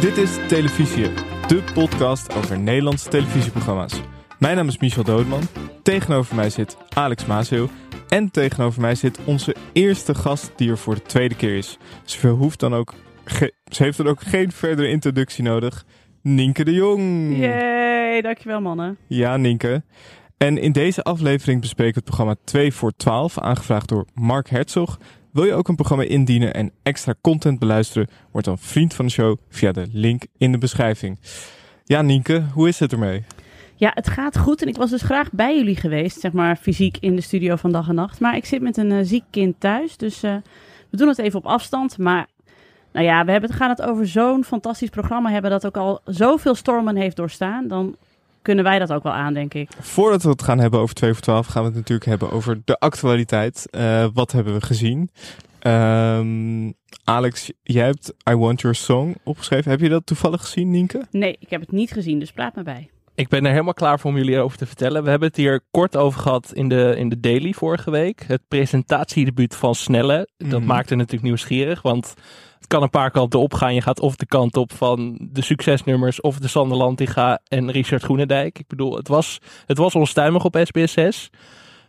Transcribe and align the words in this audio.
Dit 0.00 0.16
is 0.16 0.36
Televisie, 0.48 1.08
de 1.46 1.62
podcast 1.74 2.34
over 2.34 2.58
Nederlandse 2.58 3.08
televisieprogramma's. 3.08 4.00
Mijn 4.38 4.56
naam 4.56 4.68
is 4.68 4.78
Michel 4.78 5.04
Doodman. 5.04 5.42
Tegenover 5.82 6.34
mij 6.34 6.50
zit 6.50 6.76
Alex 6.94 7.26
Maaseel. 7.26 7.68
En 8.08 8.30
tegenover 8.30 8.80
mij 8.80 8.94
zit 8.94 9.18
onze 9.24 9.54
eerste 9.72 10.14
gast 10.14 10.52
die 10.56 10.70
er 10.70 10.78
voor 10.78 10.94
de 10.94 11.02
tweede 11.02 11.34
keer 11.34 11.56
is. 11.56 11.78
Ze, 12.04 12.28
hoeft 12.28 12.60
dan 12.60 12.74
ook 12.74 12.94
ze 13.24 13.82
heeft 13.82 13.96
dan 13.96 14.06
ook 14.06 14.20
geen 14.20 14.52
verdere 14.52 14.88
introductie 14.88 15.44
nodig. 15.44 15.84
Nienke 16.22 16.64
de 16.64 16.72
Jong. 16.72 17.36
Yay, 17.38 18.20
dankjewel 18.20 18.60
mannen. 18.60 18.98
Ja, 19.06 19.36
Nienke. 19.36 19.82
En 20.36 20.58
in 20.58 20.72
deze 20.72 21.02
aflevering 21.02 21.60
bespreken 21.60 21.94
we 21.94 22.00
het 22.00 22.08
programma 22.08 22.34
2 22.44 22.72
voor 22.72 22.92
12, 22.96 23.38
aangevraagd 23.38 23.88
door 23.88 24.06
Mark 24.14 24.48
Herzog. 24.50 24.98
Wil 25.38 25.46
je 25.46 25.54
ook 25.54 25.68
een 25.68 25.74
programma 25.74 26.04
indienen 26.04 26.54
en 26.54 26.72
extra 26.82 27.14
content 27.20 27.58
beluisteren? 27.58 28.08
Word 28.30 28.44
dan 28.44 28.58
vriend 28.58 28.94
van 28.94 29.04
de 29.04 29.10
show 29.10 29.36
via 29.48 29.72
de 29.72 29.86
link 29.92 30.22
in 30.38 30.52
de 30.52 30.58
beschrijving. 30.58 31.18
Ja, 31.84 32.02
Nienke, 32.02 32.44
hoe 32.52 32.68
is 32.68 32.78
het 32.78 32.92
ermee? 32.92 33.24
Ja, 33.74 33.90
het 33.94 34.08
gaat 34.08 34.38
goed. 34.38 34.62
En 34.62 34.68
ik 34.68 34.76
was 34.76 34.90
dus 34.90 35.02
graag 35.02 35.32
bij 35.32 35.56
jullie 35.56 35.76
geweest, 35.76 36.20
zeg 36.20 36.32
maar 36.32 36.56
fysiek 36.56 36.96
in 37.00 37.16
de 37.16 37.22
studio 37.22 37.56
van 37.56 37.72
dag 37.72 37.88
en 37.88 37.94
nacht. 37.94 38.20
Maar 38.20 38.36
ik 38.36 38.44
zit 38.44 38.60
met 38.60 38.76
een 38.76 38.90
uh, 38.90 38.98
ziek 39.02 39.24
kind 39.30 39.54
thuis, 39.58 39.96
dus 39.96 40.24
uh, 40.24 40.36
we 40.90 40.96
doen 40.96 41.08
het 41.08 41.18
even 41.18 41.38
op 41.38 41.46
afstand. 41.46 41.98
Maar 41.98 42.26
nou 42.92 43.06
ja, 43.06 43.24
we 43.24 43.30
hebben, 43.30 43.52
gaan 43.52 43.70
het 43.70 43.82
over 43.82 44.08
zo'n 44.08 44.44
fantastisch 44.44 44.90
programma 44.90 45.30
hebben 45.30 45.50
dat 45.50 45.66
ook 45.66 45.76
al 45.76 46.00
zoveel 46.04 46.54
stormen 46.54 46.96
heeft 46.96 47.16
doorstaan. 47.16 47.68
Dan 47.68 47.96
kunnen 48.48 48.66
wij 48.66 48.78
dat 48.78 48.92
ook 48.92 49.02
wel 49.02 49.12
aan, 49.12 49.34
denk 49.34 49.54
ik. 49.54 49.68
Voordat 49.80 50.22
we 50.22 50.28
het 50.28 50.42
gaan 50.42 50.58
hebben 50.58 50.80
over 50.80 50.94
2 50.94 51.12
voor 51.12 51.22
12, 51.22 51.46
gaan 51.46 51.62
we 51.62 51.68
het 51.68 51.76
natuurlijk 51.76 52.08
hebben 52.08 52.30
over 52.30 52.60
de 52.64 52.78
actualiteit. 52.78 53.68
Uh, 53.70 54.06
wat 54.12 54.32
hebben 54.32 54.54
we 54.54 54.60
gezien? 54.60 55.10
Um, 55.62 56.74
Alex, 57.04 57.52
jij 57.62 57.84
hebt 57.84 58.14
I 58.30 58.34
Want 58.34 58.60
Your 58.60 58.76
Song 58.76 59.14
opgeschreven. 59.22 59.70
Heb 59.70 59.80
je 59.80 59.88
dat 59.88 60.06
toevallig 60.06 60.40
gezien, 60.40 60.70
Nienke? 60.70 61.06
Nee, 61.10 61.36
ik 61.40 61.50
heb 61.50 61.60
het 61.60 61.72
niet 61.72 61.92
gezien, 61.92 62.18
dus 62.18 62.32
praat 62.32 62.54
me 62.54 62.62
bij. 62.62 62.90
Ik 63.18 63.28
ben 63.28 63.44
er 63.44 63.50
helemaal 63.50 63.74
klaar 63.74 64.00
voor 64.00 64.10
om 64.10 64.16
jullie 64.16 64.38
over 64.38 64.58
te 64.58 64.66
vertellen. 64.66 65.02
We 65.02 65.10
hebben 65.10 65.28
het 65.28 65.36
hier 65.36 65.60
kort 65.70 65.96
over 65.96 66.20
gehad 66.20 66.50
in 66.52 66.68
de, 66.68 66.94
in 66.96 67.08
de 67.08 67.20
Daily 67.20 67.52
vorige 67.52 67.90
week. 67.90 68.24
Het 68.26 68.42
presentatiedebuut 68.48 69.56
van 69.56 69.74
Snelle. 69.74 70.28
Dat 70.36 70.60
mm. 70.60 70.66
maakte 70.66 70.94
natuurlijk 70.94 71.22
nieuwsgierig, 71.22 71.82
want 71.82 72.14
het 72.58 72.66
kan 72.66 72.82
een 72.82 72.90
paar 72.90 73.10
kanten 73.10 73.40
op 73.40 73.54
gaan. 73.54 73.74
Je 73.74 73.82
gaat 73.82 74.00
of 74.00 74.16
de 74.16 74.26
kant 74.26 74.56
op 74.56 74.72
van 74.72 75.18
de 75.32 75.42
succesnummers 75.42 76.20
of 76.20 76.38
de 76.38 76.48
Sander 76.48 76.76
Lantinga 76.76 77.40
en 77.48 77.70
Richard 77.70 78.02
Groenendijk. 78.02 78.58
Ik 78.58 78.66
bedoel, 78.66 78.96
het 78.96 79.08
was, 79.08 79.38
het 79.66 79.78
was 79.78 79.94
onstuimig 79.94 80.44
op 80.44 80.60
SBS 80.62 80.92
6. 80.92 81.30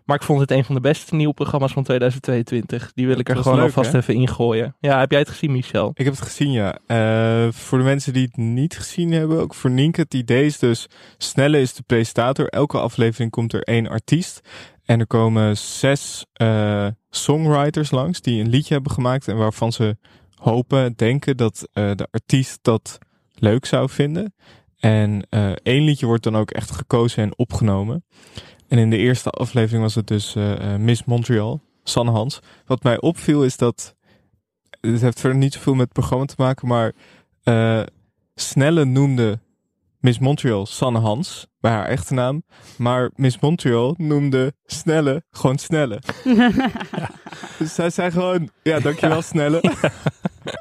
Maar 0.09 0.17
ik 0.17 0.23
vond 0.23 0.39
het 0.39 0.51
een 0.51 0.65
van 0.65 0.75
de 0.75 0.81
beste 0.81 1.15
nieuwe 1.15 1.33
programma's 1.33 1.71
van 1.71 1.83
2022. 1.83 2.91
Die 2.93 3.07
wil 3.07 3.19
ik 3.19 3.29
er 3.29 3.35
gewoon 3.35 3.59
alvast 3.59 3.93
even 3.93 4.13
ingooien. 4.13 4.75
Ja, 4.79 4.99
heb 4.99 5.11
jij 5.11 5.19
het 5.19 5.29
gezien, 5.29 5.51
Michel? 5.51 5.91
Ik 5.93 6.05
heb 6.05 6.13
het 6.13 6.23
gezien, 6.23 6.51
ja. 6.51 6.77
Uh, 6.87 7.51
voor 7.51 7.77
de 7.77 7.83
mensen 7.83 8.13
die 8.13 8.23
het 8.23 8.37
niet 8.37 8.77
gezien 8.77 9.11
hebben, 9.11 9.39
ook 9.39 9.53
voor 9.53 9.69
Nienke, 9.69 10.01
het 10.01 10.13
idee 10.13 10.45
is 10.45 10.59
dus... 10.59 10.87
Snelle 11.17 11.61
is 11.61 11.73
de 11.73 11.83
presentator. 11.83 12.47
Elke 12.47 12.79
aflevering 12.79 13.31
komt 13.31 13.53
er 13.53 13.61
één 13.61 13.87
artiest. 13.87 14.41
En 14.85 14.99
er 14.99 15.07
komen 15.07 15.57
zes 15.57 16.25
uh, 16.41 16.87
songwriters 17.09 17.91
langs 17.91 18.21
die 18.21 18.43
een 18.43 18.49
liedje 18.49 18.73
hebben 18.73 18.91
gemaakt... 18.91 19.27
en 19.27 19.37
waarvan 19.37 19.71
ze 19.71 19.97
hopen, 20.35 20.93
denken 20.95 21.37
dat 21.37 21.67
uh, 21.73 21.91
de 21.95 22.07
artiest 22.11 22.59
dat 22.61 22.97
leuk 23.33 23.65
zou 23.65 23.89
vinden. 23.89 24.33
En 24.79 25.27
één 25.63 25.83
liedje 25.83 26.05
wordt 26.05 26.23
dan 26.23 26.37
ook 26.37 26.51
echt 26.51 26.71
gekozen 26.71 27.23
en 27.23 27.37
opgenomen. 27.37 28.03
En 28.69 28.77
in 28.77 28.89
de 28.89 28.97
eerste 28.97 29.29
aflevering 29.29 29.81
was 29.81 29.95
het 29.95 30.07
dus 30.07 30.35
uh, 30.35 30.75
Miss 30.75 31.03
Montreal, 31.03 31.61
Sanne 31.83 32.11
Hans. 32.11 32.39
Wat 32.65 32.83
mij 32.83 32.99
opviel 32.99 33.43
is 33.43 33.57
dat, 33.57 33.95
het 34.81 35.01
heeft 35.01 35.19
verder 35.19 35.37
niet 35.37 35.53
zoveel 35.53 35.73
met 35.73 35.83
het 35.83 35.93
programma 35.93 36.25
te 36.25 36.35
maken, 36.37 36.67
maar 36.67 36.93
uh, 37.43 37.81
Snelle 38.35 38.85
noemde 38.85 39.39
Miss 39.99 40.19
Montreal 40.19 40.65
Sanne 40.65 40.99
Hans, 40.99 41.47
bij 41.59 41.71
haar 41.71 41.85
echte 41.85 42.13
naam. 42.13 42.43
Maar 42.77 43.09
Miss 43.15 43.39
Montreal 43.39 43.93
noemde 43.97 44.53
Snelle 44.65 45.23
gewoon 45.31 45.57
Snelle. 45.57 46.01
Dus 47.57 47.73
zij 47.73 47.89
zei 47.89 48.11
gewoon, 48.11 48.49
ja, 48.63 48.79
dankjewel 48.79 49.21
Snelle. 49.21 49.61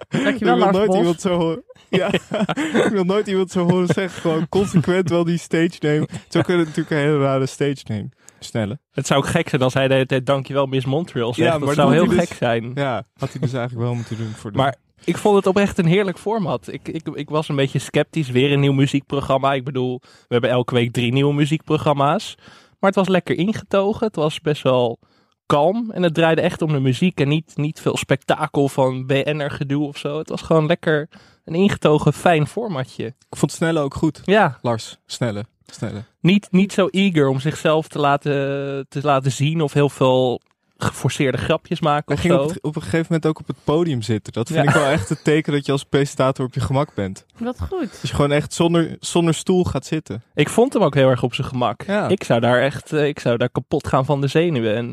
Dankjewel 0.08 0.56
ik 0.56 0.62
wil 0.62 0.72
nooit 0.72 0.94
iemand 0.94 1.20
zo 1.20 1.38
horen. 1.38 1.62
Ja, 1.88 2.12
ik 2.84 2.88
wil 2.90 3.04
nooit 3.04 3.26
iemand 3.26 3.50
zo 3.50 3.70
horen 3.70 3.86
zeggen. 3.86 4.20
Gewoon 4.20 4.48
consequent 4.48 5.08
wel 5.08 5.24
die 5.24 5.38
stage 5.38 5.76
name. 5.80 6.08
Zo 6.28 6.40
kunnen 6.40 6.66
natuurlijk 6.66 6.90
een 6.90 6.96
hele 6.96 7.18
rare 7.18 7.46
stage 7.46 7.82
name. 7.84 8.08
Snelle. 8.38 8.78
Het 8.90 9.06
zou 9.06 9.20
ook 9.20 9.26
gek 9.26 9.48
zijn 9.48 9.62
als 9.62 9.74
hij 9.74 9.88
de 9.88 9.94
hele 9.94 10.06
tijd 10.06 10.26
dankjewel 10.26 10.66
Miss 10.66 10.86
Montreal 10.86 11.34
zegt. 11.34 11.48
Ja, 11.48 11.58
maar 11.58 11.66
dat 11.66 11.76
zou 11.76 11.92
heel 11.92 12.06
dus- 12.06 12.18
gek 12.18 12.32
zijn. 12.36 12.70
Ja, 12.74 13.04
had 13.14 13.32
hij 13.32 13.40
dus 13.40 13.52
eigenlijk 13.52 13.84
wel 13.84 13.94
moeten 13.94 14.16
doen 14.16 14.32
voor 14.36 14.52
de... 14.52 14.56
Maar 14.56 14.76
ik 15.04 15.16
vond 15.16 15.36
het 15.36 15.46
oprecht 15.46 15.78
een 15.78 15.86
heerlijk 15.86 16.18
format. 16.18 16.72
Ik, 16.72 16.88
ik, 16.88 17.08
ik 17.08 17.28
was 17.28 17.48
een 17.48 17.56
beetje 17.56 17.78
sceptisch. 17.78 18.30
Weer 18.30 18.52
een 18.52 18.60
nieuw 18.60 18.72
muziekprogramma. 18.72 19.52
Ik 19.52 19.64
bedoel, 19.64 20.00
we 20.00 20.26
hebben 20.28 20.50
elke 20.50 20.74
week 20.74 20.92
drie 20.92 21.12
nieuwe 21.12 21.34
muziekprogramma's. 21.34 22.34
Maar 22.78 22.90
het 22.90 22.98
was 22.98 23.08
lekker 23.08 23.36
ingetogen. 23.36 24.06
Het 24.06 24.16
was 24.16 24.40
best 24.40 24.62
wel 24.62 24.98
kalm. 25.48 25.90
En 25.90 26.02
het 26.02 26.14
draaide 26.14 26.40
echt 26.40 26.62
om 26.62 26.72
de 26.72 26.80
muziek 26.80 27.20
en 27.20 27.28
niet, 27.28 27.52
niet 27.56 27.80
veel 27.80 27.96
spektakel 27.96 28.68
van 28.68 29.06
BNR 29.06 29.50
gedoe 29.50 29.86
of 29.86 29.96
zo. 29.96 30.18
Het 30.18 30.28
was 30.28 30.42
gewoon 30.42 30.66
lekker 30.66 31.08
een 31.44 31.54
ingetogen 31.54 32.12
fijn 32.12 32.46
formatje. 32.46 33.06
Ik 33.06 33.36
vond 33.38 33.52
Snelle 33.52 33.80
ook 33.80 33.94
goed. 33.94 34.20
Ja. 34.24 34.58
Lars, 34.62 34.98
Snelle. 35.06 35.44
Snelle. 35.66 36.04
Niet, 36.20 36.48
niet 36.50 36.72
zo 36.72 36.86
eager 36.86 37.28
om 37.28 37.40
zichzelf 37.40 37.88
te 37.88 37.98
laten, 37.98 38.86
te 38.88 39.00
laten 39.02 39.32
zien 39.32 39.60
of 39.60 39.72
heel 39.72 39.88
veel 39.88 40.40
geforceerde 40.78 41.38
grapjes 41.38 41.80
maken 41.80 42.14
of 42.14 42.20
ging 42.20 42.32
zo. 42.32 42.42
Op, 42.42 42.56
op, 42.60 42.76
een 42.76 42.82
gegeven 42.82 43.06
moment 43.08 43.26
ook 43.26 43.38
op 43.38 43.46
het 43.46 43.56
podium 43.64 44.02
zitten. 44.02 44.32
Dat 44.32 44.48
vind 44.48 44.68
ik 44.68 44.74
wel 44.74 44.86
echt 44.86 45.08
het 45.08 45.24
teken 45.24 45.52
dat 45.52 45.66
je 45.66 45.72
als 45.72 45.84
presentator 45.84 46.46
op 46.46 46.54
je 46.54 46.60
gemak 46.60 46.94
bent. 46.94 47.26
Wat 47.38 47.60
goed. 47.60 47.90
Dat 48.00 48.08
je 48.08 48.14
gewoon 48.14 48.32
echt 48.32 48.52
zonder, 48.52 48.96
zonder 49.00 49.34
stoel 49.34 49.64
gaat 49.64 49.86
zitten. 49.86 50.22
Ik 50.34 50.48
vond 50.48 50.72
hem 50.72 50.82
ook 50.82 50.94
heel 50.94 51.08
erg 51.08 51.22
op 51.22 51.34
zijn 51.34 51.46
gemak. 51.46 51.82
Ja. 51.82 52.08
Ik 52.08 52.24
zou 52.24 52.40
daar 52.40 52.62
echt 52.62 52.92
eh, 52.92 53.06
ik 53.06 53.18
zou 53.18 53.36
daar 53.36 53.50
kapot 53.50 53.86
gaan 53.86 54.04
van 54.04 54.20
de 54.20 54.26
zenuwen. 54.26 54.74
En 54.74 54.84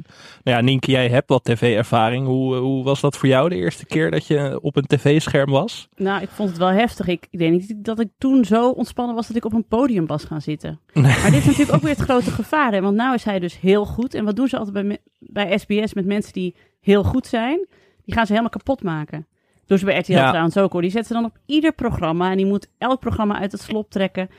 nou 0.44 0.57
ja, 0.57 0.62
Nienke, 0.62 0.91
jij 0.91 1.09
hebt 1.09 1.29
wat 1.29 1.44
tv-ervaring. 1.44 2.25
Hoe, 2.25 2.56
hoe 2.56 2.84
was 2.84 3.01
dat 3.01 3.18
voor 3.18 3.29
jou 3.29 3.50
de 3.50 3.56
eerste 3.56 3.85
keer 3.85 4.12
dat 4.12 4.28
je 4.28 4.59
op 4.62 4.75
een 4.75 4.88
tv-scherm 4.88 5.51
was? 5.51 5.88
Nou, 5.95 6.22
ik 6.22 6.29
vond 6.29 6.50
het 6.50 6.57
wel 6.57 6.69
heftig. 6.69 7.07
Ik, 7.07 7.28
ik 7.29 7.40
denk 7.40 7.51
niet 7.51 7.74
dat 7.78 8.00
ik 8.00 8.09
toen 8.18 8.45
zo 8.45 8.69
ontspannen 8.69 9.16
was 9.16 9.28
dat 9.28 9.38
ik 9.38 9.45
op 9.45 9.53
een 9.53 9.68
podium 9.68 10.07
was 10.07 10.24
gaan 10.24 10.41
zitten. 10.41 10.79
Maar 10.94 11.31
dit 11.31 11.40
is 11.40 11.45
natuurlijk 11.45 11.74
ook 11.74 11.81
weer 11.81 11.95
het 11.95 12.00
grote 12.00 12.31
gevaar. 12.31 12.72
Hè? 12.72 12.81
Want 12.81 12.95
nou 12.95 13.13
is 13.13 13.24
hij 13.24 13.40
dus 13.40 13.59
heel 13.59 13.85
goed. 13.85 14.13
En 14.13 14.25
wat 14.25 14.35
doen 14.35 14.47
ze 14.47 14.57
altijd 14.57 14.88
bij, 14.88 15.00
bij 15.30 15.58
SBS? 15.58 15.94
met 15.94 16.06
mensen 16.06 16.34
die 16.34 16.56
heel 16.81 17.03
goed 17.03 17.28
zijn, 17.28 17.68
die 18.06 18.13
gaan 18.13 18.25
ze 18.25 18.31
helemaal 18.31 18.52
kapot 18.58 18.84
maken. 18.84 19.28
Doen 19.66 19.78
ze 19.78 19.86
bij 19.86 19.97
RTL 20.00 20.12
ja. 20.12 20.28
trouwens 20.28 20.58
ook 20.58 20.72
hoor. 20.72 20.81
Die 20.81 20.91
zetten 20.91 21.16
ze 21.16 21.22
dan 21.22 21.31
op 21.31 21.38
ieder 21.46 21.74
programma 21.74 22.31
en 22.31 22.38
die 22.38 22.46
moet 22.46 22.68
elk 22.78 23.00
programma 23.00 23.40
uit 23.40 23.52
het 23.52 23.62
slop 23.62 23.90
trekken. 23.90 24.30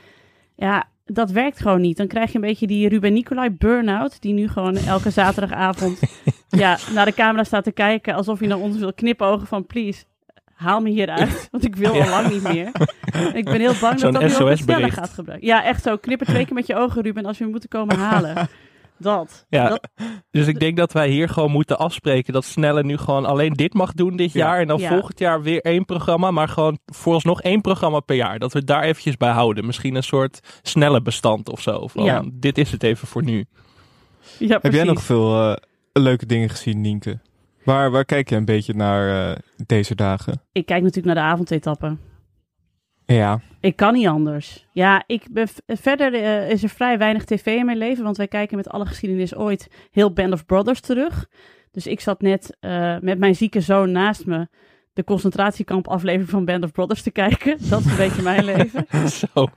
Ja, 0.55 0.87
dat 1.05 1.31
werkt 1.31 1.59
gewoon 1.59 1.81
niet. 1.81 1.97
Dan 1.97 2.07
krijg 2.07 2.29
je 2.29 2.35
een 2.35 2.41
beetje 2.41 2.67
die 2.67 2.89
Ruben 2.89 3.13
Nicolai 3.13 3.49
burn-out, 3.49 4.21
die 4.21 4.33
nu 4.33 4.47
gewoon 4.47 4.77
elke 4.77 5.09
zaterdagavond 5.21 5.99
ja, 6.49 6.77
naar 6.93 7.05
de 7.05 7.13
camera 7.13 7.43
staat 7.43 7.63
te 7.63 7.71
kijken 7.71 8.13
alsof 8.13 8.39
hij 8.39 8.47
naar 8.47 8.59
ons 8.59 8.77
wil 8.77 8.93
knipogen 8.93 9.47
van 9.47 9.65
please, 9.65 10.03
haal 10.53 10.81
me 10.81 10.89
hieruit, 10.89 11.47
want 11.51 11.65
ik 11.65 11.75
wil 11.75 11.91
al 12.01 12.09
lang 12.09 12.31
niet 12.31 12.43
meer. 12.43 12.71
ik 13.33 13.45
ben 13.45 13.59
heel 13.59 13.73
bang 13.81 13.99
dat 13.99 14.13
dat 14.13 14.21
nu 14.21 14.35
ook 14.35 14.57
sneller 14.57 14.91
gaat 14.91 15.09
gebruiken. 15.09 15.47
Ja, 15.47 15.63
echt 15.63 15.83
zo. 15.83 15.97
Knipper 15.97 16.27
twee 16.27 16.45
keer 16.45 16.53
met 16.53 16.67
je 16.67 16.75
ogen, 16.75 17.01
Ruben, 17.01 17.25
als 17.25 17.37
we 17.37 17.43
hem 17.43 17.51
moeten 17.51 17.69
komen 17.69 17.97
halen. 17.97 18.35
Dat. 18.99 19.45
Ja, 19.49 19.79
dus 20.31 20.47
ik 20.47 20.59
denk 20.59 20.77
dat 20.77 20.93
wij 20.93 21.09
hier 21.09 21.29
gewoon 21.29 21.51
moeten 21.51 21.77
afspreken 21.77 22.33
dat 22.33 22.45
Snelle 22.45 22.83
nu 22.83 22.97
gewoon 22.97 23.25
alleen 23.25 23.53
dit 23.53 23.73
mag 23.73 23.93
doen 23.93 24.15
dit 24.15 24.31
jaar. 24.31 24.59
En 24.59 24.67
dan 24.67 24.79
volgend 24.79 25.19
jaar 25.19 25.41
weer 25.41 25.61
één 25.61 25.85
programma, 25.85 26.31
maar 26.31 26.47
gewoon 26.47 26.79
vooralsnog 26.85 27.41
één 27.41 27.61
programma 27.61 27.99
per 27.99 28.15
jaar. 28.15 28.39
Dat 28.39 28.53
we 28.53 28.63
daar 28.63 28.83
eventjes 28.83 29.17
bij 29.17 29.31
houden. 29.31 29.65
Misschien 29.65 29.95
een 29.95 30.03
soort 30.03 30.59
snelle 30.61 31.01
bestand 31.01 31.49
of 31.49 31.61
zo. 31.61 31.87
Van, 31.87 32.03
ja. 32.03 32.23
Dit 32.33 32.57
is 32.57 32.71
het 32.71 32.83
even 32.83 33.07
voor 33.07 33.23
nu. 33.23 33.45
Ja, 34.39 34.59
Heb 34.61 34.73
jij 34.73 34.83
nog 34.83 35.01
veel 35.01 35.49
uh, 35.49 35.55
leuke 35.93 36.25
dingen 36.25 36.49
gezien, 36.49 36.81
Nienke? 36.81 37.19
Waar, 37.63 37.91
waar 37.91 38.05
kijk 38.05 38.29
je 38.29 38.35
een 38.35 38.45
beetje 38.45 38.73
naar 38.73 39.29
uh, 39.29 39.35
deze 39.65 39.95
dagen? 39.95 40.41
Ik 40.51 40.65
kijk 40.65 40.83
natuurlijk 40.83 41.15
naar 41.15 41.25
de 41.25 41.31
avondetappen. 41.31 41.99
Ja. 43.15 43.39
Ik 43.59 43.75
kan 43.75 43.93
niet 43.93 44.07
anders. 44.07 44.67
Ja, 44.71 45.03
ik 45.05 45.27
ben 45.31 45.47
verder 45.67 46.13
uh, 46.13 46.49
is 46.49 46.63
er 46.63 46.69
vrij 46.69 46.97
weinig 46.97 47.25
tv 47.25 47.45
in 47.45 47.65
mijn 47.65 47.77
leven, 47.77 48.03
want 48.03 48.17
wij 48.17 48.27
kijken 48.27 48.57
met 48.57 48.69
alle 48.69 48.85
geschiedenis 48.85 49.35
ooit 49.35 49.69
heel 49.91 50.13
Band 50.13 50.33
of 50.33 50.45
Brothers 50.45 50.79
terug. 50.79 51.27
Dus 51.71 51.87
ik 51.87 51.99
zat 51.99 52.21
net 52.21 52.57
uh, 52.61 52.97
met 53.01 53.19
mijn 53.19 53.35
zieke 53.35 53.61
zoon 53.61 53.91
naast 53.91 54.25
me 54.25 54.47
de 54.93 55.03
concentratiekamp 55.03 55.87
aflevering 55.87 56.29
van 56.29 56.45
Band 56.45 56.63
of 56.63 56.71
Brothers 56.71 57.01
te 57.01 57.11
kijken. 57.11 57.57
Dat 57.69 57.79
is 57.79 57.85
een 57.85 57.97
beetje 57.97 58.21
mijn 58.21 58.45
leven. 58.45 58.85
Zo. 59.35 59.47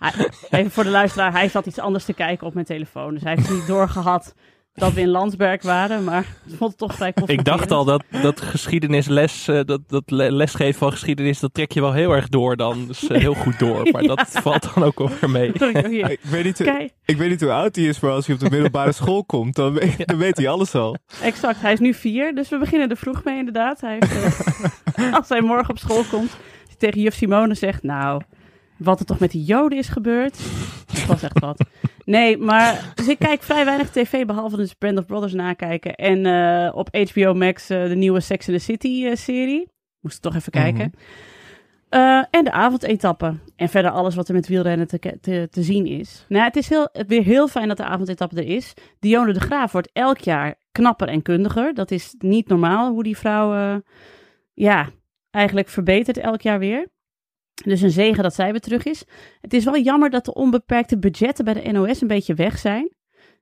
even 0.50 0.70
voor 0.70 0.84
de 0.84 0.90
luisteraar, 0.90 1.32
hij 1.32 1.48
zat 1.48 1.66
iets 1.66 1.78
anders 1.78 2.04
te 2.04 2.12
kijken 2.14 2.46
op 2.46 2.54
mijn 2.54 2.66
telefoon. 2.66 3.14
Dus 3.14 3.22
hij 3.22 3.34
heeft 3.34 3.50
niet 3.50 3.66
doorgehad 3.66 4.34
dat 4.74 4.92
we 4.92 5.00
in 5.00 5.08
Landsberg 5.08 5.62
waren, 5.62 6.04
maar 6.04 6.26
het 6.44 6.54
vond 6.56 6.70
het 6.70 6.78
toch 6.78 6.94
vrij 6.94 7.12
Ik 7.26 7.44
dacht 7.44 7.70
al 7.70 7.84
dat, 7.84 8.04
dat 8.22 8.40
geschiedenisles, 8.40 9.48
uh, 9.48 9.60
dat, 9.64 9.80
dat 9.86 10.02
lesgeven 10.06 10.78
van 10.78 10.90
geschiedenis, 10.90 11.40
dat 11.40 11.54
trek 11.54 11.72
je 11.72 11.80
wel 11.80 11.92
heel 11.92 12.12
erg 12.12 12.28
door 12.28 12.56
dan. 12.56 12.86
Dus 12.86 13.10
uh, 13.10 13.18
heel 13.18 13.34
goed 13.34 13.58
door, 13.58 13.88
maar 13.90 14.02
dat 14.16 14.28
valt 14.28 14.74
dan 14.74 14.84
ook 14.84 14.98
weer 14.98 15.30
mee. 15.30 15.48
ik, 15.52 15.58
weet 15.58 16.44
niet, 16.44 16.58
hoe, 16.58 16.90
ik 17.04 17.16
weet 17.16 17.30
niet 17.30 17.40
hoe 17.40 17.52
oud 17.52 17.76
hij 17.76 17.84
is, 17.84 18.00
maar 18.00 18.10
als 18.10 18.26
hij 18.26 18.34
op 18.34 18.40
de 18.40 18.50
middelbare 18.50 18.92
school 18.92 19.24
komt, 19.24 19.54
dan, 19.54 19.72
weet, 19.72 20.06
dan 20.06 20.18
weet 20.18 20.36
hij 20.36 20.48
alles 20.48 20.74
al. 20.74 20.96
Exact, 21.22 21.60
hij 21.60 21.72
is 21.72 21.78
nu 21.78 21.94
vier, 21.94 22.34
dus 22.34 22.48
we 22.48 22.58
beginnen 22.58 22.88
er 22.88 22.96
vroeg 22.96 23.24
mee 23.24 23.38
inderdaad. 23.38 23.80
Hij 23.80 23.98
heeft, 23.98 24.38
uh, 24.98 25.14
als 25.18 25.28
hij 25.28 25.40
morgen 25.40 25.70
op 25.70 25.78
school 25.78 26.04
komt, 26.10 26.36
tegen 26.78 27.00
juf 27.00 27.14
Simone 27.14 27.54
zegt, 27.54 27.82
nou 27.82 28.22
wat 28.82 29.00
er 29.00 29.06
toch 29.06 29.18
met 29.18 29.30
die 29.30 29.44
joden 29.44 29.78
is 29.78 29.88
gebeurd. 29.88 30.38
Dat 30.86 31.04
was 31.04 31.22
echt 31.22 31.38
wat. 31.38 31.64
Nee, 32.04 32.38
maar 32.38 32.92
dus 32.94 33.08
ik 33.08 33.18
kijk 33.18 33.42
vrij 33.42 33.64
weinig 33.64 33.90
tv, 33.90 34.26
behalve 34.26 34.56
dus 34.56 34.74
Brand 34.74 34.98
of 34.98 35.06
Brothers 35.06 35.32
nakijken. 35.32 35.94
En 35.94 36.26
eh, 36.26 36.76
op 36.76 36.96
HBO 37.12 37.34
Max 37.34 37.70
eh, 37.70 37.88
de 37.88 37.94
nieuwe 37.94 38.20
Sex 38.20 38.48
in 38.48 38.54
the 38.54 38.60
City 38.60 39.06
eh, 39.06 39.16
serie. 39.16 39.68
Moest 40.00 40.22
toch 40.22 40.34
even 40.34 40.52
kijken. 40.52 40.92
Eh, 41.88 42.24
en 42.30 42.44
de 42.44 42.52
avondetappe. 42.52 43.34
En 43.56 43.68
verder 43.68 43.90
alles 43.90 44.14
wat 44.14 44.28
er 44.28 44.34
met 44.34 44.48
wielrennen 44.48 44.86
te, 44.86 45.18
te, 45.20 45.48
te 45.50 45.62
zien 45.62 45.86
is. 45.86 46.24
Nou, 46.28 46.44
het 46.44 46.56
is 46.56 46.68
heel, 46.68 46.88
weer 47.06 47.22
heel 47.22 47.48
fijn 47.48 47.68
dat 47.68 47.76
de 47.76 47.84
avondetappe 47.84 48.36
er 48.36 48.48
is. 48.48 48.74
Dionne 48.98 49.32
de 49.32 49.40
Graaf 49.40 49.72
wordt 49.72 49.90
elk 49.92 50.18
jaar 50.18 50.54
knapper 50.72 51.08
en 51.08 51.22
kundiger. 51.22 51.74
Dat 51.74 51.90
is 51.90 52.14
niet 52.18 52.48
normaal 52.48 52.92
hoe 52.92 53.02
die 53.02 53.16
vrouw, 53.16 53.80
ja, 54.54 54.88
eigenlijk 55.30 55.68
verbetert 55.68 56.18
elk 56.18 56.40
jaar 56.40 56.58
weer. 56.58 56.88
Dus 57.64 57.80
een 57.80 57.90
zegen 57.90 58.22
dat 58.22 58.34
zij 58.34 58.50
weer 58.50 58.60
terug 58.60 58.84
is. 58.84 59.04
Het 59.40 59.52
is 59.52 59.64
wel 59.64 59.78
jammer 59.78 60.10
dat 60.10 60.24
de 60.24 60.34
onbeperkte 60.34 60.98
budgetten 60.98 61.44
bij 61.44 61.54
de 61.54 61.72
NOS 61.72 62.00
een 62.00 62.08
beetje 62.08 62.34
weg 62.34 62.58
zijn. 62.58 62.94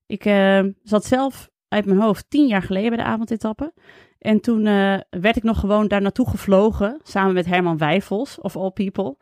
Ik 0.06 0.24
eh, 0.24 0.64
zat 0.82 1.04
zelf 1.04 1.50
uit 1.68 1.84
mijn 1.84 2.00
hoofd 2.00 2.24
tien 2.28 2.46
jaar 2.46 2.62
geleden 2.62 2.88
bij 2.88 2.98
de 2.98 3.10
avondetappe. 3.10 3.72
En 4.18 4.40
toen 4.40 4.66
eh, 4.66 4.98
werd 5.10 5.36
ik 5.36 5.42
nog 5.42 5.60
gewoon 5.60 5.88
daar 5.88 6.02
naartoe 6.02 6.28
gevlogen. 6.28 7.00
Samen 7.02 7.34
met 7.34 7.46
Herman 7.46 7.78
Wijfels, 7.78 8.40
of 8.40 8.56
all 8.56 8.70
people. 8.70 9.16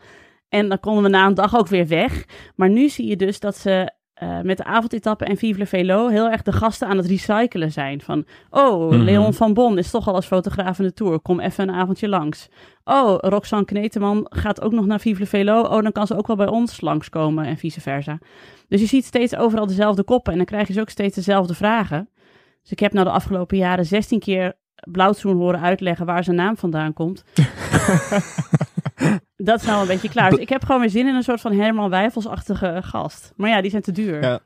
En 0.48 0.68
dan 0.68 0.80
konden 0.80 1.02
we 1.02 1.08
na 1.08 1.26
een 1.26 1.34
dag 1.34 1.56
ook 1.56 1.68
weer 1.68 1.86
weg. 1.86 2.24
Maar 2.54 2.70
nu 2.70 2.88
zie 2.88 3.06
je 3.06 3.16
dus 3.16 3.40
dat 3.40 3.56
ze 3.56 3.92
eh, 4.16 4.40
met 4.40 4.56
de 4.56 4.64
avondetappe 4.64 5.24
en 5.24 5.36
Vive 5.36 5.58
le 5.58 5.66
Velo 5.66 6.08
heel 6.08 6.30
erg 6.30 6.42
de 6.42 6.52
gasten 6.52 6.88
aan 6.88 6.96
het 6.96 7.06
recyclen 7.06 7.72
zijn. 7.72 8.00
Van, 8.00 8.24
oh, 8.50 8.90
Mhm. 8.90 9.00
Leon 9.02 9.34
van 9.34 9.54
Bon 9.54 9.78
is 9.78 9.90
toch 9.90 10.08
al 10.08 10.14
als 10.14 10.26
fotograaf 10.26 10.78
in 10.78 10.84
de 10.84 10.92
Tour. 10.92 11.20
Kom 11.20 11.40
even 11.40 11.68
een 11.68 11.74
avondje 11.74 12.08
langs. 12.08 12.48
Oh, 12.84 13.16
Roxanne 13.20 13.64
Kneteman 13.64 14.26
gaat 14.28 14.60
ook 14.60 14.72
nog 14.72 14.86
naar 14.86 15.00
Vive 15.00 15.20
le 15.20 15.26
Velo. 15.26 15.60
Oh, 15.60 15.82
dan 15.82 15.92
kan 15.92 16.06
ze 16.06 16.16
ook 16.16 16.26
wel 16.26 16.36
bij 16.36 16.46
ons 16.48 16.80
langskomen 16.80 17.44
en 17.46 17.56
vice 17.56 17.80
versa. 17.80 18.18
Dus 18.68 18.80
je 18.80 18.86
ziet 18.86 19.04
steeds 19.04 19.36
overal 19.36 19.66
dezelfde 19.66 20.02
koppen. 20.02 20.32
En 20.32 20.38
dan 20.38 20.46
krijg 20.46 20.66
je 20.66 20.72
dus 20.72 20.82
ook 20.82 20.88
steeds 20.90 21.14
dezelfde 21.14 21.54
vragen. 21.54 22.08
Dus 22.62 22.70
ik 22.70 22.78
heb 22.80 22.92
nou 22.92 23.04
de 23.06 23.12
afgelopen 23.12 23.56
jaren 23.56 23.86
16 23.86 24.18
keer 24.20 24.52
Blauwzoen 24.90 25.36
horen 25.36 25.60
uitleggen 25.60 26.06
waar 26.06 26.24
zijn 26.24 26.36
naam 26.36 26.56
vandaan 26.56 26.92
komt. 26.92 27.24
dat 29.36 29.60
is 29.60 29.66
nou 29.66 29.80
een 29.80 29.86
beetje 29.86 30.08
klaar. 30.08 30.30
Dus 30.30 30.38
ik 30.38 30.48
heb 30.48 30.64
gewoon 30.64 30.80
weer 30.80 30.90
zin 30.90 31.06
in 31.06 31.14
een 31.14 31.22
soort 31.22 31.40
van 31.40 31.52
Herman 31.52 31.90
Wijfels-achtige 31.90 32.80
gast. 32.82 33.32
Maar 33.36 33.50
ja, 33.50 33.60
die 33.60 33.70
zijn 33.70 33.82
te 33.82 33.92
duur. 33.92 34.22
Ja. 34.22 34.40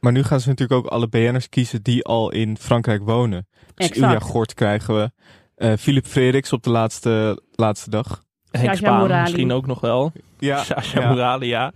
Maar 0.00 0.12
nu 0.12 0.22
gaan 0.22 0.40
ze 0.40 0.48
natuurlijk 0.48 0.84
ook 0.84 0.92
alle 0.92 1.08
BN'ers 1.08 1.48
kiezen 1.48 1.82
die 1.82 2.04
al 2.04 2.32
in 2.32 2.56
Frankrijk 2.58 3.02
wonen. 3.02 3.48
Dus 3.74 3.88
Exact. 3.88 3.96
Ilja 3.96 4.18
Gort 4.18 4.54
krijgen 4.54 4.94
we. 4.96 5.10
Eh 5.54 5.72
Philip 5.78 6.06
Frederiks 6.06 6.52
op 6.52 6.62
de 6.62 6.70
laatste, 6.70 7.42
laatste 7.54 7.90
dag. 7.90 8.24
Henk 8.56 8.70
Sasha 8.70 8.86
Spaan 8.86 9.00
Morali. 9.00 9.22
misschien 9.22 9.52
ook 9.52 9.66
nog 9.66 9.80
wel. 9.80 10.12
Ja, 10.38 10.62
Sasha 10.62 11.00
ja. 11.00 11.08
Morali, 11.08 11.46
ja. 11.46 11.72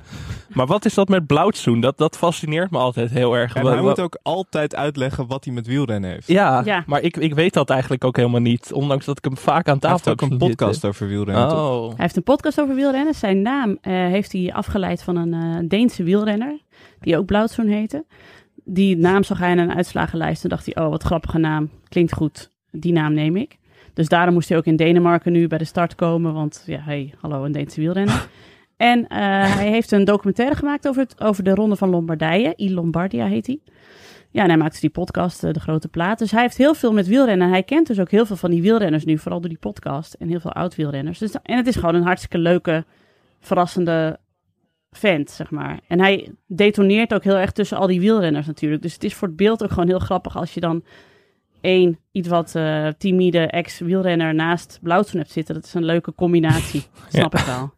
Maar 0.48 0.66
wat 0.66 0.84
is 0.84 0.94
dat 0.94 1.08
met 1.08 1.26
blauwtsoen? 1.26 1.80
Dat, 1.80 1.98
dat 1.98 2.16
fascineert 2.16 2.70
me 2.70 2.78
altijd 2.78 3.10
heel 3.10 3.34
erg. 3.36 3.54
En 3.54 3.66
hij 3.66 3.80
moet 3.80 4.00
ook 4.00 4.18
altijd 4.22 4.74
uitleggen 4.76 5.26
wat 5.26 5.44
hij 5.44 5.54
met 5.54 5.66
wielrennen 5.66 6.10
heeft. 6.10 6.26
ja, 6.26 6.62
Ja. 6.64 6.82
maar 6.86 7.00
ik, 7.02 7.16
ik 7.16 7.34
weet 7.34 7.52
dat 7.54 7.70
eigenlijk 7.70 8.04
ook 8.04 8.16
helemaal 8.16 8.40
niet. 8.40 8.72
Ondanks 8.72 9.04
dat 9.04 9.18
ik 9.18 9.24
hem 9.24 9.36
vaak 9.36 9.68
aan 9.68 9.76
Hij 9.80 9.90
heeft 9.90 10.02
tafel 10.04 10.12
ook 10.12 10.20
heb 10.20 10.30
een 10.30 10.38
podcast 10.48 10.70
zitten. 10.72 10.88
over 10.88 11.08
wielrennen. 11.08 11.48
toch? 11.48 11.58
Oh, 11.70 11.86
Hij 11.88 11.94
heeft 11.96 12.16
een 12.16 12.22
podcast 12.22 12.60
over 12.60 12.74
wielrennen. 12.74 13.14
Zijn 13.14 13.42
naam 13.42 13.78
eh, 13.80 13.92
heeft 13.92 14.32
hij 14.32 14.52
afgeleid 14.52 15.02
van 15.02 15.16
een 15.16 15.32
eh, 15.34 15.68
Deense 15.68 16.02
wielrenner. 16.02 16.58
Die 17.00 17.16
ook 17.16 17.26
Blauwzoen 17.26 17.66
heette. 17.68 18.04
Die 18.64 18.96
naam 18.96 19.22
zag 19.24 19.38
hij 19.38 19.50
in 19.50 19.58
een 19.58 19.74
uitslagenlijst. 19.74 20.42
En 20.42 20.48
dacht 20.48 20.72
hij, 20.72 20.84
oh 20.84 20.90
wat 20.90 21.02
grappige 21.02 21.38
naam. 21.38 21.70
Klinkt 21.88 22.12
goed. 22.12 22.50
Die 22.70 22.92
naam 22.92 23.12
neem 23.14 23.36
ik. 23.36 23.58
Dus 24.00 24.08
daarom 24.08 24.34
moest 24.34 24.48
hij 24.48 24.58
ook 24.58 24.64
in 24.64 24.76
Denemarken 24.76 25.32
nu 25.32 25.46
bij 25.46 25.58
de 25.58 25.64
start 25.64 25.94
komen. 25.94 26.34
Want 26.34 26.62
ja, 26.66 26.80
hey, 26.80 27.14
hallo, 27.20 27.44
een 27.44 27.52
Deense 27.52 27.80
wielrenner. 27.80 28.28
en 28.76 29.06
eh, 29.08 29.18
hij 29.54 29.68
heeft 29.68 29.92
een 29.92 30.04
documentaire 30.04 30.54
gemaakt 30.54 30.88
over, 30.88 31.02
het, 31.02 31.20
over 31.20 31.44
de 31.44 31.54
Ronde 31.54 31.76
van 31.76 31.90
Lombardije. 31.90 32.54
I 32.56 32.74
Lombardia 32.74 33.26
heet 33.26 33.46
hij. 33.46 33.60
Ja, 34.30 34.42
en 34.42 34.48
hij 34.48 34.56
maakte 34.56 34.80
die 34.80 34.90
podcast, 34.90 35.44
eh, 35.44 35.52
De 35.52 35.60
Grote 35.60 35.88
Plaat. 35.88 36.18
Dus 36.18 36.30
hij 36.30 36.40
heeft 36.40 36.56
heel 36.56 36.74
veel 36.74 36.92
met 36.92 37.06
wielrennen. 37.06 37.46
En 37.46 37.52
hij 37.52 37.62
kent 37.62 37.86
dus 37.86 38.00
ook 38.00 38.10
heel 38.10 38.26
veel 38.26 38.36
van 38.36 38.50
die 38.50 38.62
wielrenners 38.62 39.04
nu. 39.04 39.18
Vooral 39.18 39.40
door 39.40 39.48
die 39.48 39.58
podcast. 39.58 40.14
En 40.14 40.28
heel 40.28 40.40
veel 40.40 40.52
oud-wielrenners. 40.52 41.18
Dus, 41.18 41.32
en 41.42 41.56
het 41.56 41.66
is 41.66 41.76
gewoon 41.76 41.94
een 41.94 42.02
hartstikke 42.02 42.38
leuke, 42.38 42.84
verrassende 43.40 44.18
vent, 44.90 45.30
zeg 45.30 45.50
maar. 45.50 45.80
En 45.88 46.00
hij 46.00 46.32
detoneert 46.46 47.14
ook 47.14 47.24
heel 47.24 47.38
erg 47.38 47.52
tussen 47.52 47.76
al 47.76 47.86
die 47.86 48.00
wielrenners 48.00 48.46
natuurlijk. 48.46 48.82
Dus 48.82 48.92
het 48.92 49.04
is 49.04 49.14
voor 49.14 49.28
het 49.28 49.36
beeld 49.36 49.62
ook 49.62 49.70
gewoon 49.70 49.88
heel 49.88 49.98
grappig 49.98 50.36
als 50.36 50.54
je 50.54 50.60
dan 50.60 50.84
één 51.60 51.98
iets 52.12 52.28
wat 52.28 52.54
eh 52.54 52.88
timide 52.98 53.46
ex-wielrenner 53.46 54.34
naast 54.34 54.78
Blauwzoen 54.82 55.20
hebt 55.20 55.32
zitten. 55.32 55.54
Dat 55.54 55.64
is 55.64 55.74
een 55.74 55.84
leuke 55.84 56.14
combinatie. 56.14 56.82
Snap 57.08 57.34
ik 57.34 57.44
wel. 57.44 57.72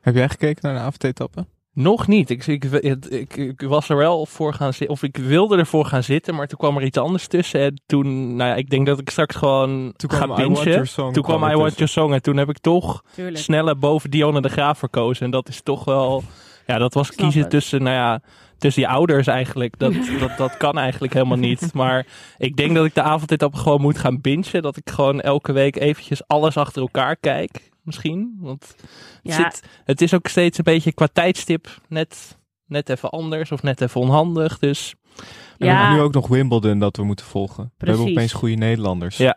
Heb 0.00 0.14
jij 0.14 0.28
gekeken 0.28 0.58
naar 0.62 0.74
de 0.74 0.80
avondetappe? 0.80 1.46
nog 1.78 2.06
niet. 2.06 2.30
Ik, 2.30 2.46
ik, 2.46 2.64
ik, 2.64 3.36
ik 3.36 3.60
was 3.60 3.88
er 3.88 3.96
wel 3.96 4.26
voor 4.26 4.54
gaan 4.54 4.72
zitten, 4.72 4.96
of 4.96 5.02
ik 5.02 5.16
wilde 5.16 5.56
ervoor 5.56 5.84
gaan 5.84 6.02
zitten, 6.02 6.34
maar 6.34 6.46
toen 6.46 6.58
kwam 6.58 6.76
er 6.76 6.82
iets 6.82 6.98
anders 6.98 7.26
tussen. 7.26 7.60
En 7.60 7.82
toen, 7.86 8.36
nou 8.36 8.50
ja, 8.50 8.56
ik 8.56 8.70
denk 8.70 8.86
dat 8.86 8.98
ik 8.98 9.10
straks 9.10 9.36
gewoon 9.36 9.92
Toen 9.96 10.10
ga 10.10 10.16
kwam 10.16 10.30
I 10.30 10.42
Want 10.42 10.54
bingen. 10.54 10.70
Your 10.70 10.86
Song. 10.86 11.12
Toen 11.12 11.22
kwam 11.22 11.36
I 11.36 11.40
Want 11.40 11.76
tussen. 11.76 11.76
Your 11.76 11.90
Song 11.90 12.12
en 12.12 12.22
toen 12.22 12.36
heb 12.36 12.48
ik 12.48 12.58
toch 12.58 13.02
Tuurlijk. 13.14 13.36
sneller 13.36 13.78
boven 13.78 14.10
Dionne 14.10 14.40
de 14.40 14.48
Graaf 14.48 14.78
verkozen. 14.78 15.24
En 15.24 15.30
dat 15.30 15.48
is 15.48 15.62
toch 15.62 15.84
wel, 15.84 16.22
ja, 16.66 16.78
dat 16.78 16.94
was 16.94 17.14
kiezen 17.14 17.40
het. 17.40 17.50
tussen, 17.50 17.82
nou 17.82 17.96
ja, 17.96 18.20
tussen 18.58 18.82
je 18.82 18.88
ouders 18.88 19.26
eigenlijk. 19.26 19.78
Dat, 19.78 19.94
dat, 20.20 20.36
dat 20.36 20.56
kan 20.56 20.78
eigenlijk 20.78 21.12
helemaal 21.12 21.38
niet. 21.38 21.72
Maar 21.74 22.06
ik 22.38 22.56
denk 22.56 22.74
dat 22.74 22.84
ik 22.84 22.94
de 22.94 23.02
avondetappe 23.02 23.56
gewoon 23.56 23.80
moet 23.80 23.98
gaan 23.98 24.20
bingen. 24.20 24.62
Dat 24.62 24.76
ik 24.76 24.90
gewoon 24.90 25.20
elke 25.20 25.52
week 25.52 25.76
eventjes 25.76 26.26
alles 26.26 26.56
achter 26.56 26.82
elkaar 26.82 27.16
kijk. 27.16 27.70
Misschien. 27.82 28.36
Want 28.40 28.66
het, 28.66 28.84
Ja. 29.22 29.34
zit, 29.34 29.62
het 29.84 30.00
is 30.00 30.14
ook 30.14 30.26
steeds 30.26 30.58
een 30.58 30.64
beetje 30.64 30.92
qua 30.92 31.08
tijdstip 31.12 31.68
net, 31.88 32.38
net 32.66 32.88
even 32.88 33.10
anders 33.10 33.52
of 33.52 33.62
net 33.62 33.80
even 33.80 34.00
onhandig. 34.00 34.58
Dus 34.58 34.94
En 35.18 35.24
we 35.58 35.66
hebben 35.66 35.84
Ja. 35.86 35.94
nu 35.94 36.00
ook 36.00 36.14
nog 36.14 36.28
Wimbledon 36.28 36.78
dat 36.78 36.96
we 36.96 37.04
moeten 37.04 37.26
volgen. 37.26 37.72
We 37.78 37.86
hebben 37.88 38.10
opeens 38.10 38.32
goede 38.32 38.54
Nederlanders. 38.54 39.16
Ja. 39.16 39.36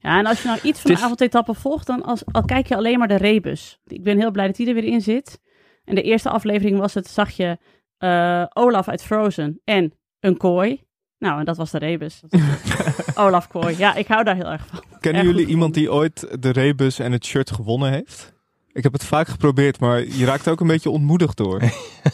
Ja, 0.00 0.18
en 0.18 0.26
als 0.26 0.42
je 0.42 0.48
nou 0.48 0.60
iets 0.62 0.80
van 0.80 0.90
de 0.90 0.96
is- 0.96 1.02
avondetappe 1.02 1.54
volgt, 1.54 1.86
dan 1.86 2.02
als, 2.02 2.22
al 2.32 2.44
kijk 2.44 2.66
je 2.66 2.76
alleen 2.76 2.98
maar 2.98 3.08
de 3.08 3.16
rebus. 3.16 3.78
Ik 3.86 4.02
ben 4.02 4.18
heel 4.18 4.30
blij 4.30 4.46
dat 4.46 4.56
die 4.56 4.66
er 4.68 4.74
weer 4.74 4.84
in 4.84 5.00
zit. 5.00 5.40
En 5.84 5.94
de 5.94 6.02
eerste 6.02 6.30
aflevering 6.30 6.78
was 6.78 6.94
het, 6.94 7.08
zag 7.08 7.30
je 7.30 7.58
eh, 7.98 8.44
Olaf 8.52 8.88
uit 8.88 9.02
Frozen 9.02 9.60
en 9.64 9.92
een 10.20 10.36
kooi. 10.36 10.82
Nou, 11.18 11.38
en 11.38 11.44
dat 11.44 11.56
was 11.56 11.70
de 11.70 11.78
rebus. 11.78 12.22
Olaf 13.14 13.48
kooi. 13.48 13.78
Ja, 13.78 13.94
ik 13.94 14.06
hou 14.06 14.24
daar 14.24 14.34
heel 14.34 14.50
erg 14.50 14.66
van. 14.66 14.82
Kennen 15.00 15.22
Erg 15.22 15.30
jullie 15.30 15.46
iemand 15.46 15.74
die 15.74 15.92
ooit 15.92 16.42
de 16.42 16.50
rebus 16.50 16.98
en 16.98 17.12
het 17.12 17.24
shirt 17.24 17.50
gewonnen 17.50 17.92
heeft? 17.92 18.36
Ik 18.72 18.82
heb 18.82 18.92
het 18.92 19.04
vaak 19.04 19.28
geprobeerd, 19.28 19.80
maar 19.80 20.00
je 20.04 20.24
raakt 20.24 20.48
ook 20.48 20.60
een 20.60 20.66
beetje 20.66 20.90
ontmoedigd 20.90 21.36
door. 21.36 21.62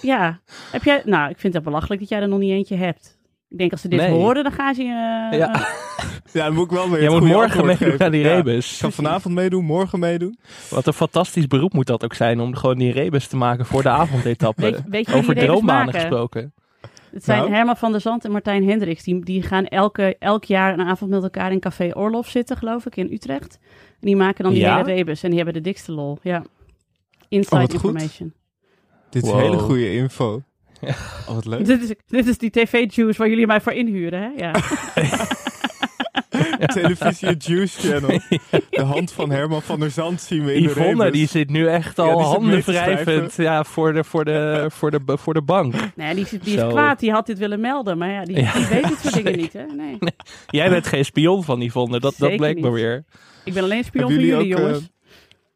Ja, 0.03 0.41
heb 0.71 0.83
jij... 0.83 1.03
Nou, 1.05 1.31
ik 1.31 1.39
vind 1.39 1.55
het 1.55 1.63
belachelijk 1.63 2.01
dat 2.01 2.09
jij 2.09 2.21
er 2.21 2.29
nog 2.29 2.39
niet 2.39 2.51
eentje 2.51 2.77
hebt. 2.77 3.19
Ik 3.49 3.59
denk 3.59 3.73
als 3.73 3.81
ze 3.81 3.89
dit 3.89 4.01
Nee. 4.01 4.11
horen, 4.11 4.43
dan 4.43 4.53
gaan 4.53 4.75
ze 4.75 4.83
je... 4.83 5.29
eh, 5.33 5.39
Ja. 5.39 5.53
Ja, 6.33 6.45
dan 6.45 6.55
moet 6.55 6.65
ik 6.65 6.71
wel 6.71 6.91
weer 6.91 7.03
jij 7.03 7.13
het 7.13 7.21
moet 7.21 7.29
morgen 7.33 7.67
meedoen 7.67 8.01
aan 8.03 8.11
die 8.11 8.21
Ja. 8.23 8.35
rebus. 8.35 8.73
Ik 8.73 8.79
ga 8.79 8.91
vanavond 8.91 9.35
meedoen, 9.35 9.65
morgen 9.65 9.99
meedoen. 9.99 10.39
Wat 10.71 10.87
een 10.87 10.93
fantastisch 10.93 11.47
beroep 11.47 11.73
moet 11.73 11.87
dat 11.87 12.05
ook 12.05 12.15
zijn 12.15 12.41
om 12.41 12.55
gewoon 12.55 12.79
die 12.79 12.93
rebus 12.93 13.27
te 13.27 13.37
maken 13.37 13.67
voor 13.67 13.83
de 13.83 13.89
avondetappe. 13.89 14.63
Weet, 14.63 14.83
weet 14.89 15.07
je 15.07 15.13
wie 15.13 15.21
Over 15.21 15.35
droombanen 15.35 15.95
gesproken. 15.95 16.53
Het 17.13 17.25
zijn 17.25 17.39
Nou? 17.39 17.53
Herman 17.53 17.77
van 17.77 17.93
der 17.93 18.01
Zand 18.01 18.25
en 18.25 18.31
Martijn 18.33 18.69
Hendricks. 18.69 19.03
Die, 19.03 19.25
die 19.25 19.43
gaan 19.43 19.67
elke, 19.67 20.17
elk 20.19 20.45
jaar 20.45 20.73
een 20.73 20.87
avond 20.87 21.11
met 21.11 21.23
elkaar 21.23 21.53
in 21.53 21.61
Café 21.61 21.91
Orlof 21.97 22.29
zitten, 22.29 22.57
geloof 22.57 22.87
ik, 22.87 22.97
in 22.97 23.13
Utrecht. 23.13 23.59
En 24.01 24.07
die 24.07 24.17
maken 24.17 24.45
dan 24.45 24.53
die 24.53 24.63
Ja? 24.63 24.77
hele 24.77 24.93
rebus. 24.95 25.23
En 25.23 25.29
die 25.29 25.37
hebben 25.37 25.55
de 25.55 25.61
dikste 25.69 25.93
lol. 25.93 26.19
Ja. 26.23 26.45
Inside 27.29 27.55
Oh, 27.57 27.61
goed. 27.63 27.73
information. 27.73 28.33
Dit 29.11 29.23
is 29.25 29.31
Wow. 29.31 29.41
hele 29.41 29.59
goede 29.59 29.93
info. 29.95 30.43
Ja. 30.81 30.95
Oh, 31.29 31.35
wat 31.35 31.45
leuk. 31.45 31.65
Dit 31.67 31.83
is, 31.83 31.95
dit 32.07 32.27
is 32.27 32.39
die 32.39 32.51
tv-juice 32.51 33.19
waar 33.19 33.29
jullie 33.29 33.47
mij 33.47 33.61
voor 33.61 33.73
inhuren, 33.73 34.21
hè? 34.21 34.29
Ja. 34.37 34.53
Televisie 36.67 37.37
Juice 37.39 37.89
Channel. 37.89 38.21
De 38.71 38.83
hand 38.83 39.13
van 39.13 39.31
Herman 39.31 39.63
van 39.63 39.81
der 39.81 39.91
Zand 39.91 40.21
zien 40.21 40.45
we 40.45 40.55
in 40.55 40.63
de 40.63 40.69
Yvonne, 40.71 40.91
rebus. 41.05 41.13
die 41.13 41.29
zit 41.29 41.51
nu 41.51 41.67
echt 41.69 41.99
al 41.99 42.23
handen 42.23 42.61
wrijvend 42.65 43.35
ja, 43.37 43.65
voor, 43.65 43.93
de, 43.93 44.05
voor, 44.05 44.25
de, 44.25 44.67
voor, 44.71 44.91
de, 44.91 45.01
voor 45.07 45.35
de 45.35 45.43
bank. 45.43 45.75
Nee, 45.95 46.15
die, 46.15 46.27
die 46.43 46.55
is 46.55 46.61
Zo. 46.61 46.69
kwaad. 46.69 46.99
Die 47.01 47.11
had 47.13 47.27
dit 47.27 47.39
willen 47.39 47.61
melden. 47.61 47.99
Maar 47.99 48.11
ja, 48.11 48.25
die, 48.25 48.37
Ja, 48.41 48.53
die 48.53 48.67
weet 48.67 48.89
dit 48.89 48.99
soort 48.99 49.15
dingen 49.15 49.37
niet, 49.43 49.53
hè? 49.53 49.65
Nee. 49.77 49.99
Jij 50.47 50.69
bent 50.71 50.87
geen 50.87 51.05
spion 51.05 51.45
van 51.45 51.61
Yvonne, 51.61 51.93
dat, 52.01 52.03
dat 52.03 52.15
Zeker 52.15 52.37
bleek 52.37 52.55
me 52.61 52.63
niet. 52.71 52.73
weer. 52.73 53.05
Ik 53.45 53.55
ben 53.55 53.63
alleen 53.63 53.85
spion 53.85 54.03
voor 54.11 54.13
jullie 54.21 54.27
jullie, 54.37 54.55
ook, 54.55 54.61
jongens. 54.61 54.79
eh, 54.79 54.85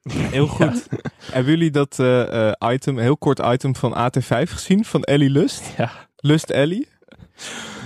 heel 0.13 0.47
goed. 0.47 0.87
Hebben 1.33 1.53
jullie 1.53 1.71
dat 1.71 1.99
eh, 1.99 2.49
eh, 2.49 2.73
item, 2.73 2.97
een 2.97 3.03
heel 3.03 3.17
kort 3.17 3.39
item 3.39 3.77
van 3.77 3.93
AT5 3.97 4.51
gezien? 4.51 4.85
Van 4.85 5.03
Ellie 5.03 5.31
Lust? 5.31 5.75
Ja. 5.77 5.91
Lust 6.17 6.51
Ellie? 6.51 6.89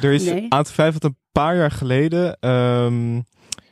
Er 0.03 0.13
is 0.13 0.25
Nee. 0.25 0.49
AT5 0.49 0.77
had 0.77 1.05
een 1.05 1.17
paar 1.33 1.57
jaar 1.57 1.71
geleden, 1.71 2.37
ehm, 2.41 3.21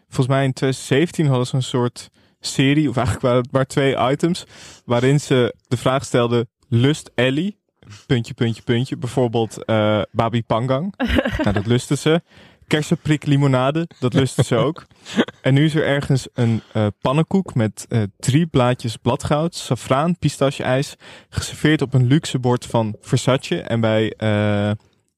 volgens 0.06 0.26
mij 0.26 0.44
in 0.44 0.52
2017 0.52 1.26
hadden 1.26 1.47
ze 1.47 1.54
een 1.54 1.62
soort 1.62 2.09
serie, 2.40 2.88
of 2.88 2.97
eigenlijk 2.97 3.26
waren 3.26 3.42
het 3.42 3.52
maar 3.52 3.66
twee 3.66 3.97
items, 4.11 4.44
waarin 4.85 5.20
ze 5.20 5.54
de 5.68 5.76
vraag 5.76 6.04
stelden, 6.04 6.49
lust 6.68 7.11
Ellie? 7.14 7.59
Puntje, 8.06 8.35
puntje, 8.35 8.62
puntje. 8.62 8.97
Bijvoorbeeld 8.97 9.64
eh 9.64 10.02
Babi 10.12 10.42
Pangang. 10.42 10.94
nou, 11.42 11.52
dat 11.52 11.66
lusten 11.66 11.99
ze. 11.99 12.23
Kersenprik 12.71 13.27
limonade. 13.27 13.89
Dat 13.99 14.15
lusten 14.15 14.45
ze 14.45 14.57
ook. 14.57 14.87
En 15.41 15.55
nu 15.55 15.65
is 15.65 15.75
er 15.75 15.87
ergens 15.87 16.29
een 16.35 16.62
uh, 16.75 16.87
pannenkoek 17.00 17.55
met 17.55 17.87
uh, 17.89 18.03
drie 18.19 18.47
blaadjes 18.47 18.97
bladgoud, 18.97 19.55
safraan, 19.55 20.19
pistache-ijs. 20.19 20.97
Geserveerd 21.29 21.83
op 21.83 21.95
een 21.95 22.07
luxe 22.07 22.39
bord 22.39 22.67
van 22.67 22.97
Versace. 23.00 23.61
En 23.61 23.81
bij 23.81 24.15
uh, 24.19 24.71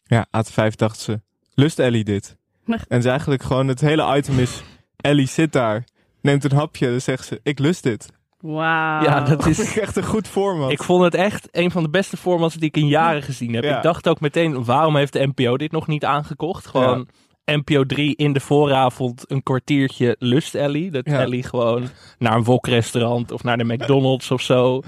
ja, 0.05 0.27
AT5 0.27 0.75
dacht 0.77 0.99
ze, 0.99 1.21
lust 1.55 1.79
Ellie 1.79 2.05
dit? 2.05 2.37
En 2.67 2.79
het 2.89 3.05
is 3.05 3.05
eigenlijk 3.05 3.43
gewoon, 3.43 3.69
het 3.69 3.81
hele 3.81 4.17
item 4.17 4.39
is, 4.39 4.63
Ellie 4.97 5.27
zit 5.27 5.53
daar, 5.53 5.85
neemt 6.21 6.45
een 6.45 6.57
hapje 6.57 6.85
en 6.85 6.91
dan 6.91 7.01
zegt 7.01 7.27
ze, 7.27 7.41
ik 7.43 7.59
lust 7.59 7.83
dit. 7.83 8.09
Wauw. 8.41 9.03
Ja, 9.03 9.21
dat 9.21 9.47
is 9.47 9.79
echt 9.79 9.97
een 9.97 10.05
goed 10.05 10.29
format. 10.29 10.71
Ik 10.71 10.83
vond 10.83 11.05
het 11.05 11.15
echt 11.15 11.49
een 11.51 11.71
van 11.71 11.83
de 11.83 11.91
beste 11.91 12.17
formats 12.17 12.55
die 12.55 12.69
ik 12.69 12.77
in 12.77 12.89
jaren 12.89 13.23
gezien 13.23 13.55
heb. 13.55 13.65
Ja. 13.65 13.77
Ik 13.77 13.83
dacht 13.83 14.09
ook 14.09 14.21
meteen, 14.21 14.65
waarom 14.65 14.97
heeft 14.97 15.13
de 15.13 15.33
NPO 15.35 15.57
dit 15.57 15.73
nog 15.73 15.87
niet 15.87 16.05
aangekocht? 16.05 16.67
Gewoon 16.67 17.09
NPO 17.57 17.85
3 17.85 18.17
in 18.17 18.33
de 18.33 18.41
vooravond 18.41 19.25
een 19.31 19.43
kwartiertje 19.43 20.17
lust 20.19 20.55
Ellie. 20.55 20.91
Dat 20.91 21.07
Ja. 21.07 21.21
Ellie 21.21 21.43
gewoon 21.43 21.89
naar 22.19 22.37
een 22.37 22.45
wokrestaurant 22.45 23.33
of 23.33 23.43
naar 23.43 23.59
de 23.59 23.65
McDonald's 23.65 24.31
of 24.31 24.41
zo. 24.41 24.83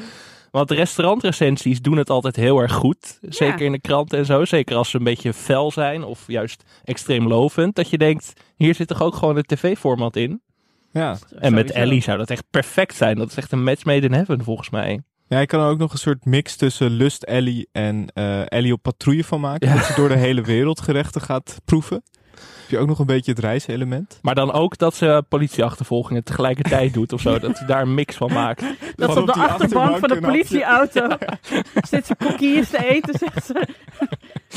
Want 0.50 0.68
de 0.68 0.75
restaurantrecensies 0.75 1.80
doen 1.80 1.97
het 1.97 2.11
altijd 2.11 2.37
heel 2.37 2.59
erg 2.59 2.73
goed. 2.73 3.18
Zeker 3.28 3.61
in 3.61 3.73
de 3.73 3.80
kranten 3.80 4.18
en 4.18 4.26
zo. 4.26 4.44
Zeker 4.44 4.76
als 4.76 4.90
ze 4.90 4.97
een 4.97 5.04
beetje 5.04 5.33
fel 5.33 5.71
zijn 5.71 6.04
of 6.04 6.25
juist 6.26 6.64
extreem 6.85 7.28
lovend. 7.28 7.75
Dat 7.75 7.90
je 7.90 7.99
denkt, 7.99 8.33
hier 8.56 8.75
zit 8.75 8.88
toch 8.88 9.02
ook 9.02 9.14
gewoon 9.14 9.37
een 9.37 9.42
tv-format 9.42 10.16
in? 10.16 10.42
Ja. 10.92 11.16
En 11.38 11.54
met. 11.54 11.71
Ellie 11.71 12.02
zou 12.02 12.18
dat 12.18 12.30
echt 12.30 12.44
perfect 12.50 12.94
zijn. 12.94 13.16
Dat 13.16 13.30
is 13.30 13.37
echt 13.37 13.52
een 13.52 13.64
match 13.64 13.85
made 13.85 14.06
in 14.06 14.12
heaven 14.12 14.44
volgens 14.44 14.71
mij. 14.71 15.00
Ja, 15.28 15.40
je 15.40 15.47
kan 15.47 15.61
er 15.61 15.68
ook 15.68 15.78
nog 15.78 15.92
een 15.92 15.99
soort 15.99 16.25
mix 16.25 16.56
tussen 16.56 16.90
Lust 16.90 17.23
Ellie 17.23 17.68
en 17.73 18.06
eh, 18.14 18.52
Ellie 18.52 18.73
op 18.73 18.83
patrouille 18.83 19.25
van 19.25 19.40
maken. 19.40 19.68
Ja. 19.68 19.75
Dat 19.75 19.85
ze 19.85 19.94
door 19.94 20.09
de 20.09 20.16
hele 20.16 20.42
wereld 20.42 20.80
gerechten 20.80 21.21
gaat 21.21 21.56
proeven. 21.64 22.02
Heb 22.64 22.73
je 22.73 22.78
ook 22.78 22.88
nog 22.88 22.99
een 22.99 23.06
beetje 23.06 23.30
het 23.30 23.40
reiselement. 23.40 24.18
Maar 24.23 24.35
dan 24.35 24.52
ook 24.52 24.78
dat 24.78 24.94
ze 24.94 25.25
politieachtervolgingen 25.28 26.25
tegelijkertijd 26.25 26.94
doet 26.94 27.12
of 27.12 27.21
zo. 27.21 27.38
Dat 27.44 27.56
ze 27.56 27.64
daar 27.64 27.83
een 27.83 27.94
mix 27.94 28.16
van 28.16 28.33
maakt. 28.33 28.62
Dat 28.97 29.12
ze 29.12 29.21
op 29.21 29.28
op 29.28 29.35
de 29.35 29.40
achterbank 29.40 29.99
van 29.99 30.09
de 30.09 30.21
politieauto 30.21 31.09
zit 31.90 32.06
ze 32.06 32.14
koekjes 32.16 32.71
te 32.71 32.88
eten, 32.88 33.18
zegt 33.18 33.47
ze. 33.47 33.68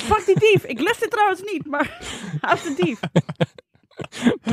Pak 0.08 0.26
die 0.26 0.40
dief. 0.40 0.64
Ik 0.64 0.80
lust 0.80 1.00
het 1.00 1.12
trouwens 1.12 1.42
niet, 1.52 1.68
maar 1.68 1.98
houd 2.42 2.64
de 2.64 2.74
dief. 2.84 3.00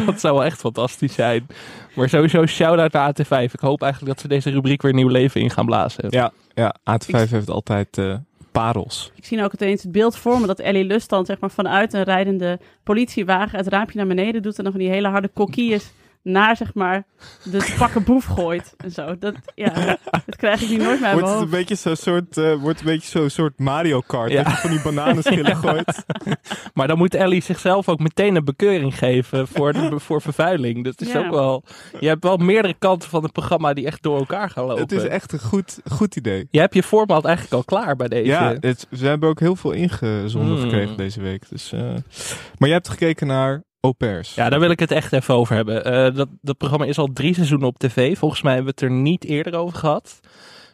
Dat 0.04 0.20
zou 0.20 0.34
wel 0.34 0.44
echt 0.44 0.60
fantastisch 0.60 1.14
zijn. 1.14 1.46
Maar 1.94 2.08
sowieso 2.08 2.46
shout-out 2.46 2.92
naar 2.92 3.12
AT5. 3.12 3.52
Ik 3.52 3.60
hoop 3.60 3.82
eigenlijk 3.82 4.12
dat 4.12 4.20
ze 4.22 4.28
deze 4.28 4.50
rubriek 4.50 4.82
weer 4.82 4.94
nieuw 4.94 5.08
leven 5.08 5.40
in 5.40 5.50
gaan 5.50 5.66
blazen. 5.66 6.06
Ja, 6.08 6.32
ja 6.54 6.76
AT5 6.90 7.30
heeft 7.30 7.50
altijd 7.50 7.98
eh, 7.98 8.14
parels. 8.60 9.12
Ik 9.14 9.24
zie 9.24 9.36
nou 9.36 9.46
ook 9.48 9.58
het 9.58 9.68
eens 9.68 9.82
het 9.82 9.92
beeld 9.92 10.16
voor 10.16 10.40
me 10.40 10.46
dat 10.46 10.58
Ellie 10.58 10.84
Lust 10.84 11.08
dan 11.08 11.26
zeg 11.26 11.40
maar, 11.40 11.50
vanuit 11.50 11.92
een 11.92 12.02
rijdende 12.02 12.58
politiewagen 12.82 13.58
het 13.58 13.68
raampje 13.68 13.98
naar 13.98 14.06
beneden 14.06 14.42
doet 14.42 14.58
en 14.58 14.62
dan 14.62 14.72
van 14.72 14.80
die 14.80 14.90
hele 14.90 15.08
harde 15.08 15.28
kokkies 15.28 15.92
naar 16.24 16.56
zeg 16.56 16.74
maar 16.74 17.04
de 17.42 17.74
pakken 17.78 18.04
boef 18.04 18.24
gooit 18.24 18.74
en 18.76 18.90
zo. 18.90 19.18
Dat, 19.18 19.34
ja, 19.54 19.98
dat 20.26 20.36
krijg 20.36 20.62
ik 20.62 20.68
nu 20.68 20.76
nooit 20.76 21.00
meer 21.00 21.12
Wordt 21.12 21.28
het 21.28 21.40
een 21.40 21.48
beetje 21.50 21.74
zo'n 21.74 21.96
soort, 21.96 22.36
eh, 22.36 22.54
wordt 22.54 22.80
een 22.80 22.86
beetje 22.86 23.08
zo'n 23.18 23.30
soort 23.30 23.58
Mario 23.58 24.00
Kart. 24.06 24.30
Ja. 24.30 24.42
Dat 24.42 24.52
je 24.52 24.58
van 24.58 24.70
die 24.70 24.82
bananenschillen 24.82 25.56
gooit. 25.66 26.04
Maar 26.74 26.88
dan 26.88 26.98
moet 26.98 27.14
Ellie 27.14 27.42
zichzelf 27.42 27.88
ook 27.88 27.98
meteen 27.98 28.36
een 28.36 28.44
bekeuring 28.44 28.98
geven 28.98 29.48
voor, 29.48 29.72
de, 29.72 29.98
voor 30.06 30.20
vervuiling. 30.22 30.84
Dat 30.84 31.00
is 31.00 31.12
Ja. 31.12 31.18
ook 31.18 31.30
wel... 31.30 31.64
Je 32.00 32.08
hebt 32.08 32.24
wel 32.24 32.36
meerdere 32.36 32.74
kanten 32.78 33.08
van 33.08 33.22
het 33.22 33.32
programma 33.32 33.72
die 33.72 33.86
echt 33.86 34.02
door 34.02 34.18
elkaar 34.18 34.50
gaan 34.50 34.64
lopen. 34.64 34.82
Het 34.82 34.92
is 34.92 35.02
echt 35.04 35.32
een 35.32 35.40
goed, 35.40 35.78
goed 35.90 36.16
idee. 36.16 36.46
Je 36.50 36.60
hebt 36.60 36.74
je 36.74 36.82
format 36.82 37.24
eigenlijk 37.24 37.54
al 37.54 37.64
klaar 37.64 37.96
bij 37.96 38.08
deze. 38.08 38.30
Ja, 38.30 38.56
het, 38.60 38.86
we 38.90 39.06
hebben 39.06 39.28
ook 39.28 39.40
heel 39.40 39.56
veel 39.56 39.72
ingezonden 39.72 40.54
Mm. 40.56 40.60
gekregen 40.60 40.96
deze 40.96 41.20
week. 41.20 41.48
Dus, 41.48 41.72
eh, 41.72 41.80
maar 42.58 42.68
jij 42.68 42.72
hebt 42.72 42.88
gekeken 42.88 43.26
naar 43.26 43.62
pairs. 43.92 44.34
Ja, 44.34 44.48
daar 44.48 44.60
wil 44.60 44.70
ik 44.70 44.80
het 44.80 44.90
echt 44.90 45.12
even 45.12 45.34
over 45.34 45.54
hebben. 45.54 45.84
Eh, 45.84 46.14
dat, 46.14 46.28
dat 46.40 46.56
programma 46.56 46.84
is 46.84 46.98
al 46.98 47.12
drie 47.12 47.34
seizoenen 47.34 47.68
op 47.68 47.78
tv. 47.78 48.18
Volgens 48.18 48.42
mij 48.42 48.54
hebben 48.54 48.74
we 48.74 48.84
het 48.84 48.90
er 48.90 48.98
niet 48.98 49.24
eerder 49.24 49.54
over 49.54 49.78
gehad. 49.78 50.20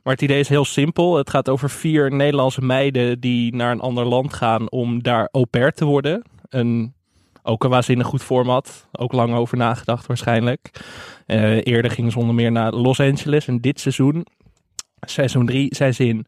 Maar 0.02 0.12
het 0.12 0.22
idee 0.22 0.38
is 0.40 0.48
heel 0.48 0.64
simpel. 0.64 1.16
Het 1.16 1.30
gaat 1.30 1.48
over 1.48 1.70
vier 1.70 2.12
Nederlandse 2.12 2.60
meiden 2.60 3.20
die 3.20 3.54
naar 3.54 3.72
een 3.72 3.80
ander 3.80 4.04
land 4.04 4.32
gaan 4.32 4.70
om 4.70 5.02
daar 5.02 5.28
au 5.32 5.46
pair 5.46 5.72
te 5.72 5.84
worden. 5.84 6.22
Een, 6.48 6.94
ook 7.42 7.64
een 7.64 7.70
waanzinnig 7.70 8.06
goed 8.06 8.22
format. 8.22 8.88
Ook 8.92 9.12
lang 9.12 9.34
over 9.34 9.56
nagedacht 9.56 10.06
waarschijnlijk. 10.06 10.70
Eh, 11.26 11.66
eerder 11.66 11.90
gingen 11.90 12.10
ze 12.10 12.18
onder 12.18 12.34
meer 12.34 12.52
naar 12.52 12.72
Los 12.72 13.00
Angeles. 13.00 13.46
En 13.46 13.60
dit 13.60 13.80
seizoen, 13.80 14.26
seizoen 15.00 15.46
drie, 15.46 15.74
zijn 15.74 15.94
ze 15.94 16.06
in 16.06 16.26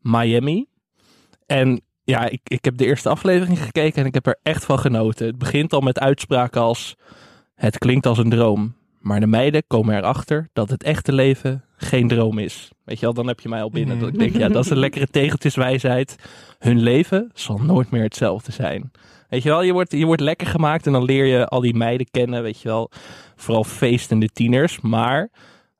Miami. 0.00 0.66
En 1.46 1.82
ja, 2.04 2.28
ik, 2.28 2.40
ik 2.44 2.64
heb 2.64 2.76
de 2.76 2.86
eerste 2.86 3.08
aflevering 3.08 3.58
gekeken 3.58 4.00
en 4.00 4.06
ik 4.06 4.14
heb 4.14 4.26
er 4.26 4.38
echt 4.42 4.64
van 4.64 4.78
genoten. 4.78 5.26
Het 5.26 5.38
begint 5.38 5.72
al 5.72 5.80
met 5.80 5.98
uitspraken 5.98 6.60
als: 6.60 6.96
Het 7.54 7.78
klinkt 7.78 8.06
als 8.06 8.18
een 8.18 8.30
droom. 8.30 8.74
Maar 9.00 9.20
de 9.20 9.26
meiden 9.26 9.62
komen 9.66 9.96
erachter 9.96 10.48
dat 10.52 10.70
het 10.70 10.82
echte 10.82 11.12
leven 11.12 11.64
geen 11.76 12.08
droom 12.08 12.38
is. 12.38 12.70
Weet 12.84 12.98
je 12.98 13.04
wel, 13.04 13.14
dan 13.14 13.26
heb 13.26 13.40
je 13.40 13.48
mij 13.48 13.62
al 13.62 13.70
binnen. 13.70 13.98
Dat 13.98 14.08
ik 14.08 14.18
denk, 14.18 14.36
ja, 14.36 14.48
dat 14.48 14.64
is 14.64 14.70
een 14.70 14.78
lekkere 14.78 15.06
tegeltjeswijsheid. 15.06 16.16
Hun 16.58 16.80
leven 16.80 17.30
zal 17.34 17.58
nooit 17.58 17.90
meer 17.90 18.02
hetzelfde 18.02 18.52
zijn. 18.52 18.90
Weet 19.28 19.42
je 19.42 19.48
wel, 19.48 19.62
je 19.62 19.72
wordt, 19.72 19.92
je 19.92 20.04
wordt 20.04 20.20
lekker 20.20 20.46
gemaakt 20.46 20.86
en 20.86 20.92
dan 20.92 21.04
leer 21.04 21.24
je 21.24 21.46
al 21.46 21.60
die 21.60 21.74
meiden 21.74 22.10
kennen. 22.10 22.42
Weet 22.42 22.60
je 22.60 22.68
wel, 22.68 22.90
vooral 23.36 23.64
feestende 23.64 24.28
tieners. 24.28 24.80
Maar 24.80 25.30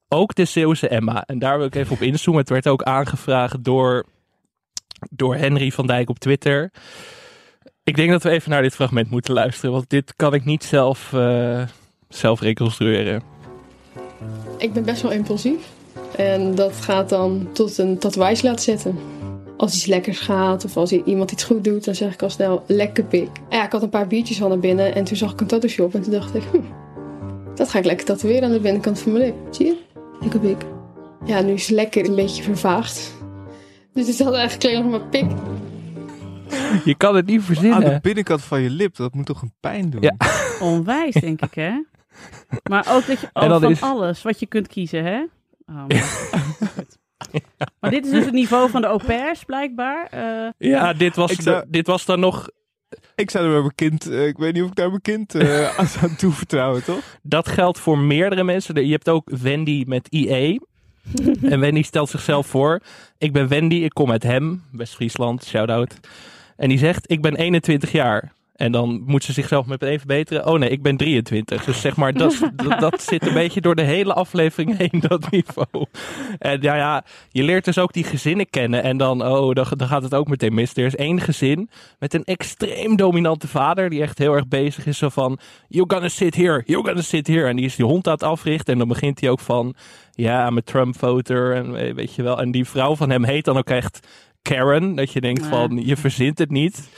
ook 0.09 0.35
de 0.35 0.45
Zeeuwse 0.45 0.89
Emma. 0.89 1.25
En 1.27 1.39
daar 1.39 1.57
wil 1.59 1.67
ik 1.67 1.75
even 1.75 1.93
op 1.93 2.03
inzoomen. 2.03 2.41
Het 2.41 2.51
werd 2.51 2.69
ook 2.69 2.83
aangevraagd 2.83 3.65
door, 3.65 4.05
door 5.11 5.37
Henry 5.37 5.71
van 5.71 5.87
Dijk 5.87 6.09
op 6.09 6.19
Twitter. 6.19 6.71
Ik 7.85 7.97
denk 7.97 8.11
dat 8.11 8.23
we 8.23 8.31
even 8.31 8.51
naar 8.51 8.63
dit 8.63 8.75
fragment 8.75 9.11
moeten 9.11 9.35
luisteren. 9.35 9.73
Want 9.73 9.91
dit 9.91 10.13
kan 10.17 10.35
ik 10.35 10.45
niet 10.45 10.65
zelf, 10.65 11.13
eh, 11.13 11.63
zelf 12.09 12.41
reconstrueren. 12.41 13.23
Ik 14.59 14.73
ben 14.73 14.85
best 14.85 15.03
wel 15.03 15.13
impulsief. 15.13 15.61
En 16.17 16.55
dat 16.55 16.73
gaat 16.73 17.09
dan 17.09 17.49
tot 17.53 17.79
een 17.79 17.99
tatoeage 17.99 18.45
laten 18.47 18.65
zetten. 18.65 18.99
Als 19.57 19.75
iets 19.75 19.87
lekkers 19.87 20.19
gaat 20.19 20.65
of 20.65 20.77
als 20.77 20.93
iemand 20.93 21.31
iets 21.31 21.45
goed 21.45 21.65
doet, 21.65 21.85
dan 21.85 21.95
zeg 21.95 22.13
ik 22.13 22.23
al 22.23 22.31
snel 22.31 22.65
lekker 22.67 23.05
pik. 23.05 23.29
En 23.49 23.57
ja, 23.57 23.65
ik 23.65 23.73
had 23.73 23.83
een 23.83 23.89
paar 23.89 24.07
biertjes 24.07 24.39
van 24.39 24.49
naar 24.49 24.59
binnen 24.59 24.95
en 24.95 25.05
toen 25.05 25.17
zag 25.17 25.33
ik 25.33 25.41
een 25.41 25.47
tattoo 25.47 25.69
shop 25.69 25.95
en 25.95 26.03
toen 26.03 26.13
dacht 26.13 26.35
ik, 26.35 26.43
hm, 26.53 26.59
dat 27.55 27.69
ga 27.69 27.79
ik 27.79 27.85
lekker 27.85 28.07
tatoeëren 28.07 28.43
aan 28.45 28.53
de 28.53 28.61
binnenkant 28.61 28.99
van 28.99 29.13
mijn 29.13 29.25
lip. 29.25 29.35
Zie 29.51 29.67
je? 29.67 29.77
Lekker 30.21 30.41
pik. 30.41 30.65
Ja, 31.25 31.41
nu 31.41 31.53
is 31.53 31.69
lekker 31.69 32.09
een 32.09 32.15
beetje 32.15 32.43
vervaagd. 32.43 33.14
Dus 33.95 34.07
het 34.07 34.19
had 34.19 34.35
eigenlijk 34.35 34.65
alleen 34.75 34.91
nog 34.91 35.01
maar 35.01 35.09
pik. 35.09 35.25
Je 36.85 36.95
kan 36.97 37.17
het 37.17 37.27
niet 37.27 37.41
Aan 37.41 37.47
de 37.47 37.55
verzinnen. 37.55 38.01
binnenkant 38.03 38.43
van 38.43 38.61
je 38.61 38.71
lip, 38.71 38.97
dat 38.97 39.15
moet 39.15 39.27
toch 39.27 39.43
een 39.43 39.53
pijn 39.61 39.91
doen? 39.91 40.03
Ja. 40.03 40.17
Onwijs, 40.61 41.15
denk 41.15 41.41
ik, 41.43 41.55
hè? 41.55 41.73
Maar 42.71 42.87
ook 42.91 43.07
dat 43.07 43.21
je 43.21 43.29
dan 43.33 43.61
van 43.61 43.71
is- 43.71 43.81
alles 43.81 44.23
wat 44.23 44.41
je 44.41 44.47
kunt 44.47 44.69
kiezen, 44.69 45.05
hè? 45.05 45.23
Oh. 45.67 45.85
Goed. 46.75 46.99
Maar 47.81 47.91
dit 47.91 48.05
is 48.05 48.11
dus 48.11 48.25
het 48.25 48.35
niveau 48.35 48.71
van 48.71 48.81
de 48.81 48.87
au 48.87 49.01
pairs, 49.07 49.45
blijkbaar. 49.45 50.07
Eh, 50.11 50.49
Ja, 50.71 50.93
dit 50.93 51.17
was, 51.17 51.31
Ik 51.31 51.41
zou- 51.41 51.61
de- 51.61 51.71
dit 51.71 51.87
was 51.87 52.05
dan 52.05 52.21
nog... 52.21 52.49
Ik 53.15 53.31
zou 53.31 53.45
er 53.45 53.51
bij 53.51 53.61
mijn 53.61 53.75
kind, 53.75 54.07
eh, 54.11 54.27
ik 54.27 54.37
weet 54.37 54.53
niet 54.55 54.63
of 54.63 54.69
ik 54.69 54.75
daar 54.75 54.89
mijn 54.89 55.01
kind 55.01 55.35
eh, 55.35 55.69
aan 55.79 55.87
zou 55.87 56.15
toevertrouwen, 56.17 56.85
toch? 56.85 57.19
Dat 57.23 57.49
geldt 57.49 57.79
voor 57.79 57.99
meerdere 57.99 58.45
mensen. 58.45 58.87
Je 58.87 58.93
hebt 58.93 59.09
ook 59.09 59.31
Wendy 59.43 59.85
met 59.87 60.09
IE. 60.09 60.61
en 61.53 61.61
Wendy 61.61 61.83
stelt 61.83 62.11
zichzelf 62.11 62.47
voor. 62.47 62.81
Ik 63.19 63.33
ben 63.33 63.49
Wendy, 63.49 63.75
ik 63.75 63.95
kom 63.95 64.11
uit 64.11 64.23
Hem, 64.23 64.63
West-Friesland, 64.71 65.45
shout-out. 65.45 66.01
En 66.57 66.69
die 66.69 66.79
zegt, 66.79 67.11
ik 67.11 67.23
ben 67.23 67.37
21 67.37 67.93
jaar. 67.93 68.33
En 68.55 68.73
dan 68.73 69.03
moet 69.07 69.25
ze 69.25 69.33
zichzelf 69.33 69.67
meteen 69.67 69.99
verbeteren. 69.99 70.47
Oh 70.47 70.59
nee, 70.59 70.69
ik 70.69 70.83
ben 70.83 70.97
23. 70.97 71.65
Dus 71.65 71.81
zeg 71.81 71.97
maar, 71.97 72.13
dat, 72.13 72.39
dat, 72.69 72.81
dat 72.81 73.03
zit 73.03 73.27
een 73.27 73.35
beetje 73.35 73.61
door 73.61 73.75
de 73.75 73.83
hele 73.83 74.13
aflevering 74.13 74.77
heen, 74.83 75.03
dat 75.09 75.31
niveau. 75.31 75.87
En 76.39 76.63
ja, 76.63 76.75
ja, 76.77 77.05
je 77.29 77.43
leert 77.43 77.65
dus 77.65 77.79
ook 77.79 77.93
die 77.93 78.05
gezinnen 78.05 78.51
kennen. 78.51 78.83
En 78.83 78.97
dan, 78.97 79.23
oh, 79.27 79.55
dan, 79.55 79.67
dan 79.77 79.89
gaat 79.89 80.03
het 80.03 80.15
ook 80.15 80.29
meteen 80.29 80.55
mis. 80.55 80.77
Er 80.77 80.85
is 80.85 80.97
één 80.97 81.21
gezin 81.21 81.71
met 81.99 82.15
een 82.15 82.25
extreem 82.25 82.97
dominante 82.97 83.49
vader. 83.49 83.91
Die 83.91 84.03
echt 84.03 84.19
heel 84.19 84.35
erg 84.35 84.49
bezig 84.49 84.87
is. 84.87 84.99
Zo 84.99 85.09
van, 85.09 85.39
you're 85.69 85.95
gonna 85.95 86.09
sit 86.09 86.35
here, 86.35 86.63
you're 86.67 86.87
gonna 86.87 87.03
sit 87.03 87.27
here. 87.27 87.49
En 87.49 87.57
die 87.57 87.65
is 87.65 87.77
die 87.77 87.87
hond 87.87 88.07
aan 88.07 88.13
het 88.13 88.23
africhten. 88.23 88.73
En 88.73 88.79
dan 88.79 88.89
begint 88.89 89.21
hij 89.21 89.31
ook 89.31 89.41
van, 89.41 89.75
ja, 90.13 90.47
I'm 90.47 90.57
a 90.57 90.61
Trump-voter. 90.65 91.55
En 91.55 91.77
eh, 91.77 91.95
weet 91.95 92.15
je 92.15 92.23
wel. 92.23 92.41
En 92.41 92.51
die 92.51 92.65
vrouw 92.65 92.97
van 92.97 93.11
hem 93.11 93.25
heet 93.25 93.45
dan 93.45 93.57
ook 93.57 93.71
echt 93.71 94.09
Karen. 94.43 94.95
Dat 94.95 95.13
je 95.13 95.21
denkt 95.21 95.47
van, 95.47 95.83
je 95.85 95.97
verzint 95.97 96.39
het 96.39 96.51
niet. 96.51 96.89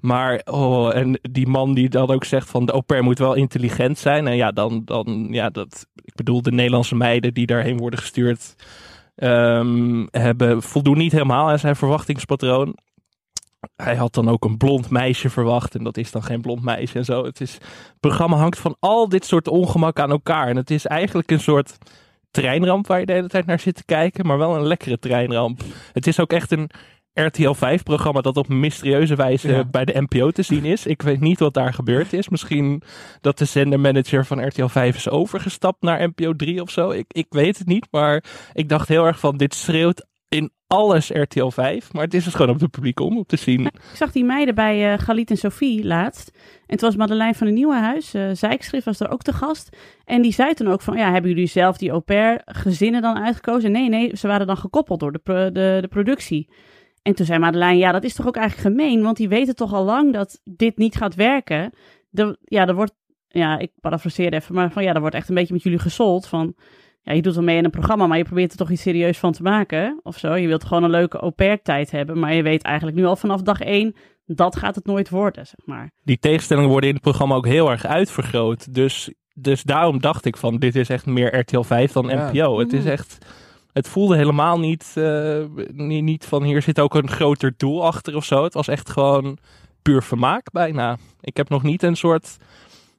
Maar, 0.00 0.40
oh, 0.44 0.96
en 0.96 1.18
die 1.22 1.46
man 1.46 1.74
die 1.74 1.88
dan 1.88 2.10
ook 2.10 2.24
zegt 2.24 2.50
van 2.50 2.66
de 2.66 2.72
au 2.72 2.82
pair 2.82 3.02
moet 3.02 3.18
wel 3.18 3.34
intelligent 3.34 3.98
zijn. 3.98 4.26
En 4.26 4.36
ja, 4.36 4.50
dan, 4.50 4.82
dan 4.84 5.26
ja, 5.30 5.50
dat, 5.50 5.86
ik 5.94 6.14
bedoel, 6.14 6.42
de 6.42 6.52
Nederlandse 6.52 6.94
meiden 6.94 7.34
die 7.34 7.46
daarheen 7.46 7.76
worden 7.76 7.98
gestuurd, 7.98 8.54
ehm, 9.14 10.06
hebben, 10.10 10.62
voldoen 10.62 10.98
niet 10.98 11.12
helemaal 11.12 11.50
aan 11.50 11.58
zijn 11.58 11.76
verwachtingspatroon. 11.76 12.76
Hij 13.76 13.96
had 13.96 14.14
dan 14.14 14.28
ook 14.28 14.44
een 14.44 14.56
blond 14.56 14.90
meisje 14.90 15.30
verwacht 15.30 15.74
en 15.74 15.84
dat 15.84 15.96
is 15.96 16.10
dan 16.10 16.22
geen 16.22 16.40
blond 16.40 16.62
meisje 16.62 16.98
en 16.98 17.04
zo. 17.04 17.24
Het, 17.24 17.40
is, 17.40 17.52
het 17.52 18.00
programma 18.00 18.36
hangt 18.36 18.58
van 18.58 18.76
al 18.80 19.08
dit 19.08 19.24
soort 19.24 19.48
ongemak 19.48 19.98
aan 19.98 20.10
elkaar. 20.10 20.48
En 20.48 20.56
het 20.56 20.70
is 20.70 20.86
eigenlijk 20.86 21.30
een 21.30 21.40
soort 21.40 21.78
treinramp 22.30 22.86
waar 22.86 23.00
je 23.00 23.06
de 23.06 23.12
hele 23.12 23.28
tijd 23.28 23.46
naar 23.46 23.60
zit 23.60 23.74
te 23.74 23.84
kijken, 23.84 24.26
maar 24.26 24.38
wel 24.38 24.56
een 24.56 24.66
lekkere 24.66 24.98
treinramp. 24.98 25.60
Het 25.92 26.06
is 26.06 26.20
ook 26.20 26.32
echt 26.32 26.50
een 26.50 26.70
RTL 27.24 27.54
5-programma 27.54 28.20
dat 28.20 28.36
op 28.36 28.48
mysterieuze 28.48 29.14
wijze 29.14 29.48
Ja. 29.48 29.64
bij 29.64 29.84
de 29.84 30.00
NPO 30.08 30.30
te 30.30 30.42
zien 30.42 30.64
is. 30.64 30.86
Ik 30.86 31.02
weet 31.02 31.20
niet 31.20 31.38
wat 31.38 31.54
daar 31.54 31.72
gebeurd 31.74 32.12
is. 32.12 32.28
Misschien 32.28 32.82
dat 33.20 33.38
de 33.38 33.44
zendermanager 33.44 34.24
van 34.26 34.46
RTL 34.46 34.66
5 34.66 34.96
is 34.96 35.08
overgestapt 35.08 35.82
naar 35.82 36.08
NPO 36.08 36.32
3 36.36 36.62
of 36.62 36.70
zo. 36.70 36.90
Ik, 36.90 37.04
ik 37.08 37.26
weet 37.28 37.58
het 37.58 37.66
niet, 37.66 37.86
maar 37.90 38.24
ik 38.52 38.68
dacht 38.68 38.88
heel 38.88 39.06
erg 39.06 39.18
van 39.18 39.36
dit 39.36 39.54
schreeuwt 39.54 40.06
in 40.28 40.50
alles 40.66 41.10
RTL 41.10 41.48
5. 41.48 41.92
Maar 41.92 42.02
het 42.04 42.14
is 42.14 42.24
dus 42.24 42.34
gewoon 42.34 42.50
op 42.54 42.58
de 42.58 42.68
publieke 42.68 43.02
om 43.02 43.18
op 43.18 43.28
te 43.28 43.36
zien. 43.36 43.64
Ik 43.66 43.72
zag 43.94 44.12
die 44.12 44.24
meiden 44.24 44.54
bij 44.54 44.92
eh 44.92 44.98
Galit 44.98 45.30
en 45.30 45.36
Sophie 45.36 45.84
laatst. 45.86 46.30
En 46.66 46.76
toen 46.76 46.88
was 46.88 46.96
Madeleine 46.98 47.34
van 47.34 47.46
het 47.46 47.56
Nieuwenhuis, 47.56 48.14
eh 48.14 48.22
Zijkschrift, 48.32 48.84
was 48.84 49.00
er 49.00 49.10
ook 49.10 49.22
te 49.22 49.32
gast. 49.32 49.76
En 50.04 50.22
die 50.22 50.32
zei 50.32 50.54
toen 50.54 50.68
ook 50.68 50.82
van, 50.82 50.96
ja, 50.96 51.12
hebben 51.12 51.30
jullie 51.30 51.46
zelf 51.46 51.76
die 51.76 51.90
au 51.90 52.00
pair 52.00 52.40
gezinnen 52.44 53.02
dan 53.02 53.18
uitgekozen? 53.24 53.72
Nee, 53.72 53.88
nee, 53.88 54.16
ze 54.16 54.26
waren 54.26 54.46
dan 54.46 54.56
gekoppeld 54.56 55.00
door 55.00 55.12
de, 55.12 55.20
de, 55.52 55.78
de 55.80 55.88
productie. 55.88 56.48
En 57.06 57.14
toen 57.14 57.26
zei 57.26 57.38
Madeleine, 57.38 57.78
ja, 57.78 57.92
dat 57.92 58.04
is 58.04 58.14
toch 58.14 58.26
ook 58.26 58.36
eigenlijk 58.36 58.68
gemeen? 58.68 59.02
Want 59.02 59.16
die 59.16 59.28
weten 59.28 59.54
toch 59.54 59.72
al 59.72 59.84
lang 59.84 60.12
dat 60.12 60.40
dit 60.44 60.76
niet 60.76 60.96
gaat 60.96 61.14
werken? 61.14 61.72
De, 62.10 62.38
ja, 62.44 62.66
er 62.66 62.74
wordt, 62.74 62.94
ja, 63.28 63.58
ik 63.58 63.70
parafraseer 63.80 64.32
even, 64.32 64.54
maar 64.54 64.72
van 64.72 64.82
ja, 64.82 64.94
er 64.94 65.00
wordt 65.00 65.14
echt 65.14 65.28
een 65.28 65.34
beetje 65.34 65.52
met 65.54 65.62
jullie 65.62 65.78
gesold 65.78 66.26
van... 66.26 66.54
Ja, 67.02 67.12
je 67.12 67.22
doet 67.22 67.34
wel 67.34 67.44
mee 67.44 67.56
in 67.56 67.64
een 67.64 67.70
programma, 67.70 68.06
maar 68.06 68.18
je 68.18 68.24
probeert 68.24 68.50
er 68.52 68.56
toch 68.56 68.70
iets 68.70 68.82
serieus 68.82 69.18
van 69.18 69.32
te 69.32 69.42
maken. 69.42 70.00
Of 70.02 70.18
zo. 70.18 70.34
Je 70.34 70.46
wilt 70.46 70.64
gewoon 70.64 70.82
een 70.82 70.90
leuke 70.90 71.18
au 71.18 71.30
pair 71.30 71.62
tijd 71.62 71.90
hebben. 71.90 72.18
Maar 72.18 72.34
je 72.34 72.42
weet 72.42 72.62
eigenlijk 72.62 72.96
nu 72.96 73.04
al 73.04 73.16
vanaf 73.16 73.42
dag 73.42 73.60
één, 73.60 73.94
dat 74.24 74.56
gaat 74.56 74.74
het 74.74 74.86
nooit 74.86 75.08
worden, 75.10 75.46
zeg 75.46 75.66
maar. 75.66 75.90
Die 76.04 76.18
tegenstellingen 76.18 76.70
worden 76.70 76.88
in 76.88 76.94
het 76.94 77.04
programma 77.04 77.34
ook 77.34 77.46
heel 77.46 77.70
erg 77.70 77.86
uitvergroot. 77.86 78.74
Dus, 78.74 79.12
dus 79.34 79.62
daarom 79.62 80.00
dacht 80.00 80.24
ik 80.24 80.36
van 80.36 80.56
dit 80.58 80.76
is 80.76 80.88
echt 80.88 81.06
meer 81.06 81.38
RTL 81.38 81.60
5 81.62 81.92
dan 81.92 82.08
Ja. 82.08 82.30
NPO. 82.30 82.58
Het 82.58 82.72
is 82.72 82.82
Mm. 82.84 82.90
echt... 82.90 83.18
Het 83.76 83.88
voelde 83.88 84.16
helemaal 84.16 84.58
niet, 84.58 84.92
eh, 84.94 85.38
niet, 85.72 86.02
niet 86.02 86.24
van 86.24 86.42
hier 86.42 86.62
zit 86.62 86.80
ook 86.80 86.94
een 86.94 87.10
groter 87.10 87.54
doel 87.56 87.84
achter 87.84 88.16
of 88.16 88.24
zo. 88.24 88.44
Het 88.44 88.54
was 88.54 88.68
echt 88.68 88.90
gewoon 88.90 89.38
puur 89.82 90.02
vermaak 90.02 90.50
bijna. 90.52 90.96
Ik 91.20 91.36
heb 91.36 91.48
nog 91.48 91.62
niet 91.62 91.82
een 91.82 91.96
soort 91.96 92.36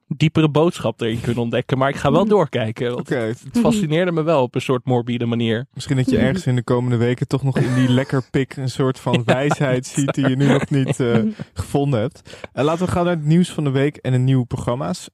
diepere 0.08 0.50
boodschap 0.50 1.02
erin 1.02 1.22
kunnen 1.22 1.42
ontdekken. 1.44 1.78
Maar 1.78 1.90
ik 1.90 1.96
ga 1.96 2.12
wel 2.12 2.24
Mm. 2.24 2.30
doorkijken. 2.30 2.94
Want 2.94 3.10
Het 3.10 3.42
fascineerde 3.52 4.12
me 4.12 4.24
wel 4.24 4.42
op 4.42 4.56
een 4.56 4.62
soort 4.62 4.86
morbide 4.86 5.26
manier. 5.26 5.66
misschien 5.74 5.96
dat 5.98 6.10
je 6.10 6.18
ergens 6.18 6.46
in 6.48 6.56
de 6.56 6.64
komende 6.64 6.98
weken 6.98 7.28
toch 7.28 7.44
nog 7.44 7.58
in 7.58 7.74
die 7.74 7.90
lekker 7.90 8.24
pik 8.32 8.56
een 8.56 8.70
soort 8.70 9.00
van 9.00 9.24
wijsheid 9.36 9.86
ziet 9.86 10.14
die 10.14 10.30
je 10.30 10.36
nu 10.36 10.48
nog 10.48 10.70
niet 10.70 11.00
eh, 11.00 11.20
gevonden 11.54 12.00
hebt. 12.00 12.38
Eh, 12.54 12.64
laten 12.64 12.86
we 12.86 12.92
gaan 12.92 13.06
naar 13.06 13.16
het 13.16 13.26
nieuws 13.26 13.52
van 13.52 13.64
de 13.64 13.70
week 13.72 13.96
en 13.98 14.12
de 14.12 14.18
nieuwe 14.18 14.46
programma's. 14.46 15.10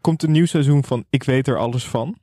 Komt 0.00 0.22
een 0.22 0.30
nieuw 0.32 0.46
seizoen 0.46 0.84
van 0.84 1.04
Ik 1.10 1.22
weet 1.22 1.48
er 1.48 1.58
alles 1.58 1.84
van. 1.84 2.16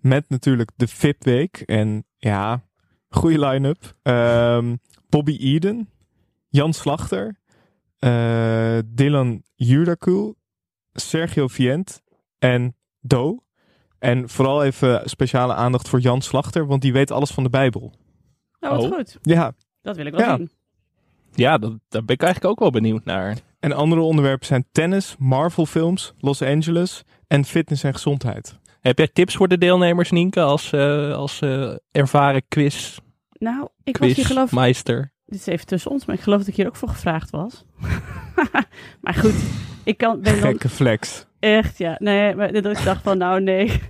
Met 0.00 0.24
natuurlijk 0.28 0.70
de 0.76 0.88
VIP-week. 0.88 1.56
En 1.60 2.04
ja, 2.16 2.62
goede 3.08 3.38
line-up. 3.46 3.94
Ehm, 4.02 4.76
Bobby 5.08 5.36
Eden, 5.40 5.88
Jan 6.48 6.72
Slachter, 6.72 7.36
eh, 7.98 8.78
Dylan 8.86 9.42
Jurdakul, 9.54 10.36
Sergio 10.92 11.48
Vient 11.48 12.02
en 12.38 12.76
Do. 13.00 13.44
En 13.98 14.28
vooral 14.28 14.64
even 14.64 15.08
speciale 15.10 15.54
aandacht 15.54 15.88
voor 15.88 16.00
Jan 16.00 16.22
Slachter, 16.22 16.66
want 16.66 16.82
die 16.82 16.92
weet 16.92 17.10
alles 17.10 17.30
van 17.30 17.42
de 17.42 17.50
Bijbel. 17.50 17.92
Nou, 18.60 18.76
wat 18.76 18.84
Oh. 18.84 18.92
goed. 18.96 19.18
Ja, 19.22 19.52
Dat 19.82 19.96
wil 19.96 20.06
ik 20.06 20.12
wel 20.14 20.20
Ja. 20.20 20.36
zien. 20.36 20.50
Ja, 21.34 21.58
dat, 21.58 21.70
daar 21.88 22.04
ben 22.04 22.14
ik 22.14 22.22
eigenlijk 22.22 22.52
ook 22.52 22.58
wel 22.60 22.70
benieuwd 22.70 23.04
naar. 23.04 23.38
en 23.60 23.72
andere 23.72 24.00
onderwerpen 24.00 24.46
zijn 24.46 24.64
tennis, 24.72 25.16
Marvel 25.18 25.66
films, 25.66 26.14
Los 26.18 26.42
Angeles 26.42 27.02
en 27.26 27.44
fitness 27.44 27.82
en 27.84 27.92
gezondheid. 27.92 28.58
Heb 28.80 28.98
jij 28.98 29.08
tips 29.08 29.34
voor 29.36 29.48
de 29.48 29.58
deelnemers, 29.58 30.10
Nienke, 30.10 30.40
als, 30.40 30.72
eh, 30.72 31.12
als 31.14 31.40
eh, 31.40 31.72
ervaren 31.92 32.42
quiz, 32.48 32.98
Nou, 33.38 33.68
ik 33.84 33.96
was 33.96 34.12
hier 34.12 34.26
geloof 34.26 34.48
quizmeister? 34.48 35.12
Dit 35.26 35.38
is 35.40 35.46
even 35.46 35.66
tussen 35.66 35.90
ons, 35.90 36.04
maar 36.04 36.16
ik 36.16 36.22
geloof 36.22 36.38
dat 36.38 36.48
ik 36.48 36.54
hier 36.56 36.66
ook 36.66 36.76
voor 36.76 36.88
gevraagd 36.88 37.30
was. 37.30 37.64
maar 39.02 39.14
goed, 39.14 39.34
ik 39.84 39.96
kan, 39.96 40.20
ben 40.20 40.40
dan 40.40 40.50
Gekke 40.50 40.68
flex. 40.68 41.26
echt, 41.38 41.78
ja. 41.78 41.96
Nee, 41.98 42.34
maar 42.34 42.52
dat 42.52 42.78
ik 42.78 42.84
dacht 42.84 43.02
van, 43.02 43.18
nou 43.18 43.40
nee, 43.40 43.80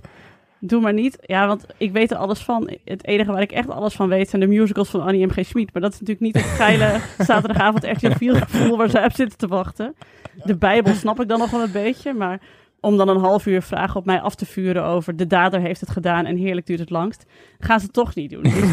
doe 0.59 0.81
maar 0.81 0.93
niet. 0.93 1.17
Ja, 1.21 1.47
want 1.47 1.65
ik 1.77 1.91
weet 1.91 2.11
er 2.11 2.17
alles 2.17 2.39
van. 2.39 2.69
Het 2.85 3.05
enige 3.05 3.31
waar 3.31 3.41
ik 3.41 3.51
echt 3.51 3.69
alles 3.69 3.93
van 3.93 4.09
weet 4.09 4.29
zijn 4.29 4.41
de 4.41 4.47
musicals 4.47 4.89
van 4.89 5.01
Annie 5.01 5.25
M. 5.25 5.31
G. 5.31 5.45
Schmid. 5.45 5.73
Maar 5.73 5.81
dat 5.81 5.93
is 5.93 5.99
natuurlijk 5.99 6.25
niet 6.25 6.43
het 6.43 6.53
geile 6.55 6.99
zaterdagavond 7.25 7.85
RTL 7.85 8.11
4 8.17 8.35
gevoel 8.35 8.77
waar 8.77 8.89
zij 8.89 9.05
op 9.05 9.13
zitten 9.13 9.37
te 9.37 9.47
wachten. 9.47 9.95
De 10.43 10.55
Bijbel 10.55 10.93
snap 10.93 11.21
ik 11.21 11.27
dan 11.27 11.39
nog 11.39 11.51
wel 11.51 11.61
een 11.63 11.71
beetje, 11.71 12.13
maar 12.13 12.41
om 12.81 12.97
dan 12.97 13.09
een 13.09 13.19
half 13.19 13.45
uur 13.45 13.61
vragen 13.61 13.95
op 13.95 14.05
mij 14.05 14.21
af 14.21 14.35
te 14.35 14.45
vuren 14.45 14.83
over 14.83 15.15
de 15.15 15.27
dader 15.27 15.61
heeft 15.61 15.79
het 15.79 15.89
gedaan 15.89 16.25
en 16.25 16.35
heerlijk 16.37 16.67
duurt 16.67 16.79
het 16.79 16.89
langst, 16.89 17.25
gaan 17.59 17.79
ze 17.79 17.87
toch 17.87 18.15
niet 18.15 18.29
doen. 18.29 18.43
Dus 18.43 18.53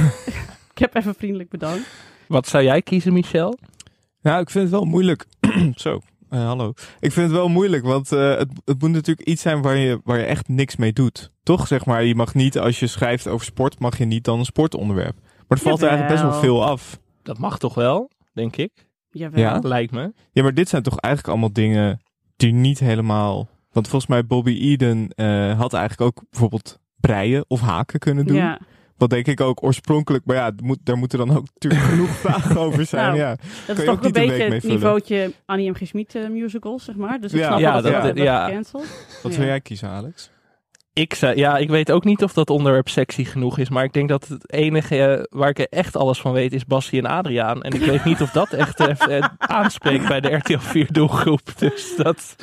ik 0.73 0.79
heb 0.79 0.95
even 0.95 1.15
vriendelijk 1.15 1.51
bedankt. 1.51 1.89
Wat 2.27 2.49
zou 2.49 2.65
jij 2.65 2.83
kiezen, 2.83 3.13
Michel? 3.13 3.59
Nou, 4.23 4.41
ik 4.41 4.51
vind 4.51 4.65
het 4.65 4.73
wel 4.73 4.85
moeilijk. 4.85 5.27
Zo, 5.75 6.01
eh, 6.29 6.45
hallo. 6.45 6.73
Ik 7.01 7.13
vind 7.13 7.27
het 7.27 7.37
wel 7.37 7.49
moeilijk, 7.49 7.85
want 7.85 8.13
eh, 8.13 8.37
het, 8.37 8.49
het 8.65 8.81
moet 8.81 8.91
natuurlijk 8.91 9.29
iets 9.29 9.43
zijn 9.43 9.63
waar 9.63 9.77
je, 9.77 10.01
waar 10.05 10.19
je 10.19 10.25
echt 10.25 10.49
niks 10.49 10.77
mee 10.77 10.93
doet. 10.93 11.31
Toch, 11.43 11.67
zeg 11.67 11.85
maar, 11.85 12.05
je 12.05 12.15
mag 12.15 12.35
niet, 12.35 12.59
als 12.59 12.79
je 12.81 12.87
schrijft 12.87 13.27
over 13.27 13.47
sport, 13.47 13.79
mag 13.79 13.99
je 13.99 14.05
niet 14.05 14.25
dan 14.25 14.39
een 14.39 14.45
sportonderwerp. 14.45 15.17
Maar 15.49 15.59
er 15.59 15.65
valt 15.65 15.83
er 15.83 15.89
eigenlijk 15.89 16.21
best 16.21 16.31
wel 16.31 16.41
veel 16.41 16.65
af. 16.65 16.99
Dat 17.23 17.39
mag 17.39 17.59
toch 17.59 17.75
wel, 17.75 18.11
denk 18.33 18.57
ik. 18.57 18.87
Jawel. 19.11 19.41
Ja? 19.41 19.59
Lijkt 19.63 19.93
me. 19.93 20.13
Ja, 20.33 20.43
maar 20.43 20.55
dit 20.55 20.69
zijn 20.69 20.83
toch 20.83 20.99
eigenlijk 20.99 21.33
allemaal 21.33 21.53
dingen 21.53 22.01
die 22.37 22.53
niet 22.53 22.79
helemaal... 22.79 23.49
Want 23.73 23.89
volgens 23.89 24.11
mij 24.11 24.27
Bobby 24.27 24.59
Eden 24.61 25.09
eh, 25.15 25.59
had 25.59 25.73
eigenlijk 25.73 26.01
ook 26.01 26.25
bijvoorbeeld 26.31 26.79
breien 27.01 27.45
of 27.49 27.61
haken 27.61 27.99
kunnen 27.99 28.27
doen. 28.27 28.37
Ja. 28.37 28.59
Wat 28.97 29.11
denk 29.11 29.27
ik 29.27 29.41
ook 29.41 29.63
oorspronkelijk, 29.63 30.25
maar 30.25 30.37
ja, 30.37 30.53
moet, 30.63 30.79
daar 30.83 30.97
moeten 30.99 31.19
dan 31.19 31.31
ook 31.37 31.47
natuurlijk 31.55 31.83
genoeg 31.83 32.09
vragen 32.11 32.57
over 32.67 32.87
zijn. 32.87 33.07
Nou, 33.07 33.19
ja. 33.19 33.37
Dat 33.67 33.79
is 33.79 33.89
ook 33.89 33.97
toch 33.97 34.05
een 34.05 34.13
beetje 34.13 34.43
het 34.43 34.63
niveautje 34.65 35.33
Annie 35.47 35.71
M. 35.71 35.75
G. 35.75 35.87
Schmid 35.87 36.15
eh, 36.15 36.29
musicals, 36.29 36.85
zeg 36.85 36.95
maar. 36.97 37.21
Dus 37.21 37.33
ik 37.33 37.39
Ja. 37.39 37.47
snap 37.47 37.59
Ja, 37.61 37.73
dat, 37.73 37.83
dat- 37.83 37.93
dat, 38.03 38.17
dat 38.17 38.25
ja. 38.25 38.45
gecanceld. 38.47 38.87
Wat 39.23 39.33
Ja. 39.33 39.37
zou 39.39 39.47
jij 39.47 39.61
kiezen, 39.61 39.89
Alex? 39.89 40.31
Ik, 40.93 41.15
zou, 41.15 41.37
ja, 41.37 41.57
ik 41.57 41.69
weet 41.69 41.91
ook 41.93 42.05
niet 42.05 42.23
of 42.23 42.33
dat 42.33 42.51
onderwerp 42.51 42.89
sexy 42.89 43.25
genoeg 43.25 43.59
is. 43.59 43.69
Maar 43.69 43.85
ik 43.85 43.93
denk 43.93 44.09
dat 44.09 44.29
het 44.29 44.53
enige 44.53 45.03
eh, 45.05 45.23
waar 45.39 45.49
ik 45.49 45.59
echt 45.59 45.97
alles 45.97 46.21
van 46.21 46.33
weet 46.33 46.53
is 46.53 46.65
Bassie 46.65 46.99
en 46.99 47.07
Adriaan. 47.11 47.63
En 47.63 47.73
ik 47.73 47.81
weet 47.81 48.05
niet 48.05 48.21
of 48.23 48.31
dat 48.31 48.53
echt 48.53 48.81
aanspreekt 49.39 50.09
bij 50.09 50.21
de 50.21 50.35
RTL 50.35 50.59
4 50.59 50.93
doelgroep. 50.93 51.41
Dus 51.59 51.97
dat... 51.97 52.37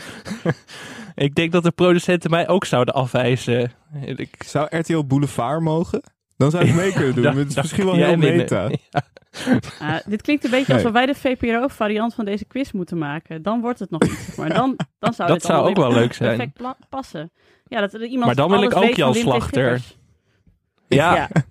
ik 1.15 1.35
denk 1.35 1.51
dat 1.51 1.63
de 1.63 1.71
producenten 1.71 2.29
mij 2.29 2.47
ook 2.47 2.65
zouden 2.65 2.93
afwijzen. 2.93 3.71
Ik, 4.15 4.43
Zou 4.45 4.67
RTL 4.77 5.03
Boulevard 5.03 5.61
mogen? 5.61 6.01
Dan 6.37 6.51
zou 6.51 6.65
ik 6.65 6.73
mee 6.73 6.91
kunnen 6.93 7.13
doen. 7.15 7.23
Dat- 7.23 7.35
het 7.35 7.49
is 7.49 7.55
misschien 7.55 7.85
wel 7.85 7.93
heel 7.95 8.17
meta. 8.17 8.69
Ja. 8.91 9.01
Ah, 9.79 9.95
dit 10.05 10.21
klinkt 10.21 10.43
een 10.43 10.49
beetje 10.51 10.73
Nee. 10.73 10.81
alsof 10.81 10.91
wij 10.93 11.05
de 11.05 11.15
VPRO-variant 11.15 12.13
van 12.13 12.25
deze 12.25 12.45
quiz 12.45 12.71
moeten 12.71 12.97
maken. 12.97 13.41
Dan 13.41 13.61
wordt 13.61 13.79
het 13.79 13.89
nog 13.89 14.03
iets, 14.03 14.25
zeg 14.25 14.35
maar. 14.37 14.53
Dan, 14.53 14.75
dan 14.99 15.13
zou 15.13 15.27
Dat 15.29 15.37
dit 15.37 15.45
zou 15.47 15.61
allemaal 15.61 15.83
ook 15.85 15.91
wel 15.91 16.01
leuk 16.01 16.13
zijn. 16.13 16.37
perfect 16.37 16.89
passen. 16.89 17.31
Ja, 17.67 17.79
dat 17.81 17.93
er 17.93 18.01
iemand 18.05 18.25
Maar 18.25 18.35
dan 18.35 18.49
wil 18.49 18.63
ik 18.63 18.75
ook 18.75 18.95
Jan. 18.95 19.13
Slachter. 19.13 19.81
Ja, 20.87 21.15
Ja. 21.15 21.29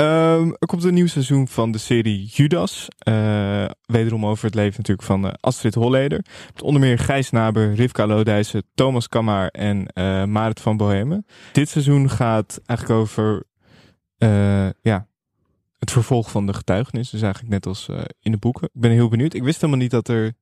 Ehm, 0.00 0.48
er 0.58 0.66
komt 0.66 0.84
een 0.84 0.94
nieuw 0.94 1.06
seizoen 1.06 1.48
van 1.48 1.72
de 1.72 1.78
serie 1.78 2.24
Judas. 2.24 2.88
Eh, 2.98 3.64
wederom 3.84 4.26
over 4.26 4.44
het 4.44 4.54
leven 4.54 4.76
natuurlijk 4.76 5.06
van 5.06 5.26
eh, 5.26 5.32
Astrid 5.40 5.74
Holleder. 5.74 6.24
Met 6.52 6.62
onder 6.62 6.80
meer 6.80 6.98
Gijs 6.98 7.30
Naber, 7.30 7.74
Rivka 7.74 8.06
Lodijsen, 8.06 8.62
Thomas 8.74 9.08
Kammaar 9.08 9.48
en 9.48 9.86
eh 9.86 10.24
Marit 10.24 10.60
van 10.60 10.76
Bohemen. 10.76 11.26
Dit 11.52 11.68
seizoen 11.68 12.10
gaat 12.10 12.60
eigenlijk 12.66 13.00
over 13.00 13.48
ja, 14.82 15.06
het 15.78 15.90
vervolg 15.90 16.30
van 16.30 16.46
de 16.46 16.54
getuigenis. 16.54 17.10
Dus 17.10 17.22
eigenlijk 17.22 17.52
net 17.52 17.66
als 17.66 17.88
in 18.20 18.32
de 18.32 18.38
boeken. 18.38 18.68
Ik 18.72 18.80
ben 18.80 18.90
heel 18.90 19.08
benieuwd. 19.08 19.34
Ik 19.34 19.42
wist 19.42 19.60
helemaal 19.60 19.82
niet 19.82 19.90
dat 19.90 20.08
er 20.08 20.32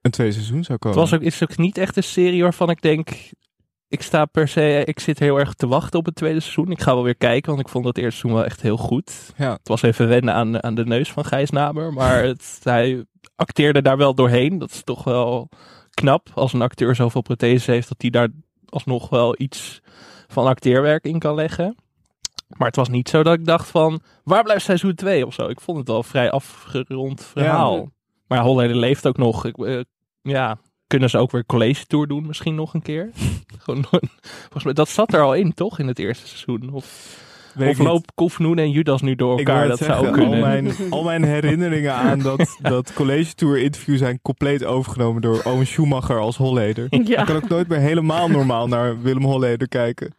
een 0.00 0.10
tweede 0.10 0.32
seizoen 0.32 0.64
zou 0.64 0.72
het 0.72 0.80
komen. 0.80 0.98
was 0.98 1.14
ook, 1.14 1.20
is 1.20 1.42
ook 1.42 1.56
niet 1.56 1.78
echt 1.78 1.96
een 1.96 2.02
serie 2.02 2.42
waarvan 2.42 2.70
ik 2.70 2.82
denk... 2.82 3.10
Ik 3.92 4.02
sta 4.02 4.24
per 4.24 4.48
se, 4.48 4.82
ik 4.84 5.00
zit 5.00 5.18
heel 5.18 5.38
erg 5.38 5.54
te 5.54 5.66
wachten 5.66 5.98
op 5.98 6.04
het 6.04 6.14
tweede 6.14 6.40
seizoen. 6.40 6.70
Ik 6.70 6.80
ga 6.80 6.94
wel 6.94 7.02
weer 7.02 7.16
kijken, 7.16 7.50
want 7.50 7.62
ik 7.62 7.68
vond 7.68 7.84
het 7.84 7.98
eerste 7.98 8.18
seizoen 8.18 8.40
wel 8.40 8.48
echt 8.48 8.62
heel 8.62 8.76
goed. 8.76 9.32
Ja. 9.36 9.52
Het 9.52 9.68
was 9.68 9.82
even 9.82 10.08
wennen 10.08 10.34
aan, 10.34 10.62
aan 10.62 10.74
de 10.74 10.84
neus 10.84 11.12
van 11.12 11.24
Gijs 11.24 11.50
Naber. 11.50 11.92
Maar 11.92 12.22
het, 12.32 12.60
hij 12.62 13.04
acteerde 13.36 13.82
daar 13.82 13.96
wel 13.96 14.14
doorheen. 14.14 14.58
Dat 14.58 14.70
is 14.70 14.82
toch 14.84 15.04
wel 15.04 15.48
knap. 15.90 16.28
Als 16.34 16.52
een 16.52 16.62
acteur 16.62 16.94
zoveel 16.94 17.22
protheses 17.22 17.66
heeft, 17.66 17.88
dat 17.88 18.02
hij 18.02 18.10
daar 18.10 18.28
alsnog 18.68 19.08
wel 19.08 19.34
iets 19.38 19.80
van 20.28 20.46
acteerwerk 20.46 21.04
in 21.04 21.18
kan 21.18 21.34
leggen. 21.34 21.76
Maar 22.48 22.66
het 22.66 22.76
was 22.76 22.88
niet 22.88 23.08
zo 23.08 23.22
dat 23.22 23.34
ik 23.34 23.44
dacht 23.44 23.70
van, 23.70 24.00
waar 24.24 24.42
blijft 24.42 24.64
seizoen 24.64 24.94
2 24.94 25.26
of 25.26 25.34
zo. 25.34 25.48
Ik 25.48 25.60
vond 25.60 25.78
het 25.78 25.88
wel 25.88 25.96
een 25.96 26.04
vrij 26.04 26.30
afgerond 26.30 27.24
verhaal. 27.24 27.76
Ja. 27.76 27.84
Maar 28.26 28.38
ja, 28.38 28.44
Holleder 28.44 28.76
leeft 28.76 29.06
ook 29.06 29.16
nog. 29.16 29.44
Ik, 29.44 29.58
eh, 29.58 29.80
ja, 30.22 30.58
kunnen 30.92 31.10
ze 31.10 31.18
ook 31.18 31.30
weer 31.30 31.46
college 31.46 31.86
tour 31.86 32.06
doen 32.06 32.26
misschien 32.26 32.54
nog 32.54 32.74
een 32.74 32.82
keer? 32.82 33.10
Gewoon, 33.64 33.84
volgens 34.42 34.64
mij, 34.64 34.72
dat 34.72 34.88
zat 34.88 35.12
er 35.12 35.20
al 35.20 35.34
in, 35.34 35.54
toch? 35.54 35.78
In 35.78 35.86
het 35.86 35.98
eerste 35.98 36.26
seizoen. 36.26 36.72
Of, 36.72 37.18
of 37.58 37.78
loop 37.78 38.04
Kofnoen 38.14 38.58
en 38.58 38.70
Judas 38.70 39.00
nu 39.00 39.14
door 39.14 39.38
elkaar? 39.38 39.68
Dat 39.68 39.78
zou 39.78 40.06
ook 40.06 40.12
kunnen. 40.12 40.42
Al 40.42 40.48
mijn, 40.48 40.72
al 40.90 41.02
mijn 41.02 41.24
herinneringen 41.24 41.94
aan 41.94 42.18
dat, 42.18 42.58
dat 42.62 42.92
college 42.92 43.34
tour 43.34 43.58
interview 43.58 43.96
zijn 43.96 44.18
compleet 44.22 44.64
overgenomen 44.64 45.22
door 45.22 45.42
Owen 45.44 45.66
Schumacher 45.66 46.18
als 46.18 46.36
Holleder. 46.36 46.86
Ja. 46.90 47.20
Ik 47.20 47.26
kan 47.26 47.36
ook 47.36 47.48
nooit 47.48 47.68
meer 47.68 47.78
helemaal 47.78 48.28
normaal 48.28 48.68
naar 48.68 49.02
Willem 49.02 49.24
Holleder 49.24 49.68
kijken. 49.68 50.14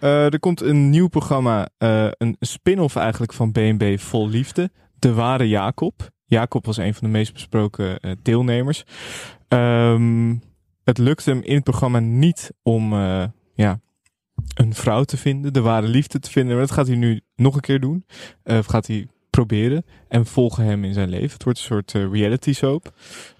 Eh, 0.00 0.32
er 0.32 0.40
komt 0.40 0.60
een 0.60 0.90
nieuw 0.90 1.08
programma, 1.08 1.68
eh, 1.78 2.08
een 2.18 2.36
spin-off 2.40 2.96
eigenlijk 2.96 3.32
van 3.32 3.52
BNB 3.52 3.98
Vol 3.98 4.28
Liefde. 4.28 4.70
De 4.98 5.12
Ware 5.12 5.48
Jacob. 5.48 6.12
Jacob 6.24 6.66
was 6.66 6.76
een 6.76 6.94
van 6.94 7.06
de 7.06 7.12
meest 7.12 7.32
besproken 7.32 7.98
eh, 8.00 8.12
deelnemers. 8.22 8.84
Ehm, 9.48 10.34
het 10.84 10.98
lukt 10.98 11.24
hem 11.24 11.40
in 11.42 11.54
het 11.54 11.64
programma 11.64 11.98
niet 11.98 12.52
om 12.62 12.92
eh, 12.92 13.24
ja, 13.54 13.80
een 14.54 14.74
vrouw 14.74 15.04
te 15.04 15.16
vinden, 15.16 15.52
de 15.52 15.60
ware 15.60 15.86
liefde 15.86 16.18
te 16.18 16.30
vinden. 16.30 16.56
Maar 16.56 16.66
dat 16.66 16.74
gaat 16.74 16.86
hij 16.86 16.96
nu 16.96 17.20
nog 17.36 17.54
een 17.54 17.60
keer 17.60 17.80
doen. 17.80 18.06
Eh, 18.42 18.58
of 18.58 18.66
gaat 18.66 18.86
hij 18.86 19.06
proberen. 19.30 19.84
En 20.08 20.26
volgen 20.26 20.64
hem 20.64 20.84
in 20.84 20.92
zijn 20.92 21.08
leven. 21.08 21.32
Het 21.32 21.44
wordt 21.44 21.58
een 21.58 21.64
soort 21.64 21.94
eh, 21.94 22.10
reality 22.12 22.52
soap. 22.52 22.92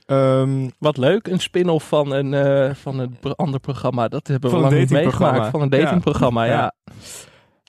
Ehm, 0.06 0.68
Wat 0.78 0.96
leuk, 0.96 1.26
een 1.26 1.40
spin-off 1.40 1.88
van 1.88 2.12
een, 2.12 2.34
eh, 2.34 2.74
van 2.74 2.98
een 2.98 3.16
ander 3.36 3.60
programma. 3.60 4.08
Dat 4.08 4.26
hebben 4.26 4.50
we 4.50 4.56
lang 4.56 4.78
niet 4.78 4.90
meegemaakt. 4.90 5.50
Van 5.50 5.62
een 5.62 5.68
datingprogramma, 5.68 6.44
ja. 6.44 6.52
Ja. 6.52 6.74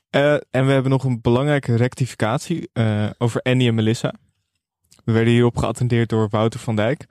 Eh, 0.10 0.34
en 0.52 0.66
we 0.66 0.72
hebben 0.72 0.92
nog 0.92 1.04
een 1.04 1.22
belangrijke 1.22 1.76
rectificatie 1.76 2.70
eh, 2.74 3.10
over 3.18 3.42
Annie 3.42 3.68
en 3.68 3.76
Melissa. 3.76 4.14
We 5.06 5.12
werden 5.12 5.34
hierop 5.34 5.58
geattendeerd 5.58 6.10
door 6.10 6.28
Wouter 6.30 6.60
van 6.60 6.76
Dijk. 6.76 7.06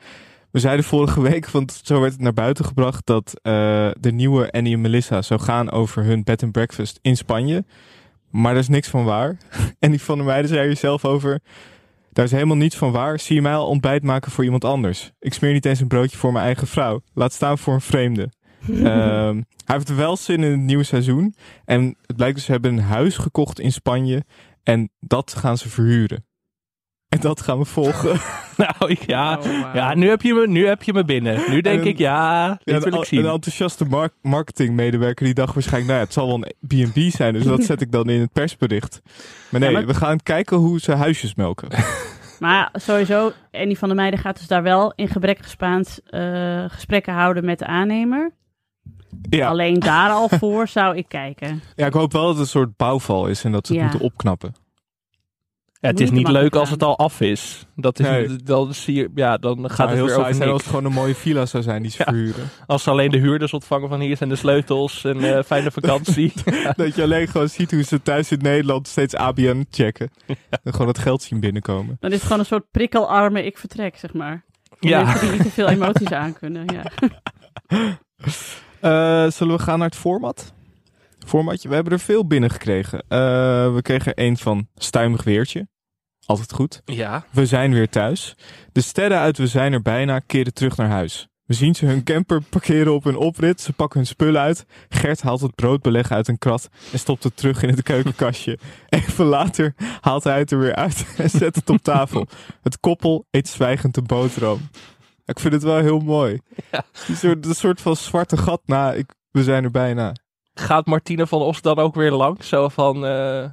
We 0.50 0.60
zeiden 0.60 0.84
vorige 0.84 1.20
week, 1.22 1.48
want 1.48 1.80
zo 1.84 2.00
werd 2.00 2.12
het 2.12 2.20
naar 2.20 2.32
buiten 2.32 2.64
gebracht, 2.64 3.06
dat 3.06 3.40
eh, 3.42 3.52
de 4.00 4.12
nieuwe 4.12 4.50
Annie 4.52 4.74
en 4.74 4.80
Melissa 4.80 5.22
zou 5.22 5.40
gaan 5.40 5.70
over 5.70 6.04
hun 6.04 6.24
bed 6.24 6.42
and 6.42 6.52
breakfast 6.52 6.98
in 7.02 7.16
Spanje. 7.16 7.64
Maar 8.30 8.52
daar 8.52 8.62
is 8.62 8.68
niks 8.68 8.88
van 8.88 9.04
waar. 9.04 9.36
En 9.78 9.90
die 9.90 10.02
van 10.02 10.16
der 10.16 10.26
Meijden 10.26 10.48
zei 10.48 10.68
er 10.68 10.76
zelf 10.76 11.04
over. 11.04 11.40
Daar 12.12 12.24
is 12.24 12.30
helemaal 12.30 12.56
niets 12.56 12.76
van 12.76 12.92
waar. 12.92 13.20
Zie 13.20 13.34
je 13.34 13.42
mij 13.42 13.54
al 13.54 13.66
ontbijt 13.66 14.02
maken 14.02 14.32
voor 14.32 14.44
iemand 14.44 14.64
anders? 14.64 15.12
Ik 15.18 15.34
smeer 15.34 15.52
niet 15.52 15.64
eens 15.64 15.80
een 15.80 15.88
broodje 15.88 16.16
voor 16.16 16.32
mijn 16.32 16.44
eigen 16.44 16.66
vrouw. 16.66 17.00
Laat 17.14 17.32
staan 17.32 17.58
voor 17.58 17.74
een 17.74 17.80
vreemde. 17.80 18.28
Ehm, 18.68 19.42
hij 19.64 19.76
heeft 19.76 19.94
wel 19.94 20.16
zin 20.16 20.42
in 20.42 20.50
het 20.50 20.60
nieuwe 20.60 20.84
seizoen. 20.84 21.34
En 21.64 21.96
het 22.06 22.16
blijkt 22.16 22.34
dus, 22.34 22.44
ze 22.44 22.52
hebben 22.52 22.72
een 22.72 22.82
huis 22.82 23.16
gekocht 23.16 23.60
in 23.60 23.72
Spanje. 23.72 24.24
En 24.62 24.90
dat 25.00 25.34
gaan 25.34 25.58
ze 25.58 25.68
verhuren. 25.68 26.24
En 27.14 27.20
dat 27.20 27.40
gaan 27.40 27.58
we 27.58 27.64
volgen. 27.64 28.20
Nou 28.56 28.72
ik- 28.90 29.06
ja, 29.06 29.38
Oh, 29.38 29.44
ja 29.74 29.94
nu, 29.94 30.08
heb 30.08 30.22
je 30.22 30.34
me, 30.34 30.46
nu 30.46 30.66
heb 30.66 30.82
je 30.82 30.92
me 30.92 31.04
binnen. 31.04 31.42
Nu 31.50 31.60
denk 31.60 31.80
En- 31.80 31.86
ik, 31.86 31.98
ja, 31.98 32.48
dit 32.48 32.74
Ja, 32.74 32.80
wil 32.80 32.92
een, 32.92 32.98
ik 32.98 33.04
zien. 33.04 33.24
een 33.24 33.30
enthousiaste 33.32 33.84
mar- 33.84 34.10
marketingmedewerker 34.22 35.24
die 35.24 35.34
dacht 35.34 35.54
waarschijnlijk, 35.54 35.86
nou 35.92 35.98
ja, 35.98 36.04
het 36.04 36.14
zal 36.14 36.26
wel 36.26 36.34
een 36.68 36.88
B&B 36.92 36.98
zijn. 37.16 37.32
Dus 37.32 37.44
dat 37.54 37.62
zet 37.64 37.80
ik 37.80 37.92
dan 37.92 38.08
in 38.08 38.20
het 38.20 38.32
persbericht. 38.32 39.00
Maar 39.50 39.60
nee, 39.60 39.70
Ja, 39.70 39.76
maar- 39.78 39.86
we 39.86 39.94
gaan 39.94 40.22
kijken 40.22 40.56
hoe 40.56 40.80
ze 40.80 40.92
huisjes 40.92 41.34
melken. 41.34 41.68
Maar 42.38 42.68
sowieso, 42.72 43.32
Annie 43.52 43.78
van 43.78 43.88
der 43.88 43.96
Meijden 43.96 44.18
gaat 44.18 44.36
dus 44.38 44.46
daar 44.46 44.62
wel 44.62 44.92
in 44.96 45.08
gebrekkig 45.08 45.48
Spaans 45.48 46.00
eh, 46.06 46.64
gesprekken 46.68 47.12
houden 47.14 47.44
met 47.44 47.58
de 47.58 47.66
aannemer. 47.66 48.32
Ja, 49.30 49.48
Alleen 49.48 49.78
daar 49.78 50.10
al 50.10 50.28
voor 50.28 50.68
zou 50.68 50.96
ik 50.96 51.08
kijken. 51.08 51.62
ja, 51.74 51.86
ik 51.86 51.92
hoop 51.92 52.12
wel 52.12 52.22
dat 52.22 52.30
het 52.30 52.40
een 52.40 52.46
soort 52.46 52.76
bouwval 52.76 53.26
is 53.26 53.44
en 53.44 53.52
dat 53.52 53.66
ze 53.66 53.72
het 53.72 53.82
Ja. 53.82 53.88
moeten 53.88 54.06
opknappen. 54.06 54.54
Ja, 55.84 55.90
het 55.90 56.00
is 56.00 56.10
niet 56.10 56.28
leuk 56.28 56.54
als 56.56 56.70
het 56.70 56.82
al 56.82 56.98
af 56.98 57.20
is. 57.20 57.66
Dat 57.76 57.98
is 57.98 58.06
Nee. 58.06 58.36
dan 58.36 58.74
zie 58.74 58.94
je, 58.94 59.10
ja, 59.14 59.36
dan 59.36 59.58
gaat 59.70 59.76
Zou 59.76 59.88
het 59.88 59.96
heel 59.98 60.06
weer 60.06 60.18
over 60.18 60.34
zijn 60.34 60.48
als 60.48 60.60
het 60.60 60.70
gewoon 60.70 60.84
een 60.84 60.92
mooie 60.92 61.14
villa 61.14 61.46
zou 61.46 61.62
zijn 61.62 61.82
die 61.82 61.90
ze 61.90 61.96
Ja. 61.98 62.04
verhuren. 62.04 62.48
Als 62.66 62.82
ze 62.82 62.90
alleen 62.90 63.10
de 63.10 63.18
huurders 63.18 63.52
ontvangen 63.52 63.88
van 63.88 64.00
hier 64.00 64.16
zijn 64.16 64.28
de 64.28 64.36
sleutels 64.36 65.04
en 65.04 65.36
eh, 65.36 65.42
fijne 65.52 65.70
vakantie. 65.70 66.32
Dat 66.76 66.94
je 66.94 67.02
alleen 67.02 67.28
gewoon 67.28 67.48
ziet 67.48 67.70
hoe 67.70 67.82
ze 67.82 68.02
thuis 68.02 68.30
in 68.32 68.38
Nederland 68.42 68.88
steeds 68.88 69.14
ABN 69.14 69.66
checken. 69.70 70.10
En 70.62 70.72
gewoon 70.72 70.88
het 70.88 70.98
geld 70.98 71.22
zien 71.22 71.40
binnenkomen. 71.40 71.96
Dan 72.00 72.10
is 72.10 72.16
het 72.16 72.24
gewoon 72.24 72.38
een 72.38 72.46
soort 72.46 72.70
prikkelarme 72.70 73.44
ik 73.44 73.58
vertrek, 73.58 73.96
zeg 73.96 74.12
maar. 74.12 74.44
Voor 74.68 74.88
Ja. 74.88 75.02
mensen 75.04 75.20
die 75.20 75.30
niet 75.30 75.42
te 75.42 75.50
veel 75.50 75.68
emoties 75.68 76.10
aankunnen. 76.12 76.64
Ja. 76.72 76.82
Eh, 78.80 79.30
zullen 79.30 79.56
we 79.56 79.62
gaan 79.62 79.78
naar 79.78 79.88
het 79.88 79.96
format? 79.98 80.52
Formatje. 81.26 81.68
We 81.68 81.74
hebben 81.74 81.92
er 81.92 81.98
veel 82.00 82.26
binnengekregen. 82.26 82.98
Eh 83.08 83.18
we 83.74 83.78
kregen 83.82 84.14
er 84.14 84.24
een 84.24 84.36
van 84.36 84.68
Stuimig 84.74 85.24
Weertje. 85.24 85.66
Altijd 86.26 86.52
goed. 86.52 86.82
ja. 86.84 87.24
We 87.30 87.46
zijn 87.46 87.72
weer 87.72 87.88
thuis. 87.88 88.36
De 88.72 88.80
sterren 88.80 89.18
uit 89.18 89.38
We 89.38 89.46
zijn 89.46 89.72
er 89.72 89.82
bijna 89.82 90.18
keren 90.18 90.54
terug 90.54 90.76
naar 90.76 90.88
huis. 90.88 91.28
We 91.44 91.54
zien 91.54 91.74
ze 91.74 91.86
hun 91.86 92.04
camper 92.04 92.42
parkeren 92.42 92.94
op 92.94 93.04
hun 93.04 93.16
oprit. 93.16 93.60
Ze 93.60 93.72
pakken 93.72 93.98
hun 93.98 94.08
spullen 94.08 94.40
uit. 94.40 94.66
Gert 94.88 95.22
haalt 95.22 95.40
het 95.40 95.54
broodbeleg 95.54 96.10
uit 96.10 96.28
een 96.28 96.38
krat 96.38 96.68
en 96.92 96.98
stopt 96.98 97.24
het 97.24 97.36
terug 97.36 97.62
in 97.62 97.68
het 97.68 97.82
keukenkastje. 97.92 98.58
Even 98.88 99.24
later 99.24 99.74
haalt 100.00 100.24
hij 100.24 100.38
het 100.38 100.50
er 100.50 100.58
weer 100.58 100.74
uit 100.74 101.06
en 101.16 101.30
zet 101.30 101.54
het 101.54 101.70
op 101.70 101.82
tafel. 101.82 102.26
Het 102.62 102.80
koppel 102.80 103.26
eet 103.30 103.48
zwijgend 103.48 103.94
de 103.94 104.02
boterham. 104.02 104.60
Ik 105.24 105.40
vind 105.40 105.52
het 105.52 105.62
wel 105.62 105.78
heel 105.78 105.98
mooi. 105.98 106.40
Ja. 106.70 106.84
Een, 107.08 107.16
soort, 107.16 107.46
een 107.46 107.54
soort 107.54 107.80
van 107.80 107.96
zwarte 107.96 108.36
gat 108.36 108.60
na. 108.66 108.92
Ik, 108.92 109.14
we 109.30 109.42
zijn 109.42 109.64
er 109.64 109.70
bijna. 109.70 110.12
Gaat 110.54 110.86
Martine 110.86 111.26
van 111.26 111.40
Os 111.40 111.60
dan 111.62 111.78
ook 111.78 111.94
weer 111.94 112.10
lang? 112.12 112.44
Zo 112.44 112.68
van, 112.68 113.06
eh, 113.06 113.44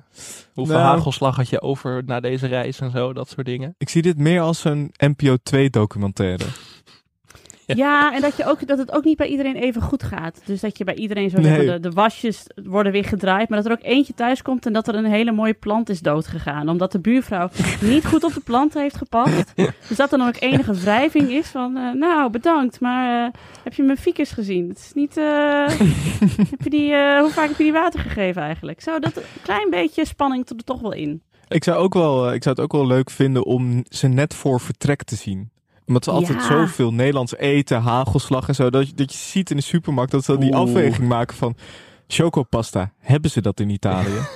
hoeveel 0.54 0.76
Nou. 0.78 0.88
hagelslag 0.88 1.36
had 1.36 1.50
je 1.50 1.62
over 1.62 2.04
na 2.06 2.20
deze 2.20 2.48
reis 2.48 2.80
en 2.80 2.92
zo, 2.92 3.14
dat 3.14 3.30
soort 3.30 3.46
dingen. 3.46 3.76
Ik 3.78 3.90
zie 3.90 4.02
dit 4.02 4.18
meer 4.18 4.42
als 4.42 4.64
een 4.64 4.92
NPO 4.98 5.36
2 5.44 5.70
documentaire. 5.70 6.44
Ja. 7.84 8.14
en 8.14 8.22
dat, 8.22 8.38
je 8.38 8.46
ook, 8.46 8.68
dat 8.68 8.78
het 8.78 8.92
ook 8.92 9.04
niet 9.04 9.18
bij 9.18 9.28
iedereen 9.28 9.56
even 9.56 9.82
goed 9.82 10.04
gaat. 10.04 10.42
Dus 10.46 10.60
dat 10.62 10.78
je 10.78 10.84
bij 10.84 10.96
iedereen 10.96 11.30
zo 11.30 11.40
Nee. 11.40 11.66
de, 11.66 11.80
de 11.80 11.92
wasjes 11.92 12.44
worden 12.64 12.92
weer 12.92 13.06
gedraaid. 13.06 13.50
Maar 13.50 13.58
dat 13.62 13.72
er 13.72 13.78
ook 13.78 13.86
eentje 13.86 14.14
thuis 14.14 14.42
komt 14.42 14.66
en 14.66 14.74
dat 14.74 14.88
er 14.88 14.96
een 14.96 15.06
hele 15.06 15.32
mooie 15.32 15.54
plant 15.54 15.90
is 15.90 16.00
doodgegaan. 16.00 16.70
Omdat 16.70 16.92
de 16.92 17.00
buurvrouw 17.00 17.50
niet 17.82 18.06
goed 18.06 18.24
op 18.24 18.34
de 18.34 18.40
plant 18.40 18.74
heeft 18.74 18.98
gepast. 18.98 19.54
Dus 19.88 19.98
dat 19.98 20.12
er 20.12 20.18
dan 20.18 20.28
ook 20.28 20.40
enige 20.40 20.74
wrijving 20.74 21.30
is 21.30 21.48
van, 21.48 21.78
eh, 21.78 21.94
nou 21.94 22.30
bedankt, 22.32 22.80
maar 22.80 23.26
eh, 23.26 23.34
heb 23.64 23.74
je 23.74 23.84
mijn 23.84 23.98
ficus 23.98 24.32
gezien? 24.32 24.70
Het 24.70 24.78
is 24.78 24.92
niet, 24.94 25.18
eh, 25.18 25.68
heb 26.52 26.62
je 26.64 26.70
die, 26.70 26.90
hoe 27.20 27.30
vaak 27.32 27.48
heb 27.48 27.58
je 27.58 27.64
die 27.64 27.72
water 27.74 28.00
gegeven 28.00 28.42
eigenlijk? 28.42 28.82
Zo, 28.82 29.00
dat 29.00 29.16
een 29.18 29.24
klein 29.42 29.70
beetje 29.70 30.06
spanning 30.06 30.50
er 30.50 30.56
toch 30.64 30.82
wel 30.82 30.94
in. 30.94 31.22
Ik 31.48 31.64
zou, 31.64 31.78
ook 31.78 31.94
wel, 31.94 32.34
ik 32.34 32.44
zou 32.44 32.56
het 32.56 32.64
ook 32.64 32.72
wel 32.72 32.88
leuk 32.88 33.10
vinden 33.10 33.46
om 33.46 33.84
ze 33.90 34.08
net 34.08 34.34
voor 34.34 34.60
vertrek 34.60 35.04
te 35.04 35.16
zien. 35.16 35.50
Omdat 35.92 36.04
ze 36.04 36.12
altijd 36.12 36.38
Ja. 36.40 36.46
zoveel 36.48 36.94
Nederlands 36.94 37.36
eten, 37.36 37.82
hagelslag 37.82 38.48
en 38.48 38.56
zo. 38.56 38.70
Dat 38.70 38.88
je, 38.88 38.94
dat 38.94 39.12
je 39.12 39.18
ziet 39.18 39.50
in 39.50 39.56
de 39.58 39.64
supermarkt 39.64 40.12
dat 40.12 40.24
ze 40.24 40.38
die 40.38 40.50
Oeh. 40.52 40.60
afweging 40.60 41.08
maken 41.08 41.36
van... 41.36 41.56
Chocopasta, 42.08 42.92
hebben 43.00 43.32
ze 43.32 43.42
dat 43.42 43.60
in 43.60 43.70
Italië? 43.70 44.20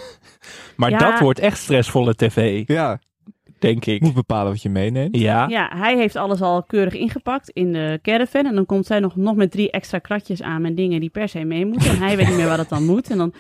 Maar 0.76 0.90
Ja. 0.90 0.98
dat 0.98 1.20
wordt 1.20 1.40
echt 1.40 1.58
stressvolle 1.58 2.16
tv, 2.16 2.64
ja, 2.68 3.00
denk 3.60 3.84
je 3.84 3.94
ik. 3.94 4.02
moet 4.02 4.14
bepalen 4.14 4.52
wat 4.52 4.62
je 4.62 4.70
meeneemt. 4.70 5.18
Ja, 5.18 5.48
Ja, 5.48 5.72
hij 5.78 5.98
heeft 5.98 6.16
alles 6.16 6.42
al 6.42 6.64
keurig 6.64 6.94
ingepakt 6.94 7.50
in 7.50 7.74
de 7.74 8.00
caravan. 8.02 8.46
En 8.46 8.56
dan 8.56 8.66
komt 8.66 8.86
zij 8.86 9.00
nog, 9.00 9.16
nog 9.16 9.36
met 9.36 9.52
drie 9.52 9.72
extra 9.72 10.00
kratjes 10.00 10.42
aan 10.42 10.62
met 10.62 10.78
dingen 10.78 11.00
die 11.00 11.10
per 11.10 11.30
se 11.30 11.44
mee 11.44 11.66
moeten. 11.66 11.90
En 11.90 11.98
hij 11.98 12.18
weet 12.18 12.28
niet 12.28 12.36
meer 12.36 12.48
wat 12.48 12.58
het 12.58 12.70
dan 12.70 12.86
moet. 12.86 13.10
En 13.10 13.18
dan 13.18 13.34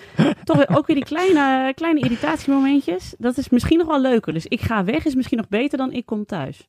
toch 0.43 0.57
weer- 0.57 0.77
ook 0.77 0.87
weer 0.87 0.95
die 0.95 1.05
kleine, 1.05 1.73
kleine 1.75 1.99
irritatiemomentjes. 1.99 3.15
Dat 3.17 3.37
is 3.37 3.49
misschien 3.49 3.77
nog 3.77 3.87
wel 3.87 4.01
leuker. 4.01 4.33
Dus 4.33 4.45
ik 4.45 4.61
ga 4.61 4.83
weg 4.83 5.05
is 5.05 5.15
misschien 5.15 5.37
nog 5.37 5.47
beter 5.47 5.77
dan 5.77 5.91
ik 5.91 6.05
kom 6.05 6.25
thuis. 6.25 6.67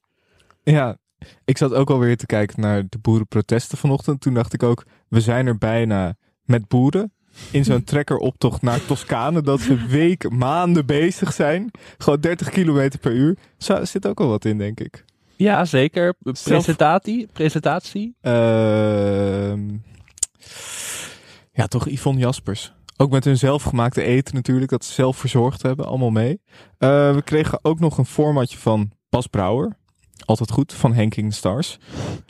Ja, 0.62 0.96
ik 1.44 1.58
zat 1.58 1.72
ook 1.72 1.90
alweer 1.90 2.16
te 2.16 2.26
kijken 2.26 2.60
naar 2.60 2.82
de 2.88 2.98
boerenprotesten 2.98 3.78
vanochtend. 3.78 4.20
Toen 4.20 4.34
dacht 4.34 4.52
ik 4.52 4.62
ook, 4.62 4.84
we 5.08 5.20
zijn 5.20 5.46
er 5.46 5.58
bijna 5.58 6.16
met 6.44 6.68
boeren. 6.68 7.12
In 7.50 7.64
zo'n 7.64 7.84
trekkeroptocht 7.92 8.62
naar 8.62 8.84
Toscane. 8.84 9.42
Dat 9.42 9.60
ze 9.60 9.86
weken, 9.86 10.36
maanden 10.36 10.86
bezig 10.86 11.32
zijn. 11.32 11.70
Gewoon 11.98 12.20
30 12.20 12.48
kilometer 12.50 12.98
per 12.98 13.12
uur. 13.12 13.36
Zo, 13.58 13.84
zit 13.84 14.06
ook 14.06 14.20
al 14.20 14.28
wat 14.28 14.44
in, 14.44 14.58
denk 14.58 14.80
ik. 14.80 15.04
ja 15.36 15.64
zeker. 15.64 16.14
Presentatie, 16.44 17.28
presentatie. 17.32 18.14
Ehm 18.20 19.68
ja, 21.56 21.66
toch 21.66 21.88
Yvonne 21.88 22.20
Jaspers. 22.20 22.74
Ook 22.96 23.10
met 23.10 23.24
hun 23.24 23.36
zelfgemaakte 23.36 24.02
eten 24.02 24.34
natuurlijk. 24.34 24.70
Dat 24.70 24.84
ze 24.84 24.92
zelf 24.92 25.16
verzorgd 25.16 25.62
hebben. 25.62 25.86
Allemaal 25.86 26.10
mee. 26.10 26.40
Eh, 26.78 27.14
we 27.14 27.22
kregen 27.24 27.58
ook 27.62 27.80
nog 27.80 27.98
een 27.98 28.06
formatje 28.06 28.58
van 28.58 28.90
Bas 29.08 29.26
Brouwer. 29.26 29.76
Altijd 30.24 30.50
goed, 30.50 30.72
van 30.72 30.92
Henking 30.94 31.34
Stars. 31.34 31.78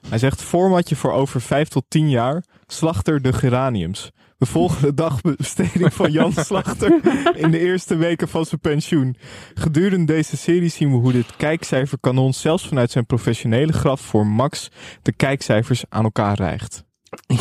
Hij 0.08 0.18
zegt 0.18 0.42
formatje 0.42 0.96
voor 0.96 1.12
over 1.12 1.40
5 1.40 1.68
tot 1.68 1.84
10 1.88 2.10
jaar. 2.10 2.44
Slachter 2.66 3.22
de 3.22 3.32
geraniums. 3.32 4.10
We 4.38 4.46
volgen 4.46 4.82
de 4.82 4.94
dagbesteding 4.94 5.94
van 5.94 6.10
Jan 6.12 6.32
Slachter 6.44 7.00
in 7.36 7.50
de 7.50 7.58
eerste 7.58 7.96
weken 7.96 8.28
van 8.28 8.44
zijn 8.44 8.60
pensioen. 8.60 9.16
Gedurende 9.54 10.12
deze 10.12 10.36
serie 10.36 10.68
zien 10.68 10.90
we 10.90 10.96
hoe 10.96 11.12
dit 11.12 11.36
kijkcijferkanon 11.36 12.32
zelfs 12.32 12.68
vanuit 12.68 12.90
zijn 12.90 13.06
professionele 13.06 13.72
graf 13.72 14.00
voor 14.00 14.26
Max 14.26 14.70
de 15.02 15.12
kijkcijfers 15.12 15.84
aan 15.88 16.04
elkaar 16.04 16.34
rijgt. 16.36 16.84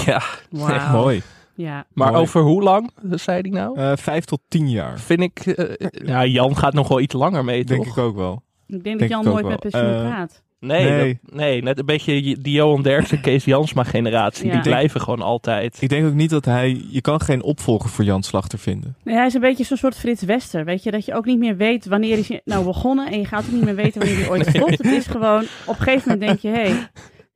Ja, 0.06 0.22
Echt 0.68 0.92
mooi. 0.92 1.22
Ja. 1.56 1.86
maar 1.94 2.12
Mooi. 2.12 2.22
over 2.22 2.42
hoe 2.42 2.64
lang, 2.64 2.92
zei 3.10 3.42
hij 3.42 3.50
nou? 3.50 3.78
Eh 3.80 3.92
5 3.96 4.26
tot 4.26 4.42
10 4.48 4.70
jaar. 4.70 5.00
Vind 5.00 5.22
ik, 5.22 5.40
eh, 5.40 5.88
ja, 6.08 6.26
Jan 6.26 6.58
gaat 6.58 6.74
nog 6.74 6.88
wel 6.88 7.00
iets 7.00 7.14
langer 7.14 7.44
mee, 7.44 7.64
Denk 7.64 7.84
toch? 7.84 7.98
ik 7.98 8.04
ook 8.04 8.16
wel. 8.16 8.44
Ik 8.68 8.84
denk 8.84 9.00
dat 9.00 9.10
Jan 9.10 9.24
nooit 9.26 9.42
wel. 9.42 9.50
met 9.52 9.60
pensioen 9.60 9.94
Eh, 9.94 10.02
praat. 10.10 10.44
Nee, 10.60 10.90
Nee. 10.90 11.20
dat- 11.24 11.36
nee, 11.36 11.62
net 11.64 11.80
een 11.80 11.86
beetje 11.86 12.22
die 12.42 12.54
Johan 12.54 12.82
Derksen, 12.82 13.22
Kees 13.22 13.46
Jansma 13.46 13.84
generatie. 13.84 14.46
Ja. 14.46 14.52
Die 14.52 14.62
blijven 14.62 15.02
gewoon 15.02 15.22
altijd. 15.22 15.78
Ik 15.82 15.90
denk 15.90 16.06
ook 16.08 16.14
niet 16.14 16.30
dat 16.30 16.46
hij... 16.46 16.86
Je 16.90 17.02
kan 17.02 17.22
geen 17.22 17.44
opvolger 17.44 17.90
voor 17.90 18.06
Jan 18.06 18.24
Slachter 18.24 18.60
vinden. 18.60 18.96
Nee, 19.04 19.16
hij 19.16 19.26
is 19.26 19.34
een 19.34 19.42
beetje 19.42 19.64
zo'n 19.64 19.78
soort 19.78 19.96
Frits 19.98 20.22
Wester. 20.24 20.66
Weet 20.66 20.84
je, 20.84 20.92
dat 20.92 21.06
je 21.06 21.14
ook 21.14 21.26
niet 21.26 21.40
meer 21.40 21.58
weet 21.58 21.86
wanneer 21.86 22.18
is 22.18 22.28
hij 22.28 22.42
nou 22.46 22.66
begonnen. 22.66 23.12
En 23.12 23.20
je 23.20 23.26
gaat 23.26 23.44
ook 23.46 23.52
niet 23.52 23.64
meer 23.64 23.76
weten 23.76 24.00
wanneer 24.02 24.20
hij 24.20 24.30
ooit 24.30 24.46
stopt. 24.56 24.70
Het 24.78 24.86
is 24.86 25.06
gewoon, 25.08 25.44
op 25.66 25.76
een 25.78 25.84
gegeven 25.84 26.12
moment 26.12 26.28
denk 26.28 26.40
je, 26.40 26.48
hé, 26.62 26.70
hey, 26.70 26.88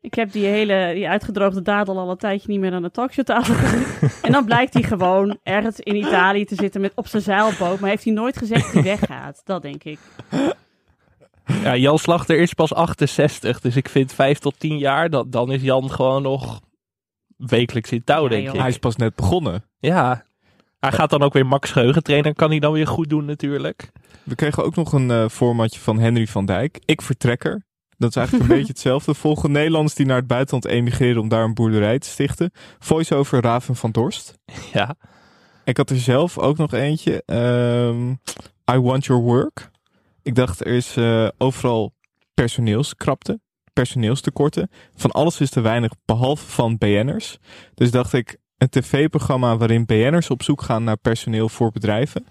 Ik 0.01 0.13
heb 0.13 0.31
die 0.31 0.45
hele 0.45 0.91
die 0.93 1.09
uitgedroogde 1.09 1.61
dadel 1.61 1.97
al 1.97 2.09
een 2.09 2.17
tijdje 2.17 2.47
niet 2.51 2.59
meer 2.59 2.73
aan 2.73 2.81
de 2.81 2.91
talkshowtafel 2.91 3.53
gezien. 3.53 3.83
En 4.21 4.31
dan 4.31 4.45
blijkt 4.45 4.73
hij 4.73 4.83
gewoon 4.83 5.37
ergens 5.43 5.79
in 5.79 5.95
Italië 5.95 6.45
te 6.45 6.55
zitten 6.55 6.81
met 6.81 6.91
op 6.95 7.07
zijn 7.07 7.21
zeilboot. 7.23 7.79
Maar 7.79 7.89
heeft 7.89 8.03
hij 8.03 8.13
nooit 8.13 8.37
gezegd 8.37 8.63
dat 8.63 8.73
hij 8.73 8.83
weggaat. 8.83 9.41
Dat 9.45 9.61
denk 9.61 9.83
ik. 9.83 9.99
Ja, 11.63 11.75
Jan 11.75 11.97
Slachter 11.99 12.39
is 12.39 12.53
pas 12.53 12.73
68, 12.73 13.59
dus 13.62 13.75
ik 13.75 13.89
vind 13.89 14.13
5 14.13 14.39
tot 14.39 14.59
10 14.59 14.77
jaar, 14.77 15.09
dat, 15.09 15.31
dan 15.31 15.51
is 15.51 15.62
Jan 15.62 15.91
gewoon 15.91 16.21
nog 16.21 16.59
wekelijks 17.38 17.91
in 17.91 18.03
touw, 18.03 18.23
Ja, 18.23 18.29
denk 18.29 18.43
joh. 18.45 18.53
ik. 18.53 18.59
Hij 18.59 18.69
is 18.69 18.77
pas 18.77 18.95
net 18.95 19.15
begonnen. 19.15 19.63
Ja. 19.79 20.23
Hij 20.79 20.91
gaat 20.91 21.09
dan 21.09 21.21
ook 21.21 21.33
weer 21.33 21.45
Max 21.45 21.71
Geheugen 21.71 22.03
trainen, 22.03 22.35
kan 22.35 22.49
hij 22.49 22.59
dan 22.59 22.71
weer 22.73 22.88
goed 22.88 23.09
doen 23.09 23.25
natuurlijk. 23.25 23.91
We 24.23 24.35
kregen 24.35 24.63
ook 24.63 24.75
nog 24.75 24.93
een 24.93 25.12
eh, 25.12 25.27
formatje 25.29 25.79
van 25.79 25.99
Henry 25.99 26.27
van 26.27 26.45
Dijk. 26.45 26.79
Ik 26.85 27.01
vertrekker. 27.01 27.65
Dat 27.97 28.09
is 28.09 28.15
eigenlijk 28.15 28.49
een 28.49 28.55
beetje 28.57 28.71
hetzelfde. 28.71 29.13
Volgen 29.13 29.51
Nederlanders 29.51 29.95
die 29.95 30.05
naar 30.05 30.17
het 30.17 30.27
buitenland 30.27 30.65
emigreren 30.65 31.21
om 31.21 31.27
daar 31.29 31.43
een 31.43 31.53
boerderij 31.53 31.99
te 31.99 32.07
stichten. 32.09 32.51
Voice-over 32.79 33.41
Raven 33.41 33.75
van 33.75 33.91
Dorst. 33.91 34.33
Ja. 34.73 34.95
Ik 35.63 35.77
had 35.77 35.89
er 35.89 35.99
zelf 35.99 36.38
ook 36.38 36.57
nog 36.57 36.73
eentje. 36.73 37.23
ehm, 37.25 38.09
I 38.75 38.79
want 38.79 39.05
your 39.05 39.21
work. 39.21 39.69
Ik 40.23 40.36
dacht, 40.36 40.65
er 40.65 40.73
is 40.73 40.97
eh, 40.97 41.27
overal 41.38 41.93
personeelskrapte, 42.34 43.39
personeelstekorten. 43.73 44.69
Van 44.95 45.12
alles 45.12 45.39
is 45.39 45.49
te 45.49 45.62
weinig, 45.62 45.91
behalve 46.05 46.45
van 46.45 46.77
BN'ers. 46.77 47.38
Dus 47.73 47.91
dacht 47.91 48.13
ik, 48.13 48.38
een 48.58 48.69
tv-programma 48.69 49.58
waarin 49.58 49.86
BN'ers 49.86 50.29
op 50.29 50.43
zoek 50.43 50.62
gaan 50.62 50.84
naar 50.84 50.97
personeel 50.97 51.49
voor 51.49 51.71
bedrijven. 51.71 52.25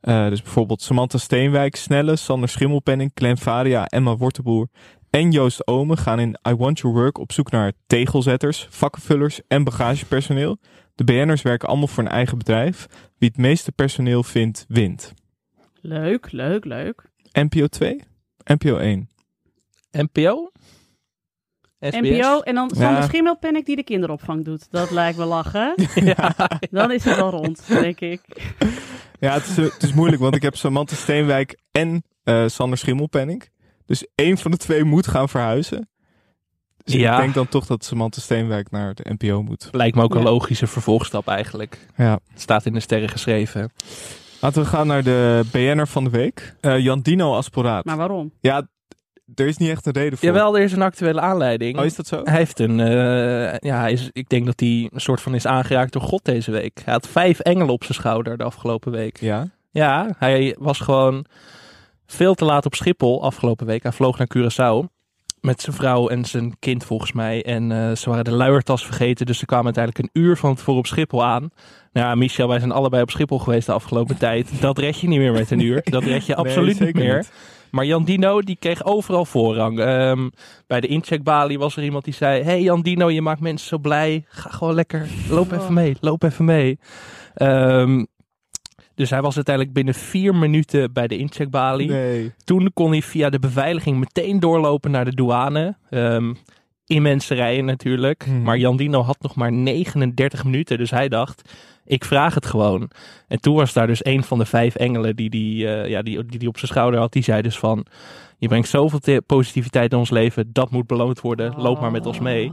Eh, 0.00 0.28
dus 0.28 0.42
bijvoorbeeld 0.42 0.82
Samantha 0.82 1.18
Steenwijk, 1.18 1.76
Snelle, 1.76 2.16
Sander 2.16 2.48
Schimmelpenning, 2.48 3.14
Clem 3.14 3.38
Varia, 3.38 3.86
Emma 3.86 4.16
Wortelboer 4.16 4.68
en 5.10 5.30
Joost 5.30 5.66
Omen 5.66 5.98
gaan 5.98 6.20
in 6.20 6.38
I 6.48 6.54
Want 6.54 6.78
Your 6.78 6.96
Work 6.96 7.18
op 7.18 7.32
zoek 7.32 7.50
naar 7.50 7.72
tegelzetters, 7.86 8.66
vakkenvullers 8.70 9.40
en 9.48 9.64
bagagepersoneel. 9.64 10.58
De 10.94 11.04
BN'ers 11.04 11.42
werken 11.42 11.68
allemaal 11.68 11.86
voor 11.86 12.04
een 12.04 12.10
eigen 12.10 12.38
bedrijf. 12.38 12.86
Wie 13.18 13.28
het 13.28 13.38
meeste 13.38 13.72
personeel 13.72 14.22
vindt, 14.22 14.64
wint. 14.68 15.14
Leuk, 15.80 16.32
leuk, 16.32 16.64
leuk. 16.64 17.12
NPO 17.42 17.66
2? 17.66 18.00
NPO 18.44 18.76
1. 18.76 19.08
NPO? 19.92 20.50
SBS? 21.80 21.96
NPO 22.00 22.40
en 22.40 22.54
dan 22.54 22.70
Sander 22.70 22.90
Ja. 22.90 23.02
Schimmelpenninck 23.06 23.66
die 23.66 23.76
de 23.76 23.82
kinderopvang 23.84 24.44
doet. 24.44 24.66
Dat 24.70 24.90
lijkt 24.90 25.18
me 25.18 25.24
lachen. 25.24 25.74
ja. 26.16 26.34
Dan 26.70 26.92
is 26.92 27.04
het 27.04 27.16
wel 27.16 27.30
rond, 27.30 27.68
denk 27.68 28.00
ik. 28.00 28.20
Ja, 29.20 29.32
het 29.34 29.46
is, 29.46 29.56
het 29.56 29.82
is 29.82 29.92
moeilijk, 29.92 30.22
want 30.22 30.34
ik 30.34 30.42
heb 30.42 30.56
Samantha 30.56 30.96
Steenwijk 30.96 31.58
en 31.70 32.04
eh, 32.22 32.44
Sander 32.46 32.78
Schimmelpenning. 32.78 33.48
Dus 33.86 34.06
één 34.14 34.38
van 34.38 34.50
de 34.50 34.56
twee 34.56 34.84
moet 34.84 35.06
gaan 35.06 35.28
verhuizen. 35.28 35.88
Dus 36.84 36.94
Ja. 36.94 37.14
ik 37.14 37.20
denk 37.20 37.34
dan 37.34 37.48
toch 37.48 37.66
dat 37.66 37.84
Samantha 37.84 38.20
Steenwijk 38.20 38.70
naar 38.70 38.94
de 38.94 39.14
NPO 39.18 39.42
moet. 39.42 39.68
Lijkt 39.72 39.96
me 39.96 40.02
ook 40.02 40.14
een 40.14 40.22
Ja. 40.22 40.28
logische 40.28 40.66
vervolgstap 40.66 41.28
eigenlijk. 41.28 41.78
Ja. 41.96 42.20
Het 42.32 42.40
staat 42.40 42.66
in 42.66 42.72
de 42.72 42.80
sterren 42.80 43.08
geschreven. 43.08 43.72
Laten 44.44 44.62
we 44.62 44.68
gaan 44.68 44.86
naar 44.86 45.02
de 45.02 45.42
BN'er 45.52 45.88
van 45.88 46.04
de 46.04 46.10
week. 46.10 46.56
Eh 46.60 46.78
Jan 46.78 47.00
Dino 47.00 47.34
Asporaat. 47.34 47.84
Maar 47.84 47.96
waarom? 47.96 48.32
Ja, 48.40 48.68
er 49.34 49.46
is 49.46 49.56
niet 49.56 49.68
echt 49.68 49.86
een 49.86 49.92
reden 49.92 50.18
voor. 50.18 50.28
Jawel, 50.28 50.56
er 50.56 50.62
is 50.62 50.72
een 50.72 50.82
actuele 50.82 51.20
aanleiding. 51.20 51.78
Oh, 51.78 51.84
is 51.84 51.94
dat 51.94 52.06
zo? 52.06 52.20
Hij 52.24 52.36
heeft 52.36 52.58
een, 52.58 52.80
eh, 52.80 53.58
ja, 53.58 53.80
hij 53.80 53.92
is, 53.92 54.08
ik 54.12 54.28
denk 54.28 54.46
dat 54.46 54.60
hij 54.60 54.90
een 54.92 55.00
soort 55.00 55.20
van 55.20 55.34
is 55.34 55.46
aangeraakt 55.46 55.92
door 55.92 56.02
God 56.02 56.24
deze 56.24 56.50
week. 56.50 56.82
Hij 56.84 56.92
had 56.92 57.08
vijf 57.08 57.38
engelen 57.38 57.68
op 57.68 57.84
zijn 57.84 57.98
schouder 57.98 58.36
de 58.36 58.44
afgelopen 58.44 58.92
week. 58.92 59.20
Ja. 59.20 59.48
Ja, 59.70 60.14
hij 60.18 60.56
was 60.58 60.78
gewoon 60.80 61.24
veel 62.06 62.34
te 62.34 62.44
laat 62.44 62.66
op 62.66 62.74
Schiphol 62.74 63.22
afgelopen 63.22 63.66
week. 63.66 63.82
Hij 63.82 63.92
vloog 63.92 64.18
naar 64.18 64.28
Curaçao 64.36 64.93
met 65.44 65.60
zijn 65.60 65.76
vrouw 65.76 66.08
en 66.08 66.24
zijn 66.24 66.58
kind 66.58 66.84
volgens 66.84 67.12
mij. 67.12 67.44
En 67.44 67.72
eh, 67.72 67.96
ze 67.96 68.08
waren 68.08 68.24
de 68.24 68.30
luiertas 68.30 68.84
vergeten, 68.84 69.26
dus 69.26 69.38
ze 69.38 69.46
kwamen 69.46 69.64
uiteindelijk 69.64 70.04
een 70.04 70.22
uur 70.22 70.36
van 70.36 70.54
tevoren 70.54 70.80
op 70.80 70.86
Schiphol 70.86 71.24
aan. 71.24 71.50
Nou 71.92 72.06
ja, 72.06 72.14
Michel, 72.14 72.48
wij 72.48 72.58
zijn 72.58 72.72
allebei 72.72 73.02
op 73.02 73.10
Schiphol 73.10 73.38
geweest 73.38 73.66
de 73.66 73.72
afgelopen 73.72 74.18
tijd. 74.18 74.60
Dat 74.60 74.78
red 74.78 75.00
je 75.00 75.08
niet 75.08 75.18
meer 75.18 75.32
met 75.32 75.50
een 75.50 75.60
uur. 75.60 75.80
Dat 75.90 76.04
red 76.04 76.26
je 76.26 76.36
absoluut 76.36 76.80
niet 76.80 76.94
meer. 76.94 77.16
niet. 77.16 77.32
Maar 77.70 77.84
Jan 77.84 78.04
Dino, 78.04 78.40
die 78.40 78.56
kreeg 78.56 78.84
overal 78.84 79.24
voorrang. 79.24 79.78
Ehm, 79.80 80.28
bij 80.66 80.80
de 80.80 80.86
incheckbalie 80.86 81.58
was 81.58 81.76
er 81.76 81.84
iemand 81.84 82.04
die 82.04 82.14
zei... 82.14 82.42
Hey 82.42 82.62
Jan 82.62 82.82
Dino, 82.82 83.10
je 83.10 83.22
maakt 83.22 83.40
mensen 83.40 83.68
zo 83.68 83.78
blij. 83.78 84.24
Ga 84.28 84.50
gewoon 84.50 84.74
lekker, 84.74 85.08
loop 85.28 85.52
Oh. 85.52 85.58
even 85.58 85.74
mee, 85.74 85.96
loop 86.00 86.22
even 86.22 86.44
mee. 86.44 86.78
Ehm, 87.34 88.04
dus 88.94 89.10
hij 89.10 89.22
was 89.22 89.34
uiteindelijk 89.34 89.74
binnen 89.74 89.94
vier 89.94 90.34
minuten 90.34 90.92
bij 90.92 91.06
de 91.06 91.16
incheckbalie. 91.16 91.88
Nee. 91.88 92.32
Toen 92.44 92.70
kon 92.74 92.90
hij 92.90 93.02
via 93.02 93.30
de 93.30 93.38
beveiliging 93.38 93.98
meteen 93.98 94.40
doorlopen 94.40 94.90
naar 94.90 95.04
de 95.04 95.14
douane. 95.14 95.76
Ehm 95.90 96.32
immense 96.86 97.34
rijen 97.34 97.64
natuurlijk. 97.64 98.24
Hmm. 98.24 98.42
Maar 98.42 98.58
Jan 98.58 98.76
Dino 98.76 99.02
had 99.02 99.16
nog 99.20 99.34
maar 99.34 99.52
39 99.52 100.44
minuten. 100.44 100.78
Dus 100.78 100.90
hij 100.90 101.08
dacht, 101.08 101.52
ik 101.84 102.04
vraag 102.04 102.34
het 102.34 102.46
gewoon. 102.46 102.90
En 103.28 103.40
toen 103.40 103.54
was 103.54 103.72
daar 103.72 103.86
dus 103.86 104.04
een 104.04 104.22
van 104.22 104.38
de 104.38 104.46
vijf 104.46 104.74
engelen 104.74 105.16
die 105.16 105.30
die, 105.30 105.68
eh, 105.68 105.88
ja, 105.90 106.02
die, 106.02 106.24
die, 106.24 106.38
die 106.38 106.48
op 106.48 106.58
zijn 106.58 106.70
schouder 106.70 107.00
had. 107.00 107.12
Die 107.12 107.22
zei 107.22 107.42
dus 107.42 107.58
van, 107.58 107.86
je 108.38 108.48
brengt 108.48 108.68
zoveel 108.68 108.98
te- 108.98 109.22
positiviteit 109.26 109.92
in 109.92 109.98
ons 109.98 110.10
leven. 110.10 110.50
Dat 110.52 110.70
moet 110.70 110.86
beloond 110.86 111.20
worden. 111.20 111.54
Loop 111.56 111.80
maar 111.80 111.90
met 111.90 112.06
ons 112.06 112.18
mee. 112.18 112.52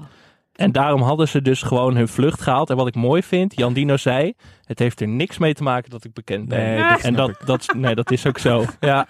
En 0.56 0.72
daarom 0.72 1.02
hadden 1.02 1.28
ze 1.28 1.42
dus 1.42 1.62
gewoon 1.62 1.96
hun 1.96 2.08
vlucht 2.08 2.42
gehaald. 2.42 2.70
En 2.70 2.76
wat 2.76 2.88
ik 2.88 2.96
mooi 2.96 3.24
vind, 3.24 3.56
Jan 3.58 3.74
Dino 3.74 3.98
zei... 3.98 4.34
Het 4.66 4.80
heeft 4.80 5.02
er 5.02 5.08
niks 5.08 5.38
mee 5.38 5.54
te 5.54 5.64
maken 5.64 5.90
dat 5.90 6.04
ik 6.04 6.14
bekend 6.14 6.48
ben. 6.48 6.60
Nee, 6.60 6.90
dat 6.90 7.02
en 7.02 7.14
dat, 7.14 7.30
ik. 7.30 7.36
dat, 7.46 7.60
is- 7.60 7.70
nee, 7.78 7.96
dat 7.96 8.12
is 8.12 8.26
ook 8.26 8.38
zo. 8.38 8.66
Ja, 8.80 9.06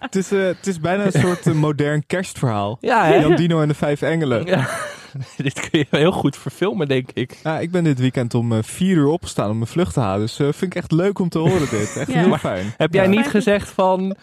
Het 0.00 0.16
is, 0.16 0.32
eh, 0.32 0.44
het 0.44 0.66
is 0.66 0.80
bijna 0.80 1.04
een 1.04 1.12
soort 1.20 1.46
eh, 1.46 1.52
modern 1.54 2.06
kerstverhaal. 2.06 2.78
ja 2.80 3.04
hè? 3.04 3.14
Jan 3.14 3.36
Dino 3.36 3.60
en 3.60 3.68
de 3.68 3.74
vijf 3.74 4.02
engelen. 4.02 4.46
Ja, 4.46 4.68
dit 5.36 5.70
kun 5.70 5.78
je 5.78 5.86
heel 5.90 6.12
goed 6.12 6.36
verfilmen, 6.36 6.88
denk 6.88 7.10
ik. 7.12 7.38
Ja, 7.42 7.58
ik 7.58 7.70
ben 7.70 7.84
dit 7.84 7.98
weekend 7.98 8.34
om 8.34 8.52
eh, 8.52 8.58
vier 8.62 8.96
uur 8.96 9.06
opgestaan 9.06 9.50
om 9.50 9.56
mijn 9.56 9.70
vlucht 9.70 9.94
te 9.94 10.00
halen. 10.00 10.20
Dus 10.20 10.36
vind 10.36 10.62
ik 10.62 10.74
echt 10.74 10.92
leuk 10.92 11.18
om 11.18 11.28
te 11.28 11.38
horen 11.38 11.68
dit. 11.70 11.96
Echt 11.96 12.12
Ja. 12.12 12.18
heel 12.18 12.36
fijn. 12.38 12.74
Heb 12.76 12.94
jij 12.94 13.06
niet 13.06 13.26
gezegd 13.26 13.68
van... 13.70 14.16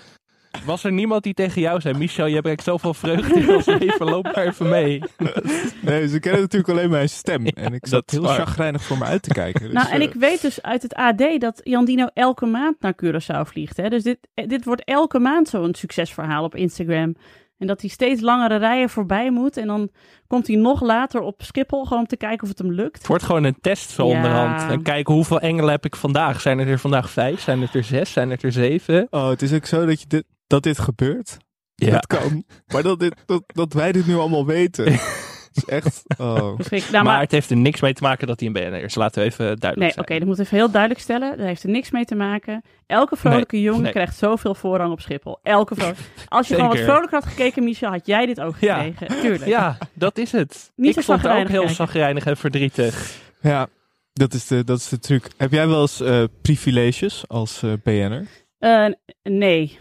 Was 0.65 0.83
er 0.83 0.91
niemand 0.91 1.23
die 1.23 1.33
tegen 1.33 1.61
jou 1.61 1.81
zei... 1.81 1.97
Michel, 1.97 2.29
jij 2.29 2.41
brengt 2.41 2.63
zoveel 2.63 2.93
vreugde 2.93 3.39
in 3.39 3.49
ons 3.49 3.65
leven. 3.65 4.05
Loop 4.05 4.23
maar 4.23 4.47
even 4.47 4.69
mee. 4.69 5.01
Nee, 5.81 6.07
ze 6.07 6.19
kennen 6.19 6.41
natuurlijk 6.41 6.71
alleen 6.71 6.89
mijn 6.89 7.09
stem. 7.09 7.45
en 7.67 7.73
ik 7.73 7.81
dat 7.81 7.89
zat 7.89 8.11
is 8.11 8.17
heel 8.17 8.27
chagrijnig 8.27 8.83
voor 8.83 8.97
me 8.97 9.03
uit 9.03 9.21
te 9.21 9.29
kijken. 9.33 9.61
Dus, 9.71 9.73
nou, 9.73 9.89
en 9.89 10.01
eh, 10.01 10.07
ik 10.07 10.13
weet 10.13 10.41
dus 10.41 10.61
uit 10.61 10.81
het 10.81 10.93
AD 10.93 11.23
dat 11.37 11.61
Jan 11.63 11.85
Dino 11.85 12.07
elke 12.13 12.45
maand 12.45 12.75
naar 12.79 12.93
Curaçao 13.05 13.41
vliegt. 13.41 13.77
Hè? 13.77 13.89
Dus 13.89 14.03
dit, 14.03 14.17
eh, 14.33 14.47
dit 14.47 14.65
wordt 14.65 14.83
elke 14.83 15.19
maand 15.19 15.47
zo'n 15.47 15.75
succesverhaal 15.75 16.43
op 16.43 16.55
Instagram. 16.55 17.15
En 17.57 17.67
dat 17.67 17.81
hij 17.81 17.89
steeds 17.89 18.21
langere 18.21 18.55
rijen 18.57 18.89
voorbij 18.89 19.31
moet. 19.31 19.57
En 19.57 19.67
dan 19.67 19.89
komt 20.27 20.47
hij 20.47 20.55
nog 20.55 20.81
later 20.81 21.21
op 21.21 21.41
Schiphol 21.43 21.83
gewoon 21.83 21.99
om 21.99 22.07
te 22.07 22.17
kijken 22.17 22.43
of 22.43 22.49
het 22.49 22.57
hem 22.57 22.71
lukt. 22.71 22.97
Het 22.97 23.07
wordt 23.07 23.23
gewoon 23.23 23.43
een 23.43 23.57
test 23.61 23.89
zo 23.89 24.07
Ja. 24.07 24.15
onderhand. 24.15 24.71
En 24.71 24.81
kijken 24.81 25.13
hoeveel 25.13 25.39
engelen 25.39 25.71
heb 25.71 25.85
ik 25.85 25.95
vandaag. 25.95 26.41
Zijn 26.41 26.59
het 26.59 26.67
er 26.67 26.79
vandaag 26.79 27.09
vijf? 27.09 27.39
Zijn 27.41 27.61
het 27.61 27.73
er 27.73 27.83
zes? 27.83 28.11
Zijn 28.11 28.29
het 28.29 28.43
er 28.43 28.51
zeven? 28.51 29.07
Oh, 29.09 29.29
het 29.29 29.41
is 29.41 29.53
ook 29.53 29.65
zo 29.65 29.85
dat, 29.85 29.99
je 30.01 30.07
dit, 30.07 30.23
dat 30.53 30.63
dit 30.63 30.79
gebeurt. 30.79 31.37
Dat 31.75 32.07
kan. 32.07 32.43
Maar 32.67 32.83
dat, 32.83 32.99
dit, 32.99 33.13
dat, 33.25 33.43
dat 33.45 33.73
wij 33.73 33.91
dit 33.91 34.07
nu 34.07 34.15
allemaal 34.15 34.45
weten. 34.45 34.85
is 35.53 35.65
echt... 35.65 36.03
Oh. 36.17 36.59
Nou, 36.69 36.81
maar, 36.91 37.03
maar, 37.03 37.19
het 37.19 37.31
heeft 37.31 37.49
er 37.49 37.57
niks 37.57 37.81
mee 37.81 37.93
te 37.93 38.03
maken 38.03 38.27
dat 38.27 38.39
hij 38.39 38.47
een 38.47 38.53
BN'er 38.53 38.83
is. 38.83 38.95
Laten 38.95 39.21
we 39.21 39.27
even 39.27 39.45
duidelijk 39.45 39.79
nee, 39.79 39.89
oké, 39.89 40.03
zijn. 40.07 40.19
dat 40.19 40.27
moet 40.27 40.39
even 40.39 40.57
heel 40.57 40.71
duidelijk 40.71 41.01
stellen. 41.01 41.37
Daar 41.37 41.47
heeft 41.47 41.63
er 41.63 41.69
niks 41.69 41.91
mee 41.91 42.05
te 42.05 42.15
maken. 42.15 42.63
Elke 42.87 43.15
vrolijke 43.15 43.61
jongen 43.61 43.81
nee. 43.81 43.91
krijgt 43.91 44.17
zoveel 44.17 44.55
voorrang 44.55 44.91
op 44.91 45.01
Schiphol. 45.01 45.39
Elke 45.43 45.75
vrolijke. 45.75 46.01
Als 46.27 46.47
je 46.47 46.55
gewoon 46.55 46.69
wat 46.69 46.79
vrolijker 46.79 47.19
had 47.19 47.25
gekeken, 47.25 47.63
Michel, 47.63 47.89
had 47.89 48.05
jij 48.05 48.25
dit 48.25 48.41
ook 48.41 48.55
Ja. 48.59 48.81
gekregen. 48.81 49.21
Tuurlijk. 49.21 49.45
Ja, 49.45 49.77
dat 49.93 50.17
is 50.17 50.31
het. 50.31 50.71
Niet 50.75 50.97
ik 50.97 51.03
vond 51.03 51.21
het 51.21 51.31
ook 51.31 51.47
heel 51.47 51.69
zagrijnig 51.69 52.25
en 52.25 52.37
verdrietig. 52.37 53.15
Ja, 53.41 53.67
dat 54.13 54.33
is, 54.33 54.47
de, 54.47 54.63
dat 54.63 54.77
is 54.77 54.89
de 54.89 54.99
truc. 54.99 55.27
Heb 55.37 55.51
jij 55.51 55.67
wel 55.67 55.81
eens 55.81 56.01
eh, 56.01 56.23
privileges 56.41 57.23
als 57.27 57.63
eh 57.63 57.73
BN'er? 57.83 58.27
Eh, 58.59 58.87
nee. 59.23 59.79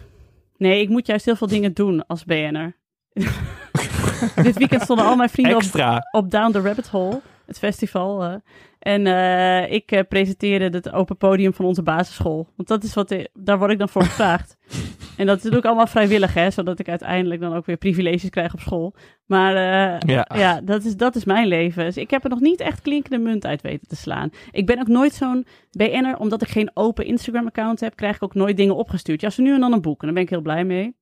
Nee, 0.62 0.80
ik 0.80 0.88
moet 0.88 1.06
juist 1.06 1.24
heel 1.24 1.36
veel 1.36 1.46
dingen 1.46 1.72
doen 1.72 2.06
als 2.06 2.24
BN'er. 2.24 2.76
Dit 4.42 4.58
weekend 4.58 4.82
stonden 4.82 5.06
al 5.06 5.16
mijn 5.16 5.28
vrienden 5.28 5.56
op, 5.56 6.02
op 6.10 6.30
Down 6.30 6.52
the 6.52 6.60
Rabbit 6.60 6.88
Hole, 6.88 7.20
het 7.46 7.58
festival. 7.58 8.22
eh. 8.22 8.34
En 8.82 9.06
eh, 9.06 9.72
ik 9.72 9.92
eh, 9.92 10.00
presenteerde 10.08 10.76
het 10.76 10.92
open 10.92 11.16
podium 11.16 11.54
van 11.54 11.64
onze 11.64 11.82
basisschool. 11.82 12.48
Want 12.56 12.68
dat 12.68 12.84
is 12.84 12.94
wat, 12.94 13.16
daar 13.32 13.58
word 13.58 13.70
ik 13.70 13.78
dan 13.78 13.88
voor 13.88 14.02
gevraagd. 14.02 14.56
en 15.16 15.26
dat 15.26 15.42
doe 15.42 15.56
ik 15.56 15.64
allemaal 15.64 15.86
vrijwillig, 15.86 16.34
hè, 16.34 16.50
zodat 16.50 16.78
ik 16.78 16.88
uiteindelijk 16.88 17.40
dan 17.40 17.54
ook 17.54 17.66
weer 17.66 17.76
privileges 17.76 18.30
krijg 18.30 18.52
op 18.52 18.60
school. 18.60 18.94
Maar 19.26 19.54
eh, 19.56 20.00
Ja. 20.14 20.26
ja, 20.34 20.60
dat 20.60 20.84
is, 20.84 20.96
dat 20.96 21.14
is 21.14 21.24
mijn 21.24 21.46
leven. 21.46 21.84
Dus 21.84 21.96
ik 21.96 22.10
heb 22.10 22.24
er 22.24 22.30
nog 22.30 22.40
niet 22.40 22.60
echt 22.60 22.80
klinkende 22.80 23.18
munt 23.18 23.46
uit 23.46 23.62
weten 23.62 23.88
te 23.88 23.96
slaan. 23.96 24.30
Ik 24.50 24.66
ben 24.66 24.80
ook 24.80 24.88
nooit 24.88 25.12
zo'n 25.12 25.46
BN'er, 25.70 26.16
omdat 26.18 26.42
ik 26.42 26.48
geen 26.48 26.70
open 26.74 27.06
Instagram-account 27.06 27.80
heb, 27.80 27.96
krijg 27.96 28.16
ik 28.16 28.22
ook 28.22 28.34
nooit 28.34 28.56
dingen 28.56 28.76
opgestuurd. 28.76 29.20
Ja, 29.20 29.30
zo 29.30 29.42
nu 29.42 29.54
en 29.54 29.60
dan 29.60 29.72
een 29.72 29.80
boek, 29.80 30.00
en 30.00 30.06
daar 30.06 30.14
ben 30.14 30.22
ik 30.22 30.30
heel 30.30 30.40
blij 30.40 30.64
mee. 30.64 30.94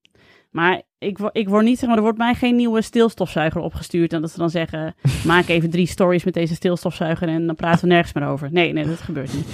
Maar 0.51 0.83
ik, 0.99 1.19
ik 1.33 1.49
word 1.49 1.65
niet, 1.65 1.79
zeg 1.79 1.89
maar, 1.89 1.97
er 1.97 2.03
wordt 2.03 2.19
mij 2.19 2.35
geen 2.35 2.57
nieuwe 2.57 2.83
stilstofzuiger 2.83 3.61
opgestuurd. 3.61 4.13
En 4.13 4.21
dat 4.21 4.31
ze 4.31 4.39
dan 4.39 4.51
zeggen, 4.51 4.95
maak 5.27 5.49
even 5.49 5.71
drie 5.71 5.87
stories 5.87 6.25
met 6.25 6.35
deze 6.35 6.55
stilstofzuiger 6.55 7.29
en 7.29 7.47
dan 7.47 7.57
praten 7.57 7.81
we 7.81 7.95
nergens 7.95 8.13
meer 8.13 8.29
over. 8.29 8.53
Nee, 8.53 8.73
nee, 8.73 8.87
dat 8.87 9.01
gebeurt 9.01 9.35
niet. 9.35 9.49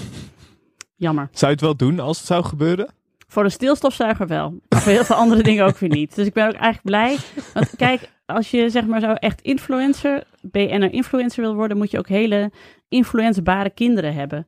Jammer. 0.96 1.28
Zou 1.32 1.46
je 1.46 1.56
het 1.56 1.66
wel 1.66 1.76
doen 1.76 2.00
als 2.00 2.18
het 2.18 2.26
zou 2.26 2.44
gebeuren? 2.44 2.88
Voor 3.28 3.42
de 3.42 3.50
stilstofzuiger 3.50 4.26
wel. 4.26 4.58
Maar 4.68 4.80
voor 4.82 4.92
heel 4.92 5.04
veel 5.04 5.16
andere 5.16 5.42
dingen 5.42 5.64
ook 5.64 5.78
weer 5.78 5.90
niet. 5.90 6.14
Dus 6.14 6.26
ik 6.26 6.32
ben 6.32 6.46
ook 6.46 6.52
eigenlijk 6.52 6.84
blij. 6.84 7.16
Want 7.54 7.76
kijk, 7.76 8.10
als 8.26 8.50
je 8.50 8.70
zeg 8.70 8.86
maar 8.86 9.00
zo 9.00 9.12
echt 9.12 9.40
influencer, 9.40 10.24
BN'er 10.40 10.92
influencer 10.92 11.42
wil 11.42 11.54
worden, 11.54 11.76
moet 11.76 11.90
je 11.90 11.98
ook 11.98 12.08
hele 12.08 12.50
influencerbare 12.88 13.70
kinderen 13.70 14.14
hebben. 14.14 14.46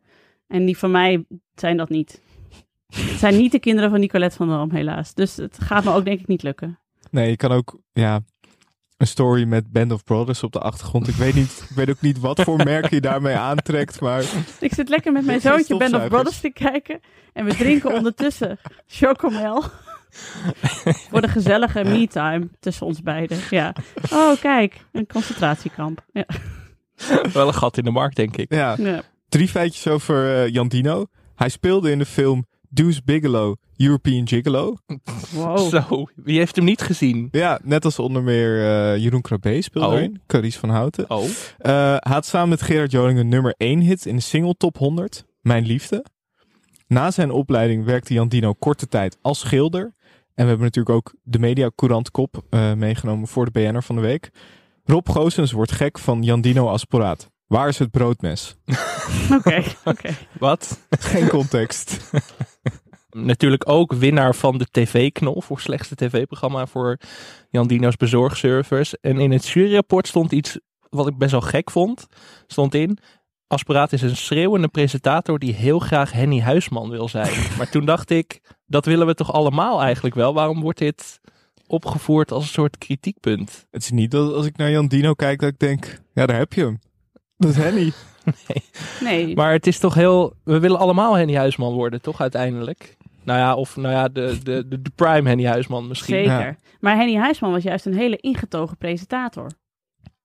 En 0.49 0.65
die 0.65 0.79
van 0.79 0.91
mij 0.91 1.25
zijn 1.55 1.77
dat 1.77 1.89
niet. 1.89 2.21
Het 2.94 3.18
zijn 3.18 3.37
niet 3.37 3.53
de 3.53 3.59
kinderen 3.59 3.90
van 3.90 4.01
Nicolette 4.01 4.37
van 4.37 4.48
der 4.48 4.57
Ham, 4.57 4.70
helaas. 4.70 5.14
Dus 5.14 5.37
het 5.37 5.57
gaat 5.61 5.85
me 5.85 5.92
ook 5.92 6.05
denk 6.05 6.20
ik 6.20 6.27
niet 6.27 6.42
lukken. 6.42 6.79
Nee, 7.11 7.29
je 7.31 7.37
kan 7.37 7.53
ook, 7.53 7.79
ja, 7.92 8.20
een 8.96 9.07
story 9.07 9.44
met 9.44 9.72
Band 9.72 9.92
of 9.92 10.05
Brothers 10.05 10.42
op 10.42 10.53
de 10.53 10.59
achtergrond. 10.61 11.09
Ik 11.09 11.14
weet, 11.14 11.35
niet, 11.35 11.66
ik 11.70 11.77
weet 11.77 11.90
ook 11.90 12.01
niet 12.01 12.18
wat 12.20 12.40
voor 12.40 12.57
merk 12.64 12.90
je 12.90 13.01
daarmee 13.01 13.37
aantrekt, 13.37 14.01
maar... 14.01 14.24
Ik 14.61 14.74
zit 14.74 14.88
lekker 14.88 15.12
met 15.12 15.24
mijn 15.24 15.40
zoontje 15.40 15.77
Band 15.77 15.94
of. 15.94 16.09
Brothers 16.09 16.40
te 16.40 16.51
kijken. 16.51 17.01
En 17.33 17.44
we 17.44 17.55
drinken 17.55 17.92
ondertussen 17.94 18.59
chocomel. 18.87 19.62
Voor 21.11 21.20
de 21.20 21.29
gezellige 21.29 21.85
me-time 21.85 22.48
tussen 22.61 22.87
ons 22.87 23.03
beiden. 23.03 23.38
Ja. 23.51 23.74
Oh, 24.12 24.40
kijk. 24.40 24.85
Een 24.92 25.07
concentratiekamp. 25.07 26.05
Ja. 26.12 26.27
Wel 27.33 27.46
een 27.48 27.55
gat 27.55 27.77
in 27.77 27.85
de 27.85 27.90
markt, 27.90 28.16
denk 28.16 28.37
ik. 28.37 28.55
Ja, 28.55 28.74
Ja. 28.79 29.03
drie 29.29 29.48
feitjes 29.48 29.88
over 29.88 30.35
eh, 30.37 30.48
Jan 30.53 30.68
Dino. 30.68 31.07
Hij 31.35 31.48
speelde 31.48 31.90
in 31.90 31.98
de 31.98 32.07
film 32.07 32.46
Deuce 32.69 33.01
Bigelow, 33.05 33.55
European 33.77 34.29
Gigolo. 34.29 34.77
Wow. 35.35 35.59
Zo, 35.59 36.07
wie 36.17 36.39
heeft 36.39 36.57
hem 36.57 36.65
niet 36.65 36.81
gezien? 36.83 37.29
Ja, 37.31 37.61
net 37.63 37.85
als 37.85 37.99
onder 37.99 38.23
meer 38.23 38.59
eh, 38.65 38.97
Jeroen 39.03 39.21
Krabbe 39.21 39.63
speelde 39.63 39.89
Oh. 39.89 39.95
erin. 39.95 40.21
Carice 40.27 40.59
van 40.59 40.69
Houten. 40.69 41.11
Oh, 41.11 41.25
Eh, 41.25 41.73
hij 41.99 42.13
had 42.13 42.27
samen 42.27 42.49
met 42.49 42.63
Gerard 42.63 42.91
Joling 42.91 43.19
een 43.19 43.29
nummer 43.29 43.55
1 43.57 43.81
hit 43.81 44.07
in 44.07 44.17
de 44.17 44.23
single 44.23 44.55
top 44.55 44.77
100, 44.79 45.25
Mijn 45.41 45.67
Liefde. 45.67 46.05
Na 46.87 47.11
zijn 47.11 47.31
opleiding 47.31 47.85
werkte 47.85 48.15
Jan 48.15 48.29
Dino 48.29 48.53
korte 48.53 48.87
tijd 48.89 49.19
als 49.23 49.39
schilder. 49.39 49.83
En 50.35 50.45
we 50.45 50.51
hebben 50.51 50.67
natuurlijk 50.67 50.95
ook 50.97 51.15
de 51.23 51.39
Media 51.39 51.71
Courant 51.75 52.11
kop 52.11 52.43
eh, 52.51 52.73
meegenomen 52.73 53.29
voor 53.29 53.45
de 53.45 53.51
BNR 53.51 53.83
van 53.83 53.97
de 53.97 54.03
week. 54.03 54.31
Rob 54.85 55.09
Goossens 55.09 55.53
wordt 55.53 55.73
gek 55.73 55.99
van 55.99 56.23
Jan 56.23 56.41
Dino 56.41 56.67
als 56.69 56.85
poraat. 56.85 57.31
Waar 57.49 57.69
is 57.69 57.79
het 57.79 57.91
broodmes? 57.91 58.57
Oké, 59.37 59.63
oké. 59.85 60.15
wat? 60.39 60.81
Geen 60.91 61.29
context. 61.29 61.99
Natuurlijk 63.11 63.69
ook 63.69 63.93
winnaar 63.93 64.35
van 64.35 64.59
de 64.59 64.67
TV-knol 64.71 65.41
voor 65.41 65.61
slechtste 65.61 65.95
tv-programma 65.95 66.67
voor 66.67 66.99
Jan 67.51 67.67
Dino's 67.67 67.97
bezorgservice. 67.97 68.99
En 69.01 69.21
in 69.21 69.31
het 69.31 69.49
juryrapport 69.49 70.07
stond 70.07 70.33
iets 70.33 70.59
wat 70.91 71.07
ik 71.07 71.19
best 71.19 71.31
wel 71.31 71.41
gek 71.41 71.71
vond. 71.71 72.07
Stond 72.47 72.75
in, 72.75 72.99
Aspiraat 73.47 73.93
is 73.93 74.03
een 74.03 74.17
schreeuwende 74.17 74.69
presentator 74.69 75.39
die 75.39 75.55
heel 75.55 75.79
graag 75.79 76.13
Henny 76.13 76.41
Huisman 76.41 76.91
wil 76.91 77.09
zijn. 77.09 77.33
Maar 77.59 77.71
toen 77.71 77.85
dacht 77.85 78.11
ik, 78.11 78.41
dat 78.67 78.85
willen 78.85 79.07
we 79.07 79.15
toch 79.15 79.33
allemaal 79.33 79.83
eigenlijk 79.83 80.15
wel? 80.15 80.35
Waarom 80.35 80.61
wordt 80.61 80.79
dit 80.79 81.21
opgevoerd 81.67 82.33
als 82.33 82.43
een 82.43 82.49
soort 82.49 82.79
kritiekpunt? 82.79 83.67
Het 83.71 83.83
is 83.83 83.91
niet 83.91 84.11
dat 84.11 84.33
als 84.33 84.47
ik 84.47 84.57
naar 84.57 84.71
Jan 84.71 84.89
Dino 84.89 85.15
kijk 85.15 85.41
dat 85.41 85.49
ik 85.49 85.59
denk, 85.59 86.01
ja 86.15 86.27
daar 86.27 86.39
heb 86.39 86.53
je 86.53 86.61
hem. 86.65 86.79
Dat 87.38 87.51
is 87.51 87.57
Henny. 87.57 87.92
Nee. 89.01 89.35
Maar 89.35 89.53
het 89.53 89.66
is 89.66 89.79
toch 89.79 89.94
heel, 89.94 90.35
we 90.44 90.59
willen 90.59 90.79
allemaal 90.79 91.16
Henny 91.16 91.35
Huisman 91.37 91.72
worden, 91.72 92.01
toch 92.01 92.20
uiteindelijk? 92.20 92.96
Nou 93.24 93.38
ja, 93.38 93.55
of 93.55 93.77
nou 93.77 93.94
ja, 93.94 94.09
de, 94.09 94.38
de, 94.42 94.68
de, 94.68 94.83
de 94.83 94.90
prime 94.94 95.29
Henny 95.29 95.44
Huisman 95.46 95.88
misschien. 95.88 96.14
Zeker. 96.14 96.40
Ja. 96.40 96.57
Maar 96.81 96.96
Henny 96.96 97.16
Huisman 97.16 97.51
was 97.51 97.62
juist 97.62 97.87
een 97.87 97.94
hele 97.94 98.16
ingetogen 98.16 98.77
presentator. 98.77 99.51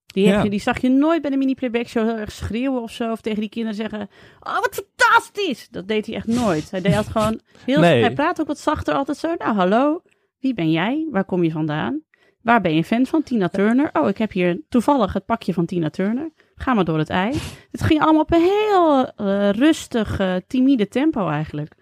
Die, 0.06 0.26
heb 0.28 0.36
Ja. 0.36 0.43
je, 0.43 0.49
die 0.49 0.60
zag 0.62 0.82
je 0.82 0.89
nooit 0.89 1.21
bij 1.21 1.32
de 1.32 1.38
mini-playback 1.38 1.88
show 1.88 2.08
heel 2.08 2.17
erg 2.17 2.32
schreeuwen 2.32 2.82
of 2.82 2.91
zo. 2.91 3.12
Of 3.12 3.21
tegen 3.21 3.39
die 3.39 3.49
kinderen 3.49 3.78
zeggen, 3.78 4.10
oh 4.39 4.60
wat 4.60 4.84
fantastisch! 4.97 5.67
Dat 5.71 5.88
deed 5.88 6.06
hij 6.06 6.15
echt 6.15 6.28
nooit. 6.28 6.71
Hij 6.71 6.82
deed 6.82 6.95
altijd 6.95 7.12
gewoon 7.17 7.39
heel... 7.65 7.80
Nee. 7.80 8.02
Hij 8.02 8.13
praat 8.13 8.41
ook 8.41 8.47
wat 8.47 8.60
zachter 8.60 8.93
altijd 8.93 9.17
zo. 9.17 9.34
Nou, 9.38 9.56
hallo. 9.56 10.02
Wie 10.39 10.54
ben 10.54 10.71
jij? 10.71 11.08
Waar 11.12 11.26
kom 11.26 11.43
je 11.43 11.52
vandaan? 11.52 12.02
Waar 12.41 12.62
ben 12.62 12.76
je 12.76 12.84
fan 12.84 13.06
van? 13.06 13.23
Tina 13.23 13.49
Turner. 13.49 13.89
Oh, 13.93 14.08
ik 14.10 14.17
heb 14.17 14.32
hier 14.32 14.62
toevallig 14.69 15.13
het 15.13 15.26
pakje 15.26 15.54
van 15.54 15.65
Tina 15.65 15.89
Turner. 15.89 16.32
Ga 16.56 16.74
maar 16.74 16.86
door 16.86 16.98
het 16.98 17.10
ei. 17.10 17.39
Het 17.72 17.84
ging 17.84 18.02
allemaal 18.02 18.22
op 18.22 18.34
een 18.34 18.42
heel 18.42 19.08
eh, 19.08 19.50
rustig, 19.50 20.20
eh, 20.20 20.36
timide 20.48 20.88
tempo 20.88 21.30
eigenlijk. 21.30 21.74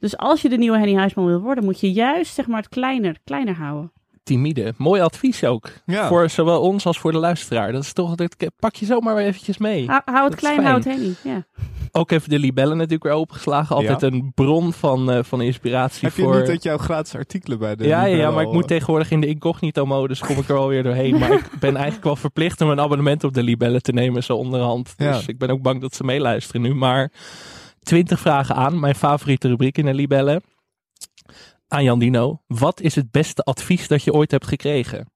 Dus 0.00 0.16
als 0.16 0.42
je 0.42 0.48
de 0.48 0.56
nieuwe 0.56 0.78
Henny 0.78 0.94
Huisman 0.94 1.26
wil 1.26 1.40
worden, 1.40 1.64
moet 1.64 1.80
je 1.80 1.92
juist 1.92 2.34
zeg 2.34 2.46
maar, 2.46 2.56
het 2.56 2.68
kleiner, 2.68 3.16
kleiner 3.24 3.54
houden. 3.54 3.92
Timide. 4.22 4.74
Mooi 4.76 5.00
advies 5.00 5.44
ook. 5.44 5.70
Ja. 5.86 6.08
Voor 6.08 6.28
zowel 6.30 6.60
ons 6.60 6.86
als 6.86 6.98
voor 6.98 7.12
de 7.12 7.18
luisteraar. 7.18 7.72
Dat 7.72 7.82
is 7.82 7.92
toch, 7.92 8.14
dat 8.14 8.36
pak 8.58 8.74
je 8.74 8.86
zomaar 8.86 9.14
weer 9.14 9.26
eventjes 9.26 9.58
mee. 9.58 9.86
Hou, 9.86 10.00
hou 10.04 10.24
het 10.24 10.34
klein, 10.34 10.62
hou 10.64 10.74
het 10.76 10.84
Henny. 10.84 11.14
Ja. 11.24 11.44
Ook 11.92 12.10
even 12.10 12.28
de 12.30 12.38
libellen 12.38 12.76
natuurlijk 12.76 13.02
weer 13.02 13.12
opengeslagen. 13.12 13.76
Altijd 13.76 14.00
Ja. 14.00 14.06
een 14.06 14.32
bron 14.34 14.72
van, 14.72 15.10
eh, 15.10 15.18
van 15.22 15.40
inspiratie 15.40 16.06
Heb 16.08 16.16
je 16.16 16.22
voor... 16.22 16.36
niet 16.36 16.46
dat 16.46 16.62
jouw 16.62 16.78
gratis 16.78 17.14
artikelen 17.14 17.58
bij 17.58 17.76
de 17.76 17.86
ja, 17.86 18.04
ja, 18.04 18.30
maar 18.30 18.42
ik 18.42 18.52
moet 18.52 18.62
al- 18.62 18.68
tegenwoordig 18.68 19.10
in 19.10 19.20
de 19.20 19.26
incognito 19.26 19.86
modus, 19.86 20.20
kom 20.20 20.36
ik 20.36 20.48
er 20.48 20.56
alweer 20.56 20.82
doorheen. 20.82 21.18
Maar 21.18 21.32
ik 21.32 21.50
ben 21.60 21.74
eigenlijk 21.74 22.04
wel 22.04 22.16
verplicht 22.16 22.60
om 22.60 22.68
een 22.70 22.80
abonnement 22.80 23.24
op 23.24 23.34
de 23.34 23.42
libellen 23.42 23.82
te 23.82 23.92
nemen, 23.92 24.22
zo 24.22 24.36
onderhand. 24.36 24.94
Ja. 24.96 25.12
Dus 25.12 25.26
ik 25.26 25.38
ben 25.38 25.50
ook 25.50 25.62
bang 25.62 25.80
dat 25.80 25.94
ze 25.94 26.04
meeluisteren 26.04 26.60
nu. 26.62 26.74
Maar 26.74 27.12
20 27.82 28.20
vragen 28.20 28.54
aan, 28.54 28.80
mijn 28.80 28.94
favoriete 28.94 29.48
rubriek 29.48 29.78
in 29.78 29.84
de 29.84 29.94
libellen. 29.94 30.42
Aan 31.72 31.84
Jan 31.84 31.98
Dino, 31.98 32.42
wat 32.46 32.80
is 32.80 32.94
het 32.94 33.10
beste 33.10 33.42
advies 33.42 33.88
dat 33.88 34.02
je 34.04 34.12
ooit 34.12 34.30
hebt 34.30 34.46
gekregen? 34.46 35.10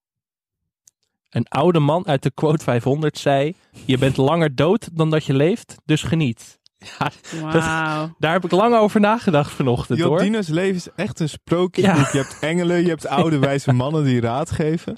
Een 1.30 1.48
oude 1.48 1.78
man 1.78 2.06
uit 2.06 2.22
de 2.22 2.30
quote 2.30 2.64
500 2.64 3.18
zei, 3.18 3.54
je 3.84 3.98
bent 3.98 4.16
langer 4.16 4.54
dood 4.54 4.88
dan 4.92 5.10
dat 5.10 5.24
je 5.24 5.34
leeft, 5.34 5.76
dus 5.84 6.02
geniet. 6.02 6.58
Ja, 6.98 7.10
Wauw. 7.40 8.14
daar 8.18 8.32
heb 8.32 8.44
ik 8.44 8.50
lang 8.50 8.74
over 8.74 9.00
nagedacht 9.00 9.52
vanochtend 9.52 9.98
Jan 9.98 10.08
hoor. 10.08 10.18
Dino's 10.18 10.48
leven 10.48 10.74
is 10.76 10.88
echt 10.96 11.20
een 11.20 11.28
sprookjesboek. 11.28 11.96
Ja. 11.96 12.08
Je 12.12 12.18
hebt 12.18 12.38
engelen, 12.40 12.82
je 12.82 12.88
hebt 12.88 13.06
oude 13.06 13.38
wijze 13.38 13.72
mannen 13.72 14.04
die 14.04 14.20
raad 14.20 14.50
geven. 14.50 14.96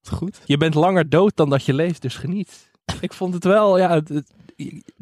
Het 0.00 0.08
goed? 0.18 0.40
Je 0.44 0.56
bent 0.56 0.74
langer 0.74 1.08
dood 1.08 1.36
dan 1.36 1.50
dat 1.50 1.64
je 1.64 1.74
leeft, 1.74 2.02
dus 2.02 2.16
geniet. 2.16 2.70
Ik 3.00 3.12
vond 3.12 3.34
het 3.34 3.44
wel, 3.44 3.78
ja, 3.78 3.90
het- 3.90 4.08
het- 4.08 4.32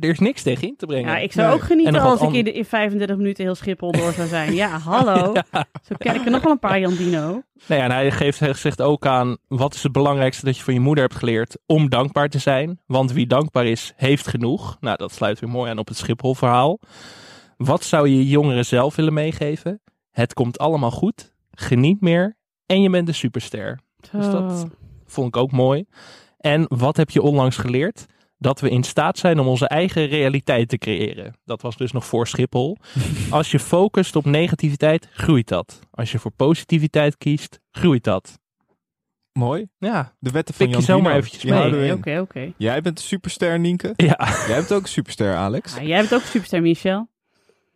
er 0.00 0.08
is 0.10 0.18
niks 0.18 0.42
tegen 0.42 0.68
in 0.68 0.76
te 0.76 0.86
brengen. 0.86 1.10
Ja, 1.10 1.18
ik 1.18 1.32
zou 1.32 1.46
Nee. 1.46 1.56
ook 1.56 1.62
genieten 1.62 1.94
En 1.94 2.00
nog 2.00 2.10
wat 2.10 2.20
als 2.20 2.28
ik 2.28 2.34
in, 2.36 2.44
de, 2.44 2.52
in 2.52 2.64
35 2.64 3.16
minuten 3.16 3.44
heel 3.44 3.54
Schiphol 3.54 3.92
door 3.92 4.12
zou 4.12 4.28
zijn. 4.28 4.54
Ja, 4.54 4.78
hallo. 4.90 5.34
Zo 5.82 5.94
ken 5.98 6.14
ik 6.14 6.24
er 6.24 6.30
nog 6.30 6.42
wel 6.42 6.52
een 6.52 6.58
paar, 6.58 6.80
Jan 6.80 6.94
Dino. 6.96 7.20
Nou 7.20 7.80
ja, 7.80 7.82
en 7.82 7.90
hij 7.90 8.10
geeft, 8.10 8.40
hij 8.40 8.54
zegt 8.54 8.80
ook 8.82 9.06
aan, 9.06 9.36
wat 9.48 9.74
is 9.74 9.82
het 9.82 9.92
belangrijkste 9.92 10.44
dat 10.44 10.56
je 10.56 10.62
van 10.62 10.74
je 10.74 10.80
moeder 10.80 11.04
hebt 11.04 11.16
geleerd? 11.18 11.58
Om 11.66 11.88
dankbaar 11.88 12.28
te 12.28 12.38
zijn. 12.38 12.80
Want 12.86 13.12
wie 13.12 13.26
dankbaar 13.26 13.66
is, 13.66 13.92
heeft 13.96 14.26
genoeg. 14.26 14.76
Nou, 14.80 14.96
dat 14.96 15.12
sluit 15.12 15.40
weer 15.40 15.50
mooi 15.50 15.70
aan 15.70 15.78
op 15.78 15.88
het 15.88 15.96
Schiphol 15.96 16.34
verhaal. 16.34 16.78
Wat 17.56 17.84
zou 17.84 18.08
je 18.08 18.28
jongeren 18.28 18.64
zelf 18.66 18.96
willen 18.96 19.12
meegeven? 19.12 19.80
Het 20.10 20.32
komt 20.34 20.58
allemaal 20.58 20.90
goed. 20.90 21.32
Geniet 21.50 22.00
meer. 22.00 22.36
En 22.66 22.82
je 22.82 22.90
bent 22.90 23.08
een 23.08 23.14
superster. 23.14 23.80
Dus 24.12 24.26
dat- 24.30 24.58
Zo. 24.58 24.68
Vond 25.06 25.28
ik 25.28 25.36
ook 25.36 25.52
mooi. 25.52 25.84
En 26.38 26.64
wat 26.68 26.96
heb 26.96 27.10
je 27.10 27.22
onlangs 27.22 27.56
geleerd? 27.56 28.06
Dat 28.42 28.60
we 28.60 28.70
in 28.70 28.82
staat 28.82 29.18
zijn 29.18 29.38
om 29.40 29.46
onze 29.46 29.68
eigen 29.68 30.06
realiteit 30.06 30.68
te 30.68 30.78
creëren. 30.78 31.34
Dat 31.44 31.62
was 31.62 31.76
dus 31.76 31.92
nog 31.92 32.06
voor 32.06 32.26
Schiphol. 32.26 32.76
Als 33.30 33.50
je 33.50 33.58
focust 33.58 34.16
op 34.16 34.24
negativiteit, 34.24 35.08
groeit 35.12 35.48
dat. 35.48 35.80
Als 35.90 36.12
je 36.12 36.18
voor 36.18 36.30
positiviteit 36.30 37.16
kiest, 37.18 37.60
groeit 37.70 38.04
dat. 38.04 38.38
Mooi. 39.32 39.66
Ja, 39.78 40.14
De 40.18 40.30
wetten 40.30 40.54
van 40.54 40.66
Pik 40.66 40.74
je 40.74 40.82
Jan 40.82 40.96
zomaar 40.96 41.12
Dino. 41.12 41.24
eventjes 41.24 41.44
mee. 41.50 41.92
Oké, 41.92 42.20
oké. 42.20 42.52
Jij 42.56 42.80
bent 42.82 42.98
een 42.98 43.04
superster, 43.04 43.58
Nienke. 43.58 43.92
ja. 44.06 44.16
Jij 44.46 44.56
bent 44.56 44.72
ook 44.72 44.82
een 44.82 44.88
superster, 44.88 45.34
Alex. 45.36 45.76
Ah, 45.76 45.86
jij 45.86 46.00
bent 46.00 46.14
ook 46.14 46.20
superster, 46.20 46.62
Michel. 46.62 47.08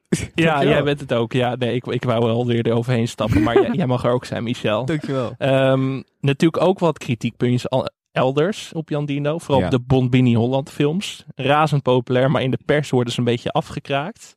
ja 0.34 0.64
jij 0.64 0.82
bent 0.82 1.00
het 1.00 1.12
ook. 1.12 1.32
Ja, 1.32 1.54
nee, 1.54 1.74
ik, 1.74 1.86
ik 1.86 2.04
wou 2.04 2.24
wel 2.24 2.46
weer 2.46 2.66
eroverheen 2.66 3.08
stappen. 3.08 3.42
Maar 3.42 3.62
jij, 3.62 3.70
jij 3.72 3.86
mag 3.86 4.04
er 4.04 4.10
ook 4.10 4.24
zijn, 4.24 4.42
Michel. 4.42 4.84
Dankjewel. 4.84 5.34
Ehm, 5.38 6.02
natuurlijk 6.20 6.62
ook 6.62 6.78
wat 6.78 6.98
kritiekpuntjes 6.98 7.68
al- 7.70 7.88
elders 8.16 8.72
op 8.72 8.88
Jan 8.88 9.04
Dino. 9.06 9.38
Vooral 9.38 9.58
Ja. 9.58 9.64
op 9.64 9.70
de 9.72 9.80
Bonbini 9.80 10.34
Holland 10.34 10.70
films. 10.70 11.24
Razend 11.34 11.82
populair, 11.82 12.30
maar 12.30 12.42
in 12.42 12.50
de 12.50 12.58
pers 12.64 12.90
worden 12.90 13.12
ze 13.12 13.18
een 13.18 13.24
beetje 13.24 13.50
afgekraakt. 13.50 14.34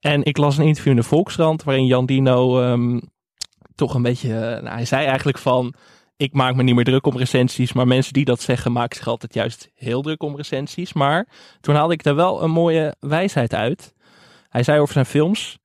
En 0.00 0.24
ik 0.24 0.36
las 0.36 0.58
een 0.58 0.66
interview 0.66 0.90
in 0.92 0.98
de 0.98 1.02
Volkskrant 1.06 1.62
waarin 1.62 1.86
Jan 1.86 2.06
Dino 2.06 2.60
ehm, 2.62 3.00
toch 3.74 3.94
een 3.94 4.02
beetje... 4.02 4.34
eh, 4.34 4.62
nou, 4.62 4.68
hij 4.74 4.84
zei 4.84 5.06
eigenlijk 5.06 5.38
van... 5.38 5.74
Ik 6.18 6.32
maak 6.32 6.54
me 6.54 6.62
niet 6.62 6.74
meer 6.74 6.84
druk 6.84 7.06
om 7.06 7.16
recensies, 7.16 7.72
maar 7.72 7.86
mensen 7.86 8.12
die 8.12 8.24
dat 8.24 8.40
zeggen 8.40 8.72
maken 8.72 8.96
zich 8.96 9.06
altijd 9.06 9.34
juist 9.34 9.70
heel 9.74 10.02
druk 10.02 10.22
om 10.22 10.36
recensies. 10.36 10.92
Maar 10.92 11.26
toen 11.60 11.74
haalde 11.74 11.94
ik 11.94 12.02
daar 12.02 12.14
wel 12.14 12.42
een 12.42 12.50
mooie 12.50 12.94
wijsheid 13.00 13.54
uit. 13.54 13.94
Hij 14.48 14.62
zei 14.62 14.80
over 14.80 14.92
zijn 14.92 15.06
films... 15.06 15.58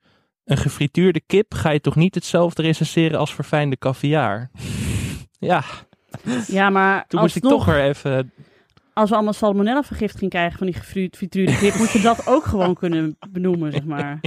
Een 0.44 0.58
gefrituurde 0.58 1.22
kip 1.26 1.54
ga 1.54 1.70
je 1.70 1.82
toch 1.82 1.96
niet 1.96 2.16
hetzelfde 2.16 2.62
recenseren 2.62 3.20
als 3.20 3.34
verfijnde 3.34 3.78
caviar? 3.78 4.50
Ja, 5.40 5.64
Ja, 6.48 6.70
maar 6.70 7.06
toen 7.08 7.22
moest 7.22 7.36
ik 7.36 7.42
toch 7.42 7.66
weer 7.66 7.82
even... 7.84 8.32
als 8.94 9.10
we 9.10 9.16
allemaal 9.16 9.34
salmonella 9.34 9.84
vergiftiging 9.84 10.30
krijgen 10.32 10.58
van 10.58 10.68
die 10.68 10.76
gefrituurde 10.76 11.58
kip, 11.58 11.76
moet 11.76 11.92
je 11.92 12.02
dat 12.02 12.28
ook 12.28 12.44
gewoon 12.46 12.76
kunnen 12.76 13.18
benoemen, 13.30 13.72
zeg 13.72 13.84
maar. 13.84 14.20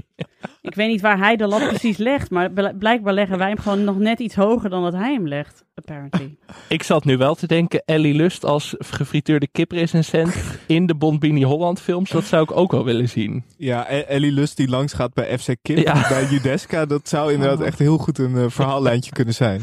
Ik 0.61 0.75
weet 0.75 0.89
niet 0.89 1.01
waar 1.01 1.19
hij 1.19 1.37
de 1.37 1.47
lat 1.47 1.69
precies 1.69 1.97
legt, 1.97 2.31
maar 2.31 2.51
bl- 2.51 2.77
blijkbaar 2.79 3.13
leggen 3.15 3.39
wij 3.39 3.49
hem 3.49 3.59
gewoon 3.59 3.85
nog 3.85 3.99
net 3.99 4.19
iets 4.21 4.35
hoger 4.35 4.71
dan 4.71 4.83
dat 4.83 4.93
hij 4.93 5.13
hem 5.13 5.29
legt, 5.29 5.65
apparently. 5.75 6.37
Ik 6.69 6.83
zat 6.83 7.05
nu 7.05 7.17
wel 7.17 7.35
te 7.35 7.47
denken, 7.47 7.83
Ellie 7.85 8.15
Lust 8.15 8.45
als 8.45 8.75
gefrituurde 8.79 9.47
kiprecensent 9.53 10.35
in 10.67 10.87
de 10.87 10.95
Bonbini 10.95 11.43
Holland 11.45 11.81
films, 11.81 12.11
dat 12.11 12.25
zou 12.25 12.43
ik 12.43 12.57
ook 12.57 12.71
wel 12.73 12.85
willen 12.85 13.09
zien. 13.09 13.45
Ja, 13.57 13.91
E- 13.93 14.01
Ellie 14.01 14.33
Lust 14.33 14.57
die 14.57 14.69
langs 14.69 14.93
gaat 14.93 15.15
bij 15.15 15.39
FC 15.39 15.55
Kip, 15.63 15.79
Ja. 15.79 16.09
bij 16.09 16.27
Judeska. 16.31 16.87
Dat 16.87 17.09
zou 17.09 17.33
inderdaad 17.33 17.61
Oh. 17.61 17.67
echt 17.67 17.79
heel 17.79 17.99
goed 17.99 18.19
een 18.19 18.37
eh, 18.37 18.45
verhaallijntje 18.49 19.11
kunnen 19.13 19.35
zijn. 19.35 19.61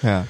Ja. 0.00 0.24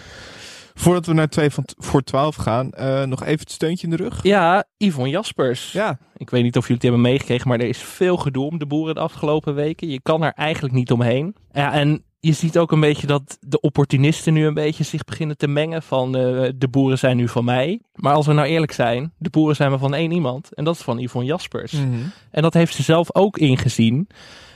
Voordat 0.74 1.06
we 1.06 1.12
naar 1.12 1.28
2 1.28 1.50
van 1.50 1.64
t- 1.64 1.74
voor 1.78 2.02
12 2.02 2.36
gaan, 2.36 2.70
eh, 2.72 3.02
nog 3.02 3.22
even 3.22 3.38
het 3.40 3.50
steuntje 3.50 3.84
in 3.86 3.96
de 3.96 4.02
rug. 4.02 4.22
Ja, 4.22 4.64
Yvonne 4.76 5.10
Jaspers. 5.10 5.72
Ja, 5.72 5.98
Ik 6.16 6.30
weet 6.30 6.42
niet 6.42 6.56
of 6.56 6.62
jullie 6.62 6.74
het 6.76 6.82
hebben 6.82 7.00
meegekregen, 7.00 7.48
maar 7.48 7.58
er 7.60 7.68
is 7.68 7.78
veel 7.78 8.16
gedoe 8.16 8.46
om 8.46 8.58
de 8.58 8.66
boeren 8.66 8.94
de 8.94 9.00
afgelopen 9.00 9.54
weken. 9.54 9.88
Je 9.88 10.00
kan 10.02 10.22
er 10.22 10.32
eigenlijk 10.32 10.74
niet 10.74 10.90
omheen. 10.92 11.34
Ja, 11.52 11.72
en 11.72 12.04
je 12.20 12.32
ziet 12.32 12.58
ook 12.58 12.72
een 12.72 12.80
beetje 12.80 13.06
dat 13.06 13.36
de 13.40 13.60
opportunisten 13.60 14.32
nu 14.32 14.46
een 14.46 14.54
beetje 14.54 14.84
zich 14.84 15.04
beginnen 15.04 15.36
te 15.36 15.48
mengen 15.48 15.82
van 15.82 16.16
eh, 16.16 16.48
de 16.56 16.68
boeren 16.68 16.98
zijn 16.98 17.16
nu 17.16 17.28
van 17.28 17.44
mij. 17.44 17.80
Maar 17.94 18.14
als 18.14 18.26
we 18.26 18.32
nou 18.32 18.46
eerlijk 18.48 18.72
zijn, 18.72 19.12
de 19.18 19.30
boeren 19.30 19.56
zijn 19.56 19.70
maar 19.70 19.78
van 19.78 19.94
één 19.94 20.10
iemand. 20.12 20.54
En 20.54 20.64
dat 20.64 20.74
is 20.74 20.82
van 20.82 20.98
Yvonne 20.98 21.28
Jaspers. 21.28 21.72
Mhm. 21.72 21.86
En 22.30 22.42
dat 22.42 22.54
heeft 22.54 22.74
ze 22.74 22.82
zelf 22.82 23.14
ook 23.14 23.38
ingezien. 23.38 24.08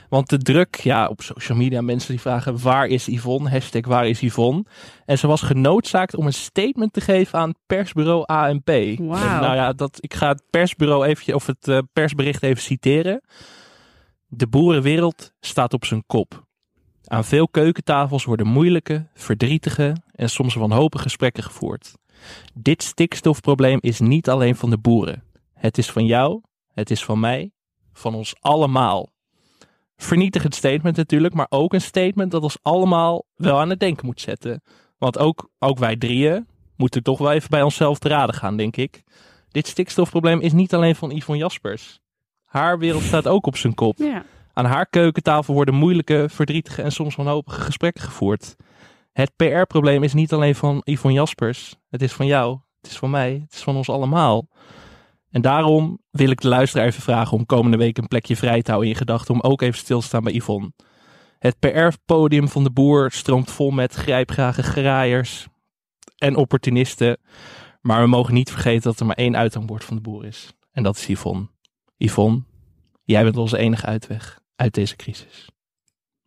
Want 0.09 0.29
de 0.29 0.37
druk, 0.37 0.75
ja, 0.75 1.07
op 1.07 1.21
social 1.21 1.57
media, 1.57 1.81
mensen 1.81 2.11
die 2.11 2.21
vragen 2.21 2.61
waar 2.61 2.87
is 2.87 3.05
Yvonne? 3.05 3.49
Hashtag 3.49 3.85
waar 3.85 4.07
is 4.07 4.19
Yvonne? 4.19 4.65
En 5.05 5.17
ze 5.17 5.27
was 5.27 5.41
genoodzaakt 5.41 6.15
om 6.15 6.25
een 6.25 6.33
statement 6.33 6.93
te 6.93 7.01
geven 7.01 7.39
aan 7.39 7.53
persbureau 7.65 8.23
ANP. 8.25 8.69
En 8.69 9.05
Nou 9.05 9.55
ja, 9.55 9.73
dat, 9.73 9.97
ik 9.99 10.13
ga 10.13 10.27
het 10.27 10.43
persbureau 10.49 11.05
even, 11.05 11.35
of 11.35 11.45
het 11.45 11.67
eh, 11.67 11.77
persbericht 11.93 12.43
even 12.43 12.61
citeren. 12.61 13.21
De 14.27 14.47
boerenwereld 14.47 15.33
staat 15.39 15.73
op 15.73 15.85
zijn 15.85 16.03
kop. 16.07 16.47
Aan 17.03 17.25
veel 17.25 17.47
keukentafels 17.47 18.23
worden 18.23 18.47
moeilijke, 18.47 19.07
verdrietige 19.13 19.95
en 20.11 20.29
soms 20.29 20.55
wanhopige 20.55 21.03
gesprekken 21.03 21.43
gevoerd. 21.43 21.93
Dit 22.53 22.83
stikstofprobleem 22.83 23.77
is 23.81 23.99
niet 23.99 24.29
alleen 24.29 24.55
van 24.55 24.69
de 24.69 24.77
boeren. 24.77 25.23
Het 25.53 25.77
is 25.77 25.91
van 25.91 26.05
jou, 26.05 26.41
het 26.73 26.91
is 26.91 27.05
van 27.05 27.19
mij, 27.19 27.51
van 27.93 28.15
ons 28.15 28.35
allemaal. 28.39 29.09
Vernietigend 30.01 30.55
statement 30.55 30.97
natuurlijk, 30.97 31.33
maar 31.33 31.47
ook 31.49 31.73
een 31.73 31.81
statement 31.81 32.31
dat 32.31 32.43
ons 32.43 32.57
allemaal 32.61 33.25
wel 33.35 33.59
aan 33.59 33.69
het 33.69 33.79
denken 33.79 34.05
moet 34.05 34.21
zetten. 34.21 34.61
Want 34.97 35.17
ook, 35.17 35.49
ook 35.59 35.77
wij 35.77 35.95
drieën 35.95 36.47
moeten 36.75 37.03
toch 37.03 37.17
wel 37.17 37.31
even 37.31 37.49
bij 37.49 37.61
onszelf 37.61 37.99
te 37.99 38.07
raden 38.07 38.35
gaan, 38.35 38.57
denk 38.57 38.77
ik. 38.77 39.03
Dit 39.51 39.67
stikstofprobleem 39.67 40.39
is 40.39 40.53
niet 40.53 40.73
alleen 40.73 40.95
van 40.95 41.11
Yvonne 41.11 41.41
Jaspers. 41.41 41.99
Haar 42.45 42.79
wereld 42.79 43.03
staat 43.03 43.27
ook 43.27 43.45
op 43.45 43.57
zijn 43.57 43.73
kop. 43.73 43.97
Ja. 43.97 44.23
Aan 44.53 44.65
haar 44.65 44.85
keukentafel 44.85 45.53
worden 45.53 45.73
moeilijke, 45.73 46.25
verdrietige 46.29 46.81
en 46.81 46.91
soms 46.91 47.15
wanhopige 47.15 47.61
gesprekken 47.61 48.03
gevoerd. 48.03 48.55
Het 49.11 49.31
PR-probleem 49.35 50.03
is 50.03 50.13
niet 50.13 50.33
alleen 50.33 50.55
van 50.55 50.81
Yvonne 50.83 51.17
Jaspers. 51.17 51.75
Het 51.89 52.01
is 52.01 52.13
van 52.13 52.25
jou, 52.25 52.57
het 52.81 52.91
is 52.91 52.97
van 52.97 53.09
mij, 53.09 53.41
het 53.45 53.53
is 53.53 53.61
van 53.61 53.75
ons 53.75 53.89
allemaal. 53.89 54.47
En 55.31 55.41
daarom 55.41 55.99
wil 56.11 56.29
ik 56.29 56.41
de 56.41 56.47
luisteraar 56.47 56.85
even 56.85 57.01
vragen 57.01 57.37
om 57.37 57.45
komende 57.45 57.77
week 57.77 57.97
een 57.97 58.07
plekje 58.07 58.35
vrij 58.35 58.61
te 58.61 58.71
houden 58.71 58.91
in 58.91 58.97
gedachten. 58.97 59.33
Om 59.33 59.41
ook 59.41 59.61
even 59.61 59.79
stil 59.79 59.99
te 59.99 60.05
staan 60.05 60.23
bij 60.23 60.33
Yvonne. 60.33 60.71
Het 61.39 61.59
PR-podium 61.59 62.47
van 62.47 62.63
de 62.63 62.71
boer 62.71 63.11
stroomt 63.11 63.51
vol 63.51 63.71
met 63.71 63.93
grijpgrage 63.93 64.63
graaiers 64.63 65.47
en 66.17 66.35
opportunisten. 66.35 67.17
Maar 67.81 68.01
we 68.01 68.07
mogen 68.07 68.33
niet 68.33 68.51
vergeten 68.51 68.81
dat 68.81 68.99
er 68.99 69.05
maar 69.05 69.15
één 69.15 69.37
uithangbord 69.37 69.83
van 69.83 69.95
de 69.95 70.01
boer 70.01 70.25
is. 70.25 70.53
En 70.71 70.83
dat 70.83 70.95
is 70.95 71.07
Yvonne. 71.07 71.47
Yvonne, 71.97 72.43
jij 73.03 73.23
bent 73.23 73.37
onze 73.37 73.57
enige 73.57 73.85
uitweg 73.85 74.39
uit 74.55 74.73
deze 74.73 74.95
crisis. 74.95 75.49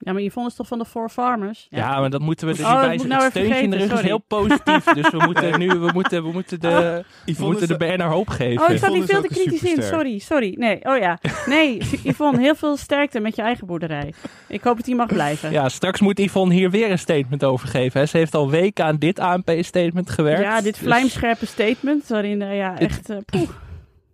Ja, 0.05 0.13
maar 0.13 0.23
Yvonne 0.23 0.49
is 0.49 0.55
toch 0.55 0.67
van 0.67 0.79
de 0.79 0.85
Four 0.85 1.09
Farmers? 1.09 1.67
Ja, 1.71 2.01
maar 2.01 2.11
dat 2.11 2.21
moeten 2.21 2.47
we 2.47 2.63
er 2.63 2.65
Oh, 2.65 2.81
bij 2.81 2.97
nou 2.97 3.31
steuntje 3.31 3.63
in 3.63 3.71
de 3.71 3.77
rug 3.77 3.93
is 3.93 4.01
heel 4.01 4.19
positief. 4.19 4.85
Dus 4.85 5.11
we 5.11 5.23
moeten 5.25 5.59
nu 5.63 5.69
we 5.69 5.91
moeten, 5.95 6.23
we 6.23 6.33
moeten 6.33 6.61
de, 6.61 7.05
we 7.25 7.45
moeten 7.45 7.69
de 7.69 7.77
BNR 7.77 8.03
hoop 8.03 8.29
geven. 8.29 8.65
Oh, 8.65 8.71
ik 8.71 8.79
zat 8.79 8.93
niet 8.93 9.05
veel 9.05 9.23
te 9.23 9.29
kritisch 9.29 9.63
in. 9.63 9.83
Sorry, 9.83 10.19
sorry. 10.19 10.55
Nee, 10.59 10.85
oh 10.85 10.99
ja. 10.99 11.19
Nee, 11.47 11.79
Yvonne, 12.05 12.41
heel 12.41 12.55
veel 12.55 12.77
sterkte 12.77 13.21
met 13.21 13.37
je 13.37 13.43
eigen 13.43 13.67
boerderij. 13.67 14.15
Ik 14.49 14.63
hoop 14.63 14.77
dat 14.77 14.85
die 14.85 14.95
mag 14.95 15.07
blijven. 15.07 15.51
Ja, 15.51 15.69
straks 15.69 16.01
moet 16.01 16.19
Yvonne 16.19 16.55
hier 16.55 16.71
weer 16.71 16.91
een 16.91 16.99
statement 16.99 17.45
over 17.45 17.69
geven. 17.69 18.01
Hè. 18.01 18.07
Ze 18.07 18.17
heeft 18.17 18.35
al 18.35 18.51
weken 18.51 18.85
aan 18.85 18.97
dit 18.97 19.19
ANP-statement 19.19 20.11
gewerkt. 20.11 20.43
Ja, 20.43 20.61
dit 20.61 20.75
Dus 20.75 20.83
vlijmscherpe 20.83 21.47
statement, 21.47 22.09
waarin, 22.09 22.43
eh, 22.43 22.57
ja, 22.57 22.79
echt, 22.79 23.11
eh 23.11 23.17
poeh. 23.25 23.49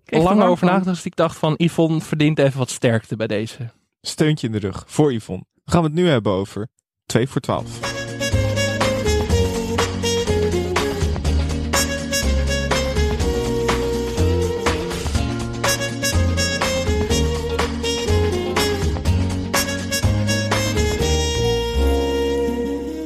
Er 0.04 0.20
lang 0.20 0.42
over 0.42 0.66
nagedacht. 0.66 0.96
Dus 0.96 1.04
ik 1.04 1.16
dacht 1.16 1.36
van, 1.36 1.54
Yvonne 1.56 2.00
verdient 2.00 2.38
even 2.38 2.58
wat 2.58 2.70
sterkte 2.70 3.16
bij 3.16 3.26
deze. 3.26 3.56
steuntje 4.00 4.46
in 4.46 4.52
de 4.52 4.58
rug 4.58 4.84
voor 4.86 5.12
Yvonne. 5.12 5.44
Gaan 5.70 5.80
we 5.80 5.86
het 5.86 5.96
nu 5.96 6.08
hebben 6.08 6.32
over 6.32 6.68
2 7.06 7.28
voor 7.28 7.40
12. 7.40 7.96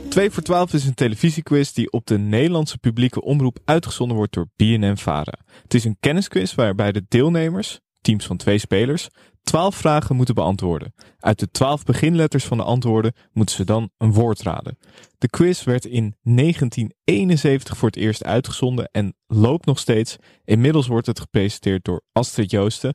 Twee 0.09 0.31
voor 0.31 0.43
12 0.43 0.73
is 0.73 0.85
een 0.85 0.95
televisiequiz 0.95 1.73
die 1.73 1.91
op 1.93 2.07
de 2.07 2.19
Nederlandse 2.19 2.79
publieke 2.79 3.23
omroep 3.23 3.59
uitgezonden 3.65 4.17
wordt 4.17 4.33
door 4.33 4.47
BNN 4.57 4.97
Vara. 4.97 5.39
Het 5.63 5.75
is 5.75 5.85
een 5.85 5.97
kennisquiz 6.01 6.55
waarbij 6.55 6.93
de 6.93 7.05
deelnemers, 7.09 7.81
teams 8.01 8.27
van 8.27 8.37
twee 8.37 8.59
spelers, 8.59 9.09
12 9.43 9.75
vragen 9.77 10.17
moeten 10.17 10.35
beantwoorden. 10.35 10.95
Uit 11.19 11.39
de 11.39 11.51
12 11.51 11.85
beginletters 11.85 12.45
van 12.45 12.57
de 12.57 12.63
antwoorden 12.63 13.13
moeten 13.33 13.55
ze 13.55 13.65
dan 13.65 13.91
een 13.99 14.13
woord 14.13 14.43
raden. 14.43 14.79
De 15.19 15.29
quiz 15.29 15.65
werd 15.65 15.85
in 15.85 16.17
1971 16.23 17.77
voor 17.77 17.89
het 17.89 17.97
eerst 17.97 18.25
uitgezonden 18.25 18.89
en 18.93 19.15
loopt 19.27 19.67
nog 19.67 19.79
steeds. 19.79 20.17
Inmiddels 20.45 20.87
wordt 20.87 21.07
het 21.07 21.21
gepresenteerd 21.21 21.85
door 21.85 22.03
Astrid 22.13 22.51
Joosten. 22.51 22.95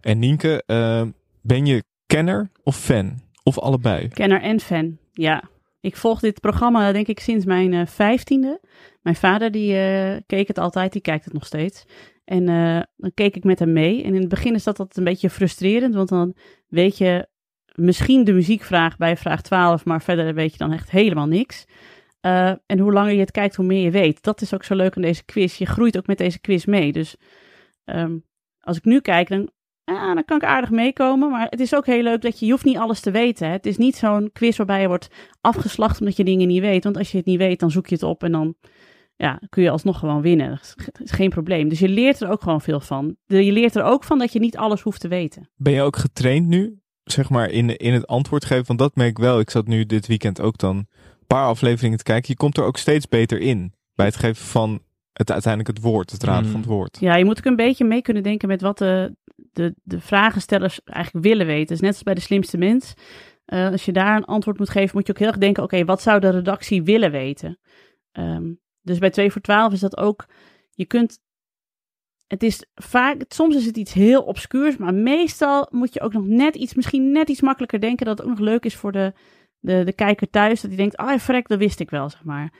En 0.00 0.18
Nienke, 0.18 0.62
eh, 0.66 1.02
ben 1.42 1.66
je 1.66 1.84
kenner 2.06 2.50
of 2.62 2.76
fan? 2.76 3.20
Of 3.42 3.58
allebei? 3.58 4.08
Kenner 4.08 4.42
en 4.42 4.60
fan, 4.60 4.98
ja. 5.12 5.42
Ik 5.80 5.96
volg 5.96 6.20
dit 6.20 6.40
programma 6.40 6.92
denk 6.92 7.06
ik 7.06 7.20
sinds 7.20 7.44
mijn 7.44 7.72
eh, 7.72 7.86
vijftiende. 7.86 8.60
Mijn 9.02 9.16
vader 9.16 9.50
die 9.50 9.76
eh, 9.76 10.20
keek 10.26 10.48
het 10.48 10.58
altijd, 10.58 10.92
die 10.92 11.02
kijkt 11.02 11.24
het 11.24 11.34
nog 11.34 11.46
steeds. 11.46 11.84
En 12.30 12.48
eh, 12.48 12.80
dan 12.96 13.14
keek 13.14 13.36
ik 13.36 13.44
met 13.44 13.58
hem 13.58 13.72
mee. 13.72 14.02
En 14.02 14.14
in 14.14 14.20
het 14.20 14.28
begin 14.28 14.54
is 14.54 14.64
dat 14.64 14.78
altijd 14.78 14.98
een 14.98 15.04
beetje 15.04 15.30
frustrerend, 15.30 15.94
want 15.94 16.08
dan 16.08 16.34
weet 16.68 16.98
je 16.98 17.28
misschien 17.74 18.24
de 18.24 18.32
muziekvraag 18.32 18.96
bij 18.96 19.16
vraag 19.16 19.42
12, 19.42 19.84
maar 19.84 20.02
verder 20.02 20.34
weet 20.34 20.52
je 20.52 20.58
dan 20.58 20.72
echt 20.72 20.90
helemaal 20.90 21.26
niks. 21.26 21.64
Eh, 22.20 22.52
en 22.66 22.78
hoe 22.78 22.92
langer 22.92 23.12
je 23.12 23.20
het 23.20 23.30
kijkt, 23.30 23.56
hoe 23.56 23.64
meer 23.64 23.82
je 23.82 23.90
weet. 23.90 24.22
Dat 24.22 24.40
is 24.40 24.54
ook 24.54 24.64
zo 24.64 24.74
leuk 24.74 24.96
aan 24.96 25.02
deze 25.02 25.24
quiz. 25.24 25.58
Je 25.58 25.66
groeit 25.66 25.96
ook 25.96 26.06
met 26.06 26.18
deze 26.18 26.40
quiz 26.40 26.64
mee. 26.64 26.92
Dus 26.92 27.16
ehm, 27.84 28.18
als 28.60 28.76
ik 28.76 28.84
nu 28.84 29.00
kijk, 29.00 29.28
dan, 29.28 29.50
ah, 29.84 30.14
dan 30.14 30.24
kan 30.24 30.36
ik 30.36 30.44
aardig 30.44 30.70
meekomen. 30.70 31.30
Maar 31.30 31.46
het 31.48 31.60
is 31.60 31.74
ook 31.74 31.86
heel 31.86 32.02
leuk 32.02 32.20
dat 32.22 32.38
je, 32.38 32.50
hoeft 32.50 32.64
niet 32.64 32.78
alles 32.78 33.00
te 33.00 33.10
weten. 33.10 33.46
Hè. 33.46 33.52
Het 33.52 33.66
is 33.66 33.76
niet 33.76 33.96
zo'n 33.96 34.30
quiz 34.32 34.56
waarbij 34.56 34.80
je 34.80 34.88
wordt 34.88 35.08
afgeslacht 35.40 36.00
omdat 36.00 36.16
je 36.16 36.24
dingen 36.24 36.48
niet 36.48 36.60
weet. 36.60 36.84
Want 36.84 36.96
als 36.96 37.10
je 37.10 37.16
het 37.16 37.26
niet 37.26 37.38
weet, 37.38 37.60
dan 37.60 37.70
zoek 37.70 37.86
je 37.86 37.94
het 37.94 38.04
op 38.04 38.22
en 38.22 38.32
dan 38.32 38.54
ja, 39.20 39.40
kun 39.48 39.62
je 39.62 39.70
alsnog 39.70 39.98
gewoon 39.98 40.22
winnen. 40.22 40.50
Dat 40.50 41.00
is, 41.02 41.10
geen 41.10 41.30
probleem. 41.30 41.68
Dus 41.68 41.78
je 41.78 41.88
leert 41.88 42.20
er 42.20 42.28
ook 42.28 42.42
gewoon 42.42 42.60
veel 42.60 42.80
van. 42.80 43.16
Je 43.26 43.52
leert 43.52 43.76
er 43.76 43.82
ook 43.82 44.04
van 44.04 44.18
dat 44.18 44.32
je 44.32 44.38
niet 44.38 44.56
alles 44.56 44.80
hoeft 44.80 45.00
te 45.00 45.08
weten. 45.08 45.50
Ben 45.56 45.72
je 45.72 45.82
ook 45.82 45.96
getraind 45.96 46.46
nu, 46.46 46.80
zeg 47.04 47.30
maar, 47.30 47.50
in, 47.50 47.76
in 47.76 47.92
het 47.92 48.06
antwoord 48.06 48.44
geven? 48.44 48.66
Want 48.66 48.78
dat 48.78 48.94
merk 48.94 49.10
ik 49.10 49.18
wel. 49.18 49.40
Ik 49.40 49.50
zat 49.50 49.66
nu 49.66 49.86
dit 49.86 50.06
weekend 50.06 50.40
ook 50.40 50.58
dan 50.58 50.76
een 50.76 51.26
paar 51.26 51.46
afleveringen 51.46 51.98
te 51.98 52.04
kijken. 52.04 52.30
Je 52.30 52.36
komt 52.36 52.56
er 52.56 52.64
ook 52.64 52.76
steeds 52.76 53.08
beter 53.08 53.40
in 53.40 53.74
bij 53.94 54.06
het 54.06 54.16
geven 54.16 54.44
van 54.44 54.80
het 55.12 55.30
uiteindelijk 55.30 55.76
het 55.76 55.84
woord, 55.86 56.10
het 56.10 56.22
raden 56.22 56.44
Mm. 56.44 56.50
van 56.50 56.60
het 56.60 56.68
woord. 56.68 56.96
Ja, 57.00 57.16
je 57.16 57.24
moet 57.24 57.38
ook 57.38 57.44
een 57.44 57.56
beetje 57.56 57.84
mee 57.84 58.02
kunnen 58.02 58.22
denken 58.22 58.48
met 58.48 58.60
wat 58.60 58.78
de, 58.78 59.16
de, 59.52 59.74
de 59.82 60.00
vragenstellers 60.00 60.80
eigenlijk 60.84 61.26
willen 61.26 61.46
weten. 61.46 61.66
Dus 61.66 61.80
net 61.80 61.92
als 61.92 62.02
bij 62.02 62.14
de 62.14 62.20
slimste 62.20 62.58
mens. 62.58 62.94
Eh, 63.44 63.70
als 63.70 63.84
je 63.84 63.92
daar 63.92 64.16
een 64.16 64.24
antwoord 64.24 64.58
moet 64.58 64.70
geven, 64.70 64.90
moet 64.94 65.06
je 65.06 65.12
ook 65.12 65.18
heel 65.18 65.28
erg 65.28 65.38
denken: 65.38 65.62
oké, 65.62 65.84
wat 65.84 66.02
zou 66.02 66.20
de 66.20 66.30
redactie 66.30 66.82
willen 66.82 67.10
weten? 67.10 67.58
Ehm, 68.12 68.52
dus 68.82 68.98
bij 68.98 69.10
2 69.10 69.32
voor 69.32 69.40
12 69.40 69.72
is 69.72 69.80
dat 69.80 69.96
ook. 69.96 70.26
Je 70.70 70.84
kunt. 70.84 71.20
Het 72.26 72.42
is 72.42 72.64
vaak, 72.74 73.24
soms 73.28 73.56
is 73.56 73.66
het 73.66 73.76
iets 73.76 73.92
heel 73.92 74.22
obscuurs, 74.22 74.76
maar 74.76 74.94
meestal 74.94 75.68
moet 75.70 75.94
je 75.94 76.00
ook 76.00 76.12
nog 76.12 76.26
net 76.26 76.54
iets, 76.54 76.74
misschien 76.74 77.12
net 77.12 77.28
iets 77.28 77.40
makkelijker 77.40 77.80
denken 77.80 78.06
dat 78.06 78.18
het 78.18 78.26
ook 78.26 78.32
nog 78.32 78.46
leuk 78.46 78.64
is 78.64 78.76
voor 78.76 78.92
de, 78.92 79.12
de, 79.58 79.84
de 79.84 79.92
kijker 79.92 80.30
thuis. 80.30 80.60
Dat 80.60 80.70
hij 80.70 80.78
denkt, 80.78 80.96
ah, 80.96 81.18
frek, 81.18 81.48
dat 81.48 81.58
wist 81.58 81.80
ik 81.80 81.90
wel, 81.90 82.10
zeg 82.10 82.24
maar. 82.24 82.52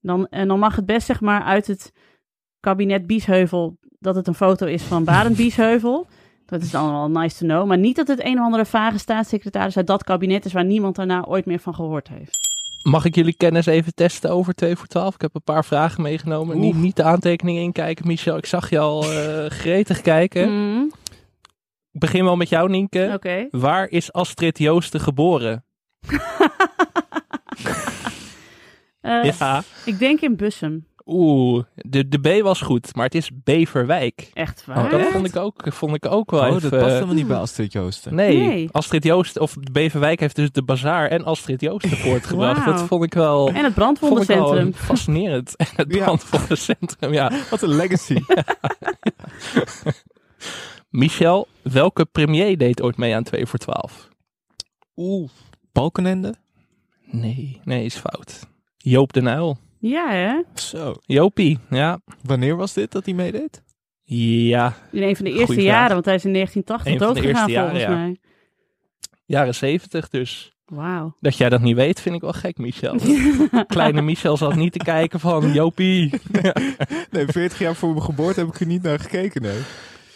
Dan, 0.00 0.26
en 0.28 0.48
dan 0.48 0.58
mag 0.58 0.76
het 0.76 0.86
best, 0.86 1.06
zeg 1.06 1.20
maar, 1.20 1.42
uit 1.42 1.66
het 1.66 1.92
kabinet 2.60 3.06
Biesheuvel, 3.06 3.78
dat 3.98 4.14
het 4.14 4.26
een 4.26 4.34
foto 4.34 4.66
is 4.66 4.82
van 4.82 5.04
Barend 5.04 5.36
Biesheuvel. 5.36 6.06
Dat 6.46 6.62
is 6.62 6.70
dan 6.70 6.90
wel 6.90 7.10
nice 7.10 7.38
to 7.38 7.46
know. 7.46 7.66
Maar 7.66 7.78
niet 7.78 7.96
dat 7.96 8.08
het 8.08 8.24
een 8.24 8.38
of 8.38 8.44
andere 8.44 8.64
vage 8.64 8.98
staatssecretaris 8.98 9.76
uit 9.76 9.86
dat 9.86 10.04
kabinet 10.04 10.44
is 10.44 10.52
waar 10.52 10.64
niemand 10.64 10.96
daarna 10.96 11.24
ooit 11.24 11.44
meer 11.44 11.58
van 11.58 11.74
gehoord 11.74 12.08
heeft. 12.08 12.53
Mag 12.84 13.04
ik 13.04 13.14
jullie 13.14 13.34
kennis 13.36 13.66
even 13.66 13.94
testen 13.94 14.30
over 14.30 14.54
2 14.54 14.76
voor 14.76 14.86
12? 14.86 15.14
Ik 15.14 15.20
heb 15.20 15.34
een 15.34 15.42
paar 15.42 15.64
vragen 15.64 16.02
meegenomen. 16.02 16.58
Niet, 16.58 16.74
niet 16.74 16.96
de 16.96 17.02
aantekeningen 17.02 17.62
inkijken, 17.62 18.06
Michel. 18.06 18.36
Ik 18.36 18.46
zag 18.46 18.70
je 18.70 18.78
al 18.78 19.04
eh, 19.12 19.50
gretig 19.60 20.00
kijken. 20.00 20.50
Mm, 20.50 20.92
Ik 21.92 22.00
begin 22.00 22.24
wel 22.24 22.36
met 22.36 22.48
jou, 22.48 22.70
Nienke. 22.70 23.10
Waar 23.50 23.88
is 23.88 24.12
Astrid 24.12 24.58
Joosten 24.58 25.00
geboren? 25.00 25.64
Eh, 29.00 29.24
Ja, 29.38 29.62
Ik 29.84 29.98
denk 29.98 30.20
in 30.20 30.36
Bussum. 30.36 30.86
Oeh, 31.06 31.64
de, 31.74 32.08
de 32.08 32.18
B 32.18 32.42
was 32.42 32.60
goed, 32.60 32.94
maar 32.96 33.04
het 33.04 33.14
is 33.14 33.30
Beverwijk. 33.44 34.30
Echt 34.34 34.64
Oh, 34.68 34.74
waar? 34.74 34.90
Dat 34.90 35.00
vond 35.02 35.26
ik 35.26 35.36
ook, 35.36 35.62
vond 35.72 35.94
ik 35.94 36.06
ook 36.06 36.30
wel 36.30 36.40
Oh, 36.40 36.46
even... 36.46 36.70
dat 36.70 36.80
past 36.80 36.92
helemaal 36.92 37.14
niet 37.14 37.26
bij 37.26 37.36
Astrid 37.36 37.72
Joosten. 37.72 38.14
Nee, 38.14 38.36
Nee. 38.38 38.68
Astrid 38.72 39.04
Joost, 39.04 39.38
of 39.38 39.56
Beverwijk 39.72 40.20
heeft 40.20 40.36
dus 40.36 40.50
de 40.52 40.62
bazaar 40.62 41.08
en 41.08 41.24
Astrid 41.24 41.60
Joosten 41.60 41.96
voortgebracht. 41.96 42.64
Wauw. 42.64 42.72
Dat 42.76 42.82
vond 42.86 43.04
ik 43.04 43.14
wel, 43.14 43.48
En 43.48 43.64
het 43.64 43.74
brandwondencentrum. 43.74 44.74
fascinerend. 44.74 45.56
En 45.56 45.66
het 45.76 45.94
Ja. 45.94 46.04
brandwondencentrum, 46.04 47.12
ja. 47.12 47.32
Wat 47.50 47.62
een 47.62 47.74
legacy. 47.74 48.18
Michel, 50.90 51.48
welke 51.62 52.04
premier 52.04 52.58
deed 52.58 52.82
ooit 52.82 52.96
mee 52.96 53.14
aan 53.14 53.22
2 53.22 53.46
voor 53.46 53.58
12? 53.58 54.08
Oeh. 54.96 55.28
Balkenende? 55.72 56.34
Nee, 57.04 57.60
nee, 57.64 57.84
is 57.84 57.96
fout. 57.96 58.46
Joop 58.76 59.12
de 59.12 59.20
Nuil. 59.22 59.58
Ja, 59.88 60.10
hè? 60.10 60.40
Zo. 60.54 60.94
Jopie, 61.00 61.58
ja. 61.70 62.00
Wanneer 62.22 62.56
was 62.56 62.72
dit 62.72 62.92
dat 62.92 63.04
hij 63.04 63.14
meedeed? 63.14 63.62
Ja, 64.04 64.74
In 64.92 65.02
een 65.02 65.16
van 65.16 65.24
de 65.24 65.30
eerste 65.30 65.46
Goeie 65.46 65.62
jaren, 65.62 65.80
vraag. 65.84 65.92
want 65.92 66.04
hij 66.04 66.14
is 66.14 66.24
in 66.24 66.32
1980 66.32 66.92
Een 66.92 66.98
van 66.98 67.08
de 67.08 67.14
doodgegaan 67.14 67.48
eerste 67.48 67.60
volgens 67.60 67.82
jaren, 67.82 67.96
ja. 67.98 68.04
mij. 68.04 68.16
jaren 69.24 69.54
70 69.54 70.08
dus. 70.08 70.52
Wauw. 70.64 71.16
Dat 71.20 71.36
jij 71.36 71.48
dat 71.48 71.60
niet 71.60 71.76
weet, 71.76 72.00
vind 72.00 72.14
ik 72.14 72.20
wel 72.20 72.32
gek, 72.32 72.58
Michel. 72.58 72.96
Kleine 73.66 74.02
Michel 74.02 74.36
zat 74.36 74.54
niet 74.54 74.72
te 74.72 74.78
kijken 74.78 75.20
van 75.20 75.52
Jopie. 75.52 76.10
Nee, 77.10 77.26
40 77.26 77.58
jaar 77.58 77.74
voor 77.74 77.90
mijn 77.90 78.02
geboorte 78.02 78.40
heb 78.40 78.48
ik 78.48 78.60
er 78.60 78.66
niet 78.66 78.82
naar 78.82 78.98
gekeken, 79.00 79.42
nee. 79.42 79.60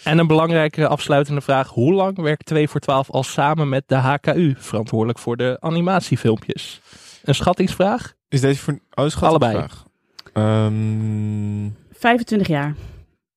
En 0.04 0.18
een 0.18 0.26
belangrijke 0.26 0.88
afsluitende 0.88 1.40
vraag. 1.40 1.68
Hoe 1.68 1.92
lang 1.92 2.16
werkt 2.20 2.46
2 2.46 2.68
voor 2.68 2.80
12 2.80 3.10
al 3.10 3.22
samen 3.22 3.68
met 3.68 3.82
de 3.86 3.94
HKU, 3.94 4.54
verantwoordelijk 4.58 5.18
voor 5.18 5.36
de 5.36 5.56
animatiefilmpjes? 5.60 6.80
Een 7.22 7.34
schattingsvraag? 7.34 8.16
Is 8.28 8.40
deze 8.40 8.60
voor... 8.60 8.78
Oh, 8.94 9.08
schat, 9.08 9.28
Allebei. 9.28 9.52
Vraag. 9.52 9.84
Ehm, 10.32 11.68
25 11.92 12.46
jaar. 12.48 12.74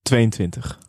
22. 0.01 0.79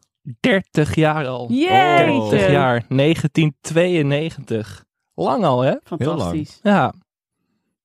30 0.41 0.95
jaar 0.95 1.27
al. 1.27 1.49
Jeetje. 1.51 2.29
30 2.31 2.51
jaar, 2.51 2.85
1992. 2.89 4.85
Lang 5.15 5.45
al, 5.45 5.61
hè? 5.61 5.75
Fantastisch. 5.85 6.59
Ja. 6.63 6.95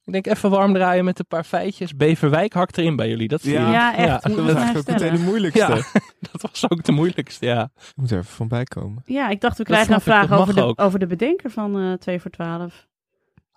Ik 0.06 0.14
denk 0.14 0.28
even 0.28 0.50
warm 0.50 0.74
draaien 0.74 1.06
met 1.06 1.20
een 1.20 1.26
paar 1.28 1.44
feitjes. 1.44 1.96
Beverwijk 1.96 2.54
hakt 2.54 2.78
erin 2.78 2.96
bij 2.96 3.08
jullie. 3.10 3.28
Dat 3.28 3.44
Ja. 3.44 3.66
je. 3.66 3.72
Ja, 3.72 3.96
echt. 3.96 4.24
Dat 4.24 4.36
was 4.36 4.54
eigenlijk 4.54 4.90
ook 4.90 5.00
meteen 5.00 5.16
de 5.16 5.24
moeilijkste. 5.24 5.76
Ja. 5.76 5.76
Dat 6.32 6.42
was 6.42 6.70
ook 6.70 6.84
de 6.84 6.92
moeilijkste, 6.92 7.46
ja. 7.46 7.70
Moet 7.96 8.12
er 8.12 8.18
even 8.18 8.32
van 8.32 8.48
bij 8.48 8.64
komen. 8.64 9.04
Ja, 9.06 9.30
ik 9.30 9.42
dacht 9.42 9.58
we 9.58 9.64
krijgen 9.64 9.92
een 9.92 9.98
ik, 9.98 10.04
vraag 10.04 10.32
over 10.32 10.56
de, 10.56 10.78
over 10.78 11.00
de 11.00 11.08
bedenker 11.08 11.50
van 11.52 11.80
eh 11.80 11.94
2 11.94 12.20
voor 12.22 12.32
12. 12.32 12.87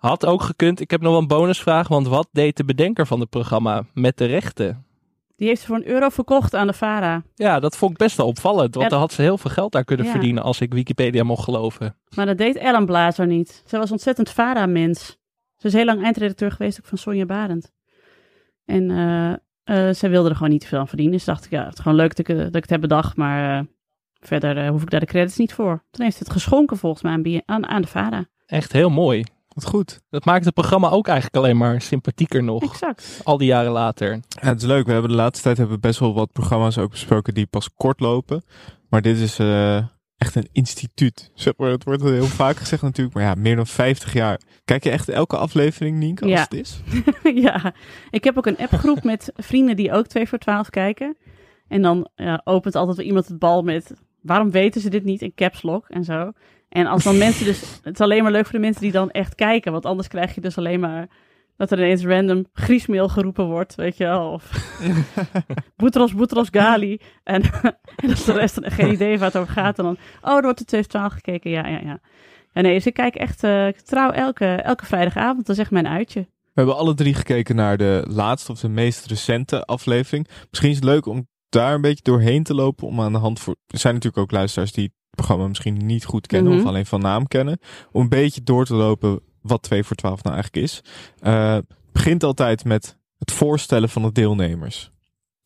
Had 0.01 0.25
ook 0.25 0.41
gekund. 0.41 0.79
Ik 0.79 0.91
heb 0.91 1.01
nog 1.01 1.11
wel 1.11 1.21
een 1.21 1.27
bonusvraag. 1.27 1.87
Want 1.87 2.07
wat 2.07 2.27
deed 2.31 2.57
de 2.57 2.65
bedenker 2.65 3.07
van 3.07 3.19
het 3.19 3.29
programma 3.29 3.83
met 3.93 4.17
de 4.17 4.25
rechten? 4.25 4.85
Die 5.35 5.47
heeft 5.47 5.61
ze 5.61 5.67
voor 5.67 5.75
een 5.75 5.87
euro 5.87 6.09
verkocht 6.09 6.55
aan 6.55 6.67
de 6.67 6.73
VARA. 6.73 7.23
Ja, 7.35 7.59
dat 7.59 7.77
vond 7.77 7.91
ik 7.91 7.97
best 7.97 8.17
wel 8.17 8.27
opvallend. 8.27 8.75
Want 8.75 8.89
daar 8.89 8.99
had 8.99 9.13
ze 9.13 9.21
heel 9.21 9.37
veel 9.37 9.51
geld 9.51 9.75
aan 9.75 9.83
kunnen 9.83 10.05
Ja. 10.05 10.11
verdienen 10.11 10.43
als 10.43 10.61
ik 10.61 10.73
Wikipedia 10.73 11.23
mocht 11.23 11.43
geloven. 11.43 11.95
Maar 12.15 12.25
dat 12.25 12.37
deed 12.37 12.55
Ellen 12.55 12.85
Blazer 12.85 13.27
niet. 13.27 13.63
Ze 13.65 13.77
was 13.77 13.91
ontzettend 13.91 14.29
VARA-mens. 14.29 15.17
Ze 15.57 15.67
is 15.67 15.73
heel 15.73 15.85
lang 15.85 16.03
eindredacteur 16.03 16.51
geweest 16.51 16.79
ook 16.79 16.85
van 16.85 16.97
Sonja 16.97 17.25
Barend. 17.25 17.71
En 18.65 18.91
eh 18.91 19.33
eh, 19.63 19.89
zij 19.93 20.09
wilde 20.09 20.29
er 20.29 20.35
gewoon 20.35 20.51
niet 20.51 20.61
te 20.61 20.67
veel 20.67 20.79
aan 20.79 20.87
verdienen. 20.87 21.15
Dus 21.15 21.25
dacht 21.25 21.45
ik, 21.45 21.51
ja, 21.51 21.65
het 21.65 21.73
is 21.73 21.79
gewoon 21.79 21.97
leuk 21.97 22.15
dat 22.15 22.27
ik, 22.27 22.37
dat 22.37 22.55
ik 22.55 22.61
het 22.61 22.69
heb 22.69 22.81
bedacht. 22.81 23.15
Maar 23.15 23.57
eh, 23.59 23.65
verder 24.19 24.57
eh, 24.57 24.69
hoef 24.69 24.81
ik 24.81 24.89
daar 24.89 24.99
de 24.99 25.05
credits 25.05 25.37
niet 25.37 25.53
voor. 25.53 25.83
Toen 25.91 26.03
heeft 26.03 26.17
ze 26.17 26.23
het 26.23 26.31
geschonken 26.31 26.77
volgens 26.77 27.03
mij 27.03 27.11
aan, 27.13 27.41
aan, 27.45 27.67
aan 27.67 27.81
de 27.81 27.87
VARA. 27.87 28.25
Echt 28.45 28.71
heel 28.71 28.89
mooi. 28.89 29.23
Wat 29.53 29.65
goed. 29.65 29.99
Dat 30.09 30.25
maakt 30.25 30.45
het 30.45 30.53
programma 30.53 30.89
ook 30.89 31.07
eigenlijk 31.07 31.37
alleen 31.37 31.57
maar 31.57 31.81
sympathieker 31.81 32.43
nog. 32.43 32.63
Exact. 32.63 33.21
Al 33.23 33.37
die 33.37 33.47
jaren 33.47 33.71
later. 33.71 34.11
Ja, 34.27 34.47
het 34.47 34.61
is 34.61 34.67
leuk. 34.67 34.85
We 34.85 34.91
hebben 34.91 35.09
de 35.11 35.17
laatste 35.17 35.43
tijd 35.43 35.57
hebben 35.57 35.75
we 35.75 35.81
best 35.81 35.99
wel 35.99 36.13
wat 36.13 36.31
programma's 36.31 36.77
ook 36.77 36.89
besproken 36.91 37.33
die 37.33 37.45
pas 37.45 37.69
kort 37.75 37.99
lopen. 37.99 38.43
Maar 38.89 39.01
dit 39.01 39.17
is 39.17 39.39
eh, 39.39 39.77
echt 40.17 40.35
een 40.35 40.47
instituut. 40.51 41.31
Zeg 41.33 41.53
maar, 41.57 41.69
het 41.69 41.83
wordt 41.83 42.03
heel 42.03 42.25
vaak 42.25 42.55
gezegd 42.57 42.81
natuurlijk. 42.81 43.15
Maar 43.15 43.23
ja, 43.25 43.33
meer 43.35 43.55
dan 43.55 43.67
50 43.67 44.13
jaar. 44.13 44.39
Kijk 44.65 44.83
je 44.83 44.89
echt 44.89 45.09
elke 45.09 45.37
aflevering, 45.37 45.97
Nienke, 45.97 46.23
als 46.23 46.31
Ja. 46.31 46.41
het 46.41 46.53
is? 46.53 46.81
ja, 47.43 47.73
ik 48.09 48.23
heb 48.23 48.37
ook 48.37 48.45
een 48.45 48.57
appgroep 48.57 49.03
met 49.03 49.31
vrienden 49.35 49.75
die 49.75 49.91
ook 49.91 50.07
2 50.07 50.27
voor 50.27 50.37
12 50.37 50.69
kijken. 50.69 51.17
En 51.67 51.81
dan 51.81 52.09
ja, 52.15 52.41
opent 52.43 52.75
altijd 52.75 52.97
wel 52.97 53.05
iemand 53.05 53.27
het 53.27 53.39
bal 53.39 53.61
met... 53.61 53.93
waarom 54.21 54.51
weten 54.51 54.81
ze 54.81 54.89
dit 54.89 55.03
niet 55.03 55.21
in 55.21 55.33
caps 55.35 55.61
lock 55.61 55.85
en 55.89 56.03
zo. 56.03 56.31
En 56.71 56.87
als 56.87 57.03
dan 57.03 57.17
mensen 57.27 57.45
dus... 57.45 57.61
Het 57.83 57.93
is 57.93 57.99
alleen 57.99 58.23
maar 58.23 58.31
leuk 58.31 58.43
voor 58.43 58.53
de 58.53 58.65
mensen 58.65 58.81
die 58.81 58.91
dan 58.91 59.11
echt 59.11 59.35
kijken. 59.35 59.71
Want 59.71 59.85
anders 59.85 60.07
krijg 60.07 60.35
je 60.35 60.41
dus 60.41 60.57
alleen 60.57 60.79
maar... 60.79 61.07
dat 61.57 61.71
er 61.71 61.77
ineens 61.77 62.05
random 62.05 62.45
griesmeel 62.53 63.09
geroepen 63.09 63.45
wordt, 63.45 63.75
weet 63.75 63.97
je 63.97 64.03
wel. 64.03 64.31
Of 64.31 64.77
boetros, 65.77 66.13
boetros, 66.13 66.47
gali. 66.51 67.01
En, 67.23 67.41
en 68.01 68.07
dat 68.07 68.17
de 68.17 68.33
rest 68.33 68.59
geen 68.61 68.91
idee 68.91 69.17
waar 69.17 69.27
het 69.27 69.37
over 69.37 69.53
gaat. 69.53 69.77
En 69.77 69.83
dan, 69.83 69.97
oh, 70.21 70.35
er 70.35 70.41
wordt 70.41 70.57
de 70.57 70.65
2 70.65 70.81
voor 70.81 70.89
12 70.89 71.13
gekeken, 71.13 71.51
ja, 71.51 71.67
ja, 71.67 71.79
ja. 71.83 71.99
Ja, 72.53 72.61
nee, 72.61 72.73
dus 72.73 72.85
ik 72.85 72.93
kijk 72.93 73.15
echt 73.15 73.43
eh, 73.43 73.67
trouw 73.67 74.11
elke, 74.11 74.45
elke 74.45 74.85
vrijdagavond. 74.85 75.45
Dat 75.45 75.55
is 75.55 75.61
echt 75.61 75.71
mijn 75.71 75.87
uitje. 75.87 76.19
We 76.19 76.51
hebben 76.53 76.75
alle 76.75 76.93
drie 76.93 77.13
gekeken 77.13 77.55
naar 77.55 77.77
de 77.77 78.05
laatste 78.07 78.51
of 78.51 78.59
de 78.59 78.69
meest 78.69 79.05
recente 79.05 79.65
aflevering. 79.65 80.27
Misschien 80.49 80.69
is 80.69 80.75
het 80.75 80.85
leuk 80.85 81.05
om 81.05 81.27
daar 81.49 81.73
een 81.73 81.81
beetje 81.81 82.03
doorheen 82.03 82.43
te 82.43 82.53
lopen. 82.53 82.87
Om 82.87 83.01
aan 83.01 83.11
de 83.11 83.17
hand 83.17 83.39
voor. 83.39 83.55
Er 83.67 83.79
zijn 83.79 83.93
natuurlijk 83.93 84.23
ook 84.23 84.31
luisteraars 84.31 84.71
die 84.71 84.93
programma 85.11 85.47
misschien 85.47 85.85
niet 85.85 86.05
goed 86.05 86.27
kennen. 86.27 86.51
Mhm. 86.51 86.61
Of 86.61 86.67
alleen 86.67 86.85
van 86.85 87.01
naam 87.01 87.27
kennen. 87.27 87.59
Om 87.91 88.01
een 88.01 88.09
beetje 88.09 88.43
door 88.43 88.65
te 88.65 88.75
lopen 88.75 89.19
wat 89.41 89.61
2 89.61 89.83
voor 89.83 89.95
12 89.95 90.23
nou 90.23 90.35
eigenlijk 90.35 90.65
is. 90.65 90.83
Eh, 91.19 91.57
begint 91.91 92.23
altijd 92.23 92.65
met 92.65 92.97
het 93.17 93.31
voorstellen 93.31 93.89
van 93.89 94.01
de 94.01 94.11
deelnemers. 94.11 94.91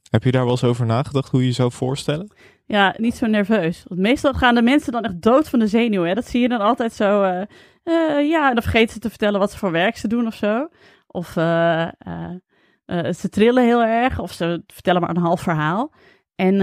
Heb 0.09 0.24
je 0.24 0.32
daar 0.32 0.41
wel 0.43 0.51
eens 0.51 0.63
over 0.63 0.86
nagedacht 0.86 1.30
hoe 1.30 1.41
je 1.41 1.47
je 1.47 1.53
zou 1.53 1.72
voorstellen? 1.72 2.34
Ja, 2.66 2.95
niet 2.97 3.16
zo 3.16 3.26
nerveus. 3.26 3.84
Want 3.88 4.01
meestal 4.01 4.34
gaan 4.34 4.55
de 4.55 4.61
mensen 4.61 4.91
dan 4.91 5.03
echt 5.03 5.22
dood 5.22 5.49
van 5.49 5.59
de 5.59 5.68
zenuw. 5.68 6.03
Hè? 6.03 6.13
Dat 6.13 6.28
zie 6.28 6.41
je 6.41 6.47
dan 6.47 6.59
altijd 6.61 6.93
zo. 6.93 7.24
eh, 7.24 7.41
eh, 7.84 8.30
ja, 8.30 8.53
dan 8.53 8.63
vergeten 8.63 8.93
ze 8.93 8.99
te 8.99 9.09
vertellen 9.09 9.39
wat 9.39 9.51
ze 9.51 9.57
voor 9.57 9.72
werk 9.72 9.97
ze 9.97 10.07
doen 10.07 10.28
of 10.28 10.36
zo. 10.36 10.68
Of 11.07 11.28
ze 13.16 13.28
trillen 13.30 13.63
heel 13.63 13.84
erg. 13.84 14.20
Of 14.20 14.32
ze 14.32 14.63
vertellen 14.68 15.01
maar 15.01 15.09
een 15.09 15.18
half 15.18 15.41
verhaal. 15.41 15.93
En 16.36 16.59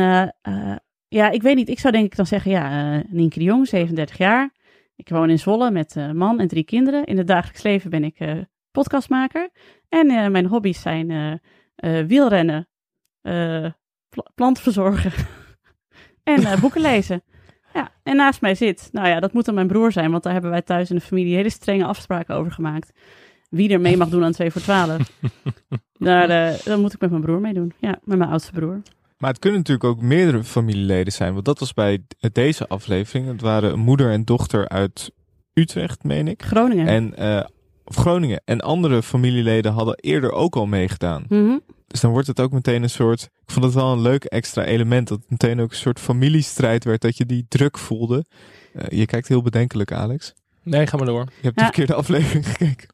ja, 1.13 1.31
ik 1.31 1.43
weet 1.43 1.57
niet. 1.57 1.69
Ik 1.69 1.79
zou 1.79 1.93
denk 1.93 2.05
ik 2.05 2.17
dan 2.17 2.27
zeggen, 2.27 2.51
ja, 2.51 2.95
eh 2.99 3.05
Nienke 3.09 3.39
de 3.39 3.45
Jong, 3.45 3.69
37 3.69 4.19
jaar. 4.19 4.51
Ik 4.97 5.09
woon 5.09 5.31
in 5.31 5.39
Zwolle 5.39 5.71
met 5.71 5.95
een 5.95 6.17
man 6.17 6.41
en 6.41 6.49
drie 6.49 6.65
kinderen. 6.65 7.05
In 7.05 7.19
het 7.19 7.27
dagelijks 7.27 7.63
leven 7.63 7.91
ben 7.91 8.05
ik 8.05 8.19
eh, 8.19 8.33
podcastmaker. 8.71 9.51
En 9.89 10.11
eh, 10.11 10.29
mijn 10.29 10.47
hobby's 10.47 10.81
zijn 10.81 11.11
eh, 11.11 11.33
eh, 11.75 12.07
wielrennen, 12.07 12.69
eh, 13.21 13.67
pla- 14.09 14.31
planten 14.35 14.63
verzorgen 14.63 15.13
en 16.35 16.45
eh, 16.45 16.61
boeken 16.61 16.81
lezen. 16.81 17.23
Ja, 17.75 17.91
en 18.03 18.17
naast 18.17 18.41
mij 18.41 18.55
zit, 18.55 18.89
nou 18.93 19.09
ja, 19.09 19.21
dat 19.21 19.33
moet 19.33 19.45
dan 19.45 19.55
mijn 19.55 19.67
broer 19.67 19.93
zijn, 19.93 20.11
want 20.11 20.23
daar 20.23 20.33
hebben 20.33 20.51
wij 20.51 20.63
thuis 20.63 20.91
in 20.91 20.97
de 20.97 21.03
familie 21.03 21.35
hele 21.37 21.51
strenge 21.51 21.85
afspraken 21.85 22.35
over 22.35 22.53
gemaakt. 22.53 22.93
Wie 23.51 23.73
er 23.73 23.81
mee 23.81 23.97
mag 23.97 24.09
doen 24.09 24.25
aan 24.25 24.33
2 24.33 24.51
voor 24.51 24.61
12. 24.61 25.19
Daar, 25.93 26.29
eh, 26.31 26.59
dan 26.65 26.81
moet 26.81 26.93
ik 26.93 27.01
met 27.01 27.11
mijn 27.11 27.23
broer 27.23 27.41
mee 27.41 27.53
doen. 27.53 27.73
Ja, 27.79 27.99
met 28.05 28.19
mijn 28.19 28.31
oudste 28.31 28.53
broer. 28.53 28.83
Maar 29.23 29.31
het 29.31 29.41
kunnen 29.41 29.59
natuurlijk 29.59 29.87
ook 29.89 30.01
meerdere 30.01 30.45
familieleden 30.45 31.13
zijn. 31.13 31.33
Want 31.33 31.45
dat 31.45 31.59
was 31.59 31.75
bij 31.75 32.03
deze 32.33 32.69
aflevering. 32.69 33.27
Het 33.29 33.41
waren 33.41 33.73
een 33.73 33.79
moeder 33.79 34.11
en 34.11 34.25
dochter 34.25 34.69
uit 34.69 35.11
Utrecht, 35.53 36.03
meen 36.05 36.29
ik. 36.29 36.43
Groningen. 36.43 36.87
En, 36.87 37.17
eh, 37.17 37.45
of 37.85 37.97
Groningen. 37.97 38.43
En 38.45 38.61
andere 38.61 39.03
familieleden 39.03 39.73
hadden 39.73 39.95
eerder 40.01 40.33
ook 40.33 40.57
al 40.57 40.67
meegedaan. 40.67 41.25
Mhm. 41.29 41.59
Dus 41.87 42.01
dan 42.01 42.11
wordt 42.11 42.27
het 42.27 42.41
ook 42.41 42.53
meteen 42.53 42.83
een 42.83 42.91
soort. 42.91 43.23
Ik 43.23 43.51
vond 43.53 43.65
het 43.65 43.75
wel 43.75 43.93
een 43.93 44.01
leuk 44.01 44.25
extra 44.25 44.65
element. 44.65 45.09
Dat 45.09 45.19
het 45.19 45.31
meteen 45.31 45.61
ook 45.61 45.71
een 45.71 45.77
soort 45.77 46.01
familiestrijd 46.01 46.85
werd. 46.85 47.01
Dat 47.01 47.17
je 47.17 47.27
die 47.27 47.47
druk 47.49 47.79
voelde. 47.79 48.25
Eh, 48.75 48.99
je 48.99 49.07
kijkt 49.07 49.29
heel 49.29 49.43
bedenkelijk, 49.43 49.93
Alex. 49.93 50.33
Nee, 50.63 50.87
ga 50.87 50.97
maar 50.97 51.07
door. 51.07 51.25
Je 51.25 51.31
hebt 51.43 51.61
Ja. 51.61 51.67
de 51.67 51.73
verkeerde 51.73 51.95
aflevering 51.95 52.49
gekeken. 52.49 52.89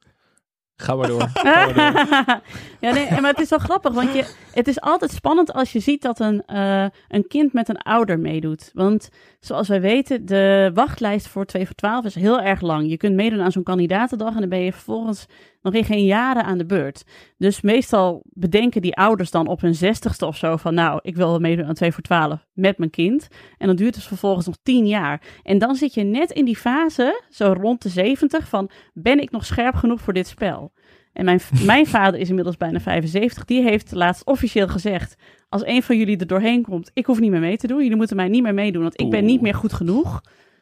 Ga 0.80 0.94
maar 0.94 1.08
door. 1.08 1.28
Ga 1.34 1.66
maar 1.66 1.74
door. 1.74 2.40
ja, 2.88 2.92
nee, 2.92 3.20
maar 3.20 3.30
het 3.30 3.40
is 3.40 3.50
wel 3.50 3.58
grappig, 3.58 3.92
want 3.92 4.12
je, 4.12 4.34
het 4.52 4.68
is 4.68 4.80
altijd 4.80 5.10
spannend 5.10 5.52
als 5.52 5.72
je 5.72 5.80
ziet 5.80 6.02
dat 6.02 6.20
een, 6.20 6.42
eh, 6.46 6.86
een 7.08 7.26
kind 7.26 7.52
met 7.52 7.68
een 7.68 7.78
ouder 7.78 8.18
meedoet. 8.18 8.70
Want 8.74 9.08
zoals 9.40 9.68
wij 9.68 9.80
weten, 9.80 10.26
de 10.26 10.70
wachtlijst 10.74 11.28
voor 11.28 11.44
2 11.44 11.66
voor 11.66 11.74
12 11.74 12.04
is 12.04 12.14
heel 12.14 12.40
erg 12.40 12.60
lang. 12.60 12.90
Je 12.90 12.96
kunt 12.96 13.14
meedoen 13.14 13.40
aan 13.40 13.52
zo'n 13.52 13.62
kandidatendag 13.62 14.34
en 14.34 14.40
dan 14.40 14.48
ben 14.48 14.60
je 14.60 14.72
vervolgens 14.72 15.26
nog 15.62 15.74
in 15.74 15.84
geen 15.84 16.04
jaren 16.04 16.44
aan 16.44 16.58
de 16.58 16.66
beurt. 16.66 17.04
Dus 17.36 17.60
meestal 17.60 18.22
bedenken 18.24 18.82
die 18.82 18.96
ouders 18.96 19.30
dan 19.30 19.46
op 19.46 19.60
hun 19.60 19.74
zestigste 19.74 20.26
of 20.26 20.36
zo 20.36 20.56
van, 20.56 20.74
nou, 20.74 20.98
ik 21.02 21.16
wil 21.16 21.28
wel 21.28 21.38
meedoen 21.38 21.66
aan 21.66 21.74
2 21.74 21.92
voor 21.92 22.02
12 22.02 22.46
met 22.52 22.78
mijn 22.78 22.90
kind. 22.90 23.28
En 23.58 23.66
dan 23.66 23.76
duurt 23.76 23.94
het 23.94 24.04
vervolgens 24.04 24.46
nog 24.46 24.56
10 24.62 24.86
jaar. 24.86 25.22
En 25.42 25.58
dan 25.58 25.74
zit 25.74 25.94
je 25.94 26.02
net 26.02 26.30
in 26.30 26.44
die 26.44 26.56
fase, 26.56 27.22
zo 27.30 27.54
rond 27.60 27.82
de 27.82 27.88
70, 27.88 28.48
van, 28.48 28.70
ben 28.92 29.20
ik 29.20 29.30
nog 29.30 29.44
scherp 29.44 29.74
genoeg 29.74 30.00
voor 30.00 30.12
dit 30.12 30.26
spel? 30.26 30.67
En 31.12 31.24
mijn, 31.24 31.40
mijn 31.64 31.86
vader 31.86 32.20
is 32.20 32.28
inmiddels 32.28 32.56
bijna 32.56 32.80
75. 32.80 33.44
Die 33.44 33.62
heeft 33.62 33.92
laatst 33.92 34.24
officieel 34.26 34.68
gezegd: 34.68 35.14
Als 35.48 35.66
een 35.66 35.82
van 35.82 35.96
jullie 35.98 36.16
er 36.18 36.26
doorheen 36.26 36.62
komt, 36.62 36.90
ik 36.94 37.06
hoef 37.06 37.20
niet 37.20 37.30
meer 37.30 37.40
mee 37.40 37.56
te 37.56 37.66
doen. 37.66 37.82
Jullie 37.82 37.96
moeten 37.96 38.16
mij 38.16 38.28
niet 38.28 38.42
meer 38.42 38.54
meedoen, 38.54 38.82
want 38.82 39.00
ik 39.00 39.10
ben 39.10 39.24
niet 39.24 39.40
meer 39.40 39.54
goed 39.54 39.72
genoeg. 39.72 40.20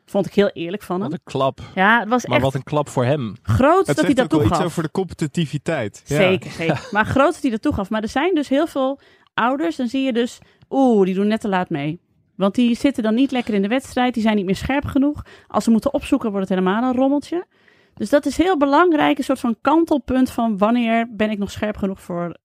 Vond 0.09 0.27
ik 0.27 0.35
heel 0.35 0.49
eerlijk 0.53 0.83
van 0.83 0.99
Wat 1.01 1.11
hem. 1.11 1.19
een 1.25 1.33
klap. 1.33 1.61
Ja, 1.75 2.01
het 2.01 2.09
was 2.09 2.27
Maar 2.27 2.35
echt 2.37 2.45
wat 2.45 2.55
een 2.55 2.63
klap 2.63 2.89
voor 2.89 3.05
hem. 3.05 3.35
groot 3.43 3.87
Het 3.87 3.97
dat 3.97 4.05
hij 4.05 4.15
dat 4.15 4.25
ook 4.25 4.31
wel 4.31 4.41
iets 4.41 4.49
toegaf. 4.49 4.67
over 4.67 4.83
de 4.83 4.91
competitiviteit. 4.91 6.03
Ja. 6.07 6.17
Zeker, 6.17 6.51
zeker. 6.51 6.89
Maar 6.93 7.07
groot 7.07 7.33
dat 7.33 7.43
hij 7.43 7.51
dat 7.51 7.63
toegaf. 7.63 7.91
Maar 7.91 8.03
er 8.03 8.09
zijn 8.09 8.35
dus 8.35 8.49
heel 8.49 8.67
veel 8.67 9.01
ouders, 9.35 9.77
dan 9.77 9.89
zie 9.89 10.03
je 10.03 10.13
dus, 10.13 10.39
oeh, 10.71 11.05
die 11.05 11.15
doen 11.15 11.27
net 11.27 11.41
te 11.41 11.49
laat 11.49 11.71
mee. 11.71 12.01
Want 12.35 12.55
die 12.55 12.75
zitten 12.77 13.03
dan 13.03 13.15
niet 13.15 13.31
lekker 13.31 13.55
in 13.55 13.63
de 13.63 13.69
wedstrijd, 13.69 14.15
die 14.15 14.23
zijn 14.23 14.37
niet 14.37 14.45
meer 14.45 14.57
scherp 14.57 14.85
genoeg. 14.85 15.23
Als 15.49 15.65
ze 15.65 15.71
moeten 15.71 15.95
opzoeken, 15.95 16.31
wordt 16.31 16.49
het 16.49 16.59
helemaal 16.59 16.83
een 16.91 16.97
rommeltje. 16.97 17.45
Dus 17.97 18.11
dat 18.11 18.27
is 18.27 18.37
heel 18.37 18.57
belangrijk, 18.57 19.19
een 19.19 19.25
soort 19.25 19.41
van 19.41 19.57
kantelpunt 19.61 20.31
van 20.31 20.59
wanneer 20.59 21.09
ben 21.17 21.31
ik 21.31 21.39
nog 21.39 21.51
scherp 21.51 21.77
genoeg 21.77 22.01
voor 22.01 22.37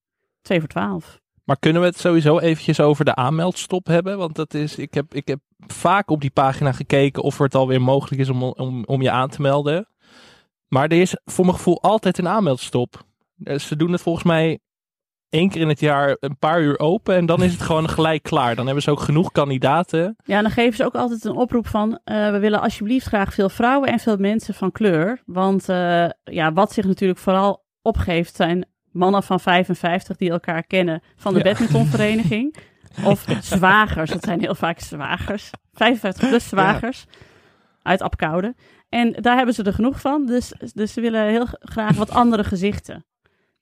2 0.41 0.59
voor 0.59 0.69
12. 0.69 1.19
Maar 1.43 1.59
kunnen 1.59 1.81
we 1.81 1.87
het 1.87 1.99
sowieso 1.99 2.39
eventjes 2.39 2.79
over 2.79 3.05
de 3.05 3.15
aanmeldstop 3.15 3.87
hebben? 3.87 4.17
Want 4.17 4.35
dat 4.35 4.53
is, 4.53 4.75
ik 4.75 4.93
heb, 4.93 5.13
ik 5.13 5.27
heb 5.27 5.39
vaak 5.67 6.09
op 6.09 6.21
die 6.21 6.29
pagina 6.29 6.71
gekeken 6.71 7.23
of 7.23 7.37
het 7.37 7.55
alweer 7.55 7.81
mogelijk 7.81 8.21
is 8.21 8.29
om, 8.29 8.43
om, 8.43 8.83
om 8.85 9.01
je 9.01 9.11
aan 9.11 9.29
te 9.29 9.41
melden. 9.41 9.87
Maar 10.67 10.83
er 10.83 11.01
is 11.01 11.17
voor 11.25 11.45
mijn 11.45 11.57
gevoel 11.57 11.81
altijd 11.81 12.17
een 12.17 12.27
aanmeldstop. 12.27 13.03
Eh, 13.43 13.57
Ze 13.57 13.75
doen 13.75 13.91
het 13.91 14.01
volgens 14.01 14.25
mij 14.25 14.59
één 15.31 15.49
keer 15.49 15.61
in 15.61 15.67
het 15.67 15.79
jaar 15.79 16.17
een 16.19 16.37
paar 16.37 16.61
uur 16.61 16.79
open 16.79 17.15
en 17.15 17.25
dan 17.25 17.43
is 17.43 17.51
het 17.51 17.61
gewoon 17.61 17.89
gelijk 17.89 18.23
klaar. 18.23 18.55
Dan 18.55 18.65
hebben 18.65 18.83
ze 18.83 18.91
ook 18.91 18.99
genoeg 18.99 19.31
kandidaten. 19.31 20.15
Ja, 20.23 20.41
dan 20.41 20.51
geven 20.51 20.75
ze 20.75 20.85
ook 20.85 20.95
altijd 20.95 21.25
een 21.25 21.35
oproep 21.35 21.67
van, 21.67 21.99
eh, 22.03 22.31
we 22.31 22.39
willen 22.39 22.61
alsjeblieft 22.61 23.05
graag 23.05 23.33
veel 23.33 23.49
vrouwen 23.49 23.89
en 23.89 23.99
veel 23.99 24.17
mensen 24.17 24.53
van 24.53 24.71
kleur. 24.71 25.21
Want 25.25 25.69
eh, 25.69 26.09
ja, 26.23 26.53
wat 26.53 26.73
zich 26.73 26.85
natuurlijk 26.85 27.19
vooral 27.19 27.63
opgeeft 27.81 28.35
zijn 28.35 28.65
mannen 28.91 29.23
van 29.23 29.39
55 29.39 30.17
die 30.17 30.29
elkaar 30.31 30.63
kennen 30.63 31.01
van 31.15 31.33
de 31.33 31.39
Ja. 31.39 31.45
badmintonvereniging. 31.45 32.55
Of 33.03 33.25
zwagers, 33.41 34.11
dat 34.11 34.23
zijn 34.23 34.39
heel 34.39 34.55
vaak 34.55 34.79
zwagers. 34.79 35.49
55 35.73 36.29
plus 36.29 36.47
zwagers 36.47 37.05
uit 37.81 38.01
Apkoude. 38.01 38.55
En 38.89 39.11
daar 39.11 39.35
hebben 39.35 39.53
ze 39.55 39.63
er 39.63 39.73
genoeg 39.73 40.01
van, 40.01 40.25
dus, 40.25 40.53
dus 40.73 40.93
ze 40.93 41.01
willen 41.01 41.27
heel 41.27 41.47
graag 41.59 41.95
wat 41.95 42.09
andere 42.09 42.43
gezichten. 42.43 43.05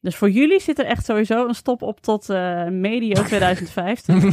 Dus 0.01 0.15
voor 0.15 0.29
jullie 0.29 0.59
zit 0.61 0.79
er 0.79 0.85
echt 0.85 1.05
sowieso 1.05 1.47
een 1.47 1.53
stop 1.55 1.81
op 1.81 2.01
tot 2.01 2.29
eh, 2.29 2.65
medio 2.67 3.23
2050. 3.23 4.23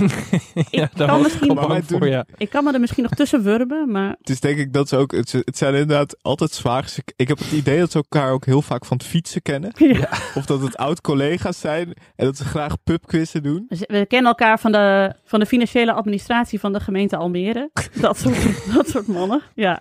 ja, 0.70 0.86
kan 0.96 1.22
misschien- 1.22 1.50
ik 1.50 1.84
voor, 1.84 2.00
doen- 2.00 2.08
ja. 2.10 2.24
Ik 2.36 2.50
kan 2.50 2.64
me 2.64 2.72
er 2.72 2.80
misschien 2.80 3.02
nog 3.02 3.12
tussen 3.12 3.42
wurmen, 3.42 3.90
maar 3.90 4.14
Het 4.18 4.30
is 4.30 4.40
denk 4.40 4.58
ik 4.58 4.72
dat 4.72 4.88
ze 4.88 4.96
ook, 4.96 5.12
het, 5.12 5.32
het 5.32 5.56
zijn 5.58 5.72
inderdaad 5.72 6.16
altijd 6.22 6.50
zwagers. 6.52 6.98
Ik, 6.98 7.12
ik 7.16 7.28
heb 7.28 7.38
het 7.38 7.52
idee 7.52 7.78
dat 7.78 7.90
ze 7.90 7.96
elkaar 7.96 8.32
ook 8.32 8.44
heel 8.46 8.62
vaak 8.62 8.84
van 8.84 8.96
het 8.96 9.06
fietsen 9.06 9.42
kennen. 9.42 9.72
Ja. 9.76 10.08
Of 10.34 10.46
dat 10.46 10.60
het 10.60 10.76
oud-collega's 10.76 11.60
zijn 11.60 11.94
en 12.16 12.24
dat 12.26 12.36
ze 12.36 12.44
graag 12.44 12.76
pubquizzen 12.84 13.42
doen. 13.42 13.64
We 13.68 13.84
we 13.88 14.06
kennen 14.06 14.28
elkaar 14.30 14.58
van 14.60 14.72
de, 14.72 15.14
van 15.24 15.40
de 15.40 15.46
financiële 15.46 15.92
administratie 15.92 16.60
van 16.60 16.72
de 16.72 16.80
gemeente 16.80 17.16
Almere. 17.16 17.70
Dat 18.00 18.18
soort, 18.18 18.74
dat 18.74 18.88
soort 18.88 19.06
mannen. 19.06 19.42
Ja. 19.54 19.80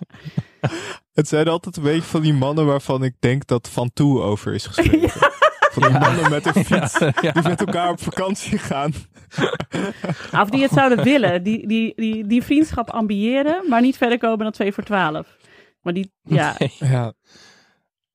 Het 1.13 1.27
zijn 1.27 1.47
altijd 1.47 1.77
een 1.77 1.83
beetje 1.83 2.01
van 2.01 2.21
die 2.21 2.33
mannen 2.33 2.65
waarvan 2.65 3.03
ik 3.03 3.13
denk 3.19 3.47
dat 3.47 3.69
Van 3.71 3.91
Toe 3.93 4.21
over 4.21 4.53
is 4.53 4.65
geschreven. 4.65 5.09
Van 5.75 5.91
die 5.91 5.99
mannen 5.99 6.29
met 6.29 6.45
een 6.55 6.65
fiets 6.65 6.99
Ja. 7.21 7.31
die 7.31 7.41
met 7.43 7.59
elkaar 7.59 7.89
op 7.89 7.99
vakantie 8.01 8.57
gaan. 8.57 8.93
Of 10.41 10.49
die 10.49 10.61
het 10.61 10.71
zouden 10.71 11.03
willen. 11.03 11.43
Die, 11.43 11.67
die, 11.67 11.93
die, 11.95 12.27
die 12.27 12.43
vriendschap 12.43 12.89
ambiëren, 12.89 13.63
maar 13.69 13.81
niet 13.81 13.97
verder 13.97 14.17
komen 14.17 14.39
dan 14.39 14.51
2 14.51 14.71
voor 14.73 14.83
12. 14.83 15.37
Maar 15.81 15.93
die, 15.93 16.11
ja. 16.23 16.55
Nee. 16.59 16.71
Ja, 16.79 17.13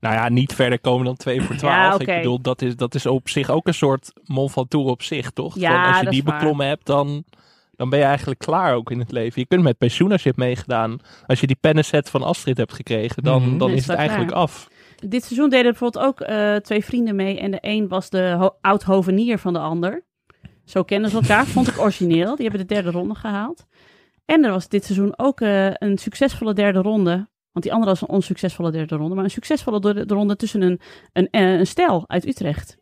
Nou 0.00 0.14
ja, 0.14 0.28
niet 0.28 0.54
verder 0.54 0.80
komen 0.80 1.04
dan 1.04 1.16
2 1.16 1.40
voor 1.42 1.56
12. 1.56 1.74
Ja, 1.76 1.94
oké. 1.94 2.10
Ik 2.12 2.16
bedoel, 2.16 2.40
dat 2.40 2.62
is, 2.62 2.76
dat 2.76 2.94
is 2.94 3.06
op 3.06 3.28
zich 3.28 3.50
ook 3.50 3.66
een 3.66 3.74
soort 3.74 4.12
Mont 4.24 4.52
Ventoux 4.52 4.90
op 4.90 5.02
zich, 5.02 5.30
toch? 5.30 5.58
Ja, 5.58 5.70
Van 5.80 5.86
als 5.88 5.98
je 5.98 6.04
dat 6.04 6.12
die 6.12 6.22
waar. 6.22 6.38
beklommen 6.38 6.66
hebt, 6.66 6.86
dan, 6.86 7.24
dan 7.72 7.90
ben 7.90 7.98
je 7.98 8.04
eigenlijk 8.04 8.40
klaar 8.40 8.74
ook 8.74 8.90
in 8.90 8.98
het 8.98 9.12
leven. 9.12 9.40
Je 9.40 9.46
kunt 9.46 9.62
met 9.62 9.78
pensioen 9.78 10.12
als 10.12 10.22
je 10.22 10.28
hebt 10.28 10.40
meegedaan. 10.40 10.98
Als 11.26 11.40
je 11.40 11.46
die 11.46 11.58
pennenset 11.60 12.10
van 12.10 12.22
Astrid 12.22 12.56
hebt 12.56 12.72
gekregen, 12.72 13.22
dan, 13.22 13.42
Mhm. 13.48 13.58
dan 13.58 13.70
Is 13.70 13.76
is 13.76 13.86
het 13.86 13.96
eigenlijk 13.96 14.30
klaar. 14.30 14.42
af. 14.42 14.68
Dit 15.06 15.24
seizoen 15.24 15.48
deden 15.50 15.70
bijvoorbeeld 15.70 16.04
ook 16.04 16.20
eh, 16.20 16.56
twee 16.56 16.84
vrienden 16.84 17.16
mee. 17.16 17.38
En 17.40 17.50
de 17.50 17.58
een 17.60 17.88
was 17.88 18.10
de 18.10 18.34
ho- 18.38 18.56
oud-hovenier 18.60 19.38
van 19.38 19.52
de 19.52 19.58
ander. 19.58 20.04
Zo 20.64 20.82
kennen 20.82 21.10
ze 21.10 21.16
elkaar. 21.16 21.46
Vond 21.46 21.68
ik 21.68 21.78
origineel. 21.80 22.36
Die 22.36 22.48
hebben 22.48 22.66
de 22.66 22.74
derde 22.74 22.90
ronde 22.90 23.14
gehaald. 23.14 23.66
En 24.24 24.44
er 24.44 24.50
was 24.50 24.68
dit 24.68 24.84
seizoen 24.84 25.12
ook 25.18 25.40
eh, 25.40 25.70
een 25.74 25.98
succesvolle 25.98 26.54
derde 26.54 26.78
ronde. 26.78 27.28
Want 27.52 27.64
die 27.64 27.72
andere 27.72 27.90
was 27.90 28.00
een 28.00 28.08
onsuccesvolle 28.08 28.70
derde 28.70 28.96
ronde. 28.96 29.14
Maar 29.14 29.24
een 29.24 29.30
succesvolle 29.30 29.80
derde 29.80 30.14
ronde 30.14 30.36
tussen 30.36 30.62
een, 30.62 30.80
een, 31.12 31.28
eh, 31.30 31.58
een 31.58 31.66
stel 31.66 32.04
uit 32.06 32.26
Utrecht. 32.26 32.76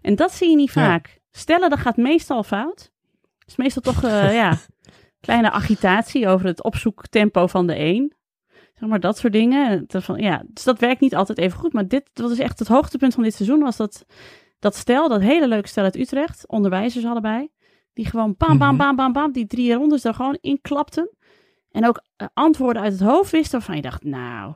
En 0.00 0.14
dat 0.14 0.32
zie 0.32 0.50
je 0.50 0.56
niet 0.56 0.72
Ja. 0.72 0.84
vaak. 0.84 1.20
Stellen, 1.30 1.70
dat 1.70 1.78
gaat 1.78 1.96
meestal 1.96 2.42
fout. 2.42 2.90
Het 3.38 3.48
is 3.48 3.56
meestal 3.56 3.82
toch, 3.82 4.02
eh, 4.04 4.34
ja, 4.42 4.56
kleine 5.20 5.50
agitatie 5.50 6.28
over 6.28 6.46
het 6.46 6.62
opzoektempo 6.62 7.46
van 7.46 7.66
de 7.66 7.78
een. 7.78 8.12
Zeg 8.82 8.90
maar 8.90 9.00
dat 9.00 9.18
soort 9.18 9.32
dingen. 9.32 9.84
Dat 9.86 10.04
van, 10.04 10.18
ja, 10.18 10.42
dus 10.46 10.64
dat 10.64 10.78
werkt 10.78 11.00
niet 11.00 11.14
altijd 11.14 11.38
even 11.38 11.58
goed. 11.58 11.72
Maar 11.72 11.88
dit 11.88 12.10
dat 12.12 12.30
is 12.30 12.38
echt 12.38 12.58
het 12.58 12.68
hoogtepunt 12.68 13.14
van 13.14 13.22
dit 13.22 13.34
seizoen. 13.34 13.60
Was 13.60 13.76
dat, 13.76 14.04
dat 14.58 14.76
stel, 14.76 15.08
dat 15.08 15.20
hele 15.20 15.48
leuke 15.48 15.68
stel 15.68 15.84
uit 15.84 15.96
Utrecht. 15.96 16.48
Onderwijzers 16.48 17.04
allebei. 17.04 17.48
Die 17.92 18.06
gewoon 18.06 18.34
bam, 18.38 18.58
bam, 18.58 18.68
Mhm. 18.68 18.76
bam, 18.76 18.96
bam, 18.96 19.12
bam. 19.12 19.32
Die 19.32 19.46
drie 19.46 19.74
rondes 19.74 20.04
er 20.04 20.14
gewoon 20.14 20.38
in 20.40 20.60
klapten. 20.60 21.10
En 21.70 21.86
ook 21.86 22.02
eh, 22.16 22.26
antwoorden 22.34 22.82
uit 22.82 22.92
het 22.92 23.00
hoofd 23.02 23.30
wisten. 23.30 23.52
Waarvan 23.58 23.76
je 23.76 23.82
dacht, 23.82 24.04
nou, 24.04 24.54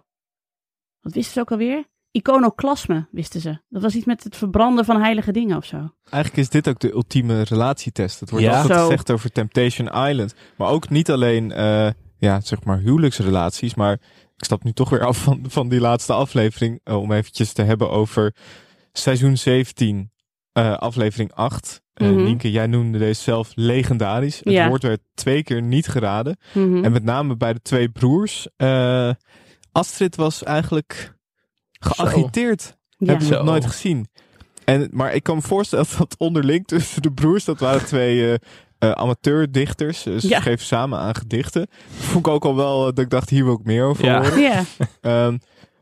wat 1.01 1.13
wisten 1.15 1.33
ze 1.33 1.41
ook 1.41 1.51
alweer? 1.51 1.85
Iconoclasme 2.11 3.07
wisten 3.11 3.41
ze. 3.41 3.59
Dat 3.69 3.83
was 3.83 3.95
iets 3.95 4.05
met 4.07 4.25
het 4.25 4.37
verbranden 4.37 4.85
van 4.85 5.01
heilige 5.01 5.33
dingen 5.33 5.57
of 5.57 5.65
zo. 5.65 5.77
eigenlijk 6.11 6.37
is 6.37 6.49
dit 6.51 6.69
ook 6.69 6.79
de 6.79 6.93
ultieme 6.93 7.43
relatietest. 7.43 8.21
Het 8.21 8.31
wordt 8.31 8.45
Ja. 8.45 8.57
altijd 8.61 8.79
Zo. 8.79 8.85
gezegd 8.85 9.11
over 9.11 9.31
Temptation 9.33 9.87
Island. 10.09 10.35
Maar 10.57 10.69
ook 10.69 10.89
niet 10.89 11.11
alleen, 11.11 11.53
eh, 11.53 11.91
ja, 12.19 12.41
zeg 12.41 12.65
maar 12.65 12.79
huwelijksrelaties. 12.79 13.75
Maar 13.75 13.93
ik 14.37 14.45
stap 14.45 14.65
nu 14.65 14.73
toch 14.73 14.91
weer 14.91 15.05
af 15.05 15.23
van, 15.23 15.45
van 15.49 15.69
die 15.69 15.81
laatste 15.81 16.13
aflevering. 16.13 16.81
eh, 16.85 17.01
om 17.01 17.13
eventjes 17.13 17.53
te 17.53 17.63
hebben 17.63 17.91
over 17.91 18.35
seizoen 18.93 19.37
17, 19.37 20.11
eh, 20.53 20.73
aflevering 20.77 21.33
8. 21.33 21.83
Eh, 21.95 22.09
Mhm. 22.09 22.23
Nienke, 22.25 22.51
jij 22.51 22.67
noemde 22.67 22.99
deze 22.99 23.23
zelf 23.23 23.53
legendarisch. 23.55 24.39
Het 24.39 24.53
Ja. 24.53 24.69
woord 24.69 24.83
werd 24.83 25.01
twee 25.15 25.43
keer 25.43 25.63
niet 25.63 25.87
geraden. 25.89 26.37
Mhm. 26.55 26.85
En 26.85 26.93
met 26.93 27.05
name 27.05 27.37
bij 27.37 27.53
de 27.53 27.61
twee 27.63 27.89
broers. 27.89 28.49
eh, 28.57 29.11
Astrid 29.73 30.17
was 30.17 30.43
eigenlijk 30.43 31.15
geagiteerd. 31.79 32.77
ja. 32.99 33.07
Heb 33.13 33.21
je 33.21 33.27
Zo. 33.27 33.43
nooit 33.43 33.67
gezien. 33.67 34.09
En, 34.65 34.89
maar 34.93 35.15
ik 35.15 35.23
kan 35.23 35.37
me 35.37 35.43
voorstellen 35.43 35.87
dat 35.99 36.15
onderling 36.19 36.67
tussen 36.67 37.03
de 37.03 37.13
broers, 37.13 37.45
dat 37.45 37.61
waren 37.61 37.87
twee 37.87 38.39
eh, 38.79 38.91
amateurdichters. 38.91 40.03
Dus 40.03 40.23
ze 40.23 40.29
Ja. 40.29 40.41
schreven 40.41 40.67
samen 40.67 40.99
aan 40.99 41.15
gedichten. 41.15 41.67
Vond 41.99 42.27
ik 42.27 42.33
ook 42.33 42.45
al 42.45 42.57
wel 42.57 42.79
eh, 42.81 42.85
dat 42.85 42.99
ik 42.99 43.11
dacht, 43.11 43.31
hier 43.31 43.45
wil 43.45 43.55
ik 43.55 43.65
meer 43.65 43.85
over 43.85 44.05
Ja. 44.05 44.23
horen. 44.23 44.41
Ja. 44.41 44.63
Ehm, 45.01 45.39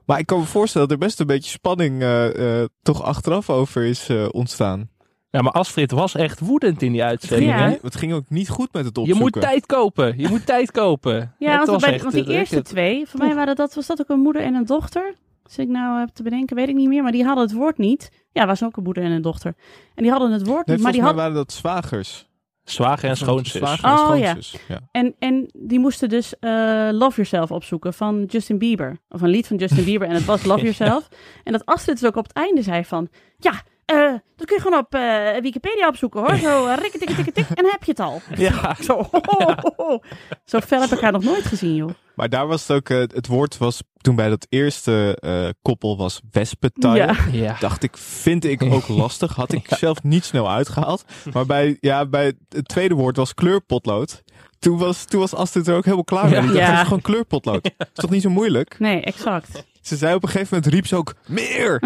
maar 0.07 0.19
ik 0.19 0.27
kan 0.27 0.39
me 0.39 0.45
voorstellen 0.45 0.89
dat 0.89 0.99
er 1.01 1.07
best 1.07 1.21
een 1.21 1.27
beetje 1.27 1.51
spanning 1.51 2.03
eh, 2.03 2.61
eh, 2.63 2.69
toch 2.83 3.03
achteraf 3.03 3.51
over 3.51 3.83
is 3.85 4.09
eh, 4.09 4.27
ontstaan. 4.31 4.89
Ja, 5.31 5.41
maar 5.43 5.53
Astrid 5.53 5.91
was 5.91 6.15
echt 6.15 6.41
woedend 6.41 6.83
in 6.83 6.93
die 6.93 7.03
uitzending. 7.05 7.51
Ja. 7.51 7.69
hè? 7.69 7.77
Het 7.83 7.97
ging 7.97 8.13
ook 8.13 8.25
niet 8.29 8.49
goed 8.49 8.69
met 8.73 8.85
het 8.85 8.95
Je 8.97 9.01
opzoeken. 9.01 9.25
moet 9.25 9.41
tijd 9.43 9.67
kopen. 9.67 10.19
Je 10.19 10.29
moet 10.29 10.47
tijd 10.47 10.71
kopen. 10.71 11.35
Ja, 11.39 11.49
Het 11.51 11.57
want, 11.59 11.71
was 11.71 11.81
bij, 11.83 11.93
echt, 11.93 12.03
want 12.03 12.15
die 12.15 12.25
eh, 12.27 12.35
eerste 12.39 12.55
het- 12.55 12.65
twee, 12.65 13.07
voor 13.07 13.21
mij 13.21 13.35
waren 13.35 13.57
dat, 13.57 13.75
was 13.75 13.87
dat 13.87 14.01
ook 14.01 14.09
een 14.09 14.21
moeder 14.21 14.43
en 14.43 14.55
een 14.55 14.67
dochter. 14.67 15.15
Als 15.45 15.59
ik 15.59 15.69
nou 15.69 15.99
heb 15.99 16.09
te 16.09 16.23
bedenken, 16.23 16.57
weet 16.57 16.69
ik 16.69 16.75
niet 16.75 16.89
meer. 16.89 17.03
Maar 17.03 17.13
die 17.13 17.25
hadden 17.25 17.45
het 17.45 17.53
woord 17.55 17.79
niet. 17.79 18.11
Ja, 18.33 18.47
was 18.47 18.63
ook 18.65 18.77
een 18.77 18.83
moeder 18.83 19.03
en 19.03 19.11
een 19.11 19.23
dochter. 19.23 19.55
En 19.95 20.03
die 20.03 20.11
hadden 20.13 20.33
het 20.33 20.47
woord 20.47 20.67
Nee, 20.67 20.75
niet. 20.77 20.85
Maar 20.85 20.93
die 20.93 21.01
mij 21.01 21.11
had, 21.11 21.19
waren 21.21 21.35
dat 21.35 21.53
zwagers. 21.53 22.29
Zwager 22.65 23.09
en 23.09 23.17
schoonzus. 23.17 23.53
Zwager 23.53 23.85
en 23.85 23.91
Oh, 23.99 24.19
ja. 24.19 24.31
schoonzus. 24.31 24.61
Ja. 24.69 24.81
en, 24.91 25.15
en 25.19 25.51
die 25.53 25.79
moesten 25.79 26.09
dus 26.09 26.39
eh, 26.39 26.51
Love 26.93 27.15
Yourself 27.17 27.51
opzoeken 27.51 27.95
van 27.95 28.25
Justin 28.25 28.59
Bieber. 28.59 28.99
Of 29.09 29.21
een 29.21 29.29
lied 29.29 29.47
van 29.47 29.57
Justin 29.57 29.85
Bieber 29.85 30.09
en 30.09 30.15
het 30.15 30.25
was 30.25 30.45
Love 30.51 30.61
Yourself. 30.61 31.09
En 31.45 31.53
dat 31.53 31.65
Astrid 31.67 32.01
dus 32.01 32.09
ook 32.09 32.17
op 32.17 32.27
het 32.27 32.37
einde 32.37 32.63
zei 32.63 32.85
van... 32.85 33.09
Ja, 33.39 33.53
eh, 33.85 34.13
dat 34.37 34.47
kun 34.47 34.57
je 34.57 34.63
gewoon 34.63 34.79
op 34.79 34.95
eh, 34.95 35.41
Wikipedia 35.41 35.89
opzoeken 35.89 36.21
hoor. 36.21 36.37
Zo 36.37 36.67
uh, 36.67 36.77
rikke 36.77 36.99
tikke 36.99 37.15
tikke 37.15 37.33
tik 37.33 37.49
en 37.49 37.63
dan 37.63 37.71
heb 37.71 37.85
je 37.85 37.91
het 37.91 38.01
al. 38.01 38.21
Ja. 38.37 38.75
Zo, 38.87 38.97
ho, 38.97 39.21
ho, 39.23 39.55
ho, 39.61 39.73
ho. 39.77 40.01
Zo 40.45 40.61
fel 40.61 40.81
heb 40.81 40.91
ik 40.91 41.01
haar 41.01 41.13
nog 41.13 41.25
nooit 41.25 41.45
gezien 41.45 41.75
joh. 41.75 41.91
Maar 42.15 42.29
daar 42.29 42.47
was 42.47 42.61
het 42.69 42.77
ook, 42.77 42.89
eh, 42.89 42.99
het 42.99 43.27
woord 43.27 43.59
was 43.59 43.83
toen 43.97 44.17
bij 44.17 44.29
dat 44.29 44.47
eerste 44.49 45.17
eh, 45.21 45.49
koppel 45.63 45.97
was 45.97 46.21
wespentuin. 46.31 46.97
Ja. 46.97 47.17
Ja. 47.33 47.57
Dacht 47.61 47.83
ik, 47.83 47.97
vind 47.97 48.45
ik 48.45 48.63
ook 48.63 48.89
lastig. 49.03 49.35
Had 49.35 49.53
ik 49.53 49.67
zelf 49.69 50.03
niet 50.03 50.25
snel 50.25 50.51
uitgehaald. 50.51 51.05
Maar 51.33 51.47
bij, 51.47 51.77
ja, 51.81 52.07
bij 52.07 52.33
het 52.49 52.69
tweede 52.69 52.95
woord 52.95 53.17
was 53.17 53.35
kleurpotlood. 53.35 54.23
Toen 54.59 54.79
was, 54.79 55.05
toen 55.05 55.21
was 55.21 55.35
Astrid 55.35 55.69
er 55.69 55.77
ook 55.77 55.85
helemaal 55.85 56.05
klaar 56.05 56.25
mee. 56.25 56.35
Ja. 56.35 56.41
Die 56.41 56.49
dacht, 56.51 56.61
Ja. 56.61 56.71
dat 56.71 56.77
is 56.81 56.85
gewoon 56.87 57.03
kleurpotlood. 57.03 57.65
Is 57.79 57.87
toch 57.93 58.11
niet 58.11 58.23
zo 58.23 58.31
moeilijk? 58.31 58.79
Nee, 58.79 59.01
exact. 59.01 59.65
Ze 59.81 59.97
zei 59.97 60.15
op 60.15 60.23
een 60.23 60.29
gegeven 60.29 60.55
moment, 60.57 60.73
riep 60.75 60.87
ze 60.87 60.97
ook, 60.97 61.15
meer! 61.27 61.79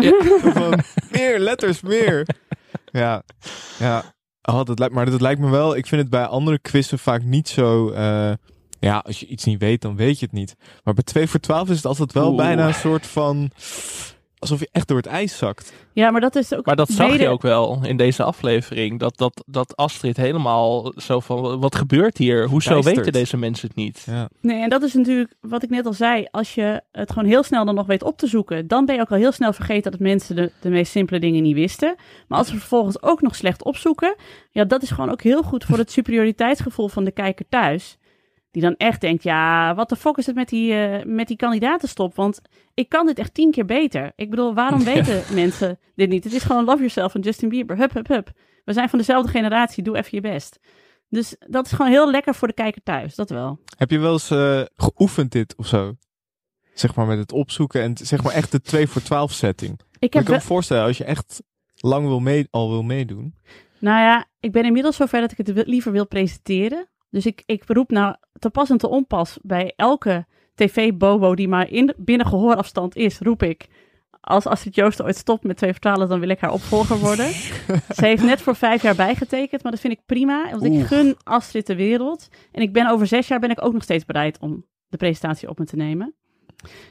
Van, 0.52 0.80
meer, 1.10 1.38
letters, 1.38 1.80
meer! 1.80 2.26
Ja, 2.84 3.22
ja. 3.78 4.02
Oh, 4.42 4.64
dat 4.64 4.78
lijkt, 4.78 4.94
maar 4.94 5.10
dat 5.10 5.20
lijkt 5.20 5.40
me 5.40 5.50
wel, 5.50 5.76
ik 5.76 5.86
vind 5.86 6.00
het 6.00 6.10
bij 6.10 6.24
andere 6.26 6.58
quizzen 6.58 6.98
vaak 6.98 7.22
niet 7.22 7.48
zo... 7.48 7.90
eh, 7.90 8.32
ja, 8.80 8.98
als 9.06 9.20
je 9.20 9.26
iets 9.26 9.44
niet 9.44 9.60
weet, 9.60 9.82
dan 9.82 9.96
weet 9.96 10.18
je 10.18 10.24
het 10.24 10.34
niet. 10.34 10.56
Maar 10.84 10.94
bij 10.94 11.04
2 11.04 11.26
voor 11.26 11.40
12 11.40 11.68
is 11.70 11.76
het 11.76 11.86
altijd 11.86 12.12
wel 12.12 12.28
Oeh. 12.28 12.36
bijna 12.36 12.66
een 12.66 12.74
soort 12.74 13.06
van... 13.06 13.50
alsof 14.38 14.60
je 14.60 14.68
echt 14.72 14.88
door 14.88 14.96
het 14.96 15.06
ijs 15.06 15.36
zakt. 15.38 15.72
Ja, 15.92 16.10
maar 16.10 16.20
dat 16.20 16.36
is 16.36 16.54
ook. 16.54 16.66
Maar 16.66 16.76
dat 16.76 16.88
zag 16.90 17.10
mede- 17.10 17.22
je 17.22 17.28
ook 17.28 17.42
wel 17.42 17.78
in 17.82 17.96
deze 17.96 18.22
aflevering. 18.22 18.98
Dat, 18.98 19.16
dat, 19.16 19.44
dat 19.46 19.76
Astrid 19.76 20.16
helemaal 20.16 20.92
zo 20.96 21.20
van, 21.20 21.60
wat 21.60 21.74
gebeurt 21.74 22.18
hier? 22.18 22.46
Hoezo 22.48 22.82
weten 22.82 23.12
deze 23.12 23.36
mensen 23.36 23.68
het 23.68 23.76
niet? 23.76 24.02
Ja. 24.06 24.28
Nee, 24.40 24.62
en 24.62 24.68
dat 24.68 24.82
is 24.82 24.94
natuurlijk 24.94 25.34
wat 25.40 25.62
ik 25.62 25.70
net 25.70 25.86
al 25.86 25.92
zei. 25.92 26.26
Als 26.30 26.54
je 26.54 26.82
het 26.92 27.12
gewoon 27.12 27.28
heel 27.28 27.42
snel 27.42 27.64
dan 27.64 27.74
nog 27.74 27.86
weet 27.86 28.02
op 28.02 28.18
te 28.18 28.26
zoeken, 28.26 28.66
dan 28.66 28.84
ben 28.84 28.94
je 28.94 29.00
ook 29.00 29.10
al 29.10 29.16
heel 29.16 29.32
snel 29.32 29.52
vergeten 29.52 29.90
dat 29.90 30.00
mensen 30.00 30.36
de, 30.36 30.52
de 30.60 30.68
meest 30.68 30.92
simpele 30.92 31.20
dingen 31.20 31.42
niet 31.42 31.54
wisten. 31.54 31.96
Maar 32.28 32.38
als 32.38 32.50
we 32.50 32.58
vervolgens 32.58 33.02
ook 33.02 33.20
nog 33.22 33.34
slecht 33.34 33.64
opzoeken, 33.64 34.16
ja, 34.50 34.64
dat 34.64 34.82
is 34.82 34.90
gewoon 34.90 35.10
ook 35.10 35.22
heel 35.22 35.42
goed 35.42 35.64
voor 35.64 35.78
het 35.78 35.90
superioriteitsgevoel 35.98 36.88
van 36.88 37.04
de 37.04 37.12
kijker 37.12 37.44
thuis. 37.48 37.98
Die 38.50 38.62
dan 38.62 38.74
echt 38.76 39.00
denkt, 39.00 39.22
ja, 39.22 39.74
wat 39.74 39.88
de 39.88 39.96
fuck 39.96 40.16
is 40.16 40.26
het 40.26 40.34
met 40.34 40.48
die, 40.48 40.74
eh, 40.74 41.04
met 41.04 41.28
die 41.28 41.36
kandidatenstop? 41.36 42.14
Want 42.14 42.40
ik 42.74 42.88
kan 42.88 43.06
dit 43.06 43.18
echt 43.18 43.34
tien 43.34 43.50
keer 43.50 43.64
beter. 43.64 44.12
Ik 44.16 44.30
bedoel, 44.30 44.54
waarom 44.54 44.80
Ja. 44.80 44.84
weten 44.94 45.34
mensen 45.34 45.78
dit 45.94 46.08
niet? 46.08 46.24
Het 46.24 46.32
is 46.32 46.42
gewoon 46.42 46.64
Love 46.64 46.76
Yourself 46.78 47.12
van 47.12 47.20
Justin 47.20 47.48
Bieber. 47.48 47.76
Hup, 47.76 47.92
hup, 47.92 48.08
hup. 48.08 48.30
We 48.64 48.72
zijn 48.72 48.88
van 48.88 48.98
dezelfde 48.98 49.30
generatie, 49.30 49.82
doe 49.82 49.96
even 49.96 50.10
je 50.10 50.20
best. 50.20 50.58
Dus 51.08 51.36
dat 51.46 51.66
is 51.66 51.72
gewoon 51.72 51.90
heel 51.90 52.10
lekker 52.10 52.34
voor 52.34 52.48
de 52.48 52.54
kijker 52.54 52.82
thuis, 52.82 53.14
dat 53.14 53.30
wel. 53.30 53.58
Heb 53.76 53.90
je 53.90 53.98
wel 53.98 54.12
eens 54.12 54.30
eh, 54.30 54.62
geoefend 54.76 55.32
dit 55.32 55.56
of 55.56 55.66
zo? 55.66 55.94
Zeg 56.74 56.94
maar 56.94 57.06
met 57.06 57.18
het 57.18 57.32
opzoeken 57.32 57.82
en 57.82 57.96
zeg 57.96 58.22
maar 58.22 58.32
echt 58.32 58.52
de 58.52 58.60
2 58.60 58.86
voor 58.86 59.02
12 59.02 59.32
setting. 59.32 59.72
Ik 59.72 59.96
Ik 59.98 60.12
heb 60.12 60.24
kan 60.24 60.34
me 60.34 60.40
voorstellen 60.40 60.84
als 60.84 60.98
je 60.98 61.04
echt 61.04 61.42
lang 61.74 62.06
wil 62.06 62.20
mee, 62.20 62.46
al 62.50 62.70
wil 62.70 62.82
meedoen. 62.82 63.34
Nou 63.78 64.00
ja, 64.00 64.26
ik 64.40 64.52
ben 64.52 64.64
inmiddels 64.64 64.96
zover 64.96 65.20
dat 65.20 65.32
ik 65.32 65.46
het 65.46 65.66
liever 65.66 65.92
wil 65.92 66.06
presenteren. 66.06 66.88
Dus 67.10 67.26
ik, 67.26 67.42
ik 67.46 67.62
roep 67.66 67.90
nou 67.90 68.14
te 68.32 68.50
pas 68.50 68.70
en 68.70 68.78
te 68.78 68.88
onpas 68.88 69.38
bij 69.42 69.72
elke 69.76 70.26
tv-bobo 70.54 71.34
die 71.34 71.48
maar 71.48 71.70
in, 71.70 71.94
binnen 71.96 72.26
gehoorafstand 72.26 72.96
is, 72.96 73.18
roep 73.18 73.42
ik. 73.42 73.68
Als 74.20 74.46
Astrid 74.46 74.74
Joosten 74.74 75.04
ooit 75.04 75.16
stopt 75.16 75.44
met 75.44 75.56
2 75.56 75.70
voor 75.70 75.80
12, 75.80 76.08
dan 76.08 76.20
wil 76.20 76.28
ik 76.28 76.40
haar 76.40 76.52
opvolger 76.52 76.98
worden. 76.98 77.30
Ze 77.96 78.06
heeft 78.06 78.22
net 78.22 78.40
voor 78.40 78.56
vijf 78.56 78.82
jaar 78.82 78.94
bijgetekend, 78.94 79.62
maar 79.62 79.72
dat 79.72 79.80
vind 79.80 79.92
ik 79.92 80.06
prima. 80.06 80.50
Want 80.50 80.64
ik 80.64 80.86
gun 80.86 81.16
Astrid 81.22 81.66
de 81.66 81.76
wereld. 81.76 82.28
En 82.52 82.62
ik 82.62 82.72
ben 82.72 82.90
over 82.90 83.06
zes 83.06 83.28
jaar 83.28 83.40
ben 83.40 83.50
ik 83.50 83.64
ook 83.64 83.72
nog 83.72 83.82
steeds 83.82 84.04
bereid 84.04 84.38
om 84.38 84.64
de 84.88 84.96
presentatie 84.96 85.48
op 85.48 85.58
me 85.58 85.64
te 85.64 85.76
nemen. 85.76 86.14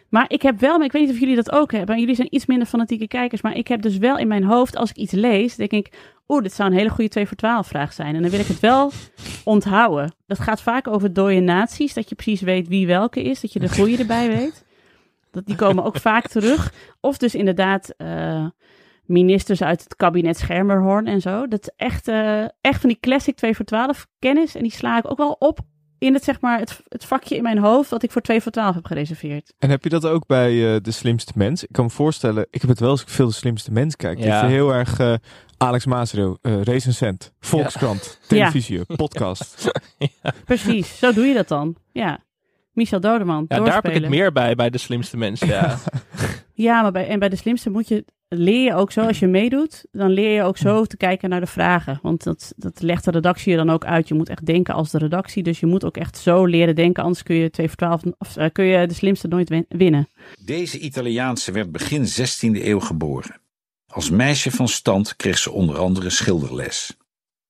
Maar 0.09 0.26
ik 0.28 0.41
heb 0.41 0.59
wel, 0.59 0.78
maar 0.78 0.86
ik 0.86 0.91
weet 0.91 1.01
niet 1.01 1.11
of 1.11 1.20
jullie 1.20 1.36
dat 1.36 1.51
ook 1.51 1.72
hebben. 1.72 1.95
en 1.95 2.01
Jullie 2.01 2.15
zijn 2.15 2.36
iets 2.36 2.45
minder 2.45 2.68
fanatieke 2.68 3.07
kijkers, 3.07 3.41
maar 3.41 3.55
ik 3.55 3.68
heb 3.68 3.82
dus 3.82 3.97
wel 3.97 4.18
in 4.18 4.28
mijn 4.28 4.43
hoofd, 4.43 4.76
als 4.76 4.89
ik 4.89 4.95
iets 4.95 5.11
lees, 5.11 5.55
denk 5.55 5.72
ik, 5.72 5.93
oeh, 6.28 6.43
dit 6.43 6.53
zou 6.53 6.70
een 6.70 6.78
hele 6.78 6.89
goede 6.89 7.09
2 7.09 7.28
voor 7.28 7.38
12 7.38 7.68
vraag 7.68 7.93
zijn. 7.93 8.15
En 8.15 8.22
dan 8.22 8.32
wil 8.32 8.39
ik 8.39 8.47
het 8.47 8.59
wel 8.59 8.91
onthouden. 9.43 10.13
Dat 10.26 10.39
gaat 10.39 10.61
vaak 10.61 10.88
over 10.88 11.13
dode 11.13 11.39
naties, 11.39 11.93
dat 11.93 12.09
je 12.09 12.15
precies 12.15 12.41
weet 12.41 12.68
wie 12.68 12.88
welke 12.88 13.24
is, 13.24 13.41
dat 13.41 13.53
je 13.53 13.59
de 13.59 13.70
goede 13.70 13.97
erbij 13.97 14.28
weet. 14.28 14.65
Dat, 15.32 15.45
die 15.45 15.55
komen 15.55 15.84
ook 15.84 15.97
vaak 15.97 16.28
terug. 16.28 16.74
Of 17.01 17.18
dus 17.18 17.36
inderdaad 17.36 17.93
eh, 17.97 18.45
ministers 19.05 19.61
uit 19.61 19.84
het 19.84 19.95
kabinet 19.95 20.38
Schermerhorn 20.38 21.07
en 21.07 21.22
zo. 21.22 21.47
Dat 21.47 21.61
is 21.61 21.72
echt, 21.76 22.07
echt 22.61 22.82
van 22.82 22.89
die 22.89 22.99
classic 22.99 23.36
2 23.36 23.55
voor 23.55 23.65
12 23.65 24.07
kennis. 24.20 24.55
En 24.55 24.61
die 24.61 24.72
sla 24.72 24.97
ik 24.97 25.11
ook 25.11 25.18
wel 25.18 25.36
op 25.39 25.59
in 25.99 26.13
het, 26.13 26.23
zeg 26.23 26.41
maar, 26.41 26.59
het, 26.59 26.81
het 26.87 27.05
vakje 27.05 27.35
in 27.35 27.43
mijn 27.43 27.57
hoofd 27.57 27.89
dat 27.89 28.03
ik 28.03 28.11
voor 28.11 28.21
2 28.21 28.41
voor 28.41 28.51
12 28.51 28.75
heb 28.75 28.85
gereserveerd. 28.85 29.53
En 29.59 29.69
heb 29.69 29.83
je 29.83 29.89
dat 29.89 30.05
ook 30.05 30.25
bij 30.25 30.75
eh, 30.75 30.81
De 30.81 30.91
Slimste 30.91 31.31
Mens? 31.35 31.63
Ik 31.63 31.71
kan 31.71 31.85
me 31.85 31.91
voorstellen, 31.91 32.47
ik 32.49 32.61
heb 32.61 32.69
het 32.69 32.79
wel 32.79 32.89
als 32.89 33.01
ik 33.01 33.09
veel 33.09 33.27
De 33.27 33.33
Slimste 33.33 33.71
Mens 33.71 33.95
kijk. 33.95 34.19
Ja. 34.19 34.45
Je 34.45 34.51
heel 34.51 34.73
erg 34.73 34.99
eh, 34.99 35.13
Alex 35.57 35.85
Maasro, 35.85 36.37
eh 36.41 36.61
recensent, 36.61 37.33
Volkskrant, 37.39 38.19
televisie, 38.27 38.85
podcast. 38.95 39.71
Precies, 40.45 40.97
zo 40.97 41.13
doe 41.13 41.25
je 41.25 41.33
dat 41.33 41.47
dan. 41.47 41.75
Ja. 41.91 42.19
Michel 42.71 42.99
Dodeman, 42.99 43.45
Ja, 43.47 43.59
daar 43.59 43.73
heb 43.73 43.85
ik 43.85 43.93
het 43.93 44.09
meer 44.09 44.31
bij, 44.31 44.55
bij 44.55 44.69
de 44.69 44.77
slimste 44.77 45.17
mensen. 45.17 45.47
Ja. 45.47 45.77
Ja, 46.53 46.81
maar 46.81 46.91
bij, 46.91 47.07
en 47.07 47.19
bij 47.19 47.29
de 47.29 47.35
slimste 47.35 47.69
moet 47.69 47.87
je, 47.87 48.05
leer 48.30 48.63
je 48.63 48.73
ook 48.73 48.91
zo, 48.91 49.01
als 49.01 49.19
je 49.19 49.28
meedoet, 49.28 49.86
dan 49.91 50.09
leer 50.09 50.32
je 50.34 50.43
ook 50.43 50.57
zo 50.57 50.86
te 50.86 50.97
kijken 50.97 51.30
naar 51.30 51.39
de 51.39 51.45
vragen. 51.47 51.99
Want 52.01 52.23
dat, 52.23 52.53
dat 52.55 52.82
legt 52.82 53.05
de 53.05 53.11
redactie 53.11 53.51
je 53.51 53.57
dan 53.57 53.69
ook 53.69 53.86
uit. 53.86 54.07
Je 54.07 54.13
moet 54.13 54.30
echt 54.30 54.45
denken 54.45 54.73
als 54.73 54.91
de 54.91 54.97
redactie, 54.97 55.43
dus 55.43 55.59
je 55.59 55.65
moet 55.65 55.84
ook 55.86 55.97
echt 55.97 56.17
zo 56.17 56.45
leren 56.45 56.75
denken, 56.75 57.03
anders 57.03 57.23
kun 57.23 57.36
je 57.36 57.49
2 57.49 57.67
voor 57.67 57.75
12, 57.78 58.01
of 58.17 58.38
eh, 58.38 58.49
kun 58.51 58.65
je 58.65 58.88
de 58.88 58.93
slimste 58.93 59.28
nooit 59.28 59.49
win- 59.49 59.65
winnen. 59.69 60.09
Deze 60.45 60.80
Italiaanse 60.80 61.51
werd 61.51 61.71
begin 61.71 62.05
16e 62.05 62.63
eeuw 62.65 62.80
geboren. 62.80 63.39
Als 63.88 64.09
meisje 64.09 64.51
van 64.51 64.67
stand 64.67 65.15
kreeg 65.15 65.38
ze 65.38 65.51
onder 65.51 65.78
andere 65.78 66.09
schilderles. 66.09 66.97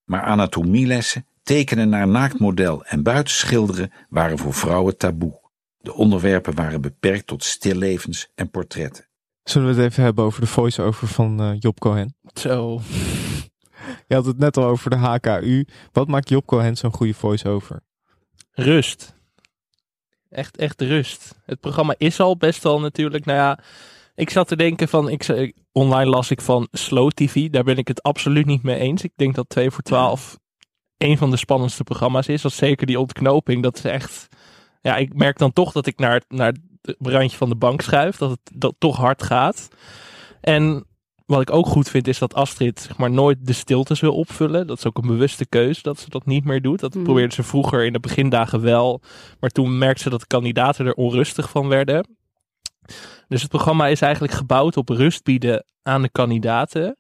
Maar 0.03 0.21
anatomielessen, 0.21 1.25
tekenen 1.43 1.89
naar 1.89 2.07
naaktmodel 2.07 2.85
en 2.85 3.03
buitenschilderen 3.03 3.91
waren 4.09 4.37
voor 4.37 4.53
vrouwen 4.53 4.97
taboe. 4.97 5.39
De 5.77 5.93
onderwerpen 5.93 6.55
waren 6.55 6.81
beperkt 6.81 7.27
tot 7.27 7.43
stillevens 7.43 8.31
en 8.35 8.49
portretten. 8.49 9.06
Zullen 9.49 9.67
we 9.67 9.81
het 9.81 9.91
even 9.91 10.03
hebben 10.03 10.23
over 10.23 10.41
de 10.41 10.47
voice-over 10.47 11.07
van 11.07 11.41
eh, 11.41 11.51
Job 11.59 11.79
Cohen? 11.79 12.15
Zo. 12.33 12.81
Je 14.07 14.15
had 14.15 14.25
het 14.25 14.37
net 14.37 14.57
al 14.57 14.63
over 14.63 14.89
de 14.89 14.95
HKU. 14.95 15.65
Wat 15.91 16.07
maakt 16.07 16.29
Job 16.29 16.45
Cohen 16.45 16.77
zo'n 16.77 16.93
goede 16.93 17.13
voice-over? 17.13 17.79
Rust. 18.51 19.15
Echt, 20.29 20.57
echt 20.57 20.81
rust. 20.81 21.35
Het 21.45 21.59
programma 21.59 21.93
is 21.97 22.19
al 22.19 22.37
best 22.37 22.63
wel 22.63 22.79
natuurlijk, 22.79 23.25
nou 23.25 23.37
ja, 23.37 23.59
ik 24.15 24.29
zat 24.29 24.47
te 24.47 24.55
denken 24.55 24.87
van, 24.87 25.09
ik, 25.09 25.23
zei- 25.23 25.53
online 25.71 26.09
las 26.09 26.31
ik 26.31 26.41
van 26.41 26.67
Slow 26.71 27.11
TV, 27.11 27.49
daar 27.49 27.63
ben 27.63 27.77
ik 27.77 27.87
het 27.87 28.03
absoluut 28.03 28.45
niet 28.45 28.63
mee 28.63 28.79
eens. 28.79 29.03
Ik 29.03 29.13
denk 29.15 29.35
dat 29.35 29.49
2 29.49 29.71
voor 29.71 29.83
12 29.83 30.37
een 30.97 31.17
van 31.17 31.31
de 31.31 31.37
spannendste 31.37 31.83
programma's 31.83 32.27
is, 32.27 32.41
dat 32.41 32.53
zeker 32.53 32.87
die 32.87 32.99
ontknoping, 32.99 33.63
dat 33.63 33.77
is 33.77 33.83
echt, 33.83 34.27
ja, 34.81 34.97
ik 34.97 35.13
merk 35.13 35.37
dan 35.37 35.53
toch 35.53 35.71
dat 35.71 35.85
ik 35.85 35.99
naar, 35.99 36.21
naar 36.27 36.55
randje 36.99 37.37
van 37.37 37.49
de 37.49 37.55
bank 37.55 37.81
schuif, 37.81 38.17
dat 38.17 38.29
het 38.29 38.39
dat 38.53 38.75
toch 38.77 38.97
hard 38.97 39.23
gaat. 39.23 39.67
En 40.41 40.85
wat 41.25 41.41
ik 41.41 41.51
ook 41.51 41.65
goed 41.67 41.89
vind 41.89 42.07
is 42.07 42.17
dat 42.19 42.33
Astrid 42.33 42.79
zeg 42.79 42.97
maar, 42.97 43.11
nooit 43.11 43.37
de 43.41 43.53
stiltes 43.53 43.99
wil 43.99 44.13
opvullen. 44.15 44.67
Dat 44.67 44.77
is 44.77 44.85
ook 44.85 44.97
een 44.97 45.07
bewuste 45.07 45.45
keuze 45.45 45.81
dat 45.81 45.99
ze 45.99 46.09
dat 46.09 46.25
niet 46.25 46.45
meer 46.45 46.61
doet. 46.61 46.79
Dat 46.79 46.93
Mhm. 46.93 47.03
probeerde 47.03 47.33
ze 47.35 47.43
vroeger 47.43 47.85
in 47.85 47.93
de 47.93 47.99
begindagen 47.99 48.61
wel. 48.61 49.01
Maar 49.39 49.49
toen 49.49 49.77
merkte 49.77 50.01
ze 50.03 50.09
dat 50.09 50.19
de 50.19 50.27
kandidaten 50.27 50.85
er 50.85 50.93
onrustig 50.93 51.49
van 51.49 51.67
werden. 51.67 52.07
Dus 53.27 53.41
het 53.41 53.49
programma 53.49 53.87
is 53.87 54.01
eigenlijk 54.01 54.33
gebouwd 54.33 54.77
op 54.77 54.89
rust 54.89 55.23
bieden 55.23 55.65
aan 55.83 56.01
de 56.01 56.09
kandidaten. 56.09 56.97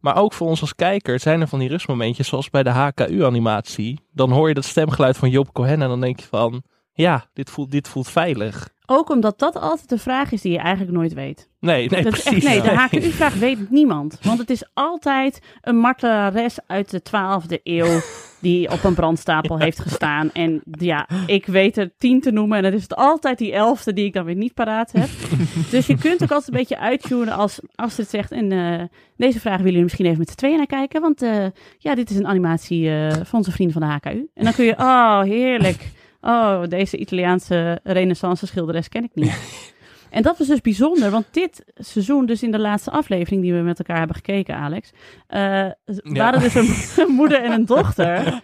Maar 0.00 0.16
ook 0.16 0.32
voor 0.32 0.48
ons 0.48 0.60
als 0.60 0.74
kijker 0.74 1.20
zijn 1.20 1.40
er 1.40 1.48
van 1.48 1.58
die 1.58 1.68
rustmomentjes 1.68 2.28
zoals 2.28 2.50
bij 2.50 2.62
de 2.62 2.70
HKU-animatie. 2.70 4.00
Dan 4.12 4.30
hoor 4.30 4.48
je 4.48 4.54
dat 4.54 4.64
stemgeluid 4.64 5.16
van 5.16 5.30
Job 5.30 5.52
Cohen 5.52 5.82
en 5.82 5.88
dan 5.88 6.00
denk 6.00 6.20
je 6.20 6.26
van... 6.26 6.62
Ja, 6.92 7.30
dit 7.32 7.50
voelt, 7.50 7.70
dit 7.70 7.88
voelt 7.88 8.08
veilig. 8.08 8.68
Ook 8.92 9.10
omdat 9.10 9.38
dat 9.38 9.56
altijd 9.56 9.88
de 9.88 9.98
vraag 9.98 10.32
is 10.32 10.42
die 10.42 10.52
je 10.52 10.58
eigenlijk 10.58 10.96
nooit 10.96 11.12
weet. 11.12 11.48
Nee, 11.60 11.88
nee, 11.88 12.02
dat 12.02 12.12
precies. 12.12 12.44
echt, 12.44 12.44
nee, 12.44 12.62
de. 12.62 12.68
HKU-vraag 12.68 13.34
weet 13.34 13.70
niemand. 13.70 14.18
Want 14.22 14.38
het 14.38 14.50
is 14.50 14.64
altijd 14.74 15.40
een 15.60 15.76
martelares 15.76 16.58
uit 16.66 16.90
de 16.90 17.00
12e 17.00 17.62
eeuw 17.62 18.00
die 18.40 18.70
op 18.70 18.84
een 18.84 18.94
brandstapel 18.94 19.58
heeft 19.58 19.78
gestaan. 19.78 20.32
En 20.32 20.62
ja, 20.70 21.08
ik 21.26 21.46
weet 21.46 21.76
er 21.76 21.90
tien 21.98 22.20
te 22.20 22.30
noemen 22.30 22.58
en 22.58 22.64
het 22.64 22.74
is 22.74 22.82
het 22.82 22.96
altijd 22.96 23.38
die 23.38 23.52
elfde 23.52 23.92
die 23.92 24.04
ik 24.04 24.12
dan 24.12 24.24
weer 24.24 24.34
niet 24.34 24.54
paraat 24.54 24.92
heb. 24.92 25.08
dus 25.70 25.86
je 25.86 25.98
kunt 25.98 26.22
ook 26.22 26.30
altijd 26.30 26.48
een 26.52 26.58
beetje 26.58 26.78
uittunen 26.78 27.34
als 27.34 27.60
Astrid 27.74 28.08
zegt, 28.08 28.32
en 28.32 28.52
eh, 28.52 28.82
deze 29.16 29.40
vraag 29.40 29.56
willen 29.56 29.70
jullie 29.70 29.82
misschien 29.82 30.06
even 30.06 30.18
met 30.18 30.30
z'n 30.30 30.36
tweeën 30.36 30.56
naar 30.56 30.66
kijken. 30.66 31.00
Want 31.00 31.22
eh, 31.22 31.46
ja, 31.78 31.94
dit 31.94 32.10
is 32.10 32.16
een 32.16 32.26
animatie 32.26 32.90
eh, 32.90 33.12
van 33.12 33.38
onze 33.38 33.52
vrienden 33.52 33.80
van 33.80 33.88
de 33.88 33.94
HKU. 33.94 34.28
En 34.34 34.44
dan 34.44 34.52
kun 34.52 34.64
je, 34.64 34.78
oh 34.78 35.22
heerlijk. 35.22 35.98
Oh, 36.20 36.62
deze 36.68 36.96
Italiaanse 36.96 37.80
renaissance 37.82 38.46
schilderes 38.46 38.88
ken 38.88 39.04
ik 39.04 39.14
niet. 39.14 39.38
En 40.10 40.22
dat 40.22 40.38
was 40.38 40.46
dus 40.46 40.60
bijzonder, 40.60 41.10
want 41.10 41.26
dit 41.30 41.64
seizoen, 41.74 42.26
dus 42.26 42.42
in 42.42 42.50
de 42.50 42.58
laatste 42.58 42.90
aflevering 42.90 43.42
die 43.42 43.54
we 43.54 43.60
met 43.60 43.78
elkaar 43.78 43.98
hebben 43.98 44.16
gekeken, 44.16 44.54
Alex, 44.54 44.90
eh, 45.26 45.70
waren 46.02 46.40
dus 46.40 46.54
een, 46.54 46.74
een 47.06 47.14
moeder 47.20 47.42
en 47.42 47.52
een 47.52 47.64
dochter. 47.64 48.42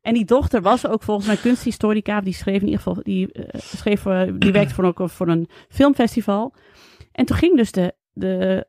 En 0.00 0.14
die 0.14 0.24
dochter 0.24 0.62
was 0.62 0.86
ook 0.86 1.02
volgens 1.02 1.26
mij 1.26 1.36
kunsthistorica, 1.36 2.20
die 2.20 2.34
schreef 2.34 2.60
in 2.60 2.68
ieder 2.68 2.82
geval, 2.82 3.02
die, 3.02 3.32
eh, 3.32 3.60
schreef, 3.60 4.06
eh, 4.06 4.22
die 4.34 4.52
werkte 4.52 4.74
voor, 4.74 4.84
ook 4.84 5.10
voor 5.10 5.28
een 5.28 5.48
filmfestival. 5.68 6.54
En 7.12 7.24
toen 7.24 7.36
ging 7.36 7.56
dus 7.56 7.72
de, 7.72 7.94
de, 8.12 8.66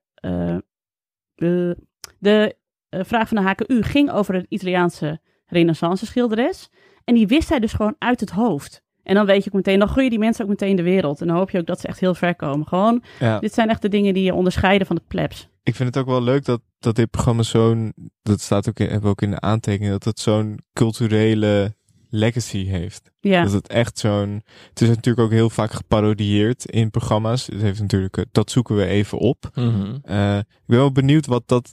de, 1.35 1.77
de 2.19 2.55
vraag 2.91 3.27
van 3.27 3.43
de 3.43 3.49
HKU 3.49 3.83
ging 3.83 4.11
over 4.11 4.33
het 4.33 4.45
Italiaanse 4.49 5.19
renaissance 5.45 6.05
schilderes. 6.05 6.69
En 7.09 7.15
die 7.15 7.27
wist 7.27 7.49
hij 7.49 7.59
dus 7.59 7.73
gewoon 7.73 7.95
uit 7.99 8.19
het 8.19 8.29
hoofd. 8.29 8.81
En 9.03 9.15
dan 9.15 9.25
weet 9.25 9.43
je 9.43 9.49
ook 9.49 9.55
meteen, 9.55 9.79
dan 9.79 9.87
groeien 9.87 10.09
die 10.09 10.19
mensen 10.19 10.43
ook 10.43 10.49
meteen 10.49 10.75
de 10.75 10.83
wereld. 10.83 11.21
En 11.21 11.27
dan 11.27 11.35
hoop 11.35 11.49
je 11.49 11.57
ook 11.57 11.65
dat 11.65 11.79
ze 11.79 11.87
echt 11.87 11.99
heel 11.99 12.13
ver 12.15 12.35
komen. 12.35 12.67
Gewoon, 12.67 13.03
Ja. 13.19 13.39
dit 13.39 13.53
zijn 13.53 13.69
echt 13.69 13.81
de 13.81 13.89
dingen 13.89 14.13
die 14.13 14.23
je 14.23 14.33
onderscheiden 14.33 14.87
van 14.87 14.95
de 14.95 15.01
plebs. 15.07 15.47
Ik 15.63 15.75
vind 15.75 15.95
het 15.95 16.03
ook 16.03 16.09
wel 16.09 16.21
leuk 16.21 16.45
dat, 16.45 16.61
dat 16.79 16.95
dit 16.95 17.09
programma 17.09 17.43
zo'n, 17.43 17.93
dat 18.21 18.41
staat 18.41 18.69
ook 18.69 18.79
in, 18.79 18.85
hebben 18.85 19.03
we 19.03 19.09
ook 19.09 19.21
in 19.21 19.29
de 19.31 19.39
aantekeningen, 19.39 19.91
dat 19.93 20.03
het 20.03 20.19
zo'n 20.19 20.59
culturele 20.73 21.75
legacy 22.09 22.65
heeft. 22.65 23.11
Ja, 23.19 23.43
Dat 23.43 23.51
het 23.51 23.67
echt 23.67 23.97
zo'n, 23.99 24.41
het 24.69 24.81
is 24.81 24.87
natuurlijk 24.87 25.25
ook 25.25 25.31
heel 25.31 25.49
vaak 25.49 25.71
geparodieerd 25.71 26.65
in 26.65 26.89
programma's. 26.89 27.45
Het 27.47 27.61
heeft 27.61 27.79
natuurlijk, 27.81 28.17
eh, 28.17 28.23
dat 28.31 28.51
zoeken 28.51 28.75
we 28.75 28.85
even 28.85 29.17
op. 29.17 29.49
Mhm. 29.53 29.97
Eh, 30.03 30.37
ik 30.37 30.45
ben 30.65 30.77
wel 30.77 30.91
benieuwd 30.91 31.25
wat 31.25 31.43
dat, 31.45 31.69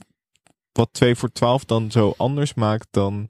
wat 0.71 0.89
2 0.91 1.15
voor 1.15 1.29
12 1.31 1.65
dan 1.65 1.91
zo 1.91 2.13
anders 2.17 2.53
maakt 2.53 2.87
dan 2.91 3.29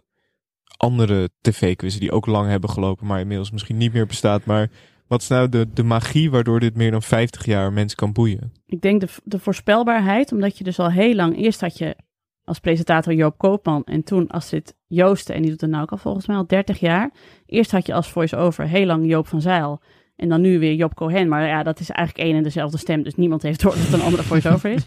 andere 0.78 1.30
tv-quizzen 1.42 2.00
die 2.00 2.12
ook 2.12 2.26
lang 2.26 2.50
hebben 2.50 2.70
gelopen, 2.70 3.08
maar 3.08 3.20
inmiddels 3.20 3.52
misschien 3.52 3.78
niet 3.78 3.94
meer 3.94 4.06
bestaat. 4.06 4.46
Maar 4.46 4.70
Wat 5.08 5.22
is 5.22 5.28
nou 5.28 5.50
de, 5.50 5.68
de 5.74 5.84
magie 5.84 6.32
waardoor 6.32 6.60
dit 6.60 6.76
meer 6.76 6.92
dan 6.92 7.02
50 7.02 7.46
jaar 7.46 7.74
mensen 7.74 7.98
kan 7.98 8.14
boeien? 8.14 8.52
Ik 8.66 8.82
denk 8.82 9.02
de, 9.02 9.08
de 9.24 9.40
voorspelbaarheid, 9.40 10.32
omdat 10.32 10.58
je 10.58 10.64
dus 10.64 10.80
al 10.80 10.92
heel 10.92 11.16
lang... 11.16 11.38
Eerst 11.38 11.62
had 11.62 11.78
je 11.78 11.96
als 12.44 12.60
presentator 12.60 13.14
Joop 13.14 13.38
Koopman 13.38 13.84
en 13.84 14.04
toen 14.04 14.28
Astrid 14.28 14.76
Joosten. 14.88 15.36
En 15.36 15.42
die 15.42 15.52
doet 15.52 15.62
het 15.62 15.70
nou 15.70 15.84
ook 15.84 15.92
al 15.92 15.98
volgens 15.98 16.28
mij 16.28 16.36
al 16.36 16.48
30 16.48 16.80
jaar. 16.80 17.12
Eerst 17.46 17.72
had 17.72 17.86
je 17.86 17.94
als 17.94 18.10
voice-over 18.10 18.68
heel 18.68 18.86
lang 18.86 19.06
Joop 19.06 19.28
van 19.28 19.42
Zijl. 19.42 19.82
En 20.16 20.30
dan 20.30 20.42
nu 20.42 20.60
weer 20.60 20.74
Job 20.74 20.94
Cohen. 20.94 21.28
Maar 21.28 21.48
ja, 21.48 21.64
dat 21.64 21.80
is 21.80 21.90
eigenlijk 21.90 22.28
één 22.28 22.38
en 22.38 22.44
dezelfde 22.44 22.78
stem. 22.78 23.04
Dus 23.04 23.16
niemand 23.16 23.42
heeft 23.42 23.62
door 23.62 23.72
dat 23.72 23.82
het 23.82 23.94
een 23.94 24.02
andere 24.02 24.24
voice-over 24.24 24.72
is. 24.72 24.84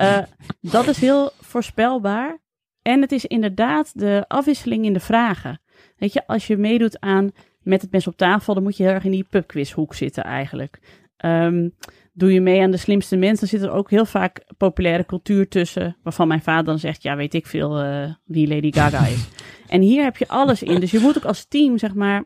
Uh, 0.00 0.18
dat 0.60 0.86
is 0.86 1.00
heel 1.00 1.30
voorspelbaar. 1.40 2.38
En 2.82 3.00
het 3.00 3.12
is 3.12 3.24
inderdaad 3.24 3.98
de 3.98 4.24
afwisseling 4.28 4.84
in 4.84 4.92
de 4.92 5.00
vragen. 5.00 5.60
Weet 5.96 6.12
je, 6.12 6.26
als 6.26 6.46
je 6.46 6.56
meedoet 6.56 7.00
aan 7.00 7.30
met 7.62 7.82
het 7.82 7.92
mes 7.92 8.06
op 8.06 8.16
tafel, 8.16 8.54
dan 8.54 8.62
moet 8.62 8.76
je 8.76 8.82
heel 8.82 8.92
erg 8.92 9.04
in 9.04 9.10
die 9.10 9.26
pubquizhoek 9.30 9.94
zitten 9.94 10.24
eigenlijk. 10.24 10.78
Um, 11.24 11.74
doe 12.12 12.32
je 12.32 12.40
mee 12.40 12.62
aan 12.62 12.70
de 12.70 12.76
slimste 12.76 13.16
mensen, 13.16 13.48
dan 13.48 13.58
zit 13.58 13.68
er 13.68 13.76
ook 13.76 13.90
heel 13.90 14.04
vaak 14.04 14.44
populaire 14.56 15.06
cultuur 15.06 15.48
tussen. 15.48 15.96
Waarvan 16.02 16.28
mijn 16.28 16.42
vader 16.42 16.64
dan 16.64 16.78
zegt, 16.78 17.02
ja, 17.02 17.16
weet 17.16 17.34
ik 17.34 17.46
veel 17.46 17.84
uh, 17.84 18.12
wie 18.24 18.48
Lady 18.48 18.72
Gaga 18.72 19.06
is. 19.06 19.28
en 19.68 19.80
hier 19.80 20.02
heb 20.02 20.16
je 20.16 20.28
alles 20.28 20.62
in. 20.62 20.80
Dus 20.80 20.90
je 20.90 20.98
moet 20.98 21.16
ook 21.16 21.24
als 21.24 21.44
team, 21.48 21.78
zeg 21.78 21.94
maar, 21.94 22.24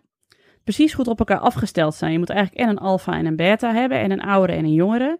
precies 0.64 0.94
goed 0.94 1.08
op 1.08 1.18
elkaar 1.18 1.38
afgesteld 1.38 1.94
zijn. 1.94 2.12
Je 2.12 2.18
moet 2.18 2.30
eigenlijk 2.30 2.60
en 2.60 2.68
een 2.68 2.78
alfa 2.78 3.12
en 3.12 3.26
een 3.26 3.36
beta 3.36 3.72
hebben, 3.72 4.00
en 4.00 4.10
een 4.10 4.22
oudere 4.22 4.58
en 4.58 4.64
een 4.64 4.74
jongere. 4.74 5.18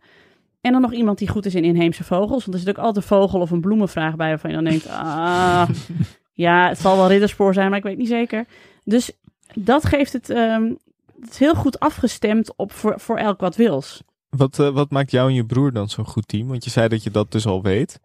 En 0.63 0.73
dan 0.73 0.81
nog 0.81 0.93
iemand 0.93 1.19
die 1.19 1.29
goed 1.29 1.47
is 1.47 1.55
in 1.55 1.65
inheemse 1.65 2.05
vogels. 2.05 2.45
Want 2.45 2.55
er 2.55 2.59
zit 2.59 2.69
ook 2.69 2.85
altijd 2.85 2.97
een 2.97 3.17
vogel 3.17 3.41
of 3.41 3.51
een 3.51 3.61
bloemenvraag 3.61 4.17
bij 4.17 4.29
waarvan 4.29 4.51
je 4.51 4.57
dan 4.57 4.65
denkt, 4.65 4.89
ah, 4.89 5.69
ja, 6.33 6.69
het 6.69 6.79
zal 6.79 6.97
wel 6.97 7.09
ridderspoor 7.09 7.55
zijn, 7.55 7.69
maar 7.69 7.79
ik 7.79 7.85
weet 7.85 7.99
niet 7.99 8.09
zeker. 8.09 8.47
Dus 8.85 9.13
dat 9.55 9.85
geeft 9.85 10.13
het, 10.13 10.29
um, 10.31 10.79
het 11.21 11.31
is 11.31 11.39
heel 11.39 11.55
goed 11.55 11.81
afgestemd 11.81 12.57
op 12.57 12.73
voor, 12.73 13.01
voor 13.01 13.17
elk 13.17 13.41
wat 13.41 13.57
wils. 13.57 14.03
Wat, 14.29 14.59
uh, 14.59 14.69
wat 14.69 14.91
maakt 14.91 15.11
jou 15.11 15.29
en 15.29 15.35
je 15.35 15.47
broer 15.47 15.73
dan 15.73 15.89
zo'n 15.89 16.07
goed 16.07 16.29
team? 16.29 16.49
Want 16.49 16.65
je 16.65 16.71
zei 16.71 16.89
dat 16.89 17.03
je 17.03 17.11
dat 17.11 17.33
dus 17.33 17.47
al 17.47 17.63
weet. 17.63 18.01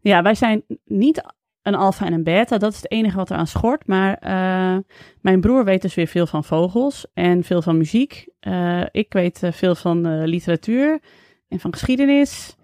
Ja, 0.00 0.22
wij 0.22 0.34
zijn 0.34 0.62
niet 0.84 1.22
een 1.62 1.74
alfa 1.74 2.06
en 2.06 2.12
een 2.12 2.22
beta. 2.22 2.58
Dat 2.58 2.72
is 2.72 2.82
het 2.82 2.90
enige 2.90 3.16
wat 3.16 3.30
eraan 3.30 3.46
schort. 3.46 3.86
Maar 3.86 4.18
uh, 4.22 4.78
mijn 5.20 5.40
broer 5.40 5.64
weet 5.64 5.82
dus 5.82 5.94
weer 5.94 6.06
veel 6.06 6.26
van 6.26 6.44
vogels 6.44 7.06
en 7.14 7.44
veel 7.44 7.62
van 7.62 7.76
muziek. 7.76 8.28
Uh, 8.40 8.82
ik 8.90 9.12
weet 9.12 9.40
veel 9.50 9.74
van 9.74 10.24
literatuur 10.24 11.00
en 11.48 11.60
van 11.60 11.72
geschiedenis. 11.72 12.56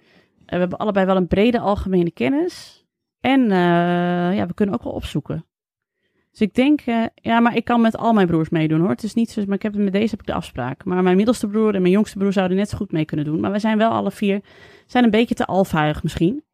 we 0.47 0.57
hebben 0.57 0.79
allebei 0.79 1.07
wel 1.07 1.17
een 1.17 1.27
brede 1.27 1.61
algemene 1.61 2.11
kennis. 2.11 2.87
En 3.21 3.49
ja, 4.35 4.47
we 4.47 4.55
kunnen 4.55 4.75
ook 4.75 4.83
wel 4.83 4.93
opzoeken. 4.93 5.45
Dus 6.33 6.41
ik 6.41 6.55
denk, 6.55 6.87
uh, 6.87 7.05
ja, 7.15 7.41
maar 7.41 7.57
ik 7.57 7.65
kan 7.65 7.81
met 7.81 7.97
al 7.97 8.13
mijn 8.13 8.27
broers 8.27 8.49
meedoen 8.49 8.81
hoor. 8.81 8.89
Het 8.89 9.03
is 9.03 9.15
niet 9.15 9.31
zo, 9.31 9.43
maar 9.47 9.57
ik 9.57 9.63
heb 9.63 9.75
met 9.75 9.93
deze 9.93 10.11
heb 10.11 10.21
ik 10.21 10.27
de 10.27 10.33
afspraak. 10.33 10.85
Maar 10.85 11.03
mijn 11.03 11.17
middelste 11.17 11.47
broer 11.47 11.75
en 11.75 11.81
mijn 11.81 11.95
jongste 11.95 12.19
broer 12.19 12.33
zouden 12.33 12.57
net 12.57 12.69
zo 12.69 12.77
goed 12.77 12.93
mee 12.93 13.05
kunnen 13.05 13.27
doen. 13.27 13.41
Maar 13.41 13.53
we 13.53 13.59
zijn 13.59 13.79
wel 13.79 13.91
alle 13.91 14.11
vier, 14.11 14.41
zijn 14.87 15.05
een 15.05 15.11
beetje 15.11 15.35
te 15.35 15.47
alfaig 15.47 16.03
misschien. 16.03 16.45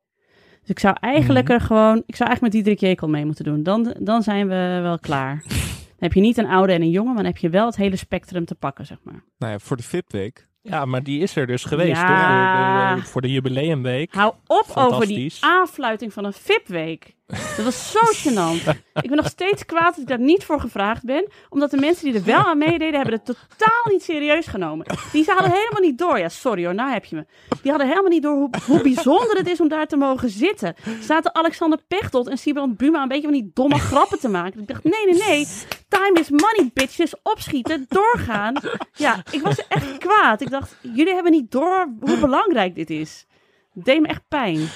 Dus 0.61 0.71
ik 0.71 0.79
zou 0.79 0.97
eigenlijk 1.01 1.49
mm. 1.49 1.55
er 1.55 1.61
gewoon, 1.61 2.03
ik 2.07 2.17
zou 2.17 2.29
eigenlijk 2.29 2.41
met 2.41 2.53
Diederik 2.53 2.81
Jekel 2.81 3.09
mee 3.09 3.25
moeten 3.25 3.45
doen. 3.45 3.63
Dan, 3.63 3.95
dan 4.01 4.23
zijn 4.23 4.49
we 4.49 4.79
wel 4.83 4.99
klaar. 4.99 5.43
dan 5.49 5.59
heb 5.99 6.13
je 6.13 6.21
niet 6.21 6.37
een 6.37 6.47
oude 6.47 6.73
en 6.73 6.83
een 6.83 6.91
jonge, 6.91 7.09
maar 7.09 7.23
dan 7.23 7.33
heb 7.33 7.37
je 7.37 7.49
wel 7.49 7.67
het 7.67 7.77
hele 7.77 7.97
spectrum 7.97 8.45
te 8.45 8.55
pakken, 8.55 8.87
zeg 8.87 8.99
maar. 9.03 9.25
Nou 9.39 9.53
ja, 9.53 9.59
voor 9.59 9.77
de 9.77 9.83
VIP-week 9.83 10.48
ja, 10.63 10.85
maar 10.85 11.03
die 11.03 11.23
is 11.23 11.37
er 11.37 11.47
dus 11.47 11.65
geweest, 11.65 12.01
ja. 12.01 12.07
toch? 12.07 12.97
De, 12.97 13.01
de, 13.01 13.09
voor 13.09 13.21
de 13.21 13.31
jubileumweek. 13.31 14.15
Hou 14.15 14.35
op 14.47 14.67
over 14.75 15.07
die 15.07 15.33
aanfluiting 15.41 16.13
van 16.13 16.25
een 16.25 16.33
VIP-week. 16.33 17.17
Dat 17.29 17.65
was 17.65 17.91
zo 17.91 18.01
gênant. 18.01 18.77
ik 19.03 19.09
ben 19.09 19.17
nog 19.17 19.27
steeds 19.27 19.65
kwaad 19.67 19.95
dat 19.95 19.99
ik 19.99 20.07
daar 20.07 20.21
niet 20.21 20.45
voor 20.45 20.61
gevraagd 20.61 21.05
ben. 21.05 21.29
Omdat 21.49 21.71
de 21.71 21.77
mensen 21.77 22.05
die 22.05 22.15
er 22.15 22.25
wel 22.25 22.47
aan 22.47 22.59
meededen, 22.59 22.95
hebben 22.95 23.13
het 23.13 23.25
totaal 23.25 23.93
niet 23.93 24.03
serieus 24.03 24.47
genomen. 24.47 24.87
Die 25.13 25.25
hadden 25.27 25.51
helemaal 25.51 25.81
niet 25.81 25.99
door. 25.99 26.19
Ja, 26.19 26.29
sorry 26.29 26.65
hoor, 26.65 26.75
nou 26.75 26.91
heb 26.91 27.05
je 27.05 27.17
me. 27.17 27.27
Die 27.63 27.71
hadden 27.71 27.89
helemaal 27.89 28.11
niet 28.11 28.23
door 28.23 28.35
hoe, 28.35 28.51
hoe 28.67 28.83
bijzonder 28.83 29.37
het 29.37 29.49
is 29.49 29.61
om 29.61 29.69
daar 29.69 29.87
te 29.87 29.97
mogen 29.97 30.31
zitten. 30.31 30.75
Zaten 31.01 31.35
Alexander 31.35 31.79
Pechtold 31.89 32.29
en 32.29 32.39
Sibrand 32.39 32.77
Buma 32.77 33.03
een 33.03 33.09
beetje 33.09 33.29
van 33.29 33.33
die 33.33 33.51
domme 33.55 33.79
grappen 33.79 34.19
te 34.19 34.29
maken. 34.29 34.61
Ik 34.61 34.69
dacht, 34.69 34.85
nee, 34.85 35.05
nee, 35.05 35.23
nee. 35.27 35.47
Time 35.89 36.21
is 36.21 36.31
money, 36.31 36.71
bitches. 36.75 37.15
Opschieten, 37.23 37.87
doorgaan. 37.89 38.55
Ja, 38.93 39.23
ik 39.31 39.43
was 39.43 39.67
echt 39.69 39.99
kwaad. 39.99 40.41
Ik 40.41 40.51
dacht, 40.51 40.77
jullie 40.81 41.15
hebben 41.15 41.33
niet 41.33 41.51
door 41.51 41.95
hoe 42.01 42.19
belangrijk 42.19 42.75
dit 42.75 42.91
is. 42.91 43.27
Het 43.75 43.85
deed 43.85 44.01
me 44.01 44.07
echt 44.07 44.29
pijn. 44.29 44.69